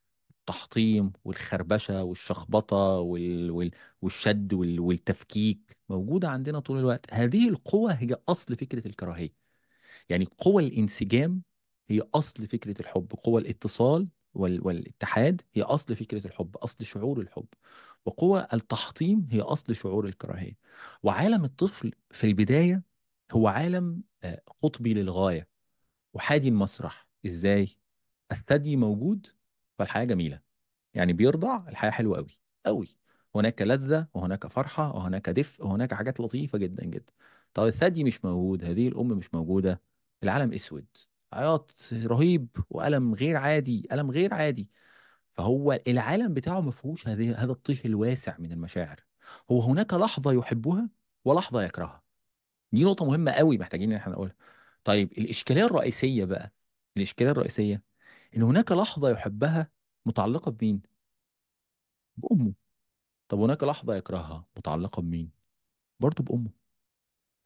التحطيم 0.49 1.13
والخربشة 1.25 2.03
والشخبطة 2.03 2.99
وال... 2.99 3.51
وال... 3.51 3.71
والشد 4.01 4.53
وال... 4.53 4.79
والتفكيك 4.79 5.77
موجودة 5.89 6.29
عندنا 6.29 6.59
طول 6.59 6.79
الوقت. 6.79 7.13
هذه 7.13 7.49
القوة 7.49 7.91
هي 7.93 8.17
أصل 8.29 8.55
فكرة 8.55 8.87
الكراهية. 8.87 9.33
يعني 10.09 10.25
قوى 10.37 10.67
الانسجام 10.67 11.41
هي 11.89 12.01
أصل 12.13 12.47
فكرة 12.47 12.81
الحب. 12.81 13.13
قوى 13.23 13.41
الاتصال 13.41 14.07
وال... 14.33 14.67
والاتحاد 14.67 15.41
هي 15.53 15.61
أصل 15.61 15.95
فكرة 15.95 16.27
الحب 16.27 16.57
أصل 16.57 16.85
شعور 16.85 17.21
الحب. 17.21 17.47
وقوى 18.05 18.47
التحطيم 18.53 19.27
هي 19.31 19.41
أصل 19.41 19.75
شعور 19.75 20.07
الكراهية. 20.07 20.57
وعالم 21.03 21.45
الطفل 21.45 21.91
في 22.11 22.27
البداية 22.27 22.83
هو 23.31 23.47
عالم 23.47 24.03
آه، 24.23 24.41
قطبي 24.63 24.93
للغاية. 24.93 25.47
وحادي 26.13 26.47
المسرح. 26.47 27.07
إزاي؟ 27.25 27.77
الثدي 28.31 28.75
موجود 28.75 29.27
فالحياة 29.79 30.03
جميلة. 30.05 30.41
يعني 30.93 31.13
بيرضع 31.13 31.69
الحياة 31.69 31.91
حلوة 31.91 32.17
قوي 32.17 32.39
قوي 32.65 32.97
هناك 33.35 33.61
لذة 33.61 34.07
وهناك 34.13 34.47
فرحة 34.47 34.95
وهناك 34.95 35.29
دفء 35.29 35.65
وهناك 35.65 35.93
حاجات 35.93 36.19
لطيفة 36.19 36.57
جدا 36.57 36.85
جدا. 36.85 37.13
طب 37.53 37.65
الثدي 37.67 38.03
مش 38.03 38.25
موجود 38.25 38.65
هذه 38.65 38.87
الأم 38.87 39.07
مش 39.07 39.33
موجودة 39.33 39.81
العالم 40.23 40.53
أسود 40.53 40.85
عياط 41.33 41.89
رهيب 41.93 42.47
وألم 42.69 43.13
غير 43.15 43.37
عادي 43.37 43.87
ألم 43.91 44.11
غير 44.11 44.33
عادي. 44.33 44.69
فهو 45.33 45.79
العالم 45.87 46.33
بتاعه 46.33 46.61
ما 46.61 46.71
فيهوش 46.71 47.07
هذا 47.07 47.51
الطيف 47.51 47.85
الواسع 47.85 48.37
من 48.39 48.51
المشاعر. 48.51 49.03
هو 49.51 49.61
هناك 49.61 49.93
لحظة 49.93 50.33
يحبها 50.33 50.89
ولحظة 51.25 51.63
يكرهها. 51.63 52.03
دي 52.71 52.83
نقطة 52.83 53.05
مهمة 53.05 53.31
قوي 53.31 53.57
محتاجين 53.57 53.91
إن 53.91 53.97
إحنا 53.97 54.13
نقولها. 54.13 54.35
طيب 54.83 55.11
الإشكالية 55.11 55.65
الرئيسية 55.65 56.25
بقى 56.25 56.53
الإشكالية 56.97 57.31
الرئيسية 57.31 57.83
إن 58.37 58.41
هناك 58.41 58.71
لحظة 58.71 59.09
يحبها 59.09 59.69
متعلقة 60.05 60.51
بمين؟ 60.51 60.81
بأمه. 62.17 62.53
طب 63.29 63.39
هناك 63.39 63.63
لحظة 63.63 63.95
يكرهها 63.95 64.45
متعلقة 64.57 65.01
بمين؟ 65.01 65.31
برضه 65.99 66.23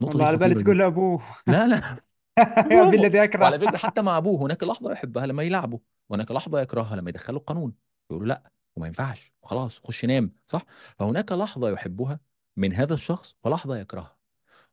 والله 0.02 0.18
دي 0.18 0.24
على 0.24 0.38
بالي 0.38 0.56
تقول 0.56 0.76
جدا 0.76 0.86
أبوه. 0.86 1.24
لا 1.48 1.68
لا. 1.68 1.98
يا 2.72 2.84
بأمه. 2.84 2.94
الذي 2.94 3.18
وعلى 3.40 3.56
أكره. 3.56 3.58
فكرة 3.58 3.78
حتى 3.78 4.02
مع 4.02 4.18
أبوه 4.18 4.42
هناك 4.42 4.64
لحظة 4.64 4.92
يحبها 4.92 5.26
لما 5.26 5.44
يلعبه 5.44 5.80
وهناك 6.10 6.32
لحظة 6.32 6.62
يكرهها 6.62 6.96
لما 6.96 7.10
يدخله 7.10 7.38
القانون. 7.38 7.74
يقول 8.12 8.22
له 8.30 8.36
لأ 8.36 8.52
وما 8.76 8.88
ينفعش. 8.88 9.34
وخلاص 9.44 9.80
خش 9.80 10.06
نام 10.06 10.32
صح؟ 10.48 10.66
فهناك 11.00 11.32
لحظة 11.32 11.70
يحبها 11.70 12.20
من 12.58 12.74
هذا 12.74 12.94
الشخص 12.94 13.36
ولحظة 13.44 13.78
يكرهها. 13.78 14.18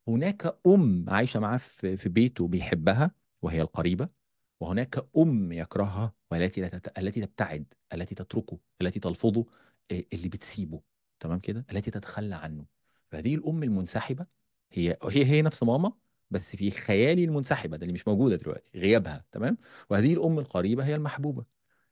هناك 0.09 0.59
أم 0.67 1.05
عايشة 1.09 1.41
معاه 1.41 1.57
في 1.57 1.97
في 1.97 2.09
بيته 2.09 2.49
بيحبها 2.49 3.11
وهي 3.43 3.63
القريبة. 3.63 4.20
وهناك 4.61 5.07
أم 5.17 5.53
يكرهها 5.53 6.15
والتي. 6.31 6.71
التي 6.99 7.21
تبتعد 7.21 7.75
التي 7.95 8.15
تتركه 8.15 8.59
التي 8.83 9.01
تلفظه 9.01 9.47
إيه، 9.91 10.07
اللي 10.13 10.29
بتسيبه. 10.29 10.81
تمام 11.21 11.39
كده؟ 11.39 11.67
التي 11.73 11.91
تتخلى 11.91 12.35
عنه. 12.35 12.65
فهذه 13.11 13.35
الأم 13.35 13.63
المنسحبة 13.63 14.27
هي 14.73 14.97
هي 15.03 15.25
هي 15.25 15.43
نفس 15.43 15.63
ماما 15.63 15.93
بس 16.31 16.57
في 16.57 16.71
خيالي 16.71 17.25
المنسحبة 17.25 17.77
ده 17.77 17.83
اللي 17.83 17.93
مش 17.93 18.09
موجودة 18.09 18.37
دلوقتي 18.37 18.79
غيابها. 18.79 19.25
تمام؟ 19.33 19.59
وهذه 19.91 20.15
الأم 20.15 20.39
القريبة 20.39 20.85
هي 20.85 20.95
المحبوبة. 20.95 21.45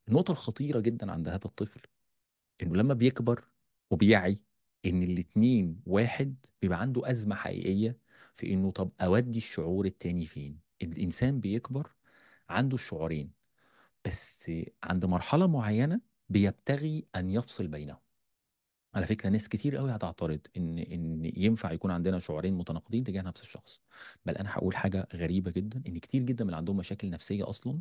النقطة 0.09 0.32
الخطيرة 0.32 0.81
جدا 0.81 1.12
عند 1.12 1.28
هذا 1.28 1.45
الطفل 1.45 1.81
إنه 2.62 2.77
لما 2.77 2.95
بيكبر 2.95 3.45
وبيعي 3.90 4.43
إن 4.86 5.03
الاتنين 5.03 5.81
واحد 5.86 6.47
بيبقى 6.62 6.81
عنده 6.81 7.11
أزمة 7.11 7.35
حقيقية 7.35 7.99
في 8.35 8.53
إنه 8.53 8.70
طب 8.70 8.90
أودي 9.01 9.39
الشعور 9.39 9.86
التاني 9.86 10.27
فين؟ 10.27 10.61
الإنسان 10.82 11.40
بيكبر 11.40 11.90
عنده 12.49 12.75
الشعورين 12.75 13.33
بس 14.05 14.53
عند 14.85 15.05
مرحلة 15.05 15.47
معينة 15.47 16.01
بيبتغي 16.29 17.07
أن 17.16 17.31
يفصل 17.31 17.69
بينهم. 17.69 17.99
على 18.95 19.07
فكرة 19.07 19.29
ناس 19.29 19.49
كتير 19.49 19.77
قوي 19.77 19.91
هتعترض 19.97 20.41
إن 20.57 20.79
إن 20.79 21.33
ينفع 21.37 21.73
يكون 21.73 21.91
عندنا 21.91 22.19
شعورين 22.19 22.55
متناقضين 22.55 23.05
تجاه 23.05 23.23
نفس 23.23 23.41
الشخص. 23.43 23.81
بل 24.27 24.37
أنا 24.37 24.53
هقول 24.55 24.77
حاجة 24.77 25.09
غريبة 25.15 25.51
جدا 25.51 25.83
إن 25.87 25.99
كتير 25.99 26.23
جدا 26.23 26.45
من 26.45 26.55
عندهم 26.55 26.77
مشاكل 26.77 27.11
نفسية 27.11 27.49
أصلا 27.51 27.81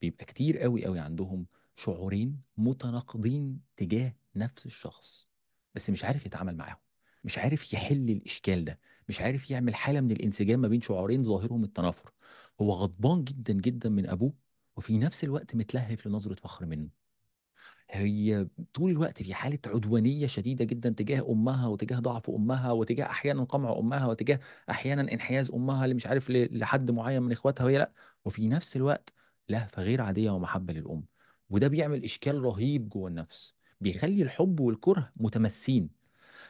بيبقى 0.00 0.24
كتير 0.24 0.58
قوي 0.58 0.84
قوي 0.86 0.98
عندهم 0.98 1.46
شعورين 1.76 2.42
متناقضين 2.56 3.60
تجاه 3.76 4.14
نفس 4.36 4.66
الشخص 4.66 5.28
بس 5.74 5.90
مش 5.90 6.04
عارف 6.04 6.26
يتعامل 6.26 6.56
معاهم 6.56 6.78
مش 7.24 7.38
عارف 7.38 7.72
يحل 7.72 8.10
الإشكال 8.10 8.64
ده 8.64 8.80
مش 9.08 9.20
عارف 9.20 9.50
يعمل 9.50 9.74
حالة 9.74 10.00
من 10.00 10.10
الانسجام 10.10 10.60
ما 10.60 10.68
بين 10.68 10.80
شعورين 10.80 11.22
ظاهرهم 11.24 11.64
التنافر. 11.64 12.12
هو 12.60 12.70
غضبان 12.72 13.24
جدا 13.24 13.52
جدا 13.52 13.88
من 13.88 14.08
أبوه 14.08 14.32
وفي 14.76 14.98
نفس 14.98 15.24
الوقت 15.24 15.54
متلهف 15.54 16.06
لنظرة 16.06 16.34
فخر 16.34 16.66
منه. 16.66 16.88
هي 17.90 18.48
طول 18.74 18.90
الوقت 18.90 19.22
في 19.22 19.34
حالة 19.34 19.58
عدوانية 19.66 20.26
شديدة 20.26 20.64
جدا 20.64 20.90
تجاه 20.90 21.32
أمها 21.32 21.66
وتجاه 21.66 21.98
ضعف 21.98 22.30
أمها 22.30 22.72
وتجاه 22.72 23.04
أحيانا 23.06 23.44
قمع 23.44 23.78
أمها 23.78 24.06
وتجاه 24.06 24.40
أحيانا 24.70 25.12
انحياز 25.12 25.50
أمها 25.50 25.84
اللي 25.84 25.94
مش 25.94 26.06
عارف 26.06 26.30
لحد 26.30 26.90
معين 26.90 27.22
من 27.22 27.32
إخواتها 27.32 27.64
وهي 27.64 27.78
لأ. 27.78 27.92
وفي 28.24 28.48
نفس 28.48 28.76
الوقت 28.76 29.12
لهفة 29.48 29.82
غير 29.82 30.00
عادية 30.02 30.30
ومحبة 30.30 30.72
للأم. 30.72 31.04
وده 31.50 31.68
بيعمل 31.68 32.04
إشكال 32.04 32.42
رهيب 32.42 32.88
جوه 32.88 33.08
النفس. 33.08 33.54
بيخلي 33.80 34.22
الحب 34.22 34.60
والكره 34.60 35.12
متماسين 35.16 35.97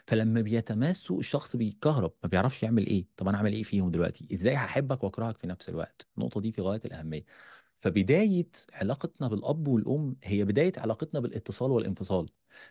فلما 0.08 0.40
بيتماسوا 0.40 1.18
الشخص 1.18 1.56
بيتكهرب 1.56 2.12
ما 2.22 2.28
بيعرفش 2.28 2.62
يعمل 2.62 2.86
إيه؟ 2.86 3.06
طب 3.16 3.28
أنا 3.28 3.36
اعمل 3.36 3.52
إيه 3.52 3.62
فيهم 3.62 3.90
دلوقتي؟ 3.90 4.28
إزاي 4.32 4.54
هحبك 4.56 5.04
وأكرهك 5.04 5.38
في 5.38 5.46
نفس 5.46 5.68
الوقت؟ 5.68 6.06
النقطة 6.18 6.40
دي 6.40 6.52
في 6.52 6.62
غاية 6.62 6.80
الأهمية. 6.84 7.24
فبداية 7.78 8.48
علاقتنا 8.72 9.28
بالأب 9.28 9.68
والأم 9.68 10.16
هي 10.24 10.44
بداية 10.44 10.72
علاقتنا 10.78 11.20
بالاتصال 11.20 11.70
والانفصال. 11.70 12.28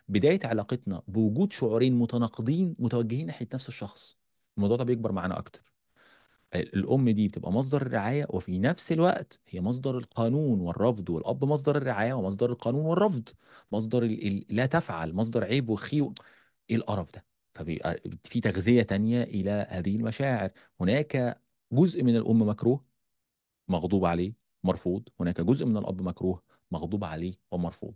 بداية 0.08 0.40
علاقتنا 0.44 1.02
بوجود 1.08 1.52
شعورين 1.52 1.94
متناقضين 1.98 2.76
متوجهين 2.78 3.26
ناحية 3.26 3.48
نفس 3.54 3.68
الشخص. 3.68 4.18
الموضوع 4.56 4.76
ده 4.76 4.84
بيكبر 4.84 5.12
معانا 5.12 5.38
أكتر. 5.38 5.62
الأم 6.54 7.10
دي 7.10 7.28
بتبقى 7.28 7.52
مصدر 7.52 7.82
الرعاية 7.82 8.26
وفي 8.30 8.58
نفس 8.58 8.92
الوقت 8.92 9.40
هي 9.48 9.60
مصدر 9.60 9.98
القانون 9.98 10.60
والرفض 10.60 11.10
والأب 11.10 11.44
مصدر 11.44 11.76
الرعاية 11.76 12.12
ومصدر 12.12 12.50
القانون 12.50 12.86
والرفض. 12.86 13.28
مصدر. 13.72 14.04
لا 14.50 14.66
تفعل 14.66 15.14
مصدر 15.14 15.44
عيب 15.44 15.70
وخي 15.70 16.00
و... 16.00 16.14
إيه 16.70 16.76
القرف 16.76 17.12
ده؟ 17.12 17.27
فبيبقى 17.58 18.00
في 18.24 18.40
تغذية 18.40 18.82
تانية 18.82 19.22
إلى 19.22 19.66
هذه 19.70 19.96
المشاعر. 19.96 20.50
هناك 20.80 21.40
جزء 21.72 22.02
من 22.02 22.16
الأم 22.16 22.48
مكروه 22.48 22.84
مغضوب 23.68 24.04
عليه 24.04 24.32
مرفوض. 24.64 25.08
هناك 25.20 25.40
جزء 25.40 25.66
من 25.66 25.76
الأب 25.76 26.02
مكروه 26.02 26.42
مغضوب 26.70 27.04
عليه 27.04 27.34
ومرفوض. 27.50 27.94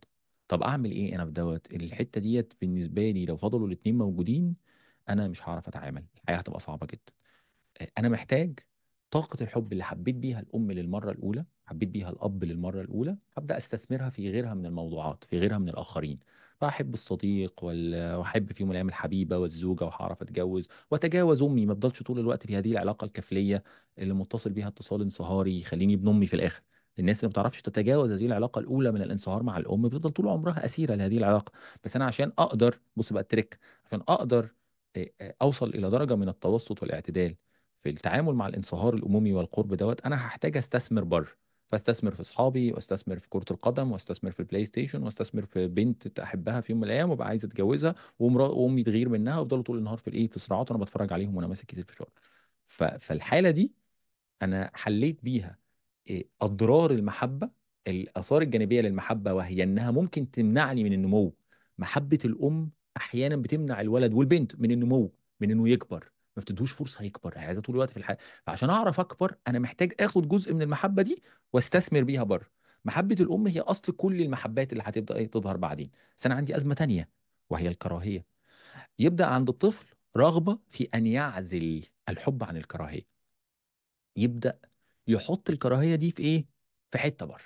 طب 0.48 0.62
أعمل 0.62 0.90
إيه 0.90 1.14
أنا 1.14 1.24
بدوت 1.24 1.72
الحتة 1.74 2.20
ديت 2.20 2.52
بالنسبة 2.60 3.10
لي 3.10 3.26
لو 3.26 3.36
فضلوا 3.36 3.66
الاتنين 3.66 3.98
موجودين 3.98 4.56
أنا 5.09 5.28
مش 5.28 5.48
هعرف 5.48 5.68
أتعامل. 5.68 6.05
الحياة 6.16 6.36
هتبقى 6.39 6.60
صعبة 6.60 6.86
جدا. 6.86 7.12
أنا 7.98 8.09
محتاج 8.09 8.59
طاقة 9.10 9.43
الحب 9.43 9.72
اللي 9.72 9.84
حبيت 9.84 10.14
بيها 10.14 10.40
الأم 10.40 10.72
للمرة 10.72 11.10
الأولى 11.10 11.44
حبيت 11.66 11.89
بيها 11.89 12.10
الأب 12.10 12.44
للمرة 12.44 12.80
الأولى 12.80 13.16
هبدأ 13.36 13.56
أستثمرها 13.56 14.10
في 14.10 14.30
غيرها 14.30 14.55
من 14.55 14.66
الموضوعات 14.66 15.24
في 15.24 15.39
غيرها 15.39 15.59
من 15.59 15.68
الآخرين. 15.68 16.18
فأحب 16.62 16.94
الصديق 16.94 17.64
وأحب 17.64 18.52
في 18.52 18.62
يوم 18.62 18.68
من 18.68 18.72
الأيام 18.72 18.89
الحبيبة 18.89 19.39
والزوجة 19.39 19.84
وهعرف 19.84 20.22
أتجوز. 20.22 20.68
وأتجاوز 20.90 21.43
أمي 21.43 21.66
ما 21.66 21.72
أفضلش 21.72 22.02
طول 22.02 22.18
الوقت 22.18 22.47
في 22.47 22.56
هذه 22.59 22.72
العلاقة 22.72 23.05
الكفلية 23.05 23.62
اللي 23.98 24.14
متصل 24.14 24.51
بيها 24.51 24.68
اتصال 24.68 25.02
انصهاري 25.02 25.60
يخليني 25.60 25.94
ابن 25.94 26.09
أمي 26.09 26.26
في 26.26 26.34
الآخر. 26.34 26.62
الناس 26.98 27.18
اللي 27.20 27.28
ما 27.28 27.32
بتعرفش 27.32 27.62
تتجاوز 27.62 28.10
هذه 28.12 28.26
العلاقة 28.26 28.59
الأولى 28.59 28.93
من 28.93 29.02
الانصهار 29.02 29.43
مع 29.43 29.59
الأم 29.59 29.82
بتفضل 29.89 30.10
طول 30.10 30.28
عمرها 30.28 30.64
أسيرة 30.64 30.94
لهذه 30.94 31.18
العلاقة. 31.18 31.52
بس 31.84 31.97
أنا 31.97 32.05
عشان 32.05 32.32
أقدر 32.39 32.80
بص 32.97 33.12
بقى 33.12 33.22
ال 33.22 33.28
trick 33.28 33.59
عشان 33.86 34.01
أقدر 34.09 34.55
آه، 34.97 35.34
أوصل 35.43 35.68
إلى 35.68 35.90
درجة 35.90 36.16
من 36.16 36.28
التوسط 36.28 36.82
والاعتدال 36.82 37.36
في 37.82 37.90
التعامل 37.90 38.34
مع 38.34 38.48
الانصهار 38.48 38.94
الامومي 38.94 39.32
والقرب 39.32 39.74
دوت 39.74 40.01
أنا 40.06 40.26
هحتاج 40.26 40.56
أستثمر 40.56 41.05
بره. 41.05 41.28
فاستثمر 41.72 42.10
في 42.14 42.20
اصحابي 42.20 42.72
واستثمر 42.72 43.18
في 43.18 43.28
كرة 43.28 43.44
القدم 43.50 43.92
واستثمر 43.92 44.30
في 44.30 44.40
ال 44.40 44.64
PlayStation 44.64 45.02
واستثمر 45.02 45.44
في 45.46 45.68
بنت 45.68 46.18
أحبها 46.20 46.60
في 46.60 46.72
يوم 46.72 46.80
من 46.80 46.86
الأيام 46.86 47.10
وأبقى 47.10 47.28
عايز 47.28 47.44
أتجوزها 47.44 47.94
وأمي 48.18 48.82
تغير 48.82 49.08
منها 49.08 49.38
وافضلوا 49.38 49.62
طول 49.62 49.78
النهار 49.78 49.98
في 49.98 50.08
الإيه 50.08 50.28
في 50.28 50.38
صراعات 50.38 50.70
وأنا 50.70 50.82
بتفرج 50.84 51.12
عليهم 51.12 51.36
وأنا 51.36 51.46
ماسك 51.48 51.64
كيس 51.66 51.78
الفشار 51.78 52.08
ف- 52.66 52.84
فالحالة 52.84 53.50
دي 53.50 53.72
أنا 54.42 54.70
حليت 54.74 55.24
بيها 55.24 55.58
إيه، 56.06 56.28
أضرار 56.42 56.90
المحبة 56.90 57.50
الآثار 57.86 58.42
الجانبية 58.42 58.80
للمحبة 58.80 59.34
وهي 59.34 59.62
إنها 59.62 59.90
ممكن 59.90 60.30
تمنعني 60.30 60.84
من 60.84 60.92
النمو. 60.92 61.34
محبة 61.78 62.18
الأم 62.24 62.70
أحيانا 62.96 63.36
بتمنع 63.36 63.80
الولد 63.80 64.12
والبنت 64.12 64.60
من 64.60 64.70
النمو 64.70 65.12
من 65.40 65.50
إنه 65.50 65.68
يكبر. 65.68 66.11
ما 66.36 66.42
بتدوش 66.42 66.72
فرصة 66.72 67.04
يكبر 67.04 67.38
هي 67.38 67.44
عايزة 67.44 67.60
طول 67.60 67.74
الوقت 67.74 67.90
في 67.90 67.96
الحياة 67.96 68.18
فعشان 68.46 68.70
أعرف 68.70 69.00
أكبر 69.00 69.36
أنا 69.48 69.59
محتاج 69.59 69.92
آخد 70.00 70.28
جزء 70.28 70.54
من 70.54 70.62
المحبة 70.62 71.02
دي 71.02 71.22
وأستثمر 71.52 72.02
بيها 72.04 72.22
بره. 72.22 72.46
محبة 72.84 73.16
الأم 73.20 73.46
هي 73.46 73.60
أصل 73.60 73.92
كل 73.92 74.20
المحبات 74.22 74.72
اللي 74.72 74.82
هتبدأ 74.86 75.16
إيه 75.16 75.30
تظهر 75.30 75.56
بعدين. 75.56 75.90
بس 76.18 76.26
أنا 76.26 76.34
عندي 76.34 76.56
أزمة 76.56 76.74
تانية 76.74 77.09
وهي 77.50 77.68
الكراهية. 77.68 78.26
يبدأ 78.98 79.26
عند 79.26 79.48
الطفل 79.48 79.86
رغبة 80.16 80.59
في 80.70 80.88
أن 80.94 81.06
يعزل 81.06 81.86
الحب 82.09 82.44
عن 82.44 82.56
الكراهية. 82.56 83.06
يبدأ 84.16 84.59
يحط 85.09 85.50
الكراهية 85.50 85.94
دي 85.94 86.10
في 86.10 86.22
إيه؟ 86.22 86.46
في 86.92 86.98
حتة 86.98 87.26
بره. 87.26 87.44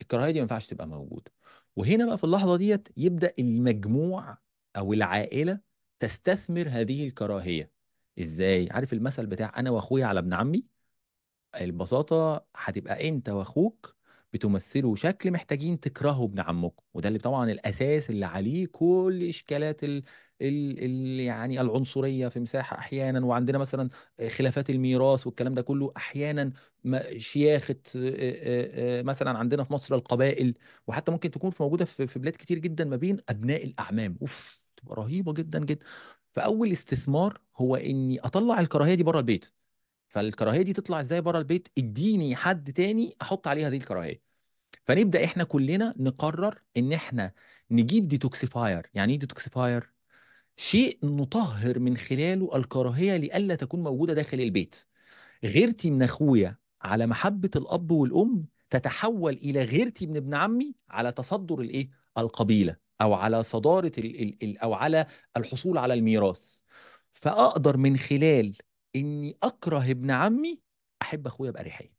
الكراهية 0.00 0.30
دي 0.30 0.38
ما 0.38 0.42
ينفعش 0.42 0.66
تبقى 0.66 0.86
موجودة. 0.88 1.32
وهنا 1.76 2.06
بقى 2.06 2.18
في 2.18 2.24
اللحظة 2.24 2.56
ديت 2.56 2.88
يبدأ 2.96 3.32
المجموع 3.38 4.38
أو 4.76 4.92
العائلة 4.92 5.60
تستثمر 5.98 6.68
هذه 6.68 7.06
الكراهية. 7.06 7.75
إزاي؟ 8.20 8.68
عارف 8.70 8.92
المثل 8.92 9.26
بتاع 9.26 9.52
أنا 9.56 9.70
وأخويا 9.70 10.06
على 10.06 10.20
ابن 10.20 10.32
عمي؟ 10.34 10.64
البساطة 11.60 12.46
هتبقى 12.56 13.08
أنت 13.08 13.28
وأخوك 13.28 13.96
بتمثلوا 14.32 14.96
شكل 14.96 15.30
محتاجين 15.30 15.80
تكرهوا 15.80 16.26
ابن 16.26 16.40
عمكم 16.40 16.82
وده 16.94 17.08
اللي 17.08 17.18
طبعا 17.18 17.50
الأساس 17.50 18.10
اللي 18.10 18.26
عليه 18.26 18.66
كل 18.66 19.26
إشكالات 19.28 19.84
ال 19.84 20.02
ال 20.42 20.84
ال 20.84 21.20
يعني 21.20 21.60
العنصرية 21.60 22.28
في 22.28 22.40
مساحة 22.40 22.78
أحيانا 22.78 23.26
وعندنا 23.26 23.58
مثلا 23.58 23.88
خلافات 24.28 24.70
الميراث 24.70 25.26
والكلام 25.26 25.54
ده 25.54 25.62
كله 25.62 25.92
أحيانا 25.96 26.52
آه، 27.96 29.02
مثلا 29.02 29.38
عندنا 29.38 29.64
في 29.64 29.72
مصر 29.72 29.94
القبائل 29.94 30.54
وحتى 30.86 31.10
ممكن 31.12 31.30
تكون 31.30 31.50
في 31.50 31.62
موجودة 31.62 31.84
في 31.84 32.06
في 32.06 32.18
بلاد 32.18 32.32
كتير 32.36 32.58
جدا 32.58 32.84
ما 32.84 32.96
بين 32.96 33.18
أبناء 33.28 33.64
الأعمام 33.64 34.18
أوف 34.22 34.66
تبقى 34.76 34.96
رهيبة 34.96 35.32
جدا 35.32 35.58
جدا 35.64 35.86
فأول 36.36 36.72
استثمار 36.72 37.40
هو 37.56 37.76
إني 37.76 38.20
أطلع 38.20 38.60
الكراهية 38.60 38.94
دي 38.94 39.02
بره 39.02 39.18
البيت. 39.18 39.46
فالكراهية 40.08 40.62
دي 40.62 40.72
تطلع 40.72 41.00
إزاي 41.00 41.20
بره 41.20 41.38
البيت؟ 41.38 41.68
إديني 41.78 42.36
حد 42.36 42.72
تاني 42.72 43.16
أحط 43.22 43.48
عليه 43.48 43.68
هذه 43.68 43.76
الكراهية. 43.76 44.22
فنبدأ 44.84 45.24
إحنا 45.24 45.44
كلنا 45.44 45.94
نقرر 45.96 46.62
إن 46.76 46.92
إحنا 46.92 47.32
نجيب 47.70 48.08
detoxifier 48.08 48.90
يعني 48.94 49.12
إيه 49.12 49.18
detoxifier 49.18 49.92
شيء 50.56 50.98
نطهر 51.02 51.78
من 51.78 51.96
خلاله 51.96 52.56
الكراهية 52.56 53.16
لئلا 53.16 53.54
تكون 53.54 53.82
موجودة 53.82 54.14
داخل 54.14 54.40
البيت. 54.40 54.76
غيرتي 55.44 55.90
من 55.90 56.02
أخويا 56.02 56.56
على 56.82 57.06
محبة 57.06 57.50
الأب 57.56 57.90
والأم 57.90 58.46
تتحول 58.70 59.32
إلى 59.32 59.64
غيرتي 59.64 60.06
من 60.06 60.16
ابن 60.16 60.34
عمي 60.34 60.74
على 60.88 61.12
تصدر 61.12 61.60
الإيه؟ 61.60 61.90
القبيلة. 62.18 62.76
أو 63.00 63.14
على 63.14 63.42
صدارة 63.42 63.92
أو 64.62 64.74
على 64.74 65.06
الحصول 65.36 65.78
على 65.78 65.94
الميراث. 65.94 66.58
فأقدر 67.12 67.76
من 67.76 67.96
خلال 67.96 68.56
إني 68.96 69.36
أكره 69.42 69.90
ابن 69.90 70.10
عمي 70.10 70.60
أحب 71.02 71.26
أخويا 71.26 71.50
باريحيه 71.50 71.92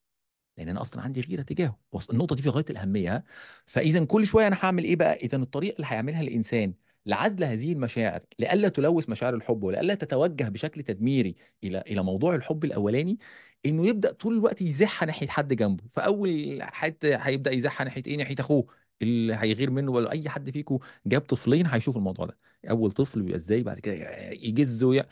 لأن 0.57 0.69
أنا 0.69 0.82
أصلا 0.82 1.02
عندي 1.02 1.22
غيرة 1.22 1.41
تجاهه. 1.41 1.80
النقطة 2.11 2.36
دي 2.36 2.41
في 2.41 2.49
غاية 2.49 2.65
الأهمية؟ 2.69 3.24
فاذا 3.65 4.06
كل 4.06 4.28
شوية 4.28 4.48
أنا 4.48 4.57
هعمل 4.64 4.84
إيه 4.84 4.95
بقى؟ 4.95 5.14
اذا 5.15 5.38
الطريقة 5.38 5.76
اللي 5.76 5.88
هيعملها 5.90 6.22
الإنسان 6.22 6.74
لعزل 7.06 7.44
هذه 7.44 7.74
المشاعر 7.74 8.22
لئلا 8.40 8.69
تلوث 8.69 9.10
مشاعر 9.10 9.36
الحب 9.36 9.64
ولئلا 9.64 9.94
تتوجه 9.95 10.44
بشكل 10.49 10.84
تدميري 10.84 11.36
إلى 11.64 11.82
إلى 11.82 12.03
موضوع 12.03 12.36
الحب 12.36 12.65
الأولاني 12.65 13.18
إنه 13.65 13.88
يبدأ 13.88 14.11
طول 14.11 14.34
الوقت 14.34 14.61
يزحها 14.61 15.06
ناحية 15.06 15.28
حد 15.28 15.53
جنبه. 15.53 15.84
فأول 15.94 16.60
حد 16.64 16.98
هيبدأ 17.03 17.52
يزحها 17.52 17.86
ناحية 17.86 18.03
إيه؟ 18.07 18.18
ناحية 18.18 18.36
أخوه. 18.40 18.68
اللي 19.02 19.36
هيغير 19.36 19.72
منه 19.72 19.91
ولا 19.91 20.11
أي 20.11 20.30
حد 20.30 20.49
فيكم 20.49 20.80
جاب 21.06 21.22
طفلين 21.22 21.65
هيشوف 21.68 21.98
الموضوع 21.98 22.26
ده. 22.26 22.38
أول 22.69 22.91
طفل 22.91 23.22
بيبقى 23.22 23.36
إزاي؟ 23.36 23.64
بعد 23.64 23.80
كده 23.80 23.94
يجزه 24.32 24.88
وي... 24.88 25.03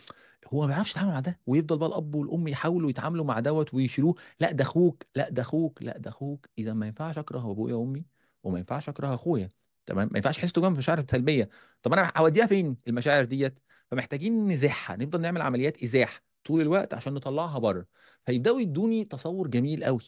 هو 0.48 0.62
ما 0.62 0.68
بيعرفش 0.68 0.92
يتعامل 0.92 1.12
مع 1.12 1.20
ده. 1.20 1.40
ويفضل 1.48 1.78
بقى 1.78 1.90
الأب 1.90 2.16
والأم 2.16 2.48
يحاولوا 2.48 2.90
يتعاملوا 2.90 3.26
مع 3.26 3.40
دوت 3.40 3.74
ويشيلوه. 3.74 4.16
لا 4.40 4.52
ده 4.52 4.64
أخوك 4.64 5.04
لا 5.16 5.30
ده 5.30 5.42
أخوك 5.42 5.84
لا 5.84 5.98
ده 5.98 6.10
أخوك. 6.10 6.50
إذا 6.58 6.74
ما 6.74 6.88
ينفعش 6.88 7.18
أكره 7.18 7.52
أبويا 7.52 7.76
وأمي 7.76 8.06
وما 8.44 8.60
ينفعش 8.60 8.90
أكره 8.90 9.14
أخويا. 9.14 9.50
تمام؟ 9.86 10.08
ما 10.12 10.18
ينفعش 10.18 10.40
احس 10.40 10.60
جنب 10.60 10.78
مشاعر 10.78 11.06
سلبية. 11.12 11.50
طب 11.84 11.94
أنا 11.94 12.12
هوديها 12.18 12.46
فين 12.46 12.78
المشاعر 12.88 13.26
ديت؟ 13.26 13.60
فمحتاجين 13.92 14.48
نزاحها 14.48 14.96
نفضل 14.96 15.22
نعمل 15.22 15.42
عمليات 15.42 15.84
ازاح 15.84 16.24
طول 16.44 16.62
الوقت 16.62 16.94
عشان 16.94 17.14
نطلعها 17.14 17.60
بره. 17.60 17.86
فيبدأوا 18.26 18.60
يدوني 18.62 19.06
تصور 19.06 19.48
جميل 19.48 19.84
قوي 19.84 20.02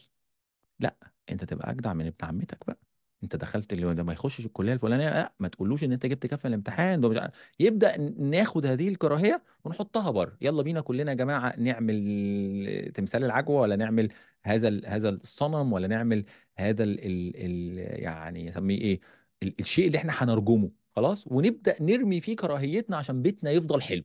لا 0.80 0.96
أنت 1.30 1.44
تبقى 1.44 1.70
أجدع 1.70 1.92
من 1.92 2.06
ابن 2.06 2.16
عمتك 2.22 2.66
بقى. 2.66 2.87
أنت 3.22 3.36
دخلت 3.36 3.72
اللي 3.72 3.94
ده 3.94 4.02
ما 4.02 4.12
يخشش 4.12 4.46
الكلية 4.46 4.72
الفلانية 4.72 5.10
لأ 5.10 5.32
ما 5.40 5.48
تقولوش 5.48 5.84
إن 5.84 5.92
أنت 5.92 6.06
جبت 6.06 6.26
كفه 6.26 6.46
الامتحان 6.48 7.00
ده 7.00 7.08
مش 7.08 7.16
عارف. 7.16 7.34
يبدأ 7.60 7.96
ناخد 8.18 8.66
هذه 8.66 8.88
الكراهية 8.88 9.42
ونحطها 9.64 10.10
بره 10.10 10.36
يلا 10.40 10.62
بينا 10.62 10.80
كلنا 10.80 11.10
يا 11.12 11.16
جماعة 11.16 11.54
نعمل 11.58 12.92
تمثال 12.94 13.24
العجوة 13.24 13.60
ولا 13.60 13.76
نعمل 13.76 14.08
هذا 14.44 14.68
ال- 14.68 14.86
هذا 14.86 15.08
الصنم 15.08 15.72
ولا 15.72 15.86
نعمل 15.86 16.24
هذا 16.58 16.84
ال 16.84 16.98
ال 17.36 17.78
يعني 18.02 18.46
يسميه 18.46 18.78
إيه 18.80 19.00
ال- 19.42 19.60
الشيء 19.60 19.86
اللي 19.86 19.98
إحنا 19.98 20.12
هنرجمه 20.24 20.70
خلاص 20.96 21.26
ونبدأ 21.26 21.82
نرمي 21.82 22.20
فيه 22.20 22.36
كراهيتنا 22.36 22.96
عشان 22.96 23.22
بيتنا 23.22 23.50
يفضل 23.50 23.82
حلو 23.82 24.02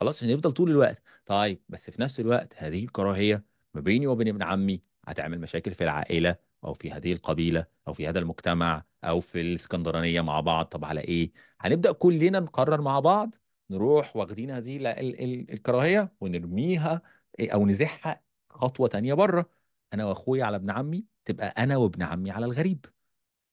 خلاص 0.00 0.16
عشان 0.18 0.30
يفضل 0.30 0.52
طول 0.52 0.70
الوقت 0.70 1.02
طيب 1.26 1.62
بس 1.68 1.90
في 1.90 2.02
نفس 2.02 2.20
الوقت 2.20 2.54
هذه 2.56 2.84
الكراهية 2.84 3.44
ما 3.74 3.80
بيني 3.80 4.06
وبين 4.06 4.28
ابن 4.28 4.42
عمي 4.42 4.82
هتعمل 5.06 5.40
مشاكل 5.40 5.74
في 5.74 5.84
العائلة 5.84 6.47
أو 6.64 6.74
في 6.74 6.92
هذه 6.92 7.12
القبيلة 7.12 7.66
أو 7.88 7.92
في 7.92 8.08
هذا 8.08 8.18
المجتمع 8.18 8.84
أو 9.04 9.20
في 9.20 9.40
الإسكندرانية 9.40 10.20
مع 10.20 10.40
بعض. 10.40 10.66
طب 10.66 10.84
على 10.84 11.00
إيه؟ 11.00 11.32
هنبدأ 11.60 11.92
كلنا 11.92 12.40
نقرر 12.40 12.80
مع 12.80 13.00
بعض 13.00 13.34
نروح 13.70 14.16
واخدين 14.16 14.50
هذه 14.50 14.76
ال- 14.76 14.86
ال- 14.86 15.20
ال- 15.24 15.52
الكراهية 15.52 16.12
ونرميها 16.20 17.02
إيه، 17.38 17.50
أو 17.50 17.66
نزحها 17.66 18.22
خطوة 18.50 18.88
تانية 18.88 19.14
برة. 19.14 19.50
أنا 19.94 20.04
وأخويا 20.06 20.44
على 20.44 20.56
ابن 20.56 20.70
عمي 20.70 21.04
تبقى 21.24 21.46
أنا 21.48 21.76
وابن 21.76 22.02
عمي 22.02 22.30
على 22.30 22.46
الغريب. 22.46 22.86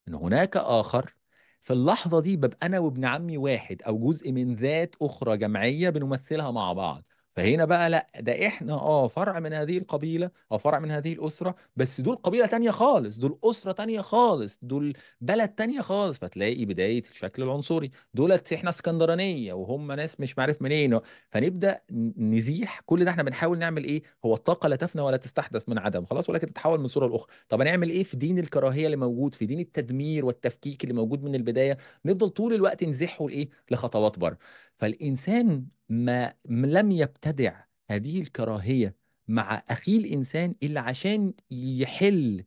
إن 0.08 0.14
هناك 0.16 0.58
آخر. 0.58 1.16
في 1.62 1.74
اللحظة 1.74 2.22
دي 2.22 2.38
ببقى 2.38 2.58
أنا 2.64 2.80
وابن 2.80 3.06
عمي 3.06 3.38
واحد 3.38 3.82
أو 3.82 4.00
جزء 4.12 4.32
من 4.32 4.56
ذات 4.56 4.96
أخرى 5.02 5.38
جمعية 5.38 5.90
بنمثلها 5.90 6.52
مع 6.52 6.74
بعض. 6.74 7.04
فهنا 7.36 7.66
بقى 7.66 7.90
لأ 7.90 8.08
ده 8.20 8.48
إحنا 8.48 8.74
آه 8.74 9.08
فرع 9.08 9.40
من 9.40 9.54
هذه 9.54 9.78
القبيلة 9.78 10.32
أو 10.52 10.58
فرع 10.58 10.80
من 10.80 10.92
هذه 10.92 11.14
الأسرة 11.14 11.56
بس 11.76 12.02
دول 12.02 12.16
قبيلة 12.16 12.46
تانية 12.46 12.72
خالص 12.72 13.18
دول 13.18 13.40
أسرة 13.44 13.72
تانية 13.72 14.02
خالص 14.02 14.60
دول 14.62 14.94
بلد 15.22 15.50
تانية 15.50 15.82
خالص 15.82 16.20
فتلاقي 16.20 16.66
بداية 16.66 17.04
الشكل 17.12 17.44
العنصري. 17.44 17.92
دولت 18.14 18.54
إحنا 18.54 18.70
اسكندرانية 18.70 19.54
وهم 19.54 19.92
ناس 19.92 20.20
مش 20.20 20.38
معرف 20.38 20.62
منين 20.62 21.00
فنبدأ 21.32 21.82
نزيح. 22.18 22.80
كل 22.86 23.06
ده 23.06 23.12
إحنا 23.12 23.24
بنحاول 23.24 23.58
نعمل 23.60 23.84
إيه؟ 23.84 24.04
هو 24.26 24.34
الطاقة 24.36 24.68
لا 24.70 24.76
تفنى 24.76 25.02
ولا 25.02 25.18
تستحدث 25.18 25.70
من 25.70 25.78
عدم 25.80 26.06
خلاص 26.06 26.30
ولكن 26.30 26.48
تتحول 26.48 26.80
من 26.80 26.88
صورة 26.88 27.08
لأخرى. 27.08 27.32
طب 27.50 27.62
هنعمل 27.62 27.90
إيه 27.90 28.04
في 28.04 28.18
دين 28.18 28.40
الكراهية 28.40 28.86
اللي 28.86 28.98
موجود 28.98 29.36
في 29.36 29.46
دين 29.46 29.60
التدمير 29.60 30.26
والتفكيك 30.26 30.84
اللي 30.84 30.94
موجود 30.94 31.24
من 31.24 31.36
البداية؟ 31.36 31.78
نفضل 32.06 32.30
طول 32.30 32.54
الوقت 32.54 32.84
نزحه 32.84 33.28
لايه 33.30 33.50
لخطوات 33.72 34.20
بره. 34.20 34.38
فالإنسان 34.78 35.68
ما 35.90 36.34
لم 36.50 36.92
يبتدع 36.92 37.64
هذه 37.90 38.22
الكراهية 38.22 38.96
مع 39.28 39.64
اخيه 39.70 39.98
الإنسان 39.98 40.56
إلا 40.64 40.82
عشان 40.82 41.34
يحل 41.52 42.44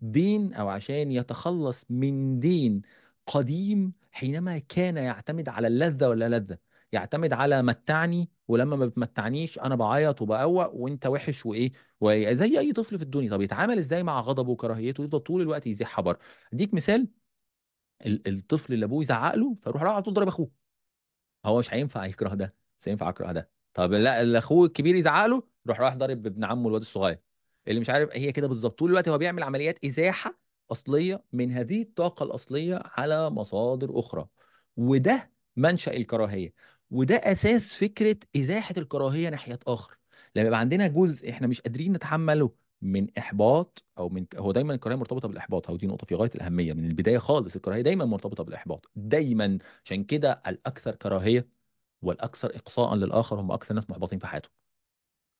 دين 0.00 0.54
أو 0.54 0.68
عشان 0.68 1.12
يتخلص 1.12 1.84
من 1.90 2.38
دين 2.38 2.82
قديم 3.26 3.92
حينما 4.12 4.58
كان 4.58 4.96
يعتمد 4.96 5.48
على 5.48 5.66
اللذة 5.66 6.08
ولا 6.08 6.28
لذة. 6.38 6.58
يعتمد 6.92 7.32
على 7.32 7.62
متعني 7.62 8.30
ولما 8.48 8.76
ما 8.76 8.86
بتمتعنيش 8.86 9.58
أنا 9.58 9.74
بعيط 9.76 10.22
وبقوق 10.22 10.74
وأنت 10.74 11.06
وحش 11.06 11.46
وإيه؟ 11.46 11.72
وزي 12.00 12.58
أي 12.58 12.72
طفل 12.72 12.98
في 12.98 13.04
الدنيا. 13.04 13.30
طب 13.30 13.40
يتعامل 13.42 13.78
إزاي 13.78 14.02
مع 14.02 14.20
غضبه 14.20 14.50
وكراهيته؟ 14.50 15.04
يفضل 15.04 15.20
طول 15.20 15.42
الوقت 15.42 15.66
يزيح 15.66 16.00
بره. 16.00 16.18
أديك 16.52 16.74
مثال 16.74 17.08
ال- 18.06 18.28
الطفل 18.28 18.72
اللي 18.72 18.84
أبوه 18.84 19.02
يزعق 19.02 19.34
له 19.34 19.54
فيروح 19.62 19.82
راح 19.82 19.92
على 19.92 20.02
طول 20.02 20.14
ضرب 20.14 20.28
أخوه. 20.28 20.50
هو 21.48 21.58
مش 21.58 21.74
هينفع 21.74 22.06
يكره 22.06 22.34
ده 22.34 22.54
بس 22.78 22.88
هينفع 22.88 23.08
يكره 23.10 23.32
ده. 23.32 23.50
طب 23.74 23.92
لا 23.92 24.22
اللي 24.22 24.38
أخوه 24.38 24.66
الكبير 24.66 24.94
يزعق 24.94 25.26
له 25.26 25.42
يروح 25.66 25.80
رايح 25.80 25.94
ضارب 25.96 26.26
ابن 26.26 26.44
عمه 26.44 26.68
الواد 26.68 26.80
الصغير 26.80 27.18
اللي 27.68 27.80
مش 27.80 27.90
عارف 27.90 28.08
هي 28.12 28.32
كده 28.32 28.48
بالظبط. 28.48 28.78
طول 28.78 28.90
الوقت 28.90 29.08
هو 29.08 29.18
بيعمل 29.18 29.42
عمليات 29.42 29.84
إزاحة 29.84 30.38
أصلية 30.72 31.24
من 31.32 31.50
هذه 31.52 31.82
الطاقة 31.82 32.24
الأصلية 32.24 32.82
على 32.84 33.30
مصادر 33.30 33.98
أخرى. 33.98 34.26
وده 34.76 35.32
منشأ 35.56 35.96
الكراهية 35.96 36.52
وده 36.90 37.14
أساس 37.16 37.74
فكرة 37.74 38.16
إزاحة 38.36 38.74
الكراهية 38.78 39.28
ناحية 39.28 39.58
آخر. 39.66 39.98
لما 40.36 40.46
يبقى 40.46 40.60
عندنا 40.60 40.86
جزء 40.86 41.30
إحنا 41.30 41.46
مش 41.46 41.60
قادرين 41.60 41.92
نتحمله 41.92 42.52
من 42.82 43.06
إحباط 43.18 43.84
أو 43.98 44.08
من 44.08 44.26
هو 44.36 44.52
دايما 44.52 44.74
الكراهية 44.74 44.96
مرتبطة 44.98 45.28
بالإحباط. 45.28 45.70
ودي 45.70 45.86
نقطة 45.86 46.06
في 46.06 46.14
غاية 46.14 46.30
الأهمية. 46.34 46.72
من 46.72 46.86
البداية 46.86 47.18
خالص 47.18 47.56
الكراهية 47.56 47.82
دايما 47.82 48.04
مرتبطة 48.04 48.44
بالإحباط. 48.44 48.90
دايما 48.96 49.58
عشان 49.84 50.04
كده 50.04 50.42
الأكثر 50.46 50.94
كراهية 50.94 51.48
والأكثر 52.02 52.56
اقصاء 52.56 52.94
للآخر 52.94 53.40
هم 53.40 53.52
أكثر 53.52 53.74
ناس 53.74 53.90
محبطين 53.90 54.18
في 54.18 54.26
حياتهم. 54.26 54.52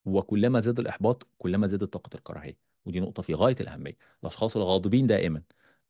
وكلما 0.05 0.61
زاد 0.61 0.79
الإحباط 0.79 1.27
كلما 1.39 1.67
زادت 1.67 1.93
طاقة 1.93 2.11
الكراهية. 2.17 2.59
ودي 2.85 3.01
نقطة 3.01 3.23
في 3.23 3.35
غاية 3.35 3.57
الأهمية. 3.61 3.97
الأشخاص 4.23 4.57
الغاضبين 4.57 5.07
دائما 5.07 5.43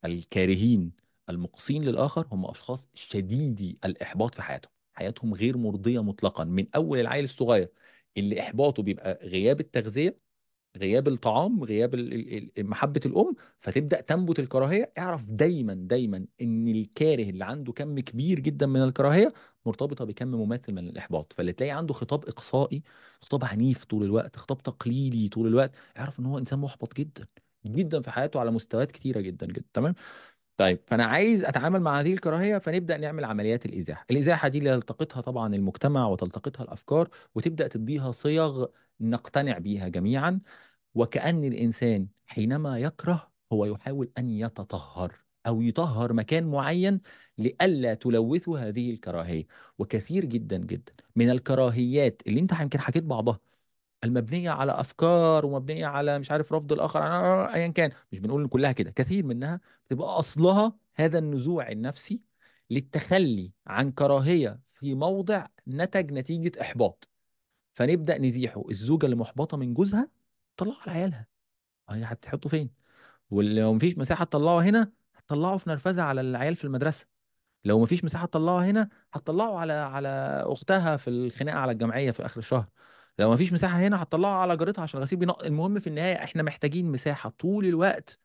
الكارهين 0.04 0.92
المقصين 1.30 1.84
للآخر 1.84 2.26
هم 2.32 2.44
أشخاص 2.46 2.88
شديدي 2.94 3.78
الإحباط 3.84 4.34
في 4.34 4.42
حياتهم. 4.42 4.72
حياتهم 4.94 5.34
غير 5.34 5.56
مرضية 5.56 6.02
مطلقا. 6.02 6.44
من 6.44 6.66
أول 6.74 6.98
العيل 7.00 7.24
الصغير 7.24 7.70
اللي 8.16 8.40
إحباطه 8.40 8.82
بيبقى 8.82 9.18
غياب 9.22 9.60
التغذية 9.60 10.27
غياب 10.76 11.08
الطعام 11.08 11.64
غياب 11.64 11.94
ال- 11.94 12.12
ال- 12.14 12.50
ال- 12.58 12.66
محبة 12.66 13.00
الأم 13.06 13.34
فتبدأ 13.60 14.00
تنبت 14.00 14.38
الكراهية. 14.38 14.92
اعرف 14.98 15.24
دايما 15.24 15.74
دايما 15.74 16.26
إن 16.40 16.68
الكاره 16.68 17.22
اللي 17.30 17.44
عنده 17.44 17.72
كم 17.72 17.98
كبير 18.00 18.40
جدا 18.40 18.66
من 18.66 18.82
الكراهية 18.82 19.32
مرتبطة 19.66 20.04
بكم 20.04 20.28
مماثل 20.28 20.72
من 20.72 20.88
الإحباط. 20.88 21.32
فاللي 21.32 21.52
تلاقي 21.52 21.70
عنده 21.70 21.94
خطاب 21.94 22.24
إقصائي 22.24 22.82
خطاب 23.20 23.44
عنيف 23.44 23.84
طول 23.84 24.04
الوقت 24.04 24.36
خطاب 24.36 24.58
تقليدي 24.62 25.28
طول 25.28 25.46
الوقت 25.46 25.72
اعرف 25.98 26.20
إن 26.20 26.26
هو 26.26 26.38
إنسان 26.38 26.58
محبط 26.58 26.94
جدا 26.96 27.26
جدا 27.66 28.02
في 28.02 28.10
حياته 28.10 28.40
على 28.40 28.50
مستويات 28.50 28.92
كتيرة 28.92 29.20
جدا 29.20 29.46
جدا 29.46 29.64
تمام؟ 29.72 29.94
طيب 30.58 30.80
فأنا 30.86 31.04
عايز 31.04 31.44
أتعامل 31.44 31.80
مع 31.80 32.00
هذه 32.00 32.12
الكراهية 32.12 32.58
فنبدأ 32.58 32.96
نعمل 32.96 33.24
عمليات 33.24 33.66
الإزاحة. 33.66 34.06
الإزاحة 34.10 34.48
دي 34.48 34.58
اللي 34.58 34.70
يلتقطها 34.70 35.20
طبعا 35.20 35.54
المجتمع 35.54 36.06
وتلتقطها 36.06 36.64
الأفكار 36.64 37.08
وتبدأ 37.34 37.68
تديها 37.68 38.12
صيغ 38.12 38.66
نقتنع 39.00 39.58
بيها 39.58 39.88
جميعا. 39.88 40.40
وكأن 40.94 41.44
الإنسان 41.44 42.08
حينما 42.26 42.78
يكره 42.78 43.32
هو 43.52 43.64
يحاول 43.64 44.10
أن 44.18 44.30
يتطهر 44.30 45.14
أو 45.46 45.62
يطهر 45.62 46.12
مكان 46.12 46.44
معين 46.50 47.00
لئلا 47.38 47.94
تلوثه 47.94 48.68
هذه 48.68 48.90
الكراهية. 48.90 49.46
وكثير 49.78 50.24
جدا 50.24 50.56
جدا 50.58 50.92
من 51.16 51.30
الكراهيات 51.30 52.22
اللي 52.26 52.40
أنت 52.40 52.52
يمكن 52.60 52.80
حكيت 52.80 53.04
بعضها 53.04 53.40
المبنية 54.04 54.50
على 54.50 54.72
أفكار 54.72 55.46
ومبنية 55.46 55.86
على 55.86 56.18
مش 56.18 56.30
عارف 56.30 56.52
رفض 56.52 56.72
الآخر 56.72 57.00
أيا 57.54 57.68
كان 57.68 57.90
مش 58.12 58.18
بنقول 58.18 58.42
إن 58.42 58.48
كلها 58.48 58.72
كده 58.72 58.90
كثير 58.90 59.24
منها 59.26 59.60
بتبقى 59.86 60.08
أصلها 60.18 60.72
هذا 60.96 61.18
النزوع 61.18 61.68
النفسي 61.68 62.22
للتخلي 62.70 63.52
عن 63.66 63.92
كراهية 63.92 64.60
في 64.72 64.94
موضع 64.94 65.46
نتج 65.68 66.12
نتيجة 66.12 66.60
إحباط. 66.60 67.08
فنبدأ 67.74 68.18
نزيحه 68.18 68.64
الزوجة 68.70 69.04
اللي 69.04 69.16
محبطة 69.16 69.56
من 69.56 69.74
جوزها 69.74 70.08
طلعوا 70.56 70.76
على 70.86 70.98
عيالها. 70.98 71.26
هي 71.90 72.04
هتحطه 72.04 72.48
فين؟ 72.48 72.70
ولو 73.30 73.74
مفيش 73.74 73.98
مساحة 73.98 74.24
تطلعه 74.24 74.60
هنا 74.60 74.92
هتطلعه 75.16 75.56
في 75.56 75.70
نرفزة 75.70 76.02
على 76.02 76.20
العيال 76.20 76.56
في 76.56 76.64
المدرسة. 76.64 77.06
لو 77.64 77.80
مفيش 77.82 78.04
مساحة 78.04 78.26
تطلعه 78.26 78.60
هنا 78.64 78.88
هتطلعه 79.12 79.58
على 79.58 79.72
على 79.72 80.08
أختها 80.46 80.96
في 80.96 81.10
الخناقة 81.10 81.58
على 81.58 81.72
الجمعية 81.72 82.10
في 82.10 82.26
آخر 82.26 82.38
الشهر. 82.38 82.66
لو 83.18 83.32
مفيش 83.32 83.52
مساحة 83.52 83.78
هنا 83.78 84.02
هتطلعه 84.02 84.30
على 84.34 84.56
جارتها 84.56 84.82
عشان 84.82 84.98
الغسيل 84.98 85.18
بينق 85.18 85.44
المهم 85.44 85.78
في 85.78 85.86
النهاية 85.86 86.14
إحنا 86.24 86.42
محتاجين 86.42 86.92
مساحة 86.92 87.30
طول 87.30 87.66
الوقت 87.66 88.18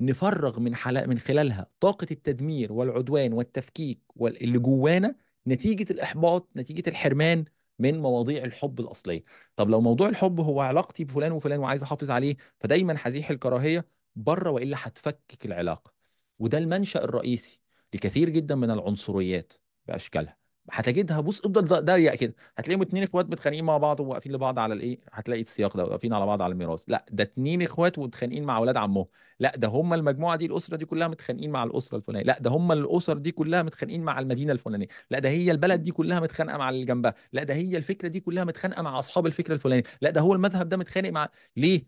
نفرغ 0.00 0.60
من 0.60 0.74
حلا... 0.74 1.06
من 1.06 1.18
خلالها 1.18 1.66
طاقة 1.80 2.06
التدمير 2.10 2.72
والعدوان 2.72 3.32
والتفكيك 3.32 4.00
وال- 4.16 4.42
اللي 4.42 4.58
جوانا 4.58 5.14
نتيجة 5.46 5.92
الإحباط 5.92 6.48
نتيجة 6.56 6.82
الحرمان 6.90 7.44
من 7.78 7.98
مواضيع 7.98 8.44
الحب 8.44 8.80
الأصلية. 8.80 9.24
طب 9.56 9.70
لو 9.70 9.80
موضوع 9.80 10.08
الحب 10.08 10.40
هو 10.40 10.60
علاقتي 10.60 11.04
بفلان 11.04 11.32
وفلان 11.32 11.58
وعايز 11.60 11.82
أحافظ 11.82 12.10
عليه 12.10 12.36
فدايما 12.60 12.96
هزيح 12.98 13.30
الكراهية 13.30 13.86
بره 14.16 14.50
وإلا 14.50 14.76
هتفكك 14.80 15.46
العلاقة. 15.46 15.92
وده 16.38 16.58
المنشأ 16.58 17.04
الرئيسي 17.04 17.60
لكثير 17.94 18.28
جدا 18.28 18.54
من 18.54 18.70
العنصريات 18.70 19.52
بأشكالها. 19.86 20.36
هتجدها 20.70 21.20
بص 21.20 21.40
افضل 21.40 21.84
ضيق 21.84 22.14
كده. 22.14 22.34
هتلاقيهم 22.58 22.82
اتنين 22.82 23.02
اخوات 23.02 23.26
متخانقين 23.26 23.64
مع 23.64 23.78
بعض 23.78 24.00
وواقفين 24.00 24.32
لبعض 24.32 24.58
على 24.58 24.74
الإيه؟ 24.74 25.00
هتلاقي 25.12 25.42
السياق 25.42 25.76
ده 25.76 25.84
واقفين 25.84 26.12
على 26.12 26.26
بعض 26.26 26.42
على 26.42 26.52
الميراث. 26.52 26.84
لا 26.88 27.04
ده 27.10 27.22
اتنين 27.24 27.62
اخوات 27.62 27.98
ومتخانقين 27.98 28.44
مع 28.44 28.56
أولاد 28.56 28.76
عمهم. 28.76 29.06
لا 29.40 29.56
ده 29.56 29.68
هم 29.68 29.94
المجموعة 29.94 30.36
دي 30.36 30.46
الأسرة 30.46 30.76
دي 30.76 30.84
كلها 30.84 31.08
متخانقين 31.08 31.50
مع 31.50 31.64
الأسرة 31.64 31.96
الفلانية. 31.98 32.24
لا 32.24 32.38
ده 32.38 32.50
هم 32.50 32.72
الأسر 32.72 33.18
دي 33.18 33.32
كلها 33.32 33.62
متخانقين 33.62 34.02
مع 34.02 34.18
المدينة 34.18 34.52
الفلانية. 34.52 34.86
لا 35.10 35.18
ده 35.18 35.28
هي 35.28 35.50
البلد 35.50 35.82
دي 35.82 35.90
كلها 35.92 36.20
متخانقة 36.20 36.58
مع 36.58 36.68
اللي 36.70 36.84
جنبها. 36.84 37.14
لا 37.32 37.42
ده 37.42 37.54
هي 37.54 37.76
الفكرة 37.76 38.08
دي 38.08 38.20
كلها 38.20 38.44
متخانقة 38.44 38.82
مع 38.82 38.98
أصحاب 38.98 39.26
الفكرة 39.26 39.54
الفلانية. 39.54 39.82
لا 40.00 40.10
ده 40.10 40.20
هو 40.20 40.32
المذهب 40.34 40.68
ده 40.68 40.76
متخانق 40.76 41.10
مع 41.10 41.28
ليه؟ 41.56 41.86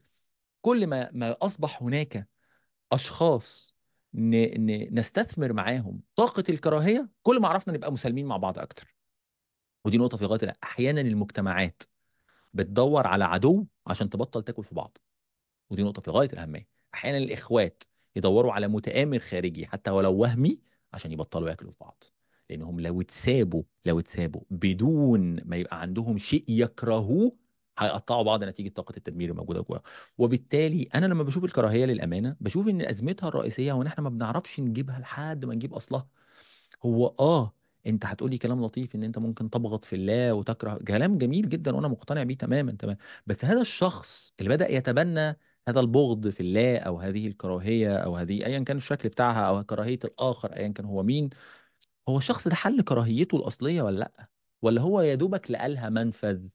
كل 0.62 0.86
ما 0.86 1.10
ما 1.12 1.36
أصبح 1.42 1.82
هناك 1.82 2.28
أشخاص. 2.92 3.77
نستثمر 4.14 5.52
معاهم 5.52 6.00
طاقة 6.16 6.44
الكراهية. 6.48 7.08
كل 7.22 7.40
ما 7.40 7.48
عرفنا 7.48 7.74
نبقى 7.74 7.92
مسالمين 7.92 8.26
مع 8.26 8.36
بعض 8.36 8.58
أكتر. 8.58 8.94
ودي 9.84 9.98
نقطة 9.98 10.16
في 10.16 10.24
غاية 10.26 10.56
أحيانا 10.64 11.00
المجتمعات 11.00 11.82
بتدور 12.54 13.06
على 13.06 13.24
عدو 13.24 13.66
عشان 13.86 14.10
تبطل 14.10 14.42
تاكل 14.42 14.64
في 14.64 14.74
بعض. 14.74 14.98
ودي 15.70 15.82
نقطة 15.82 16.02
في 16.02 16.10
غاية 16.10 16.28
الأهمية. 16.32 16.68
أحيانا 16.94 17.18
الإخوات 17.18 17.82
يدوروا 18.16 18.52
على 18.52 18.68
متآمر 18.68 19.18
خارجي 19.18 19.66
حتى 19.66 19.90
ولو 19.90 20.14
وهمي 20.14 20.58
عشان 20.92 21.12
يبطلوا 21.12 21.48
ياكلوا 21.48 21.72
في 21.72 21.76
بعض. 21.80 22.04
لأنهم 22.50 22.80
لو 22.80 23.00
اتسابوا 23.00 23.62
لو 23.84 23.98
اتسابوا 24.00 24.42
بدون 24.50 25.40
ما 25.44 25.56
يبقى 25.56 25.80
عندهم 25.80 26.18
شيء 26.18 26.44
يكرهوه 26.48 27.36
هيقطعوا 27.78 28.22
بعض 28.22 28.44
نتيجة 28.44 28.68
طاقة 28.68 28.94
التدمير 28.96 29.30
الموجودة 29.30 29.60
جواهم 29.60 29.82
وبالتالي 30.18 30.88
أنا 30.94 31.06
لما 31.06 31.22
بشوف 31.22 31.44
الكراهية 31.44 31.84
للأمانة 31.84 32.36
بشوف 32.40 32.68
إن 32.68 32.80
أزمتها 32.82 33.28
الرئيسية 33.28 33.72
هو 33.72 33.82
إن 33.82 33.86
إحنا 33.86 34.04
ما 34.04 34.10
بنعرفش 34.10 34.60
نجيبها 34.60 34.98
لحد 35.00 35.44
ما 35.44 35.54
نجيب 35.54 35.74
أصلها. 35.74 36.08
هو 36.84 37.06
آه 37.20 37.54
أنت 37.86 38.06
هتقولي 38.06 38.38
كلام 38.38 38.64
لطيف 38.64 38.94
إن 38.94 39.02
أنت 39.04 39.18
ممكن 39.18 39.50
تبغض 39.50 39.84
في 39.84 39.96
الله 39.96 40.34
وتكره 40.34 40.74
كلام 40.88 41.18
جميل 41.18 41.48
جدا 41.48 41.76
وأنا 41.76 41.88
مقتنع 41.88 42.22
بيه 42.22 42.36
تماما 42.36 42.72
تمام. 42.72 42.96
بس 43.26 43.44
هذا 43.44 43.60
الشخص 43.60 44.34
اللي 44.40 44.50
بدأ 44.50 44.68
يتبنى 44.72 45.36
هذا 45.68 45.80
البغض 45.80 46.28
في 46.28 46.40
الله 46.40 46.78
أو 46.78 46.98
هذه 47.00 47.26
الكراهية 47.26 47.96
أو 47.96 48.16
هذه 48.16 48.46
ايا 48.46 48.58
كان 48.64 48.76
الشكل 48.76 49.08
بتاعها 49.08 49.48
أو 49.48 49.64
كراهية 49.64 49.98
الآخر 50.04 50.52
ايا 50.56 50.68
كان 50.68 50.86
هو 50.86 51.02
مين 51.02 51.30
هو 52.08 52.18
الشخص 52.18 52.48
ده 52.48 52.54
حل 52.54 52.82
كراهيته 52.82 53.36
الأصلية 53.36 53.82
ولا 53.82 53.98
لأ؟ 53.98 54.28
ولا 54.62 54.80
هو 54.82 55.00
يا 55.00 55.14
دوبك 55.14 55.50
لقى 55.50 55.68
لها 55.68 55.88
منفذ؟ 55.90 56.48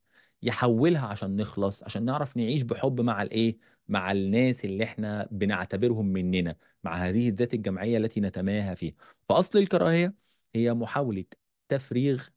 يحولها 0.43 1.07
عشان 1.07 1.35
نخلص 1.35 1.83
عشان 1.83 2.05
نعرف 2.05 2.37
نعيش 2.37 2.61
بحب 2.61 3.01
مع 3.01 3.21
الإيه؟ 3.23 3.57
مع 3.87 4.11
الناس 4.11 4.65
اللي 4.65 4.83
إحنا 4.83 5.27
بنعتبرهم 5.31 6.05
مننا 6.05 6.55
مع 6.83 6.95
هذه 6.95 7.29
الذات 7.29 7.53
الجمعية 7.53 7.97
التي 7.97 8.21
نتماهى 8.21 8.75
فيها. 8.75 8.93
فأصل 9.29 9.59
الكراهية 9.59 10.13
هي 10.55 10.73
محاولة 10.73 11.25
تفريغ 11.69 12.27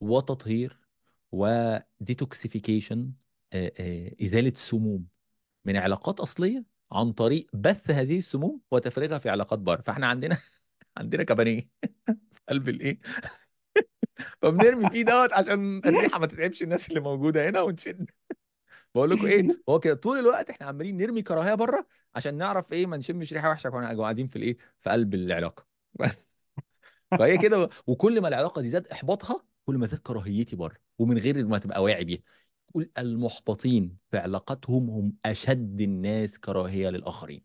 وتطهير 0.00 0.78
وديتوكسيفيكيشن 1.32 3.12
إزالة 4.22 4.52
سموم 4.56 5.06
من 5.64 5.76
علاقات 5.76 6.20
أصلية 6.20 6.64
عن 6.92 7.12
طريق 7.12 7.46
بث 7.54 7.90
هذه 7.90 8.18
السموم 8.18 8.60
وتفريغها 8.70 9.18
في 9.18 9.28
علاقات 9.30 9.58
بره. 9.58 9.82
فإحنا 9.82 10.06
عندنا 10.06 10.38
عندنا 10.96 11.22
كبانيه 11.22 11.68
قلب 12.48 12.68
الإيه؟ 12.68 13.00
فبنرمي 14.42 14.90
فيه 14.90 15.02
دوت 15.02 15.32
عشان 15.32 15.78
الريحة 15.86 16.18
ما 16.18 16.26
تتعبش 16.26 16.62
الناس 16.62 16.88
اللي 16.88 17.00
موجودة 17.00 17.48
هنا 17.48 17.60
ونشد. 17.62 18.10
بقول 18.94 19.10
لكم 19.10 19.26
إيه 19.26 19.42
هو 19.68 19.80
كده 19.80 19.94
طول 19.94 20.18
الوقت 20.18 20.50
إحنا 20.50 20.66
عمالين 20.66 20.96
نرمي 20.96 21.22
كراهية 21.22 21.54
بره 21.54 21.86
عشان 22.14 22.34
نعرف 22.34 22.72
إيه 22.72 22.86
ما 22.86 22.96
نشمش 22.96 23.32
ريحة 23.32 23.50
وحشة 23.50 23.70
وإحنا 23.70 24.02
قاعدين 24.02 24.26
في 24.26 24.36
الإيه 24.36 24.56
في 24.80 24.90
قلب 24.90 25.14
العلاقة. 25.14 25.66
بس 25.94 26.28
فهي 27.18 27.38
كده 27.38 27.68
وكل 27.86 28.20
ما 28.20 28.28
العلاقة 28.28 28.62
دي 28.62 28.70
زاد 28.70 28.88
إحباطها 28.88 29.44
كل 29.66 29.78
ما 29.78 29.86
زاد 29.86 30.00
كراهيتي 30.00 30.56
بره. 30.56 30.76
ومن 30.98 31.18
غير 31.18 31.46
ما 31.46 31.58
تبقى 31.58 31.82
واعي 31.82 32.04
بيها. 32.04 32.20
كل 32.72 32.90
المحبطين 32.98 33.98
في 34.10 34.18
علاقاتهم 34.18 34.90
هم 34.90 35.16
أشد 35.24 35.80
الناس 35.80 36.38
كراهية 36.38 36.90
للآخرين. 36.90 37.42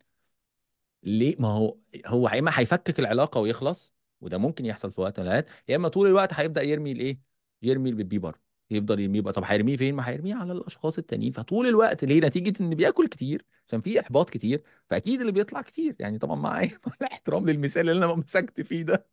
ليه؟ 1.03 1.35
ما 1.39 1.47
هو 1.47 1.77
هو 2.05 2.29
يا 2.29 2.39
إما 2.39 2.51
هيفكك 2.55 2.99
العلاقة 2.99 3.39
ويخلص 3.41 3.93
وده 4.21 4.37
ممكن 4.37 4.65
يحصل 4.65 4.91
في 4.91 5.01
وقت 5.01 5.19
من 5.19 5.25
الأوقات. 5.25 5.49
يا 5.67 5.75
إما 5.75 5.87
طول 5.87 6.07
الوقت 6.07 6.33
هيبدأ 6.33 6.61
يرمي 6.61 6.91
الإيه؟ 6.91 7.19
يرمي 7.61 7.89
البيبي 7.89 8.19
بره 8.19 8.39
يفضل 8.71 8.99
يرميه 8.99 9.21
بقى. 9.21 9.33
طب 9.33 9.43
هيرميه 9.45 9.77
فين؟ 9.77 9.95
ما 9.95 10.09
هيرميه 10.09 10.35
على 10.35 10.53
الأشخاص 10.53 10.97
التانيين. 10.97 11.31
فطول 11.31 11.67
الوقت 11.67 12.05
ليه؟ 12.05 12.21
نتيجة 12.21 12.63
إن 12.63 12.75
بياكل 12.75 13.07
كتير 13.07 13.45
عشان 13.67 13.81
في 13.81 13.99
إحباط 13.99 14.29
كتير. 14.29 14.63
فأكيد 14.89 15.19
اللي 15.19 15.31
بيطلع 15.31 15.61
كتير. 15.61 15.95
يعني 15.99 16.17
طبعا 16.19 16.35
مع 16.35 16.59
إيه؟ 16.59 16.69
مع 16.87 16.93
الاحترام 17.01 17.45
للمثال 17.49 17.89
اللي 17.89 18.05
أنا 18.05 18.15
مسكت 18.15 18.61
فيه 18.61 18.81
ده. 18.83 19.07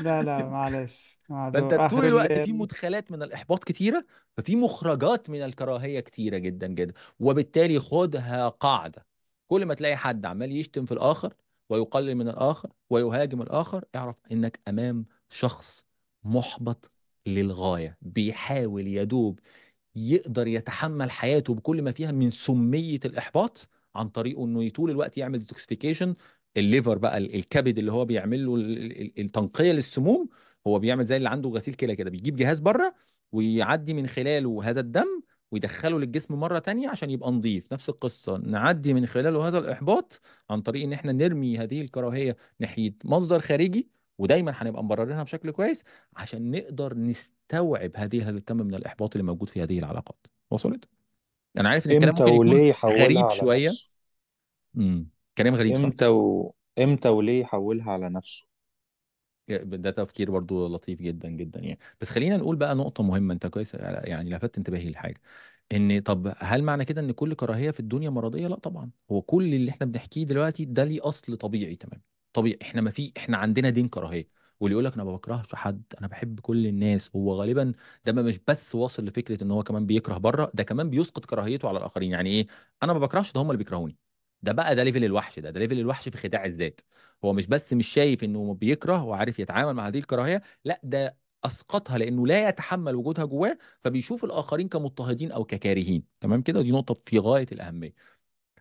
لا 0.00 0.22
لا 0.22 0.46
معلش 0.50 1.20
فأنت 1.28 1.74
معذور 1.74 1.88
طول 2.00 2.04
الوقت 2.04 2.32
في 2.32 2.52
مدخلات 2.52 3.10
من 3.12 3.22
الإحباط 3.22 3.64
كتيرة 3.64 4.04
ففي 4.36 4.56
مخرجات 4.56 5.30
من 5.30 5.42
الكراهية 5.42 6.00
كتيرة 6.00 6.38
جدا 6.38 6.66
جدا. 6.66 6.92
وبالتالي 7.20 7.78
خدها 7.80 8.48
قاعدة. 8.48 9.06
كل 9.48 9.66
ما 9.66 9.74
تلاقي 9.74 9.96
حد 9.96 10.26
عمال 10.26 10.52
يشتم 10.52 10.86
في 10.86 10.92
الآخر 10.92 11.34
ويقلل 11.68 12.14
من 12.14 12.28
الآخر 12.28 12.70
ويهاجم 12.90 13.42
الآخر 13.42 13.84
اعرف 13.94 14.16
إنك 14.32 14.60
أمام 14.68 15.06
شخص 15.30 15.86
محبط 16.24 17.04
للغاية 17.26 17.96
بيحاول 18.02 18.86
يدوب 18.86 19.40
يقدر 19.96 20.46
يتحمل 20.46 21.10
حياته 21.10 21.54
بكل 21.54 21.82
ما 21.82 21.92
فيها 21.92 22.12
من 22.12 22.30
سمية 22.30 23.00
الإحباط 23.04 23.68
عن 23.94 24.08
طريقه 24.08 24.44
إنه 24.44 24.68
طول 24.68 24.90
الوقت 24.90 25.18
يعمل 25.18 25.38
detoxification 25.38 26.14
ال 26.56 26.63
liver 26.63 26.98
بقى 26.98 27.18
ال- 27.18 27.34
الكبد 27.34 27.78
اللي 27.78 27.92
هو 27.92 28.04
بيعمل 28.04 28.46
له 28.46 28.54
ال- 28.56 28.78
ال- 29.02 29.20
التنقية 29.20 29.72
للسموم 29.72 30.28
هو 30.66 30.78
بيعمل 30.78 31.04
زي 31.04 31.16
اللي 31.16 31.28
عنده 31.28 31.48
غسيل 31.50 31.74
كلى 31.74 31.96
كده 31.96 32.10
بيجيب 32.10 32.36
جهاز 32.36 32.60
بره 32.60 32.94
ويعدي 33.32 33.94
من 33.94 34.06
خلاله 34.06 34.60
هذا 34.64 34.80
الدم 34.80 35.22
ويدخله 35.50 35.98
للجسم 35.98 36.34
مرة 36.34 36.58
تانية 36.58 36.88
عشان 36.88 37.10
يبقى 37.10 37.30
نظيف 37.30 37.72
نفس 37.72 37.88
القصة 37.88 38.36
نعدي 38.36 38.94
من 38.94 39.06
خلاله 39.06 39.48
هذا 39.48 39.58
الإحباط 39.58 40.20
عن 40.50 40.60
طريق 40.62 40.82
إن 40.84 40.92
إحنا 40.92 41.12
نرمي 41.12 41.58
هذه 41.58 41.80
الكراهية 41.80 42.36
ناحية 42.58 42.94
مصدر 43.04 43.40
خارجي 43.40 43.88
ودايما 44.18 44.52
هنبقى 44.56 44.84
مبررينها 44.84 45.22
بشكل 45.22 45.50
كويس 45.50 45.84
عشان 46.16 46.50
نقدر 46.50 46.94
نستوعب 46.94 47.90
هذه 47.96 48.22
هذا 48.28 48.38
الكم 48.38 48.56
من 48.56 48.74
الإحباط 48.74 49.16
اللي 49.16 49.26
موجود 49.26 49.48
في 49.48 49.62
هذه 49.62 49.78
العلاقات. 49.78 50.26
وصلت؟ 50.50 50.84
أنا 51.58 51.68
عارف 51.68 51.86
إن 51.86 51.92
الكلام 51.92 52.08
إمتى 52.08 52.22
ممكن 52.22 52.34
يكون 52.34 52.48
وليه 52.48 52.68
يحولها 52.68 53.04
غريب 53.04 53.18
على 53.18 53.36
شوية. 53.36 53.68
نفسه؟ 53.68 53.90
امم 54.78 55.08
كلام 55.38 55.54
غريب 55.54 55.76
صح؟ 55.76 55.82
إمتى 55.84 56.06
و... 56.06 56.46
إمتى 56.78 57.08
وليه 57.08 57.40
يحولها 57.40 57.90
على 57.90 58.10
نفسه؟ 58.10 58.47
ده 59.50 59.90
تفكير 59.90 60.30
برضو 60.30 60.68
لطيف 60.68 61.02
جدا 61.02 61.28
جدا 61.28 61.60
يعني. 61.60 61.78
بس 62.00 62.10
خلينا 62.10 62.36
نقول 62.36 62.56
بقى 62.56 62.74
نقطة 62.74 63.02
مهمة 63.02 63.34
أنت 63.34 63.46
كويس 63.46 63.74
يعني 63.74 64.30
لفتت 64.30 64.58
انتباهي 64.58 64.90
لحاجة. 64.90 65.20
إن 65.72 66.00
طب 66.00 66.34
هل 66.38 66.62
معنى 66.62 66.84
كده 66.84 67.00
إن 67.00 67.12
كل 67.12 67.34
كراهية 67.34 67.70
في 67.70 67.80
الدنيا 67.80 68.10
مرضية؟ 68.10 68.48
لأ 68.48 68.56
طبعا. 68.58 68.90
هو 69.12 69.22
كل 69.22 69.54
اللي 69.54 69.70
إحنا 69.70 69.86
بنحكيه 69.86 70.24
دلوقتي 70.24 70.64
ده 70.64 70.84
ليه 70.84 71.08
أصل 71.08 71.36
طبيعي 71.36 71.76
تمام. 71.76 72.02
طبيعي 72.32 72.58
إحنا 72.62 72.80
ما 72.80 72.90
في 72.90 73.12
إحنا 73.16 73.36
عندنا 73.36 73.70
دين 73.70 73.88
كراهية. 73.88 74.22
واللي 74.60 74.72
يقول 74.72 74.84
لك 74.84 74.94
أنا 74.94 75.04
ما 75.04 75.12
بكرهش 75.12 75.54
حد 75.54 75.82
أنا 75.98 76.06
بحب 76.06 76.40
كل 76.40 76.66
الناس. 76.66 77.10
هو 77.16 77.40
غالبا 77.40 77.72
ده 78.04 78.12
ما 78.12 78.22
مش 78.22 78.38
بس 78.48 78.74
واصل 78.74 79.04
لفكرة 79.04 79.44
إن 79.44 79.50
هو 79.50 79.62
كمان 79.62 79.86
بيكره 79.86 80.18
بره 80.18 80.50
ده 80.54 80.62
كمان 80.62 80.90
بيسقط 80.90 81.24
كراهيته 81.24 81.68
على 81.68 81.78
الآخرين. 81.78 82.10
يعني 82.10 82.30
إيه؟ 82.30 82.46
أنا 82.82 82.92
ما 82.92 82.98
بكرهش 82.98 83.32
ده 83.32 83.40
هم 83.40 83.50
اللي 83.50 83.58
بيكرهوني. 83.58 83.96
ده 84.42 84.52
بقى 84.52 84.74
ده 84.74 84.82
level 84.84 85.04
الوحش 85.04 85.38
ده 85.38 85.50
ده 85.50 85.60
level 85.60 85.78
الوحش 85.78 86.08
في 86.08 86.18
خداع 86.18 86.44
الذات. 86.44 86.80
هو 87.24 87.32
مش 87.32 87.46
بس 87.46 87.72
مش 87.72 87.88
شايف 87.88 88.24
إنه 88.24 88.54
بيكره 88.54 89.02
وعارف 89.04 89.38
يتعامل 89.38 89.74
مع 89.74 89.88
هذه 89.88 89.98
الكراهية 89.98 90.42
لا 90.64 90.80
ده 90.82 91.16
أسقطها 91.44 91.98
لأنه 91.98 92.26
لا 92.26 92.48
يتحمل 92.48 92.94
وجودها 92.94 93.24
جواه 93.24 93.58
فبيشوف 93.84 94.24
الآخرين 94.24 94.68
كمضطهدين 94.68 95.32
أو 95.32 95.44
ككارهين. 95.44 96.04
تمام 96.20 96.42
كده؟ 96.42 96.62
دي 96.62 96.70
نقطة 96.72 96.94
في 97.06 97.18
غاية 97.18 97.46
الأهمية. 97.52 97.94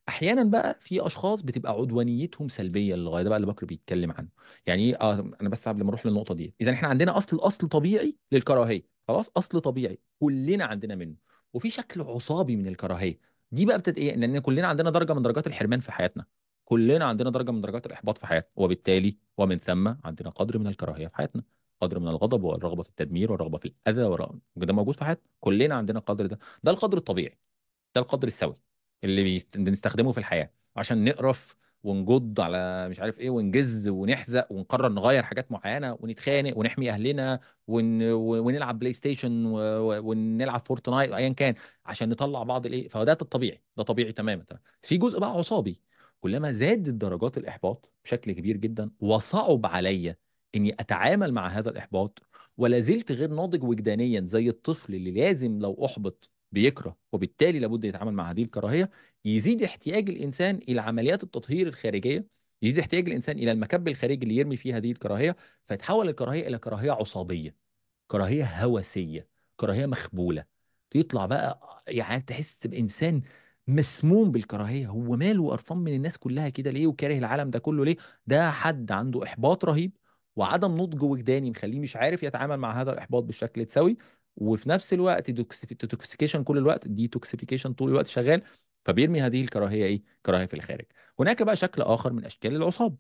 أحيانا 0.10 0.44
بقى 0.44 0.78
في 0.82 1.06
أشخاص 1.06 1.42
بتبقى 1.42 1.72
عدوانيتهم 1.72 2.48
سلبية 2.50 2.96
للغاية 2.96 3.24
ده 3.24 3.30
بقى 3.30 3.38
اللي 3.38 3.48
بكر 3.48 3.66
بيتكلم 3.66 4.12
عنه. 4.12 4.28
يعني 4.66 4.84
إيه؟ 4.84 4.96
آه 5.02 5.32
أنا 5.42 5.50
بس 5.50 5.68
قبل 5.68 5.84
ما 5.84 5.90
أروح 5.90 6.06
للنقطة 6.06 6.34
دي 6.36 6.56
اذا 6.62 6.72
إحنا 6.74 6.88
عندنا 6.88 7.18
أصل 7.18 7.38
أصل 7.38 7.68
طبيعي 7.70 8.18
للكراهية. 8.32 8.88
خلاص؟ 9.08 9.30
أصل 9.38 9.62
طبيعي. 9.62 10.00
كلنا 10.20 10.66
عندنا 10.66 10.96
منه. 10.96 11.16
وفي 11.54 11.70
شكل 11.70 12.02
عصابي 12.02 12.56
من 12.56 12.68
الكراهية. 12.68 13.20
دي 13.52 13.66
بقى 13.66 13.78
بتت 13.80 13.98
إيه؟ 13.98 14.16
لأن 14.16 14.40
كلنا 14.40 14.68
عندنا 14.68 14.90
درجة 14.90 15.14
من 15.14 15.22
درجات 15.22 15.48
الحرمان 15.48 15.80
في 15.80 15.92
حياتنا. 15.92 16.26
كلنا 16.66 17.06
عندنا 17.06 17.30
درجة 17.30 17.52
من 17.52 17.62
درجات 17.62 17.86
الإحباط 17.86 18.18
في 18.18 18.28
حياتنا. 18.28 18.52
وبالتالي 18.56 19.18
ومن 19.38 19.58
ثم 19.58 19.88
عندنا 20.04 20.30
قدر 20.30 20.58
من 20.60 20.68
الكراهية 20.68 21.08
في 21.08 21.16
حياتنا. 21.16 21.44
قدر 21.82 22.00
من 22.00 22.08
الغضب 22.08 22.44
والرغبة 22.44 22.84
في 22.84 22.90
التدمير 22.90 23.32
والرغبة 23.32 23.58
في 23.58 23.66
الأذى 23.88 24.04
والرغبة. 24.04 24.40
ده 24.56 24.74
موجود 24.74 24.96
في 24.96 25.06
حياتنا. 25.06 25.26
كلنا 25.40 25.76
عندنا 25.76 26.00
القدر 26.00 26.26
ده. 26.26 26.40
ده 26.64 26.72
القدر 26.72 26.98
الطبيعي. 26.98 27.38
ده 27.96 28.02
القدر 28.02 28.28
السوي 28.28 28.56
اللي 29.04 29.42
بنستخدمه 29.56 30.12
في 30.12 30.18
الحياة. 30.18 30.52
عشان 30.76 31.06
نقرف 31.06 31.56
ونجد 31.84 32.40
على 32.40 32.90
مش 32.90 33.00
عارف 33.00 33.20
إيه 33.20 33.30
ونجز 33.30 33.90
ونحزق 33.90 34.52
ونقرر 34.52 34.90
نغير 34.90 35.24
حاجات 35.24 35.52
معينة 35.52 35.98
ونتخانق 36.00 36.58
ونحمي 36.58 36.90
أهلنا 36.90 37.40
ون... 37.68 38.12
ونلعب 38.14 38.80
PlayStation 38.80 39.46
و... 39.46 39.58
ونلعب 40.10 40.62
Fortnite 40.66 41.12
ايا 41.12 41.30
كان 41.30 41.56
عشان 41.86 42.10
نطلع 42.10 42.44
بعض 42.44 42.66
الإيه 42.66 42.88
فده 42.88 43.18
الطبيعي 43.22 43.62
ده 43.78 43.84
طبيعي 43.84 44.12
تماما 44.12 44.44
تمام. 44.44 44.62
في 44.82 44.98
جزء 44.98 45.20
بقى 45.20 45.30
عصابي 45.30 45.82
كلما 46.22 46.52
زادت 46.52 46.90
درجات 46.90 47.38
الإحباط 47.38 47.92
بشكل 48.06 48.32
كبير 48.32 48.58
جدا 48.58 48.92
وصعب 49.00 49.66
عليا 49.66 50.16
إني 50.56 50.74
أتعامل 50.80 51.34
مع 51.34 51.48
هذا 51.48 51.70
الإحباط 51.70 52.24
ولا 52.58 52.80
زلت 52.80 53.12
غير 53.12 53.30
ناضج 53.30 53.64
وجدانيا 53.64 54.22
زي 54.22 54.50
الطفل 54.50 54.96
اللي 54.96 55.12
لازم 55.12 55.60
لو 55.60 55.86
أحبط 55.86 56.32
بيكره 56.52 56.98
وبالتالي 57.12 57.60
لابد 57.60 57.84
يتعامل 57.84 58.12
مع 58.14 58.32
هذه 58.32 58.44
الكراهية 58.44 58.90
يزيد 59.26 59.64
احتياج 59.64 60.10
الإنسان 60.10 60.60
إلى 60.70 60.82
عمليات 60.82 61.24
التطهير 61.24 61.68
الخارجية 61.68 62.28
يزيد 62.62 62.80
احتياج 62.80 63.08
الإنسان 63.08 63.38
إلى 63.40 63.52
المكب 63.52 63.88
الخارجي 63.88 64.24
اللي 64.24 64.36
يرمي 64.36 64.58
فيه 64.58 64.78
هذه 64.78 64.92
الكراهية 64.92 65.36
فتحول 65.68 66.10
الكراهية 66.10 66.48
إلى 66.48 66.58
كراهية 66.58 66.92
عصابية 66.92 67.56
كراهية 68.08 68.64
هوسية 68.64 69.28
كراهية 69.56 69.86
مخبولة. 69.86 70.46
تطلع 70.90 71.26
بقى 71.26 71.84
يعني 71.88 72.22
تحس 72.22 72.68
بانسان 72.68 73.22
مسموم 73.68 74.32
بالكراهية 74.32 74.88
هو 74.88 75.16
ماله 75.16 75.50
قرفان 75.50 75.78
من 75.78 75.94
الناس 75.96 76.18
كلها 76.18 76.50
كده 76.50 76.72
ليه؟ 76.72 76.88
وكاره 76.88 77.18
العالم 77.18 77.50
ده 77.50 77.60
كله 77.60 77.86
ليه؟ 77.86 77.98
ده 78.28 78.52
حد 78.52 78.92
عنده 78.92 79.24
إحباط 79.24 79.66
رهيب 79.66 79.98
وعدم 80.36 80.72
نضج 80.82 81.04
وجداني 81.04 81.50
مخليه 81.52 81.80
مش 81.80 81.96
عارف 81.96 82.24
يتعامل 82.24 82.58
مع 82.58 82.82
هذا 82.82 82.92
الإحباط 82.94 83.24
بالشكل 83.24 83.62
السوي. 83.62 83.98
وفي 84.38 84.70
نفس 84.70 84.94
الوقت 84.94 85.32
detoxication 85.32 86.44
كل 86.44 86.58
الوقت 86.58 86.88
detoxification 86.88 87.74
طول 87.74 87.90
الوقت 87.90 88.08
شغال 88.08 88.42
فبيرمي 88.86 89.22
هذه 89.22 89.42
الكراهية 89.42 89.86
إيه؟ 89.86 90.04
كراهية 90.26 90.46
في 90.46 90.54
الخارج. 90.54 90.86
هناك 91.20 91.44
بقى 91.44 91.56
شكل 91.56 91.82
آخر 91.82 92.14
من 92.14 92.26
أشكال 92.26 92.56
العصاب 92.56 92.98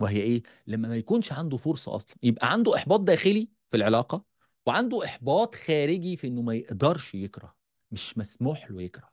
وهي 0.00 0.20
إيه؟ 0.20 0.42
لما 0.66 0.88
ما 0.88 0.96
يكونش 0.96 1.32
عنده 1.32 1.56
فرصة 1.56 1.96
أصلا 1.96 2.16
يبقى 2.22 2.52
عنده 2.52 2.76
إحباط 2.76 3.00
داخلي 3.00 3.48
في 3.70 3.76
العلاقة 3.76 4.24
وعنده 4.66 5.04
إحباط 5.04 5.54
خارجي 5.54 6.16
في 6.16 6.26
إنه 6.26 6.42
ما 6.42 6.54
يقدرش 6.54 7.14
يكره 7.14 7.56
مش 7.90 8.18
مسموح 8.18 8.70
له 8.70 8.82
يكره. 8.82 9.12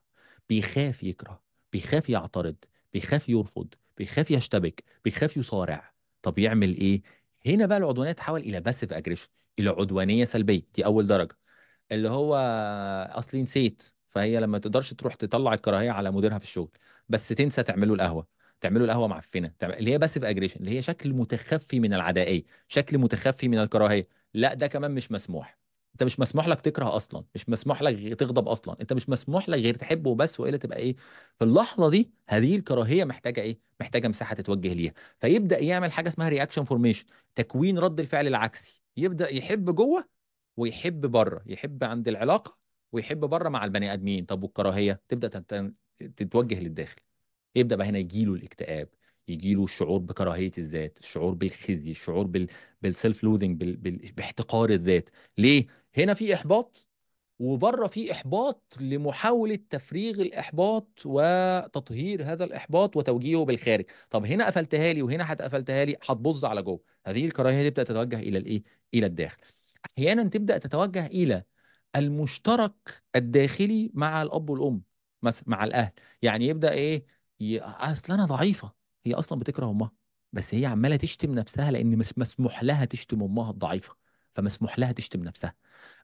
بيخاف 0.49 1.03
يكره 1.03 1.44
بيخاف 1.74 2.10
يعترض 2.10 2.56
بيخاف 2.94 3.30
يرفض 3.30 3.74
بيخاف 3.98 4.32
يشتبك 4.32 4.84
بيخاف 5.06 5.38
يصارع. 5.38 5.94
طب 6.22 6.40
يعمل 6.40 6.78
إيه؟ 6.78 7.02
هنا 7.45 7.66
بقى 7.66 7.78
العدوانية 7.78 8.11
تتحول 8.11 8.40
إلى 8.41 8.60
passive 8.61 8.94
aggression 8.94 9.28
إلى 9.60 9.69
عدوانية 9.69 10.26
سلبية 10.26 10.61
دي 10.76 10.86
أول 10.86 11.07
درجة. 11.07 11.38
اللي 11.91 12.10
هو 12.10 12.36
اصلي 13.11 13.41
نسيت 13.44 13.84
فهي 14.10 14.40
لما 14.40 14.57
تقدرش 14.57 14.94
تروح 14.94 15.15
تطلع 15.15 15.53
الكراهية 15.53 15.91
على 15.91 16.11
مديرها 16.11 16.38
في 16.38 16.44
الشغل 16.45 16.72
بس 17.10 17.27
تنسى 17.27 17.64
تعمله 17.64 17.94
القهوة 17.94 18.27
تعملوا 18.61 18.86
القهوة 18.86 19.07
معفنة 19.07 19.53
اللي 19.64 19.91
هي 19.94 19.98
passive 19.98 20.24
aggression 20.24 20.60
اللي 20.60 20.72
هي 20.77 20.81
شكل 20.81 21.14
متخفي 21.14 21.80
من 21.80 21.94
العدائية 21.94 22.44
شكل 22.68 22.98
متخفي 22.98 23.48
من 23.48 23.60
الكراهية. 23.60 24.07
لا 24.34 24.53
ده 24.53 24.68
كمان 24.68 24.91
مش 24.91 25.11
مسموح. 25.11 25.60
أنت 25.94 26.03
مش 26.03 26.19
مسموح 26.19 26.48
لك 26.48 26.61
تكره 26.61 26.95
أصلا 26.95 27.23
مش 27.36 27.49
مسموح 27.49 27.81
لك 27.81 28.19
تغضب 28.19 28.48
أصلا. 28.48 28.76
أنت 28.81 28.94
مش 28.94 29.10
مسموح 29.10 29.49
لك 29.49 29.60
غير 29.60 29.76
تحبه 29.76 30.15
بس 30.15 30.40
وإلا 30.40 30.57
تبقى 30.57 30.77
إيه؟ 30.77 30.95
في 31.40 31.44
اللحظة 31.45 31.90
دي 31.90 32.11
هذه 32.27 32.56
الكراهية 32.56 33.03
محتاجة 33.06 33.41
إيه؟ 33.41 33.60
محتاجة 33.80 34.07
مساحة 34.07 34.36
تتوجه 34.36 34.73
ليها. 34.73 34.94
فيبدأ 35.19 35.60
يعمل 35.60 35.91
حاجة 35.91 36.07
اسمها 36.10 36.30
reaction 36.30 36.64
formation 36.64 37.06
تكوين 37.36 37.80
رد 37.80 37.99
الفعل 37.99 38.27
العكسي. 38.27 38.81
يبدأ 39.00 39.30
يحب 39.30 39.76
جوه 39.76 40.06
ويحب 40.58 41.06
بره 41.06 41.44
يحب 41.46 41.84
عند 41.84 42.08
العلاقة 42.08 42.58
ويحب 42.92 43.20
بره 43.20 43.50
مع 43.50 43.66
البني 43.66 43.94
آدمين. 43.94 44.26
طب 44.26 44.44
والكراهية؟ 44.44 45.02
تبدأ 45.10 45.28
تت- 45.28 45.74
تتوجه 46.18 46.60
للداخل. 46.60 47.02
يبدأ 47.56 47.76
بقى 47.76 47.88
هنا 47.88 47.98
يجيله 48.00 48.34
الاكتئاب 48.34 48.90
يجيله 49.28 49.64
الشعور 49.64 50.00
بكراهية 50.00 50.52
الذات 50.58 50.98
الشعور 51.00 51.34
بالخزي 51.34 51.92
الشعور 51.92 52.28
بال 52.28 52.48
بالسيلف 52.82 53.24
لوذنج 53.24 53.60
بال... 53.60 53.78
بال... 53.78 54.12
باحتقار 54.18 54.70
الذات. 54.70 55.10
ليه؟ 55.38 55.68
هنا 55.98 56.14
في 56.14 56.34
إحباط 56.34 56.89
وبره 57.40 57.88
في 57.88 58.11
إحباط 58.11 58.78
لمحاولة 58.80 59.60
تفريغ 59.70 60.22
الإحباط 60.22 61.02
وتطهير 61.06 62.24
هذا 62.24 62.44
الإحباط 62.44 62.98
وتوجيهه 62.98 63.45
بالخارج. 63.45 63.86
طب 64.10 64.26
هنا 64.26 64.45
قفلتها 64.48 64.94
لي 64.94 65.02
وهنا 65.02 65.34
هتقفلتها 65.34 65.86
لي 65.86 65.98
هتبظ 66.10 66.45
على 66.45 66.61
جوه. 66.61 66.80
هذه 67.06 67.26
الكراهية 67.26 67.70
تبدا 67.70 67.84
تتوجه 67.84 68.20
إلى 68.20 68.38
الإيه؟ 68.38 68.64
إلى 68.94 69.06
الداخل. 69.06 69.38
أحيانا 69.86 70.24
تبدأ 70.24 70.57
تتوجه 70.57 71.06
إلى 71.06 71.44
المشترك 71.95 73.03
الداخلي 73.16 73.91
مع 73.94 74.22
الأب 74.22 74.49
والأم 74.49 74.82
مثلا 75.22 75.44
مع 75.48 75.64
الأهل. 75.64 75.91
يعني 76.22 76.48
يبدأ 76.48 76.72
إيه؟ 76.72 77.06
ي... 77.40 77.60
أصل 77.60 78.14
أنا 78.14 78.26
ضعيفة. 78.26 78.74
هي 79.06 79.14
أصلا 79.14 79.40
بتكره 79.40 79.70
أمها. 79.70 79.91
بس 80.34 80.56
هي 80.56 80.66
عمالة 80.66 80.95
تشتم 80.95 81.36
نفسها 81.36 81.72
لأن 81.72 81.98
مش 81.98 82.18
مسموح 82.18 82.64
لها 82.64 82.86
تشتم 82.86 83.24
أمها 83.24 83.52
الضعيفة. 83.52 83.95
فمسموح 84.32 84.80
لها 84.80 84.91
تشتم 84.91 85.24
نفسها. 85.24 85.56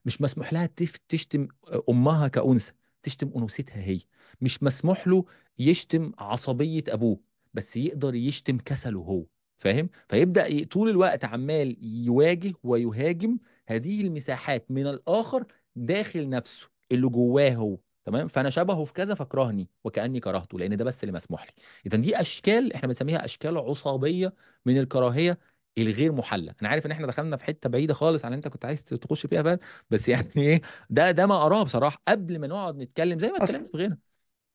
مش 0.05 0.21
مسموح 0.21 0.53
لها 0.53 0.69
تشتم 1.09 1.47
أمها 1.89 2.27
كأنثى 2.27 2.71
تشتم 3.03 3.31
أنوثتها 3.35 3.83
هي. 3.83 3.99
مش 4.41 4.63
مسموح 4.63 5.07
له 5.07 5.25
يشتم 5.59 6.11
عصبية 6.19 6.83
أبوه 6.87 7.19
بس 7.53 7.77
يقدر 7.77 8.15
يشتم 8.15 8.57
كسله 8.57 8.99
هو 8.99 9.25
فاهم؟ 9.57 9.89
فيبدأ 10.09 10.63
طول 10.63 10.89
الوقت 10.89 11.25
عمال 11.25 11.77
يواجه 11.81 12.53
ويهاجم 12.63 13.37
هذه 13.67 14.01
المساحات 14.01 14.71
من 14.71 14.87
الآخر 14.87 15.45
داخل 15.75 16.29
نفسه 16.29 16.69
اللي 16.91 17.07
جواه 17.07 17.55
هو 17.55 17.77
تمام؟ 18.05 18.27
فأنا 18.27 18.49
شبهه 18.49 18.83
في 18.83 18.93
كذا 18.93 19.13
فكرهني 19.13 19.69
وكأني 19.83 20.19
كرهته 20.19 20.59
لأن 20.59 20.77
ده 20.77 20.83
بس 20.85 21.03
اللي 21.03 21.13
مسموح 21.13 21.43
لي. 21.45 21.51
اذا 21.85 21.97
دي 21.97 22.21
أشكال 22.21 22.73
إحنا 22.73 22.87
بنسميها 22.87 23.25
أشكال 23.25 23.57
عصابيه 23.57 24.33
من 24.65 24.77
الكراهية 24.77 25.39
الغير 25.77 26.11
محله 26.11 26.55
أنا 26.61 26.69
عارف 26.69 26.85
إن 26.85 26.91
إحنا 26.91 27.07
دخلنا 27.07 27.37
في 27.37 27.43
حتة 27.45 27.69
بعيدة 27.69 27.93
خالص 27.93 28.25
عن 28.25 28.33
اللي 28.33 28.37
أنت 28.37 28.47
كنت 28.47 28.65
عايز 28.65 28.83
تخش 28.83 29.25
فيها 29.25 29.41
بقى 29.41 29.59
بس 29.89 30.09
يعني 30.09 30.29
إيه 30.37 30.61
ده 30.89 31.11
ده 31.11 31.27
ما 31.27 31.45
أراه 31.45 31.63
بصراحة 31.63 32.01
قبل 32.07 32.39
ما 32.39 32.47
نقعد 32.47 32.77
نتكلم 32.77 33.19
زي 33.19 33.27
ما 33.31 33.37
اتكلمنا 33.37 33.67
في 33.67 33.77
غيرنا. 33.77 33.97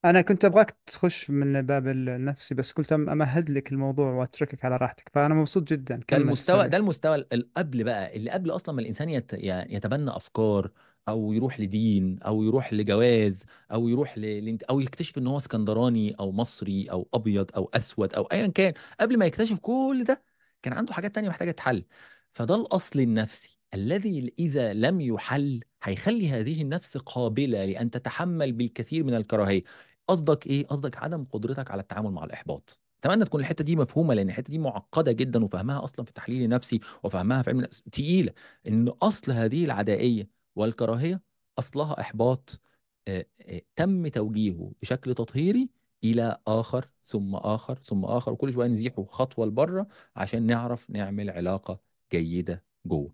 أنا 0.05 0.21
كنت 0.21 0.45
أبغاك 0.45 0.77
تخش 0.85 1.29
من 1.29 1.61
باب 1.61 1.87
النفسي 1.87 2.55
بس 2.55 2.71
قلت 2.71 2.91
أمهد 2.93 3.49
لك 3.49 3.71
الموضوع 3.71 4.11
وأتركك 4.11 4.65
على 4.65 4.77
راحتك 4.77 5.09
فأنا 5.13 5.33
مبسوط 5.35 5.63
جدا. 5.73 6.01
ده 6.11 6.17
كمل 6.17 6.23
المستوى 6.23 6.67
ده 6.69 6.77
المستوى 6.77 7.15
ال- 7.33 7.53
قبل 7.57 7.83
بقى 7.83 8.15
اللي 8.17 8.31
قبل 8.31 8.51
أصلا 8.51 8.75
ما 8.75 8.81
الإنسان 8.81 9.09
يت... 9.09 9.33
يتبنى 9.43 10.11
أفكار 10.15 10.71
أو 11.07 11.33
يروح 11.33 11.59
لدين 11.59 12.19
أو 12.23 12.43
يروح 12.43 12.73
لجواز 12.73 13.45
أو 13.71 13.87
يروح 13.89 14.17
ل... 14.17 14.21
لانت- 14.45 14.63
أو 14.63 14.79
يكتشف 14.79 15.17
إن 15.17 15.27
هو 15.27 15.37
اسكندراني 15.37 16.15
أو 16.19 16.31
مصري 16.31 16.91
أو 16.91 17.07
أبيض 17.13 17.51
أو 17.55 17.69
أسود 17.73 18.13
أو 18.13 18.23
ايا 18.23 18.47
كان 18.47 18.73
قبل 18.99 19.17
ما 19.17 19.25
يكتشف 19.25 19.59
كل 19.59 20.03
ده 20.07 20.21
كان 20.61 20.73
عنده 20.73 20.93
حاجات 20.93 21.15
تانية 21.15 21.29
محتاجة 21.29 21.51
تحل. 21.51 21.85
فده 22.33 22.55
الأصل 22.55 22.99
النفسي. 22.99 23.59
الذي 23.73 24.33
إذا 24.39 24.73
لم 24.73 25.01
يحل 25.01 25.59
هيخلي 25.83 26.29
هذه 26.29 26.61
النفس 26.61 26.97
قابلة 26.97 27.65
لأن 27.65 27.89
تتحمل 27.91 28.51
بالكثير 28.51 29.03
من 29.03 29.13
الكراهية. 29.15 29.63
قصدك 30.07 30.47
إيه؟ 30.47 30.67
قصدك 30.67 30.97
عدم 30.97 31.25
قدرتك 31.25 31.71
على 31.71 31.81
التعامل 31.81 32.11
مع 32.11 32.23
الإحباط. 32.23 32.79
أتمنى 33.03 33.25
تكون 33.25 33.41
الحتة 33.41 33.63
دي 33.63 33.75
مفهومة 33.75 34.13
لأن 34.13 34.29
الحتة 34.29 34.51
دي 34.51 34.57
معقدة 34.57 35.11
جدا 35.11 35.43
وفهمها 35.43 35.83
أصلا 35.83 36.05
في 36.05 36.09
التحليل 36.09 36.43
النفسي 36.43 36.79
وفهمها 37.03 37.41
في 37.41 37.49
علم 37.49 37.59
النفس 37.59 37.81
تقيله 37.81 38.33
إن 38.67 38.87
أصل 38.87 39.31
هذه 39.31 39.65
العدائية 39.65 40.29
والكراهية 40.55 41.21
أصلها 41.59 42.01
إحباط 42.01 42.61
آه، 43.07 43.25
آه، 43.41 43.61
تم 43.75 44.07
توجيهه 44.07 44.71
بشكل 44.81 45.13
تطهيري 45.15 45.69
إلى 46.03 46.37
آخر 46.47 46.85
ثم 47.03 47.35
آخر 47.35 47.75
ثم 47.79 48.05
آخر 48.05 48.31
وكل 48.31 48.53
شوية 48.53 48.67
نزيحه 48.67 49.05
خطوة 49.05 49.45
لبرة 49.45 49.87
عشان 50.15 50.45
نعرف 50.45 50.89
نعمل 50.89 51.29
علاقة 51.29 51.79
جيدة 52.11 52.63
جوه. 52.85 53.11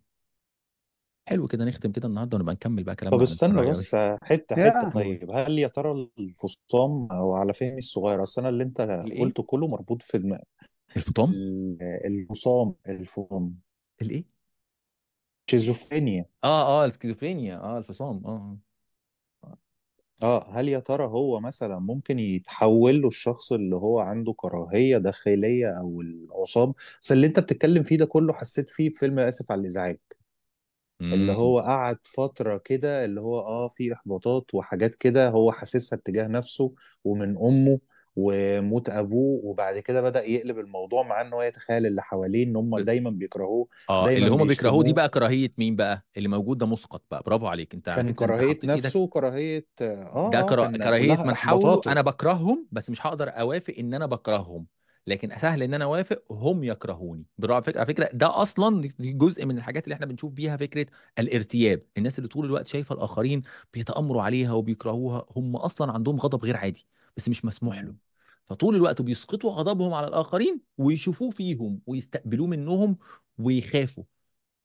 حلو 1.27 1.47
كده 1.47 1.65
نختم 1.65 1.91
كده 1.91 2.07
النهارده 2.07 2.37
ونبقى 2.37 2.53
نكمل 2.55 2.83
بقى 2.83 2.95
كلامنا 2.95 3.17
طب 3.17 3.23
استنى 3.23 3.69
بس 3.71 3.93
يا 3.93 4.17
قول 4.81 4.91
طيب 4.91 5.31
هل 5.31 5.59
يا 5.59 5.67
ترى 5.67 6.09
الفصام 6.19 7.07
أو 7.11 7.33
على 7.33 7.53
فهمي 7.53 7.77
الصغير 7.77 8.23
أصل 8.23 8.41
أنا 8.41 8.49
اللي 8.49 8.63
الإيه؟ 9.01 9.21
قلته 9.21 9.43
كله 9.43 9.67
مربوط 9.67 10.01
في 10.01 10.17
دماغي. 10.17 10.43
الفطام 10.97 11.31
ال- 11.31 11.77
الفصام 12.05 12.75
الفصام 12.87 13.55
الإيه؟ 14.01 14.25
شيزوفرينيا. 15.49 16.25
آه 16.43 16.81
آه 16.83 16.85
السكيزوفرينيا 16.85 17.57
آه 17.57 17.77
الفصام 17.77 18.25
آه 18.25 18.29
آه. 18.29 18.57
آه 20.23 20.51
هل 20.59 20.69
يا 20.69 20.79
ترى 20.79 21.03
هو 21.05 21.39
مثلا 21.39 21.79
ممكن 21.79 22.19
يتحول 22.19 23.01
له 23.01 23.07
الشخص 23.07 23.53
اللي 23.53 23.75
هو 23.75 23.99
عنده 23.99 24.33
كراهية 24.37 24.97
داخلية 24.97 25.67
أو 25.79 26.01
العصاب 26.01 26.73
بس 27.03 27.11
اللي 27.11 27.27
أنت 27.27 27.39
بتتكلم 27.39 27.83
فيه 27.83 27.97
ده 27.97 28.05
كله 28.05 28.33
حسيت 28.33 28.69
فيه 28.69 28.89
في 28.89 28.95
فيلم 28.95 29.19
آسف 29.19 29.51
على 29.51 29.61
الإزعاج. 29.61 29.97
اللي 31.13 31.31
امم. 31.31 31.33
هو 31.33 31.59
قعد 31.59 31.97
فترة 32.07 32.57
كده 32.57 33.05
اللي 33.05 33.21
هو 33.21 33.39
آه 33.39 33.67
في 33.67 33.93
إحباطات 33.93 34.53
وحاجات 34.55 34.95
كده 34.95 35.29
هو 35.29 35.51
حاسسها 35.51 35.97
اتجاه 35.99 36.27
نفسه 36.27 36.73
ومن 37.03 37.37
أمه. 37.37 37.79
وموت 38.17 38.89
أبوه 38.89 39.41
وبعد 39.43 39.79
كده 39.79 40.01
بدأ 40.01 40.23
يقلب 40.23 40.59
الموضوع 40.59 41.03
مع 41.03 41.21
إن 41.21 41.33
هو 41.33 41.41
يتخيل 41.41 41.85
اللي 41.85 42.01
حواليه 42.01 42.43
إن 42.43 42.55
هم 42.55 42.79
دايما 42.79 43.09
بيكرهوه 43.09 43.67
آه 43.89 44.05
دايما 44.05 44.19
اللي 44.25 44.35
هما 44.35 44.45
بيكرهوه 44.45 44.83
دي 44.83 44.93
بقى 44.93 45.09
كراهية 45.09 45.53
مين 45.57 45.75
بقى؟ 45.75 46.05
اللي 46.17 46.29
موجود 46.29 46.57
ده 46.57 46.65
مسقط 46.65 47.03
بقى 47.11 47.23
برافو 47.25 47.47
عليك. 47.47 47.73
أنت 47.73 47.89
كان 47.89 48.07
إيدك 48.31 48.65
نفسه 48.65 48.99
وكراهية 48.99 49.65
آه 49.81 50.29
ده 50.31 50.39
آه 50.39 50.49
كرا... 50.49 50.67
كلها 50.67 51.23
من 51.23 51.35
حوله. 51.35 51.81
أنا 51.87 52.01
بكرههم 52.01 52.67
بس 52.71 52.89
مش 52.89 53.07
هقدر 53.07 53.29
أوافق 53.29 53.73
إن 53.79 53.93
أنا 53.93 54.05
بكرههم. 54.05 54.65
لكن 55.07 55.29
سهل 55.37 55.63
إن 55.63 55.73
أنا 55.73 55.85
أوافق 55.85 56.23
هم 56.31 56.63
يكرهوني. 56.63 57.25
برافو 57.37 57.53
على 57.55 57.63
فكرة 57.63 57.79
على 57.79 57.87
فكرة 57.87 58.09
ده 58.13 58.41
أصلا 58.41 58.89
جزء 58.99 59.45
من 59.45 59.57
الحاجات 59.57 59.83
اللي 59.83 59.95
إحنا 59.95 60.05
بنشوف 60.05 60.31
بيها 60.33 60.57
فكرة 60.57 60.85
الارتياب. 61.19 61.81
الناس 61.97 62.17
اللي 62.19 62.29
طول 62.29 62.45
الوقت 62.45 62.67
شايفة 62.67 62.95
الآخرين 62.95 63.41
بيتآمروا 63.73 64.21
عليها 64.21 64.53
وبيكرهوها 64.53 65.25
هم 65.35 65.55
أصلا 65.55 65.91
عندهم 65.91 66.17
غضب 66.19 66.45
غير 66.45 66.57
عادي 66.57 66.85
بس 67.17 67.29
مش 67.29 67.45
مسموح 67.45 67.79
له. 67.79 68.06
فطول 68.47 68.75
الوقت 68.75 69.01
بيسقطوا 69.01 69.51
غضبهم 69.51 69.93
على 69.93 70.07
الآخرين 70.07 70.61
ويشوفوه 70.77 71.29
فيهم 71.29 71.81
ويستقبلوه 71.87 72.47
منهم 72.47 72.97
ويخافوا. 73.37 74.03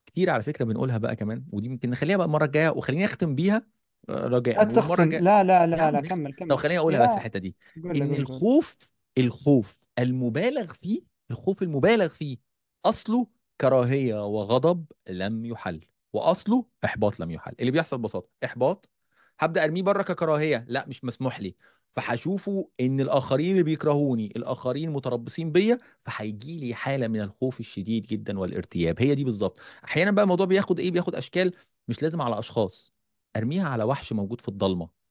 كتير 0.07 0.31
على 0.31 0.43
فكرة 0.43 0.65
بنقولها 0.65 0.99
بقى 0.99 1.17
كمان 1.17 1.45
ودي 1.53 1.69
ممكن 1.69 1.91
نخليها 1.91 2.17
بقى 2.17 2.27
المرة 2.27 2.45
الجاية 2.45 2.71
وخليني 2.71 3.05
أختم 3.05 3.35
بيها. 3.35 3.67
آه، 4.09 4.27
رجاء 4.27 4.65
تختم. 4.65 5.13
لا 5.13 5.45
لا 5.45 5.67
لا 5.67 5.67
لا 5.67 5.91
نختم 5.91 6.09
كمل 6.09 6.33
طب 6.33 6.39
كمل 6.39 6.59
خليني 6.59 6.79
أقولها 6.79 7.03
بس 7.03 7.09
لا 7.09 7.17
الحتة 7.17 7.39
دي. 7.39 7.57
قول 7.85 8.03
الخوف 8.03 8.77
الخوف 9.19 9.81
المبالغ 9.99 10.73
فيه 10.73 11.03
الخوف 11.31 11.63
المبالغ 11.63 12.09
فيه 12.09 12.37
أصله 12.85 13.27
كراهية 13.61 14.27
وغضب 14.27 14.85
لم 15.09 15.47
يحل 15.47 15.81
وأصله 16.13 16.67
إحباط 16.85 17.21
لم 17.21 17.31
يحل. 17.31 17.55
اللي 17.61 17.71
بيحصل 17.71 17.99
ببساطة 17.99 18.29
إحباط 18.45 18.91
هبدأ 19.39 19.65
أرميه 19.65 19.83
بره 19.83 20.03
ككراهية. 20.03 20.65
لا 20.69 20.85
مش 20.89 21.05
مسموح 21.05 21.41
لي. 21.41 21.57
فهشوفه 21.97 22.69
إن 22.81 23.01
الآخرين 23.01 23.51
اللي 23.51 23.63
بيكرهوني 23.63 24.33
الآخرين 24.37 24.91
متربصين 24.91 25.53
بيا 25.53 25.79
فهيجي 26.05 26.59
لي 26.59 26.75
حالة 26.75 27.09
من 27.09 27.21
الخوف 27.21 27.61
الشديد 27.61 28.03
جدا 28.07 28.39
والارتياب. 28.39 29.03
هي 29.03 29.15
دي 29.15 29.25
بالظبط. 29.25 29.59
أحيانا 29.85 30.11
بقى 30.11 30.23
الموضوع 30.23 30.47
بياخد 30.47 30.81
إيه؟ 30.81 30.91
بياخد 30.91 31.15
أشكال 31.15 31.53
مش 31.89 32.03
لازم 32.03 32.23
على 32.23 32.39
أشخاص. 32.39 32.93
أرميها 33.37 33.69
على 33.69 33.85
وحش 33.85 34.13
موجود 34.13 34.41
في 34.41 34.49
الضلمة 34.49 35.03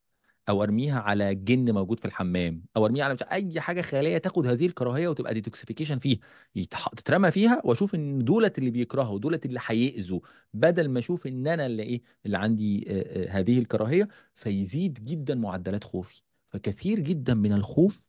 أو 0.50 0.64
أرميها 0.64 1.00
على 1.00 1.36
جن 1.36 1.72
موجود 1.74 2.00
في 2.00 2.06
الحمام 2.06 2.64
أو 2.78 2.86
أرميها 2.86 3.06
على 3.06 3.14
مش 3.14 3.24
أي 3.24 3.62
حاجة 3.62 3.82
خيالية 3.82 4.18
تاخد 4.18 4.48
هذه 4.48 4.66
الكراهية 4.66 5.08
وتبقى 5.08 5.34
detoxification 5.34 6.00
فيها. 6.00 6.20
يتح... 6.56 6.90
تترمى 6.90 7.32
فيها 7.32 7.62
وأشوف 7.66 7.96
إن 7.96 8.24
دولت 8.24 8.58
اللي 8.58 8.70
بيكرهوا 8.72 9.20
دولت 9.20 9.46
اللي 9.46 9.60
هيأذوا 9.66 10.20
بدل 10.54 10.90
ما 10.90 11.00
أشوف 11.00 11.28
إن 11.28 11.48
أنا 11.48 11.66
اللي 11.66 11.84
إيه؟ 11.84 12.02
اللي 12.26 12.38
عندي 12.38 12.86
هذه 13.30 13.60
الكراهية 13.60 14.08
فيزيد 14.34 15.06
جدا 15.06 15.36
معدلات 15.36 15.84
خوفي. 15.84 16.22
فكثير 16.54 17.00
جدا 17.00 17.34
من 17.34 17.54
الخوف 17.54 18.02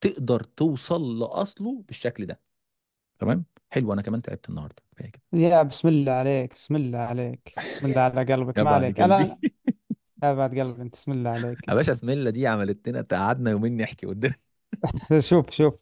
تقدر 0.00 0.42
توصل 0.42 1.18
لأصله 1.18 1.82
بالشكل 1.86 2.26
ده. 2.26 2.40
تمام؟ 3.18 3.44
حلو 3.70 3.92
أنا 3.92 4.02
كمان 4.02 4.22
تعبت 4.22 4.48
النهارده. 4.48 4.82
كفاية 4.92 5.10
كده. 5.10 5.22
يا 5.32 5.62
بسم 5.62 5.88
الله 5.88 6.12
عليك 6.12 6.52
بسم 6.52 6.76
الله 6.76 6.98
عليك 6.98 7.52
بسم 7.56 7.86
الله 7.86 8.00
على 8.00 8.24
قلبك. 8.34 8.58
يا 8.58 8.62
ما 8.62 8.70
بعد 8.70 8.82
عليك. 8.82 9.00
أنا 9.00 9.16
قلبي 9.16 9.54
يا 10.22 10.32
بعد 10.32 10.50
قلب 10.50 10.80
أنت 10.80 10.94
بسم 10.94 11.12
الله 11.12 11.30
عليك. 11.30 11.68
يا 11.68 11.74
باشا 11.74 11.92
اسميلا 11.92 12.30
دي 12.30 12.46
عملت 12.46 12.88
لنا 12.88 13.00
قعدنا 13.10 13.50
يومين 13.50 13.76
نحكي 13.76 14.06
قدام. 14.06 14.32
شوف 15.28 15.50
شوف. 15.50 15.74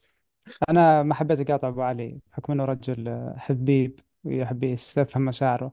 أنا 0.69 1.03
ما 1.03 1.15
حبيت 1.15 1.41
أقاطع 1.51 1.69
أبو 1.69 1.83
علي 1.83 2.13
بحكم 2.33 2.53
إنه 2.53 2.65
رجل 2.65 3.09
آه، 3.09 3.35
حبيب 3.39 4.01
ويحب 4.25 4.65
يستفهم 4.65 5.25
مشاعره. 5.25 5.73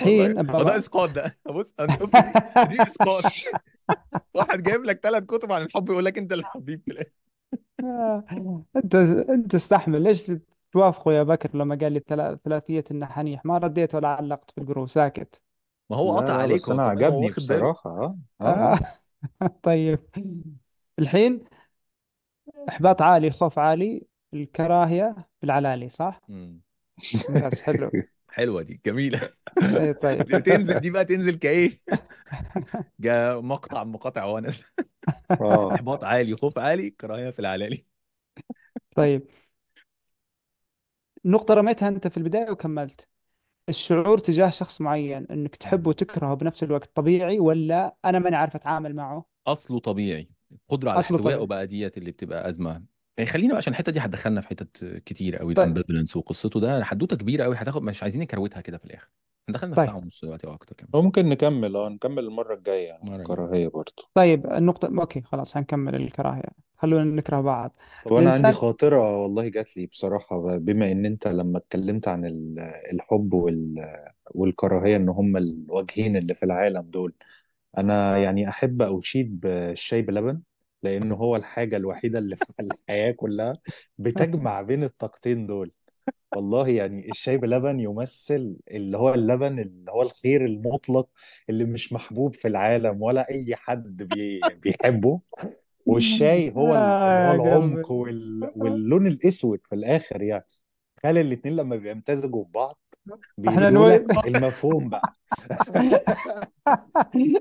والله 0.00 0.26
الحين 0.26 0.38
هو 0.38 0.42
ده 0.42 0.60
أبغى 0.60 0.76
إسقاط 0.78 1.10
ده. 1.10 1.38
بص 1.46 1.74
أنت 1.80 2.02
دي 2.02 2.76
دي 2.76 2.82
إسقاط. 2.82 3.22
واحد 4.34 4.58
جايب 4.62 4.84
لك 4.84 5.00
ثلاث 5.02 5.22
كتب 5.24 5.52
عن 5.52 5.62
الحب 5.62 5.88
يقول 5.90 6.04
لك 6.04 6.18
أنت 6.18 6.32
الحبيب. 6.32 6.82
في 6.86 6.90
الآخر 6.92 8.62
أنت 8.76 8.94
أنت 9.30 9.54
استحمل. 9.54 10.02
ليش 10.02 10.32
توافقوا 10.72 11.12
يا 11.12 11.22
بكر 11.22 11.56
لما 11.56 11.74
قال 11.80 11.92
لي 11.92 12.00
ثلاثية 12.44 12.84
النحانيح 12.90 13.44
ما 13.44 13.58
رديت 13.58 13.94
ولا 13.94 14.08
علقت 14.08 14.50
في 14.50 14.58
الجروب 14.58 14.88
ساكت. 14.88 15.40
ما 15.90 15.96
هو 15.96 16.12
لا 16.20 16.20
قطع 16.20 16.36
لا 16.36 16.42
عليك 16.42 16.54
بس 16.54 16.68
هو 16.68 16.74
أنا 16.74 16.82
صدقني 16.82 17.06
هو 17.06 17.08
عجبني 17.08 17.26
واخد 17.26 17.42
باله 17.46 17.60
بصراحة. 17.60 17.90
آه. 17.90 18.18
آه. 18.40 18.74
آه. 18.74 18.78
طيب. 19.62 19.98
الحين 20.98 21.44
إحباط 22.68 23.02
عالي 23.02 23.30
خوف 23.30 23.58
عالي 23.58 24.06
الكراهية 24.34 25.16
بالعلالي 25.42 25.88
صح؟ 25.88 26.20
مم. 26.28 26.60
ممتاز 27.28 27.60
حلو. 27.62 27.90
حلوة 28.36 28.62
دي 28.62 28.80
جميلة. 28.86 29.30
اي 29.62 29.92
طيب. 29.94 30.22
تنزل 30.46 30.80
دي 30.80 30.90
بقى 30.90 31.04
تنزل 31.04 31.34
كإيه؟ 31.38 31.78
جاء 33.00 33.40
مقطع 33.40 33.84
من 33.84 33.92
مقاطع 33.92 34.24
ونس 34.24 34.64
آه. 35.40 35.74
إحباط 35.74 36.04
عالي 36.04 36.36
خوف 36.36 36.58
عالي 36.58 36.90
كراهية 36.90 37.30
في 37.30 37.38
العلالي. 37.38 37.86
طيب. 38.96 39.26
نقطة 41.24 41.54
رميتها 41.54 41.88
أنت 41.88 42.08
في 42.08 42.16
البداية 42.16 42.50
وكملت. 42.50 43.08
الشعور 43.68 44.18
تجاه 44.18 44.48
شخص 44.48 44.80
معين 44.80 45.26
إنك 45.30 45.56
تحبه 45.56 45.88
وتكرهه 45.88 46.34
بنفس 46.34 46.62
الوقت 46.62 46.90
طبيعي 46.96 47.38
ولا 47.40 47.96
أنا 48.04 48.18
ماني 48.18 48.36
عارف 48.36 48.56
أتعامل 48.56 48.94
معه؟ 48.96 49.24
أصله 49.46 49.78
طبيعي. 49.80 50.28
القدرة 50.52 50.90
على 50.90 50.98
أصله 50.98 51.18
احتوائه 51.18 51.22
طبيعي 51.22 51.46
بقى 51.46 51.66
ديت 51.66 51.98
اللي 51.98 52.10
بتبقى 52.10 52.48
أزمة. 52.48 52.84
يعني 53.18 53.30
خلينا 53.30 53.48
بقى 53.48 53.56
عشان 53.58 53.72
الحتة 53.72 53.92
دي 53.92 54.00
هتدخلنا 54.00 54.40
في 54.40 54.48
حتت 54.48 54.84
كتير 55.06 55.36
قوي 55.36 55.54
طيب. 55.54 55.64
ال 55.64 55.68
ambivalence 55.68 56.16
وقصته 56.16 56.60
ده 56.60 56.84
حدوتة 56.84 57.16
كبيرة 57.16 57.44
قوي 57.44 57.56
هتاخد 57.56 57.82
مش 57.82 58.02
عايزين 58.02 58.22
نكروتها 58.22 58.60
كده 58.60 58.78
في 58.78 58.84
الآخر. 58.84 59.08
دخلنا 59.48 59.74
في 59.74 59.80
طيب. 59.80 59.86
ساعة 59.86 59.96
ونص 59.96 60.24
دلوقتي 60.24 60.46
أو 60.46 60.54
أكتر 60.54 60.76
كمان. 60.76 60.90
ممكن 61.04 61.28
نكمل 61.28 61.76
آه 61.76 61.88
نكمل 61.88 62.18
المرة 62.24 62.54
الجاية 62.54 62.92
عن 62.92 62.98
مرة 63.02 63.16
جاية 63.16 63.22
الكراهية 63.22 63.68
برضو. 63.68 64.02
طيب 64.14 64.46
النقطة 64.46 64.88
okay 65.00 65.20
خلاص 65.22 65.56
هنكمل 65.56 65.94
الكراهية. 65.94 66.48
خلونا 66.74 67.04
نكره 67.04 67.40
بعض. 67.40 67.76
طب 68.04 68.12
أنا 68.12 68.18
عندي 68.18 68.28
الانسان 68.28 68.52
خاطرة 68.52 69.16
والله 69.22 69.48
جات 69.48 69.76
لي 69.76 69.86
بصراحة 69.86 70.56
بما 70.58 70.92
إن 70.92 71.06
أنت 71.06 71.28
لما 71.28 71.58
اتكلمت 71.58 72.08
عن 72.08 72.24
ال- 72.24 72.58
الحب 72.92 73.34
وال 73.34 73.74
والكراهية 74.30 74.96
إن 74.96 75.08
هم 75.08 75.36
الوجهين 75.36 76.16
اللي 76.16 76.34
في 76.34 76.42
العالم 76.42 76.82
دول 76.90 77.14
أنا 77.78 78.18
يعني 78.18 78.48
أحب 78.48 78.82
أشيد 78.82 79.40
بالشاي 79.40 80.02
بلبن. 80.02 80.42
لأنه 80.82 81.14
هو 81.14 81.36
الحاجة 81.36 81.76
الوحيدة 81.76 82.18
اللي 82.18 82.36
في 82.36 82.44
الحياة 82.60 83.12
كلها 83.12 83.58
بتجمع 83.98 84.62
بين 84.62 84.84
الطاقتين 84.84 85.46
دول. 85.46 85.72
والله 86.32 86.68
يعني 86.68 87.10
الشاي 87.10 87.38
بلبن 87.38 87.80
يمثل 87.80 88.56
اللي 88.70 88.98
هو 88.98 89.14
اللبن 89.14 89.58
اللي 89.58 89.92
هو 89.92 90.02
الخير 90.02 90.44
المطلق 90.44 91.08
اللي 91.50 91.64
مش 91.64 91.92
محبوب 91.92 92.34
في 92.34 92.48
العالم 92.48 93.02
ولا 93.02 93.30
أي 93.30 93.56
حد 93.56 94.02
بي 94.02 94.40
بيحبه. 94.62 95.20
والشاي 95.86 96.50
هو 96.56 96.66
هو 96.66 96.74
آه 96.74 97.34
العمق 97.34 97.90
وال... 97.92 98.52
واللون 98.56 99.06
الأسود 99.06 99.60
في 99.64 99.74
الآخر 99.74 100.22
يعني. 100.22 100.44
تخيل 100.96 101.18
الاتنين 101.18 101.56
لما 101.56 101.76
بيمتزجوا 101.76 102.44
ببعض 102.44 102.78
إحنا 103.48 103.68
بيدوا 103.68 103.70
نو... 103.70 103.88
لك 103.88 104.26
المفهوم 104.26 104.88
بقى. 104.88 105.12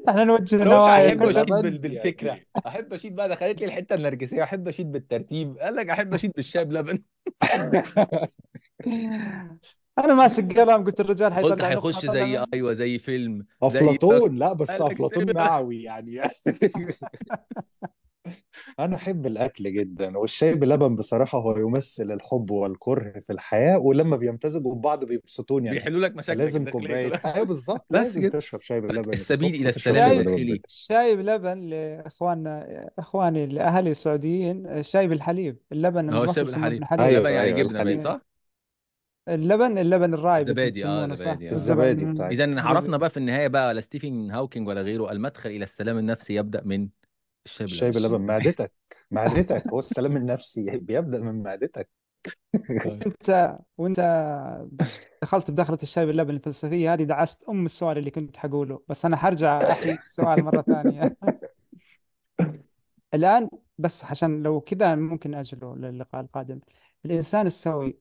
إحنا 0.09 0.23
نوجه 0.23 0.95
أحب 0.95 1.23
أشيد 1.23 1.45
بال- 1.61 1.77
بالفكرة. 1.77 2.27
يعني 2.27 2.47
أحب 2.67 2.93
أشيد 2.93 3.15
بقى 3.15 3.29
دخلت 3.29 3.59
لي 3.61 3.65
الحتة 3.65 3.95
النرجسية. 3.95 4.43
أحب 4.43 4.67
أشيد 4.67 4.91
بالترتيب. 4.91 5.57
قال 5.57 5.75
لك 5.75 5.89
أحب 5.89 6.13
أشيد 6.13 6.31
بالشاي 6.35 6.65
بلبن 6.65 6.99
أنا 9.99 10.13
ماسك 10.13 10.59
قلم 10.59 10.83
قلت 10.83 10.99
الرجال 10.99 11.33
قلت 11.33 11.45
حيطلع 11.51 11.67
هيخش 11.69 12.05
زي 12.05 12.35
طلع 12.35 12.45
أيوه 12.53 12.73
زي 12.73 12.99
فيلم. 12.99 13.45
زي 13.67 13.79
أفلاطون؟ 13.79 14.35
لا 14.35 14.53
بس 14.53 14.71
قال 14.71 14.81
لك 14.85 14.91
أفلاطون 14.93 15.25
فيلم 15.25 15.37
معوي 15.37 15.83
يعني. 15.83 16.21
أنا 18.79 18.95
أحب 18.95 19.25
الأكل 19.25 19.73
جدا 19.73 20.17
والشاي 20.17 20.53
بلبن 20.55 20.95
بصراحة 20.95 21.37
هو 21.39 21.57
يمثل 21.57 22.11
الحب 22.11 22.51
والكره 22.51 23.19
في 23.19 23.33
الحياة 23.33 23.77
ولما 23.79 24.17
بيمتزجوا 24.17 24.75
ببعض 24.75 25.05
بيبسطوني 25.05 25.69
أنا 25.69 25.77
بيحلوا 25.77 25.99
لك 26.01 26.15
مشاكلك 26.15 26.37
فلازم 26.39 26.59
الداخليه 26.59 26.71
كوباية. 26.71 27.09
كلها 27.09 27.35
أيوه 27.35 27.45
بالظبط 27.45 27.85
بس 27.93 27.99
لازم 27.99 28.21
كده. 28.21 28.39
تشرب 28.39 28.61
شاي 28.61 28.81
بلبن 28.81 29.13
السبيل 29.13 29.55
إلى 29.55 29.69
الصبح 29.69 29.91
وتشرب 29.91 29.93
شاي 29.93 30.01
السلام 30.03 30.09
شاي 30.09 30.17
بلبن 30.17 30.19
الداخلي 30.19 30.35
بالليل 30.35 30.61
شاي 30.67 31.15
بلبن 31.15 31.59
لاخواننا 31.69 32.89
إخواني 32.99 33.45
لاهلي 33.45 33.91
السعوديين 33.91 34.83
شاي 34.83 35.07
بالحليب. 35.07 35.57
اللبن 35.71 36.09
هو 36.13 36.23
الشاي 36.23 36.43
المصري 36.43 36.43
يسمونه 36.43 36.69
بالحليب. 36.69 36.83
ابن 36.83 36.85
حليب 36.85 37.01
اللبن 37.07 37.25
أيوه 37.27 37.29
يعني 37.29 37.47
أيوه 37.47 37.57
جبنة 37.59 37.83
باين 37.83 37.99
الحليب 37.99 37.99
صح؟ 37.99 38.21
اللبن 39.27 39.77
اللبن 39.77 40.13
الرايب 40.13 40.49
الزبادي 40.49 40.85
آه 40.85 41.07
تسمونه 41.07 41.15
صح؟ 41.15 41.27
الزبادي 41.27 41.49
آه. 41.49 41.51
الزبادي. 41.51 41.51
الزبادي 41.51 42.05
مم. 42.05 42.13
بتاعتنا 42.13 42.45
اذا 42.45 42.61
عرفنا 42.61 42.97
بقى 42.97 43.09
في 43.09 43.17
النهاية 43.17 43.47
بقى 43.47 43.73
لا 43.73 43.81
ستيفن 43.81 44.31
هاوكينج 44.31 44.67
ولا 44.67 44.81
غيره 44.81 45.11
المدخل 45.11 45.49
إلى 45.49 45.63
السلام 45.63 45.97
النفسي 45.97 46.35
يبدأ 46.35 46.61
من 46.65 46.89
الشاي 47.45 47.65
الشاي 47.65 47.91
بلبن 47.91 48.09
بلبن 48.09 48.25
معدتك 48.25 48.73
معدتك. 49.11 49.67
هو 49.67 49.79
السلام 49.79 50.17
النفسي 50.17 50.77
بيبدأ 50.77 51.21
من 51.21 51.43
معدتك. 51.43 51.89
طيب. 52.83 52.97
انت 53.07 53.57
وانت 53.77 53.99
دخلت 55.21 55.51
بدخلة 55.51 55.77
الشاي 55.83 56.05
باللبن 56.05 56.35
الفلسفية 56.35 56.93
هذه 56.93 57.03
دعست 57.03 57.49
أم 57.49 57.65
السؤال 57.65 57.97
اللي 57.97 58.11
كنت 58.11 58.37
حقوله. 58.37 58.81
بس 58.89 59.05
أنا 59.05 59.17
حرجع 59.17 59.57
أحيي 59.57 59.93
السؤال 59.93 60.43
مرة 60.43 60.61
ثانية. 60.61 61.17
الآن 63.13 63.49
بس 63.77 64.03
عشان 64.03 64.43
لو 64.43 64.61
كذا 64.61 64.95
ممكن 64.95 65.33
أجله 65.33 65.75
للقاء 65.75 66.21
القادم. 66.21 66.59
الإنسان 67.05 67.47
السوي 67.47 67.99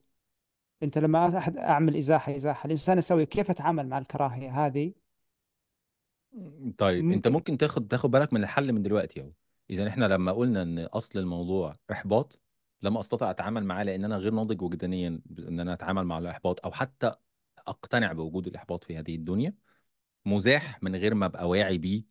أنت 0.83 0.97
لما 0.97 1.37
أحد 1.37 1.57
أعمل 1.57 1.97
إزاحة 1.97 2.35
إزاحة. 2.35 2.65
الإنسان 2.67 2.97
السوي 2.97 3.25
كيف 3.25 3.49
أتعامل 3.51 3.89
مع 3.89 3.97
الكراهية 3.97 4.65
هذه؟ 4.65 5.04
طيب 6.77 7.11
انت 7.11 7.27
ممكن. 7.27 7.31
ممكن 7.31 7.57
تاخد 7.57 7.87
تاخد 7.87 8.11
بالك 8.11 8.33
من 8.33 8.43
الحل 8.43 8.73
من 8.73 8.83
دلوقتي 8.83 9.21
اهو. 9.21 9.31
إذا 9.69 9.87
إحنا 9.87 10.05
لما 10.05 10.31
قلنا 10.31 10.61
إن 10.61 10.79
أصل 10.79 11.19
الموضوع 11.19 11.77
إحباط 11.91 12.39
لما 12.81 12.99
استطيع 12.99 13.29
أتعامل 13.31 13.65
معاه 13.65 13.83
لأن 13.83 14.05
أنا 14.05 14.17
غير 14.17 14.33
ناضج 14.33 14.61
وجدانيا 14.61 15.21
ان 15.39 15.59
أنا 15.59 15.73
أتعامل 15.73 16.03
مع 16.03 16.17
الإحباط 16.17 16.65
أو 16.65 16.71
حتى 16.71 17.15
أقتنع 17.67 18.13
بوجود 18.13 18.47
الإحباط 18.47 18.83
في 18.83 18.97
هذه 18.97 19.15
الدنيا. 19.15 19.53
مزاح 20.25 20.83
من 20.83 20.95
غير 20.95 21.13
ما 21.13 21.25
أبقى 21.25 21.49
واعي 21.49 21.77
بيه 21.77 22.03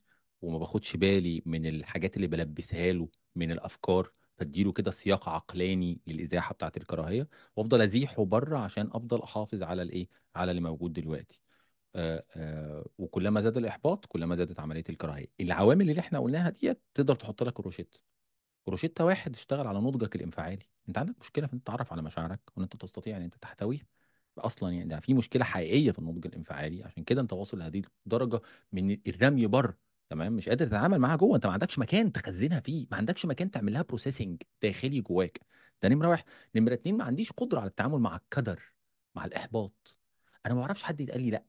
وما 0.43 0.59
باخدش 0.59 0.97
بالي 0.97 1.43
من 1.47 1.67
الحاجات 1.67 2.17
اللي 2.17 2.27
بلبسها 2.27 2.93
له 2.93 3.09
من 3.37 3.51
الأفكار 3.53 4.11
فاديله 4.39 4.73
كده 4.73 4.91
سياق 4.91 5.29
عقلاني 5.29 6.01
للإزاحة 6.07 6.53
بتاعت 6.55 6.77
الكراهية 6.77 7.29
وأفضل 7.57 7.83
أزيحه 7.83 8.25
بره 8.25 8.59
عشان 8.59 8.91
أفضل 8.93 9.23
أحافظ 9.23 9.63
على 9.63 9.83
الإيه؟ 9.83 10.09
على 10.37 10.51
اللي 10.51 10.63
موجود 10.63 10.93
دلوقتي. 10.93 11.44
وكلما 12.99 13.41
زاد 13.41 13.57
الإحباط 13.57 14.07
كلما 14.07 14.37
زادت 14.37 14.61
عملية 14.61 14.85
الكراهية. 14.89 15.27
العوامل 15.41 15.91
اللي 15.91 16.01
إحنا 16.01 16.19
قلناها 16.19 16.51
ديت 16.51 16.83
تقدر 16.95 17.15
تحط 17.15 17.43
لك 17.43 17.61
روشته 17.61 18.01
روشته 18.69 19.05
واحد 19.05 19.35
اشتغل 19.35 19.67
على 19.67 19.79
نضجك 19.79 20.17
الإنفعالي. 20.17 20.67
أنت 20.89 20.99
عندك 20.99 21.15
مشكلة 21.21 21.47
في 21.47 21.53
إن 21.53 21.63
تتعرف 21.65 21.93
على 21.93 22.03
مشاعرك 22.03 22.41
وإن 22.57 22.63
أنت 22.63 22.77
تستطيع 22.77 23.17
إن 23.17 23.23
أنت 23.23 23.35
تحتويها. 23.35 23.87
أصلا 24.39 24.71
يعني 24.71 24.89
ده 24.89 25.01
في 25.01 25.15
مشكلة 25.15 25.45
حقيقية 25.45 25.91
في 25.91 25.99
النضج 25.99 26.27
الإنفعالي. 26.27 26.85
عشان 26.85 27.05
كده 27.05 27.21
أنت 27.21 27.33
واصل 27.33 27.59
لهذه 27.59 27.83
الدرجة 28.07 28.41
من 28.73 28.99
الرمي 29.07 29.47
بره 29.47 29.79
تمام؟ 30.11 30.33
مش 30.33 30.49
قادر 30.49 30.67
تتعامل 30.67 30.99
معاها 30.99 31.17
جوه. 31.17 31.37
أنت 31.37 31.47
ما 31.47 31.53
عندكش 31.53 31.79
مكان 31.79 32.13
تخزنها 32.13 32.61
فيه. 32.61 32.87
ما 32.91 32.97
عندكش 32.97 33.27
مكان 33.27 33.51
تعمل 33.51 33.73
لها 33.73 33.83
بروسيسنج 33.83 34.43
داخلي 34.63 35.01
جواك. 35.01 35.41
ده 35.83 35.89
نمرة 35.89 36.09
واحد. 36.09 36.25
نمرة 36.55 36.75
اتنين 36.75 36.97
ما 36.97 37.05
عنديش 37.05 37.33
قدرة 37.33 37.61
على 37.61 37.69
التعامل 37.69 37.99
مع 37.99 38.17
الكدر 38.17 38.63
مع 39.15 39.25
الإحباط. 39.25 39.97
أنا 40.47 40.55
ما 40.55 40.61
بعرفش 40.61 40.83
حد 40.83 41.01
يتقال 41.01 41.21
لي 41.23 41.31
لأ. 41.31 41.45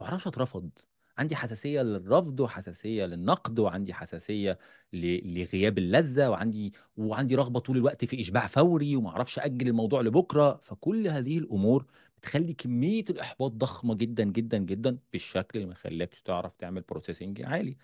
ما 0.00 0.06
بعرفش 0.06 0.26
اترفض. 0.26 0.70
عندي 1.18 1.36
حساسية 1.36 1.82
للرفض 1.82 2.40
وحساسية 2.40 3.06
للنقد 3.06 3.58
وعندي 3.58 3.94
حساسية 3.94 4.58
لغياب 4.92 5.78
اللذة 5.78 6.30
وعندي 6.30 6.72
وعندي 6.96 7.34
رغبة 7.34 7.60
طول 7.60 7.76
الوقت 7.76 8.04
في 8.04 8.20
إشباع 8.20 8.46
فوري 8.46 8.96
وما 8.96 9.10
أعرفش 9.10 9.38
أجل 9.38 9.68
الموضوع 9.68 10.00
لبكرة. 10.00 10.60
فكل 10.62 11.08
هذه 11.08 11.38
الأمور 11.38 11.86
بتخلي 12.18 12.52
كمية 12.52 13.04
الإحباط 13.10 13.52
ضخمة 13.52 13.94
جدا 13.94 14.24
جدا 14.24 14.58
جدا 14.58 14.98
بالشكل 15.12 15.58
اللي 15.58 15.66
ما 15.66 15.72
يخليكش 15.72 16.22
تعرف 16.22 16.56
تعمل 16.56 16.82
processing 16.82 17.42
عالي. 17.42 17.76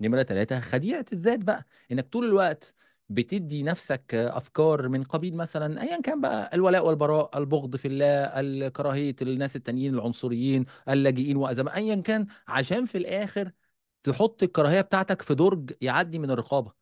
نمرة 0.00 0.22
ثلاثة 0.22 0.60
خديعة 0.60 1.04
الذات 1.12 1.44
بقى. 1.44 1.64
إنك 1.92 2.08
طول 2.08 2.24
الوقت 2.26 2.74
بتدي 3.08 3.62
نفسك 3.62 4.14
أفكار 4.14 4.88
من 4.88 5.02
قبيل 5.04 5.36
مثلا 5.36 5.82
ايا 5.82 6.00
كان 6.00 6.20
بقى 6.20 6.50
الولاء 6.54 6.86
والبراء 6.86 7.38
البغض 7.38 7.76
في 7.76 7.88
الله 7.88 8.68
كراهية 8.68 9.16
الناس 9.22 9.56
التانيين 9.56 9.94
العنصريين 9.94 10.64
اللاجئين 10.88 11.36
وأزمة 11.36 11.74
ايا 11.76 11.94
كان 11.94 12.26
عشان 12.48 12.84
في 12.84 12.98
الآخر 12.98 13.52
تحط 14.02 14.42
الكراهية 14.42 14.80
بتاعتك 14.80 15.22
في 15.22 15.34
درج 15.34 15.72
يعدي 15.80 16.18
من 16.18 16.30
الرقابة. 16.30 16.72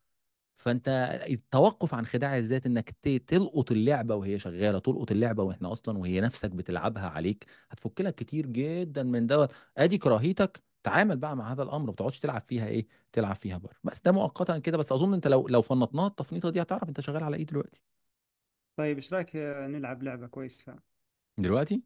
فأنت 0.57 0.87
التوقف 1.29 1.93
عن 1.93 2.05
خداع 2.05 2.37
الذات 2.37 2.65
إنك 2.65 2.89
تلقط 3.27 3.71
اللعبة 3.71 4.15
وهي 4.15 4.39
شغالة 4.39 4.79
تلقط 4.79 5.11
اللعبة 5.11 5.43
وإحنا 5.43 5.71
أصلا 5.71 5.97
وهي 5.97 6.21
نفسك 6.21 6.51
بتلعبها 6.51 7.07
عليك 7.09 7.45
هتفك 7.71 8.01
لك 8.01 8.15
كتير 8.15 8.45
جدا 8.47 9.03
من 9.03 9.27
دوت. 9.27 9.51
أدي 9.77 9.97
كراهيتك 9.97 10.63
تعامل 10.83 11.17
بقى 11.17 11.35
مع 11.35 11.51
هذا 11.51 11.63
الأمر 11.63 11.85
ما 11.85 11.91
تقعدش 11.93 12.19
تلعب 12.19 12.41
فيها 12.41 12.67
إيه 12.67 12.87
تلعب 13.11 13.35
فيها 13.35 13.57
بره. 13.57 13.75
بس 13.83 14.01
ده 14.01 14.11
مؤقتا 14.11 14.59
كده 14.59 14.77
بس 14.77 14.91
أظن 14.91 15.13
أنت 15.13 15.27
لو 15.27 15.47
لو 15.47 15.61
فنطناها 15.61 16.07
التفنيطة 16.07 16.49
دي 16.49 16.61
هتعرف 16.61 16.89
أنت 16.89 17.01
شغال 17.01 17.23
على 17.23 17.37
إيه 17.37 17.45
دلوقتي. 17.45 17.81
طيب 18.75 18.95
إيش 18.95 19.13
رأيك 19.13 19.35
نلعب 19.35 20.03
لعبة 20.03 20.27
كويسة؟ 20.27 20.75
دلوقتي؟ 21.37 21.83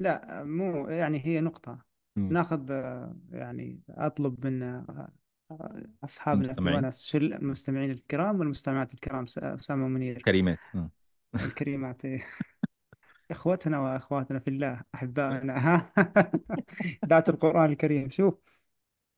لا 0.00 0.44
مو 0.44 0.88
يعني 0.88 1.26
هي 1.26 1.40
نقطة. 1.40 1.78
مم. 2.16 2.32
ناخذ 2.32 2.72
آه، 2.72 3.16
يعني 3.30 3.80
أطلب 3.88 4.46
من 4.46 4.62
آه، 4.62 5.12
أصحابنا 6.04 6.44
المستمعين 6.44 6.90
شل 6.90 7.32
المستمعين 7.32 7.90
الكرام 7.90 8.40
والمستمعات 8.40 8.94
الكرام 8.94 9.26
س- 9.26 9.38
أسامة 9.38 9.84
ومنير 9.84 10.22
كريمات. 10.22 10.58
مم. 10.74 10.90
الكريمات 11.34 12.04
إيه. 12.04 12.26
إخوتنا 13.30 13.80
وأخواتنا 13.80 14.38
في 14.38 14.48
الله 14.48 14.80
أحبائنا 14.94 15.58
ها؟ 15.58 15.92
ذات 17.10 17.28
القرآن 17.28 17.72
الكريم. 17.72 18.08
شوف 18.08 18.34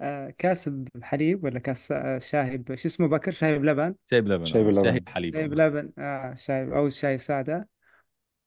آه، 0.01 0.31
كاس 0.39 0.69
بحليب 0.69 1.45
ولا 1.45 1.59
كاس 1.59 1.93
آه، 1.93 2.19
شاي 2.19 2.57
ب- 2.59 2.75
شو 2.75 2.89
اسمه 2.89 3.07
بكر؟ 3.09 3.31
شاي 3.31 3.59
بلبن 3.59 3.95
شاي 4.11 4.21
بلبن 4.21 4.45
شاي 4.45 4.63
آه. 4.63 4.65
شاي 4.65 4.73
بلبن 4.73 4.99
بحليب 4.99 5.35
شاي 5.35 5.45
آه 5.45 5.47
بلبن 5.47 5.91
آه 5.99 6.35
شاي 6.35 6.63
أو 6.65 6.89
شاي 6.89 7.19
سادة. 7.19 7.69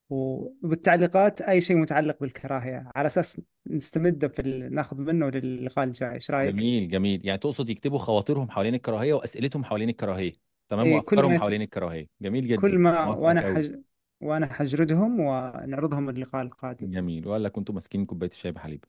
وبالتعليقات 0.09 1.41
أي 1.41 1.61
شيء 1.61 1.77
متعلق 1.77 2.17
بالكراهية 2.21 2.91
على 2.95 3.05
أساس 3.05 3.41
نستمد 3.67 4.27
في 4.33 4.41
ال... 4.41 4.75
ناخذ 4.75 4.97
منه 4.97 5.29
للقاء 5.29 5.85
الجاي. 5.85 6.13
إيش 6.13 6.31
رأيك؟ 6.31 6.55
جميل 6.55 6.89
جميل. 6.89 7.25
يعني 7.25 7.37
تقصد 7.37 7.69
يكتبوا 7.69 7.97
خواطرهم 7.99 8.49
حوالين 8.51 8.75
الكراهية 8.75 9.13
وأسئلتهم 9.13 9.63
حوالين 9.63 9.89
الكراهية. 9.89 10.33
تمام؟ 10.69 10.85
إيه 10.85 10.93
كل 10.93 10.95
وافكارهم 10.97 11.29
ما 11.29 11.35
يت... 11.35 11.41
حوالين 11.41 11.61
الكراهية. 11.61 12.07
جميل 12.21 12.43
كل 12.55 12.71
جدا 12.71 12.77
ما 12.77 13.05
موافقك 13.05 13.21
وأنا 13.23 13.41
قوي 13.41 13.55
حج... 13.55 13.75
وأنا 14.21 14.45
حجردهم 14.45 15.19
ونعرضهم 15.19 16.09
اللقاء 16.09 16.41
القادم. 16.41 16.91
جميل. 16.91 17.27
ولا 17.27 17.49
كنتوا 17.49 17.75
ماسكين 17.75 18.05
كوباية 18.05 18.29
الشاي 18.29 18.51
بحليب. 18.51 18.85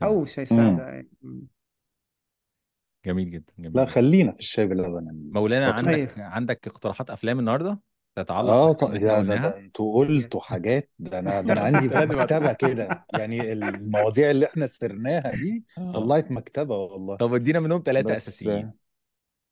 تمام. 0.00 0.24
شاي 0.24 0.44
مم. 0.58 0.76
سادة 0.76 0.88
إيه. 0.92 1.08
جميل 3.06 3.30
جدا 3.30 3.44
لا 3.58 3.70
جميل 3.70 3.88
خلينا 3.88 4.32
في 4.32 4.38
الشاي 4.38 4.66
بلبن. 4.66 5.30
مولانا 5.32 5.68
الفترة 5.70 5.92
دي 5.94 6.02
عندك 6.02 6.12
طيب 6.14 6.22
عندك 6.22 6.66
اقتراحات 6.68 7.10
أفلام 7.10 7.38
النهارده؟ 7.38 7.80
تتعلق 8.16 8.50
آه 8.50 8.72
بالحاجات 8.72 8.80
طيب 8.80 8.96
اللي 8.96 8.98
إحنا 8.98 9.12
يا 9.18 9.22
ده 9.22 9.34
قلناها 9.34 9.48
ده 9.50 9.58
أنتوا 9.58 9.94
قلتوا 9.98 10.40
حاجات. 10.40 10.90
ده 10.98 11.18
أنا 11.18 11.40
ده 11.40 11.52
أنا 11.52 11.60
عندي 11.60 11.88
لازم 11.88 12.18
مكتبة 12.18 12.52
كده. 12.52 13.06
يعني 13.14 13.52
المواضيع 13.52 14.30
اللي 14.30 14.46
إحنا 14.46 14.66
سرناها 14.66 15.36
دي 15.36 15.64
آه. 15.78 15.92
طلعت 15.92 16.30
مكتبة 16.30 16.76
والله. 16.76 17.16
طب 17.16 17.34
ادينا 17.34 17.60
منهم 17.60 17.82
بس 18.04 18.10
أساسيين. 18.10 18.64
آه، 18.64 18.74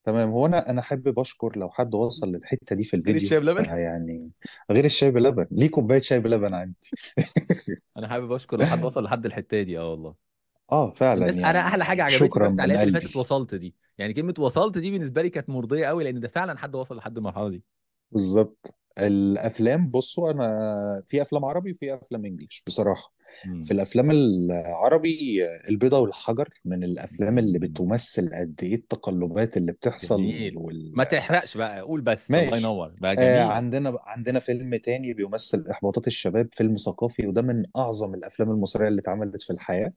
تمام. 0.04 0.30
هو 0.30 0.46
أنا 0.46 0.70
أنا 0.70 0.82
حابب 0.82 1.18
اشكر 1.18 1.58
لو 1.58 1.70
حد 1.70 1.94
وصل 1.94 2.28
للحتة 2.32 2.76
دي 2.76 2.84
في 2.84 2.96
غير 3.06 3.16
الفيديو 3.16 3.16
الشاي 3.16 3.40
بلبن؟ 3.40 3.64
فيعني 3.64 4.30
غير 4.70 4.84
الشاي 4.84 5.10
بلبن. 5.10 5.46
ليه 5.50 5.70
كوباية 5.70 6.00
شاي 6.00 6.20
بلبن 6.20 6.54
عندي؟ 6.54 6.76
أنا 7.98 8.08
حابب 8.08 8.32
أشكر 8.32 8.56
لو 8.58 8.66
حد 8.66 8.84
وصل 8.84 9.02
لحد 9.04 9.26
الحتة 9.26 9.62
دي 9.62 9.78
آه 9.78 9.90
والله. 9.90 10.14
آه 10.72 10.88
فعلا 10.90 11.20
الناس 11.20 11.38
أنا 11.38 11.58
أحلى 11.60 11.84
حاجة 11.84 12.02
يعني 12.08 12.14
عجبتني 12.14 12.28
شكرا 12.28 12.48
في 12.48 12.50
من 12.50 12.50
التعليقات 12.50 12.80
اللي 12.82 12.92
قلبي 12.92 13.00
فاتت 13.00 13.16
وصلت 13.16 13.54
دي. 13.54 13.74
يعني 13.98 14.14
كلمة 14.14 14.34
وصلت 14.38 14.78
دي 14.78 14.90
بالنسبة 14.90 15.22
لي 15.22 15.30
كانت 15.30 15.48
مرضية 15.50 15.86
قوي 15.86 16.04
لأن 16.04 16.20
ده 16.20 16.28
فعلا 16.28 16.58
حد 16.58 16.74
وصل 16.76 16.96
لحد 16.96 17.16
المرحلة 17.16 17.48
دي. 17.50 17.64
بالظبط. 18.10 18.74
الأفلام 18.98 19.88
بصوا 19.90 20.30
أنا 20.30 21.02
في 21.06 21.22
أفلام 21.22 21.44
عربي 21.44 21.72
وفي 21.72 21.94
أفلام 21.94 22.24
إنجليش 22.26 22.62
بصراحة. 22.66 23.12
في. 23.60 23.70
الأفلام 23.70 24.10
العربي 24.10 25.46
البيضة 25.68 25.98
والحجر 25.98 26.48
من 26.64 26.84
الأفلام 26.84 27.38
اللي. 27.38 27.58
بتمثل 27.58 28.34
قد 28.34 28.60
إيه 28.62 28.74
التقلبات 28.74 29.56
اللي 29.56 29.72
بتحصل 29.72 30.16
جميل. 30.16 30.56
وال... 30.56 30.92
ما 30.96 31.04
تحرقش 31.04 31.56
بقى 31.56 31.80
قول 31.80 32.00
بس. 32.00 32.30
الله 32.30 32.50
ماشي. 32.50 32.62
ينور. 32.62 32.94
بقى 33.00 33.12
آه 33.12 33.14
جميل. 33.14 33.52
عندنا 33.52 33.98
عندنا 34.06 34.38
فيلم 34.38 34.76
تاني 34.76 35.12
بيمثل 35.12 35.64
إحباطات 35.70 36.06
الشباب 36.06 36.48
فيلم 36.52 36.76
ثقافي 36.76 37.26
وده 37.26 37.42
من 37.42 37.64
أعظم 37.76 38.14
الأفلام 38.14 38.50
المصرية 38.50 38.88
اللي 38.88 39.00
اتعملت 39.00 39.42
في 39.42 39.50
الحياة. 39.50 39.90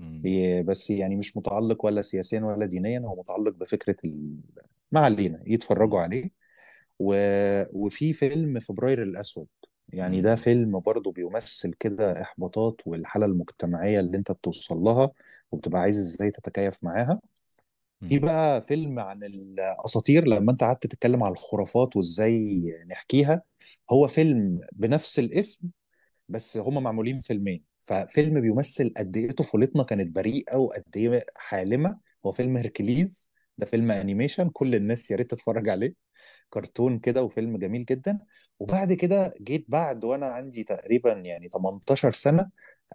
مم. 0.00 0.22
بس 0.66 0.90
يعني 0.90 1.16
مش 1.16 1.36
متعلق 1.36 1.84
ولا 1.84 2.02
سياسيا 2.02 2.40
ولا 2.40 2.66
دينيا 2.66 3.00
هو 3.00 3.20
متعلق 3.20 3.54
بفكرة 3.56 3.96
ال... 4.04 4.36
ما 4.92 5.00
علينا 5.00 5.42
يتفرجوا. 5.46 6.00
عليه. 6.00 6.30
و... 6.98 7.14
وفي 7.72 8.12
فيلم 8.12 8.60
فبراير 8.60 9.02
الأسود. 9.02 9.46
يعني 9.88 10.20
ده. 10.20 10.34
فيلم 10.34 10.80
برضه 10.80 11.12
بيمثل 11.12 11.72
كده 11.72 12.22
إحباطات 12.22 12.80
والحالة 12.86 13.26
المجتمعية 13.26 14.00
اللي 14.00 14.16
أنت 14.16 14.32
بتوصل 14.32 14.76
لها 14.78 15.10
وبتبقى 15.52 15.80
عايز 15.80 15.96
إزاي 15.96 16.30
تتكيف 16.30 16.78
معاها. 16.82 17.20
في. 18.08 18.18
بقى 18.18 18.62
فيلم 18.62 18.98
عن 18.98 19.24
الأساطير 19.24 20.24
لما 20.28 20.52
أنت 20.52 20.64
قعدت 20.64 20.86
تتكلم 20.86 21.24
عن 21.24 21.32
الخرافات 21.32 21.96
وإزاي 21.96 22.62
نحكيها 22.90 23.42
هو 23.92 24.08
فيلم 24.08 24.60
بنفس 24.72 25.18
الاسم 25.18 25.68
بس 26.28 26.56
هما 26.56 26.80
معمولين 26.80 27.20
فيلمين. 27.20 27.64
ففيلم 27.80 28.40
بيمثل 28.40 28.92
قد 28.96 29.16
إيه 29.16 29.30
طفولتنا 29.30 29.82
كانت 29.82 30.14
بريئة 30.16 30.56
وقد 30.56 30.82
إيه 30.96 31.26
حالمة. 31.36 31.98
هو 32.26 32.32
فيلم 32.32 32.56
Hercules 32.56 33.30
ده 33.58 33.66
فيلم 33.66 33.90
animation 33.90 34.48
كل 34.50 34.74
الناس 34.74 35.10
يا 35.10 35.16
ريت 35.16 35.30
تتفرج 35.30 35.68
عليه. 35.68 35.94
كرتون 36.50 36.98
كده 36.98 37.22
وفيلم 37.22 37.58
جميل 37.58 37.84
جدا. 37.84 38.18
وبعد 38.60 38.92
كده 38.92 39.34
جيت 39.42 39.64
بعد 39.68 40.04
وأنا 40.04 40.26
عندي 40.26 40.64
تقريبا 40.64 41.12
يعني 41.12 41.48
18 41.48 42.12
سنة 42.12 42.50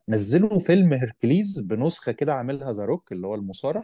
نزلوا 0.09 0.59
فيلم 0.59 0.93
Hercules 0.93 1.59
بنسخة 1.59 2.11
كده 2.11 2.33
عاملها 2.33 2.71
The 2.71 2.85
Rock 2.85 3.11
اللي 3.11 3.27
هو 3.27 3.35
المصارع. 3.35 3.83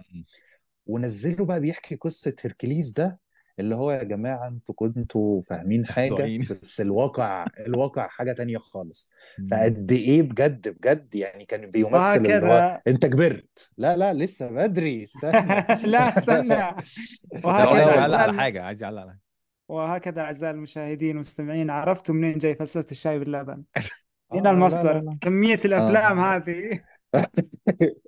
ونزله 0.88 1.46
بقى 1.46 1.60
بيحكي 1.60 1.96
قصة 1.96 2.36
Hercules 2.42 2.92
ده 2.92 3.20
اللي 3.60 3.76
هو 3.76 3.92
يا 3.92 4.04
جماعة 4.04 4.48
أنتوا 4.48 4.76
كنتوا 4.76 5.42
فاهمين 5.42 5.86
حاجة 5.86 6.12
مخدوعين 6.12 6.42
بس 6.62 6.82
الواقع 6.82 7.48
الواقع 7.60 8.08
حاجة 8.08 8.32
تانية 8.34 8.58
خالص. 8.58 9.12
فقد 9.52 9.92
إيه 9.92 10.22
بجد 10.22 10.68
بجد 10.70 11.16
يعني 11.16 11.46
كان 11.46 11.72
بيمثل 11.72 12.26
اللي 12.26 12.46
هو 12.46 12.82
أنت 12.88 13.06
كبرت. 13.06 13.72
لا 13.78 13.98
لا 13.98 14.14
لسه 14.14 14.52
بدري 14.52 15.04
استنى. 15.04 15.66
لا 15.86 16.10
استنى. 16.10 16.48
لا 16.48 17.66
هو 17.66 17.76
لا 17.76 17.84
وهكذا 17.84 17.92
عايز 17.92 18.14
على 18.14 18.34
حاجة 18.34 18.64
عايز 18.64 18.84
يعلق 18.84 19.02
على 19.02 19.12
حاجة. 19.12 19.27
وهكذا 19.68 20.22
أعزائي 20.22 20.52
المشاهدين 20.54 21.10
والمستمعين 21.10 21.70
عرفتوا 21.70 22.16
منين 22.16 22.38
جاي 22.38 22.56
فلسفة 22.56 22.86
الشاي 22.92 23.20
باللبن؟ 23.20 23.64
هنا 24.34 24.40
آه 24.40 24.42
لا 24.42 24.42
لا 24.44 24.52
المصدر. 24.52 25.00
لا 25.02 25.18
كمية 25.22 25.60
الأفلام 25.66 26.20
آه 26.20 26.36
هذه. 26.36 26.84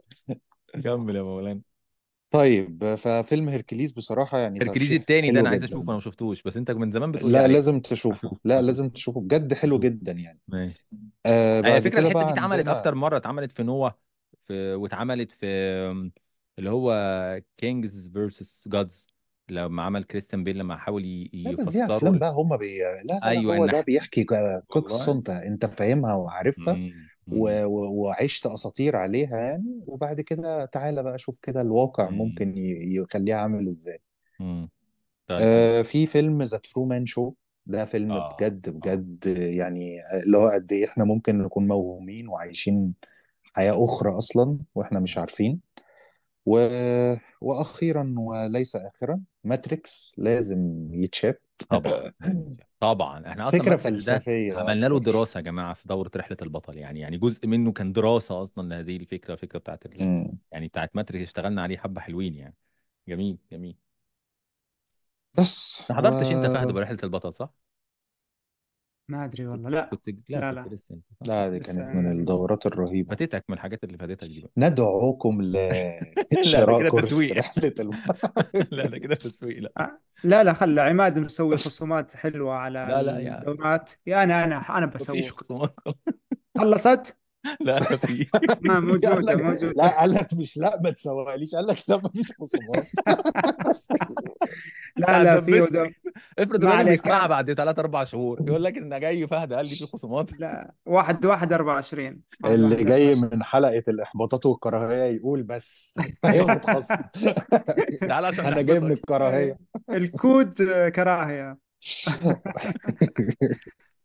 كمل 0.83 1.15
يا 1.15 1.21
مولانا 1.21 1.61
طيب 2.31 2.95
ففيلم 2.95 3.49
هيركليز 3.49 3.91
بصراحة 3.91 4.37
يعني 4.37 4.59
هركليز 4.61 4.91
التاني 4.93 5.31
ده 5.31 5.39
أنا 5.39 5.49
عايز 5.49 5.63
أشوفه 5.63 5.83
أنا 5.83 5.93
ما 5.93 5.99
شفتوش 5.99 6.43
بس 6.43 6.57
أنت 6.57 6.71
من 6.71 6.91
زمان 6.91 7.11
بتقول 7.11 7.31
لا 7.33 7.39
عليه. 7.43 7.53
لازم 7.53 7.79
تشوفه. 7.79 8.37
لا 8.43 8.61
لازم 8.61 8.89
تشوفه. 8.89 9.21
بجد 9.21 9.53
حلو 9.53 9.79
جدا 9.85 10.11
يعني. 10.11 10.39
ماشي. 10.47 10.87
آه 11.25 11.61
على 11.61 11.61
بعد 11.61 11.87
كده 11.87 11.99
الحتة 11.99 12.23
دي 12.23 12.29
اتعملت 12.33 12.57
عندنا 12.59 12.79
أكتر 12.79 12.95
مرة 12.95 13.17
اتعملت 13.17 13.51
في 13.51 13.63
نوح 13.63 13.95
في 14.43 14.73
واتعملت 14.73 15.31
في 15.31 15.45
اللي 16.59 16.69
هو 16.69 16.93
كينجز 17.57 18.09
فيرسس 18.13 18.67
جادز 18.67 19.07
لما 19.51 19.83
عمل 19.83 20.03
كريستيان 20.03 20.43
بيل 20.43 20.57
لما 20.57 20.77
حاول 20.77 21.05
ي- 21.05 21.29
لا 21.45 21.51
بس 21.59 21.69
دي 21.69 21.85
أفلام 21.85 22.19
بقى 22.19 22.31
هم 22.31 22.57
بي... 22.57 22.79
لا 23.03 23.19
أيوه 23.23 23.55
هو 23.55 23.65
ده 23.65 23.81
بيحكي 23.81 24.23
قصة 24.69 25.11
انت 25.13 25.29
أنت 25.29 25.65
فاهمها 25.65 26.13
وعارفها. 26.15 26.79
و... 27.31 27.65
وعشت 27.65 28.45
أساطير 28.45 28.95
عليها 28.95 29.37
يعني 29.39 29.81
وبعد 29.87 30.21
كده 30.21 30.65
تعالى 30.65 31.03
بقى 31.03 31.17
شوف 31.19 31.35
كده 31.41 31.61
الواقع 31.61 32.09
مم. 32.09 32.17
ممكن 32.17 32.57
ي... 32.57 32.95
يخليها 32.95 33.35
عامل 33.37 33.67
إزاي 33.69 34.01
مم. 34.39 34.69
طيب 35.27 35.41
آه 35.43 35.81
في 35.81 36.05
فيلم 36.07 36.43
ذا 36.43 36.57
ترو 36.57 36.85
مان 36.85 37.05
شو 37.05 37.33
ده 37.65 37.85
فيلم 37.85 38.09
آه 38.13 38.29
بجد 38.29 38.69
آه 38.69 38.69
بجد 38.69 39.25
يعني 39.27 40.01
اللي 40.23 40.37
هو 40.37 40.49
قد 40.49 40.71
إيه 40.73 40.85
إحنا 40.85 41.03
ممكن 41.05 41.37
نكون 41.41 41.67
موهومين 41.67 42.27
وعايشين 42.27 42.93
حياة 43.53 43.83
أخرى 43.83 44.17
أصلا 44.17 44.59
وإحنا 44.75 44.99
مش 44.99 45.17
عارفين 45.17 45.61
و... 46.45 46.59
وأخيرا 47.41 48.15
وليس 48.17 48.75
آخرا 48.75 49.21
ماتريكس 49.43 50.15
لازم 50.17 50.87
يتشاف. 50.93 51.35
طبعا. 51.69 52.13
طبعا. 52.79 53.27
إحنا 53.27 53.47
أصلا 53.47 53.63
ده 53.63 53.77
فلسفية. 53.77 54.57
عملنا 54.57 54.85
له 54.85 54.99
دراسة 54.99 55.37
يا 55.37 55.43
جماعة 55.43 55.73
في 55.73 55.87
دورة 55.87 56.11
رحلة 56.15 56.37
البطل 56.41 56.77
يعني 56.77 56.99
يعني 56.99 57.17
جزء 57.17 57.47
منه 57.47 57.71
كان 57.71 57.93
دراسة 57.93 58.43
أصلا 58.43 58.69
لهذه 58.69 58.97
الفكرة 58.97 59.33
الفكرة 59.33 59.59
بتاعت. 59.59 59.83
يعني 60.51 60.67
بتاعت 60.67 60.95
ماتريكس 60.95 61.27
اشتغلنا 61.27 61.61
عليه 61.61 61.77
حبة 61.77 62.01
حلوين 62.01 62.35
يعني. 62.35 62.55
جميل 63.07 63.37
جميل. 63.51 63.75
بس. 65.39 65.83
ما 65.89 65.95
حضرتش 65.97 66.31
أنت 66.31 66.45
فهد 66.45 66.67
برحلة 66.67 66.97
البطل 67.03 67.33
صح؟ 67.33 67.53
ما 69.09 69.25
أدري 69.25 69.43
كنت 69.45 69.51
والله 69.51 69.69
لا. 69.69 69.89
كنت 69.91 70.09
لا 70.29 70.39
لا 70.39 70.51
كنت 70.63 70.67
لا. 70.67 70.75
لسه 70.75 70.95
أنت 70.95 71.03
صح؟ 71.21 71.27
لا 71.27 71.49
دي 71.49 71.59
كانت 71.59 71.79
من 71.95 72.11
الدورات 72.11 72.65
الرهيبة. 72.65 73.09
فاتتك 73.09 73.45
من 73.49 73.55
الحاجات 73.55 73.83
اللي 73.83 73.97
فاتتك 73.97 74.27
دي 74.27 74.41
بقى. 74.41 74.51
ندعوكم 74.57 75.41
لشراء 75.41 76.79
كده 76.79 76.89
كورس 76.89 77.09
تسويق. 77.09 77.37
رحلة 77.37 77.73
الم... 77.79 77.91
لا 78.71 78.87
ده 78.87 78.97
كده 78.99 79.15
تسويق 79.15 79.59
لا. 79.63 79.71
آه، 79.77 79.99
لا 80.23 80.43
لا 80.43 80.53
خلى 80.53 80.81
عماد 80.81 81.19
مسوي 81.19 81.57
خصومات 81.57 82.15
حلوة 82.15 82.53
على 82.55 82.79
لا 82.79 83.03
لا 83.03 83.19
يا 83.19 83.39
الدورات. 83.39 83.91
يا 84.07 84.23
أنا 84.23 84.43
أنا 84.43 84.77
أنا 84.77 84.85
مفيش 84.95 85.29
بسوق 85.29 85.29
خصومات. 85.29 85.75
خلصت؟ 86.57 87.17
لا 87.61 87.79
لا 87.79 87.79
في. 87.97 88.25
ما 88.61 88.73
قال 88.73 88.83
موجودة. 88.85 89.19
لك 89.19 89.63
لا 89.77 89.99
قال 89.99 90.13
لك 90.13 90.33
مش 90.33 90.57
لا 90.57 90.81
ما 90.83 90.89
تسوقليش 90.91 91.55
قال 91.55 91.67
لك 91.67 91.77
لا 91.87 91.97
ما 91.97 92.09
فيش 92.09 92.31
خصومات 92.39 92.87
لا 94.97 95.23
لا 95.23 95.41
في 95.41 95.59
افرض 96.39 96.65
ما 96.65 96.71
الراجل 96.71 96.71
عليك. 96.71 96.87
بيسمعها 96.89 97.27
بعد 97.27 97.53
ثلاث 97.53 97.79
أربع 97.79 98.03
شهور 98.03 98.41
يقول 98.47 98.63
لك 98.63 98.77
إن 98.77 98.99
جاي 98.99 99.27
فهد 99.27 99.53
قال 99.53 99.65
لي 99.65 99.75
في 99.75 99.85
خصومات 99.85 100.39
لا 100.39 100.71
واحد 100.85 101.25
واحد 101.25 101.53
أربعة 101.53 101.73
وعشرين. 101.73 102.21
واحد 102.43 102.53
اللي 102.53 102.75
واحد 102.75 102.85
جاي 102.85 103.11
من 103.15 103.43
حلقة 103.43 103.83
الإحباطات 103.87 104.45
والكراهية 104.45 105.03
يقول 105.15 105.43
بس. 105.43 105.93
هياخد 106.25 106.65
خصم 106.65 106.95
تعال 108.07 108.25
عشان 108.25 108.45
أنا 108.45 108.61
جاي 108.61 108.79
من 108.79 108.85
نحبطك 108.87 108.99
الكراهية. 108.99 109.57
الكود 109.89 110.53
كراهية. 110.95 111.57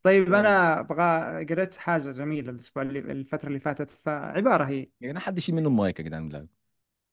طيب 0.03 0.35
أنا 0.35 0.81
أبغى 0.81 1.45
قريت 1.45 1.77
حاجة 1.77 2.11
جميلة 2.11 2.51
الأسبوع 2.51 2.83
اللي 2.83 2.99
الفترة 2.99 3.49
اللي 3.49 3.61
فاتت 3.61 3.91
فعبارة 3.91 4.65
هي. 4.65 4.89
جدعان 5.03 5.19
حد 5.19 5.39
يشيل 5.39 5.55
منه 5.55 5.69
المايك 5.69 5.99
يا 6.01 6.05
جدعان 6.05 6.29
بالله. 6.29 6.47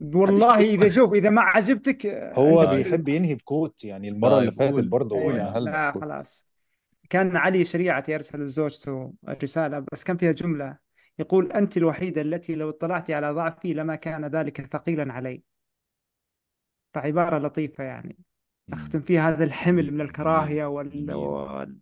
والله 0.01 0.59
إذا 0.59 0.89
شوف 0.89 1.13
إذا 1.13 1.29
ما 1.29 1.41
عجبتك 1.41 2.05
هو 2.05 2.59
عندك 2.59 2.75
بيحب 2.75 3.09
ينهي 3.09 3.35
بكوت 3.35 3.83
يعني 3.85 4.09
المرة 4.09 4.39
اللي 4.39 4.51
طيب 4.51 4.59
فاتت 4.59 4.73
قول. 4.73 4.87
برضه 4.89 5.15
لا 5.31 5.89
بكوت 5.89 6.03
خلاص. 6.03 6.47
كان 7.09 7.37
علي 7.37 7.63
شريعة 7.63 8.03
يرسل 8.09 8.43
لزوجته 8.43 9.13
الرسالة 9.27 9.85
بس 9.91 10.03
كان 10.03 10.17
فيها 10.17 10.31
جملة 10.31 10.77
يقول 11.19 11.51
أنت 11.51 11.77
الوحيدة 11.77 12.21
التي 12.21 12.55
لو 12.55 12.69
اطلعت 12.69 13.11
على 13.11 13.31
ضعفي 13.31 13.73
لما 13.73 13.95
كان 13.95 14.25
ذلك 14.25 14.67
ثقيلا 14.73 15.13
علي. 15.13 15.43
فعبارة 16.93 17.39
لطيفة 17.39 17.83
يعني. 17.83 18.17
مم. 18.67 18.75
أختم 18.75 19.01
فيها 19.01 19.29
هذا 19.29 19.43
الحمل 19.43 19.91
من 19.91 20.01
جميل 20.01 20.01
الكراهية 20.01 20.65
وال... 20.65 21.11
وال... 21.13 21.77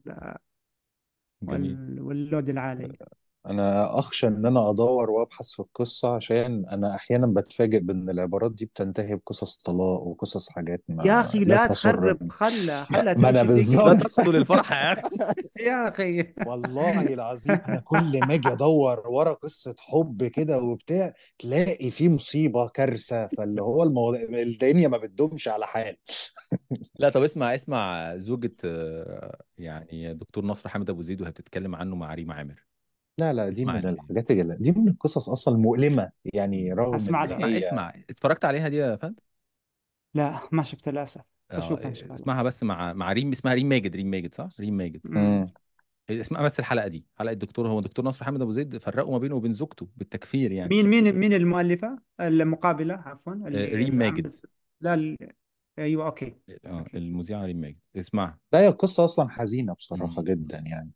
وال... 1.41 2.01
واللود 2.01 2.49
العالي. 2.49 2.97
أنا 3.45 3.99
أخشى 3.99 4.27
إن 4.27 4.45
أنا 4.45 4.69
أدور 4.69 5.11
وأبحث 5.11 5.49
في 5.51 5.59
القصة 5.59 6.15
عشان 6.15 6.65
أنا 6.65 6.95
أحيانا 6.95 7.27
بتفاجئ 7.27 7.79
بأن 7.79 8.09
العبارات 8.09 8.51
دي 8.51 8.65
بتنتهي 8.65 9.15
بقصص 9.15 9.55
طلاق 9.57 10.01
وقصص 10.01 10.49
حاجات 10.49 10.83
يا 10.89 10.95
ما 10.95 11.21
أخي 11.21 11.39
لا 11.39 11.45
لا 11.45 11.67
تسر 11.67 11.91
تخرب 11.91 12.29
خلها 12.31 12.79
ما, 12.79 12.83
خلها 12.83 13.15
ما 13.17 13.29
أنا 13.29 13.43
تمشي 13.43 13.59
زي 13.63 13.77
لا 13.77 13.83
بالظبط 13.93 14.11
تقتل 14.11 14.35
الفرح 14.35 14.71
يا 14.71 14.93
أخي. 14.93 15.01
يا 15.67 15.87
أخي. 15.87 16.33
والله 16.47 17.01
العظيم 17.01 17.55
أنا 17.67 17.79
كل 17.79 18.19
ما 18.19 18.33
آجي 18.33 18.51
أدور 18.51 19.07
ورا 19.07 19.33
قصة 19.33 19.75
حب 19.79 20.23
كده 20.23 20.61
وبتاع 20.61 21.13
تلاقي 21.39 21.91
في 21.91 22.09
مصيبة 22.09 22.67
كارثة 22.67 23.27
فاللي 23.27 23.61
هو 23.61 23.83
الموضوع 23.83 24.19
الدنيا 24.21 24.87
ما 24.87 24.97
بتدومش 24.97 25.47
على 25.47 25.65
حال. 25.67 25.97
لا 26.99 27.09
طب 27.09 27.23
اسمع 27.23 27.55
اسمع 27.55 28.15
زوجة 28.17 28.51
آه، 28.65 29.37
يعني 29.59 30.13
دكتور 30.13 30.45
نصر 30.45 30.69
حامد 30.69 30.89
أبو 30.89 31.01
زيد 31.01 31.21
وهي 31.21 31.31
بتتكلم 31.31 31.75
عنه 31.75 31.95
مع 31.95 32.13
ريم 32.13 32.31
عامر. 32.31 32.68
لا 33.19 33.33
لا 33.33 33.49
دي 33.49 33.61
اسمع 33.61 33.73
من 33.73 33.85
ال... 33.85 33.93
الحاجات 33.93 34.31
اللي 34.31 34.57
دي 34.59 34.71
من 34.71 34.87
القصص 34.87 35.29
أصلا 35.29 35.55
المؤلمه 35.55 36.11
يعني 36.33 36.73
رغم 36.73 36.87
إن 36.87 36.95
اسمع 36.95 37.25
لها 37.25 37.47
هي 37.47 37.57
اسمع. 37.57 37.93
اتفرجت 38.09 38.45
عليها 38.45 38.67
دي 38.67 38.77
يا 38.77 38.95
فهد 38.95 39.13
لا 40.13 40.39
ما 40.51 40.63
شفت 40.63 40.89
للأسف. 40.89 41.21
آه 41.51 41.57
بشوفها 41.57 41.87
إن 41.87 41.93
شاء 41.93 42.03
الله. 42.05 42.15
اسمعها 42.15 42.43
بس 42.43 42.63
مع 42.63 42.93
مع 42.93 43.11
ريم 43.11 43.31
اسمها 43.31 43.53
ريم 43.53 43.69
ماجد 43.69 43.95
ريم 43.95 44.07
ماجد 44.07 44.35
صح؟ 44.35 44.49
ريم 44.59 44.77
ماجد. 44.77 45.01
مم. 45.09 45.47
اسمها 46.09 46.41
بس 46.41 46.59
الحلقة 46.59 46.87
دي 46.87 47.05
حلقة 47.19 47.33
دكتور 47.33 47.67
هو 47.67 47.81
دكتور 47.81 48.05
نصر 48.05 48.25
حامد 48.25 48.41
أبو 48.41 48.51
زيد 48.51 48.77
فرقوا 48.77 49.11
ما 49.11 49.17
بينه 49.17 49.35
وبين 49.35 49.51
زوجته 49.51 49.87
بالتكفير 49.97 50.51
يعني. 50.51 50.69
مين 50.69 50.85
مين 50.89 51.15
مين 51.15 51.33
المؤلفة؟ 51.33 51.99
المقابلة 52.19 52.93
عفوا 52.93 53.33
آه، 53.33 53.47
اللي 53.47 53.65
ريم 53.65 53.93
اللي 53.93 54.05
ماجد. 54.05 54.27
عملت 54.27 54.45
لا 54.81 54.93
ال... 54.93 55.17
أيوه 55.79 56.05
okay. 56.05 56.35
آه 56.65 56.79
okay 56.79 56.97
المذيعة 56.97 57.45
ريم 57.45 57.57
ماجد. 57.57 57.77
اسمعها 57.95 58.37
لا 58.53 58.59
هي 58.59 58.67
القصة 58.67 59.05
أصلا 59.05 59.29
حزينة 59.29 59.73
بصراحة 59.73 60.21
مم. 60.21 60.27
جدا 60.27 60.57
يعني. 60.65 60.91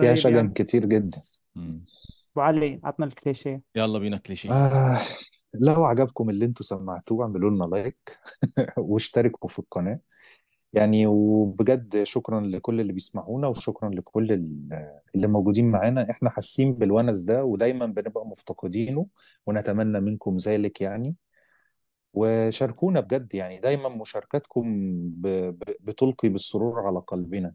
فيها 0.00 0.06
طيب 0.06 0.14
شجن 0.14 0.38
يلا 0.38 0.52
كتير 0.54 0.86
جدا. 0.86 1.18
مم. 1.56 1.84
أبو 2.32 2.40
علي 2.40 2.76
عطنا 2.84 3.06
الكليشيه. 3.06 3.62
يلا 3.76 3.98
بينا 3.98 4.16
كليشيه 4.18 4.50
آه 4.50 5.00
لو 5.54 5.84
عجبكم 5.84 6.30
اللي 6.30 6.44
أنتوا 6.44 6.64
سمعتوه 6.66 7.22
اعملوا 7.24 7.50
لنا 7.50 7.64
like 7.64 8.18
واشتركوا 8.76 9.48
في 9.48 9.58
القناة. 9.58 10.00
يعني 10.72 11.06
وبجد 11.06 12.02
شكرا 12.02 12.40
لكل 12.40 12.80
اللي 12.80 12.92
بيسمعونا 12.92 13.48
وشكرا 13.48 13.90
لكل 13.90 14.32
ال- 14.32 14.90
اللي 15.14 15.26
موجودين 15.26 15.70
معانا. 15.70 16.10
إحنا 16.10 16.30
حاسين 16.30 16.72
بالونس 16.74 17.22
ده 17.22 17.44
ودايما 17.44 17.86
بنبقى 17.86 18.26
مفتقدينه 18.26 19.06
ونتمنى 19.46 20.00
منكم 20.00 20.36
ذلك 20.36 20.80
يعني. 20.80 21.14
وشاركونا 22.14 23.00
بجد 23.00 23.34
يعني 23.34 23.60
دايما 23.60 23.82
مشاركاتكم 24.02 24.62
ب- 25.08 25.26
ب- 25.28 25.76
بتلقي 25.80 26.28
بالسرور 26.28 26.80
على 26.80 26.98
قلبنا. 26.98 27.54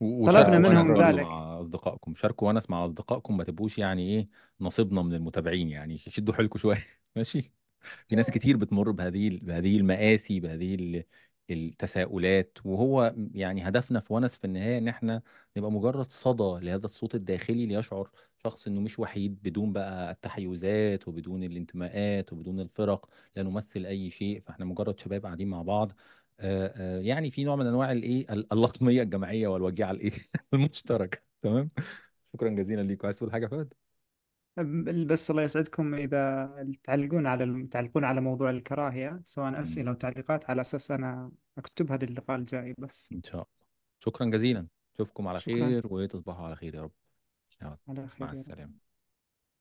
طلبنا 0.00 0.58
منهم 0.58 1.02
ذلك. 1.02 1.26
مع 1.26 1.60
أصدقائكم. 1.60 2.14
شاركوا 2.14 2.48
ونس 2.48 2.70
مع 2.70 2.84
أصدقائكم 2.86 3.36
ما 3.36 3.44
تبقوش 3.44 3.78
يعني 3.78 4.02
إيه 4.08 4.28
نصيبنا 4.60 5.02
من 5.02 5.14
المتابعين 5.14 5.68
يعني. 5.68 5.96
شدوا 6.16 6.34
حيلكم 6.34 6.58
شوية. 6.58 6.76
ماشي. 7.16 7.52
في 8.08 8.16
ناس 8.16 8.30
كتير 8.30 8.56
بتمر 8.56 8.90
بهذه 8.90 9.38
بهذه 9.42 9.76
المآسي 9.76 10.40
بهذه 10.40 10.74
ال- 10.74 11.04
التساؤلات 11.50 12.58
وهو 12.64 13.14
يعني 13.34 13.68
هدفنا 13.68 14.00
في 14.00 14.12
ونس 14.12 14.36
في 14.36 14.44
النهاية 14.44 14.78
إن 14.78 14.88
إحنا 14.88 15.22
نبقى 15.56 15.72
مجرد 15.72 16.10
صدى 16.10 16.66
لهذا 16.66 16.84
الصوت 16.84 17.14
الداخلي 17.14 17.66
ليشعر 17.66 18.10
شخص 18.44 18.66
إنه 18.66 18.80
مش 18.80 18.98
وحيد 18.98 19.42
بدون 19.42 19.72
بقى 19.72 20.10
التحيزات 20.10 21.08
وبدون 21.08 21.44
الانتماءات 21.44 22.32
وبدون 22.32 22.60
الفرق 22.60 23.08
لا 23.36 23.42
نمثل 23.42 23.86
أي 23.86 24.10
شيء. 24.10 24.40
فإحنا 24.40 24.64
مجرد 24.64 25.00
شباب 25.00 25.24
قاعدين 25.26 25.48
مع 25.48 25.62
بعض. 25.62 25.88
يعني 27.00 27.30
في 27.30 27.44
نوع 27.44 27.56
من 27.56 27.66
أنواع 27.66 27.92
الإيه 27.92 28.32
ال- 28.32 28.52
اللطمية 28.52 29.02
الجماعية 29.02 29.48
والوجيعة 29.48 29.90
الإيه 29.90 30.10
المشتركة 30.54 31.18
تمام؟ 31.42 31.70
شكرا 32.32 32.48
جزيلا 32.48 32.82
ليكم 32.82 33.06
عايز 33.06 33.16
تقول 33.16 33.32
حاجة 33.32 33.46
فهد 33.46 33.74
بس 35.06 35.30
الله 35.30 35.42
يسعدكم. 35.42 35.94
إذا 35.94 36.50
تعلقون 36.82 37.26
على 37.26 37.66
تعلقون 37.66 38.04
على 38.04 38.20
موضوع 38.20 38.50
الكراهية 38.50 39.20
سواء. 39.24 39.62
أسئلة 39.62 39.90
أو 39.90 39.94
تعليقات 39.94 40.50
على 40.50 40.60
أساس 40.60 40.90
أنا 40.90 41.32
أكتبها 41.58 41.96
للقاء 41.96 42.36
الجاي 42.38 42.74
بس. 42.78 43.12
إن 43.12 43.22
شاء 43.22 43.34
الله. 43.34 43.46
شكرا 44.00 44.26
جزيلا. 44.26 44.66
أشوفكم 44.94 45.28
على 45.28 45.38
شكرا. 45.38 45.54
خير 45.54 45.86
وتصبحوا 45.92 46.46
على 46.46 46.56
خير 46.56 46.74
يا 46.74 46.82
رب. 46.82 46.92
يلا 47.62 47.76
على 47.88 48.00
مع 48.00 48.06
خير 48.06 48.26
رب. 48.26 48.32
السلامة. 48.32 48.87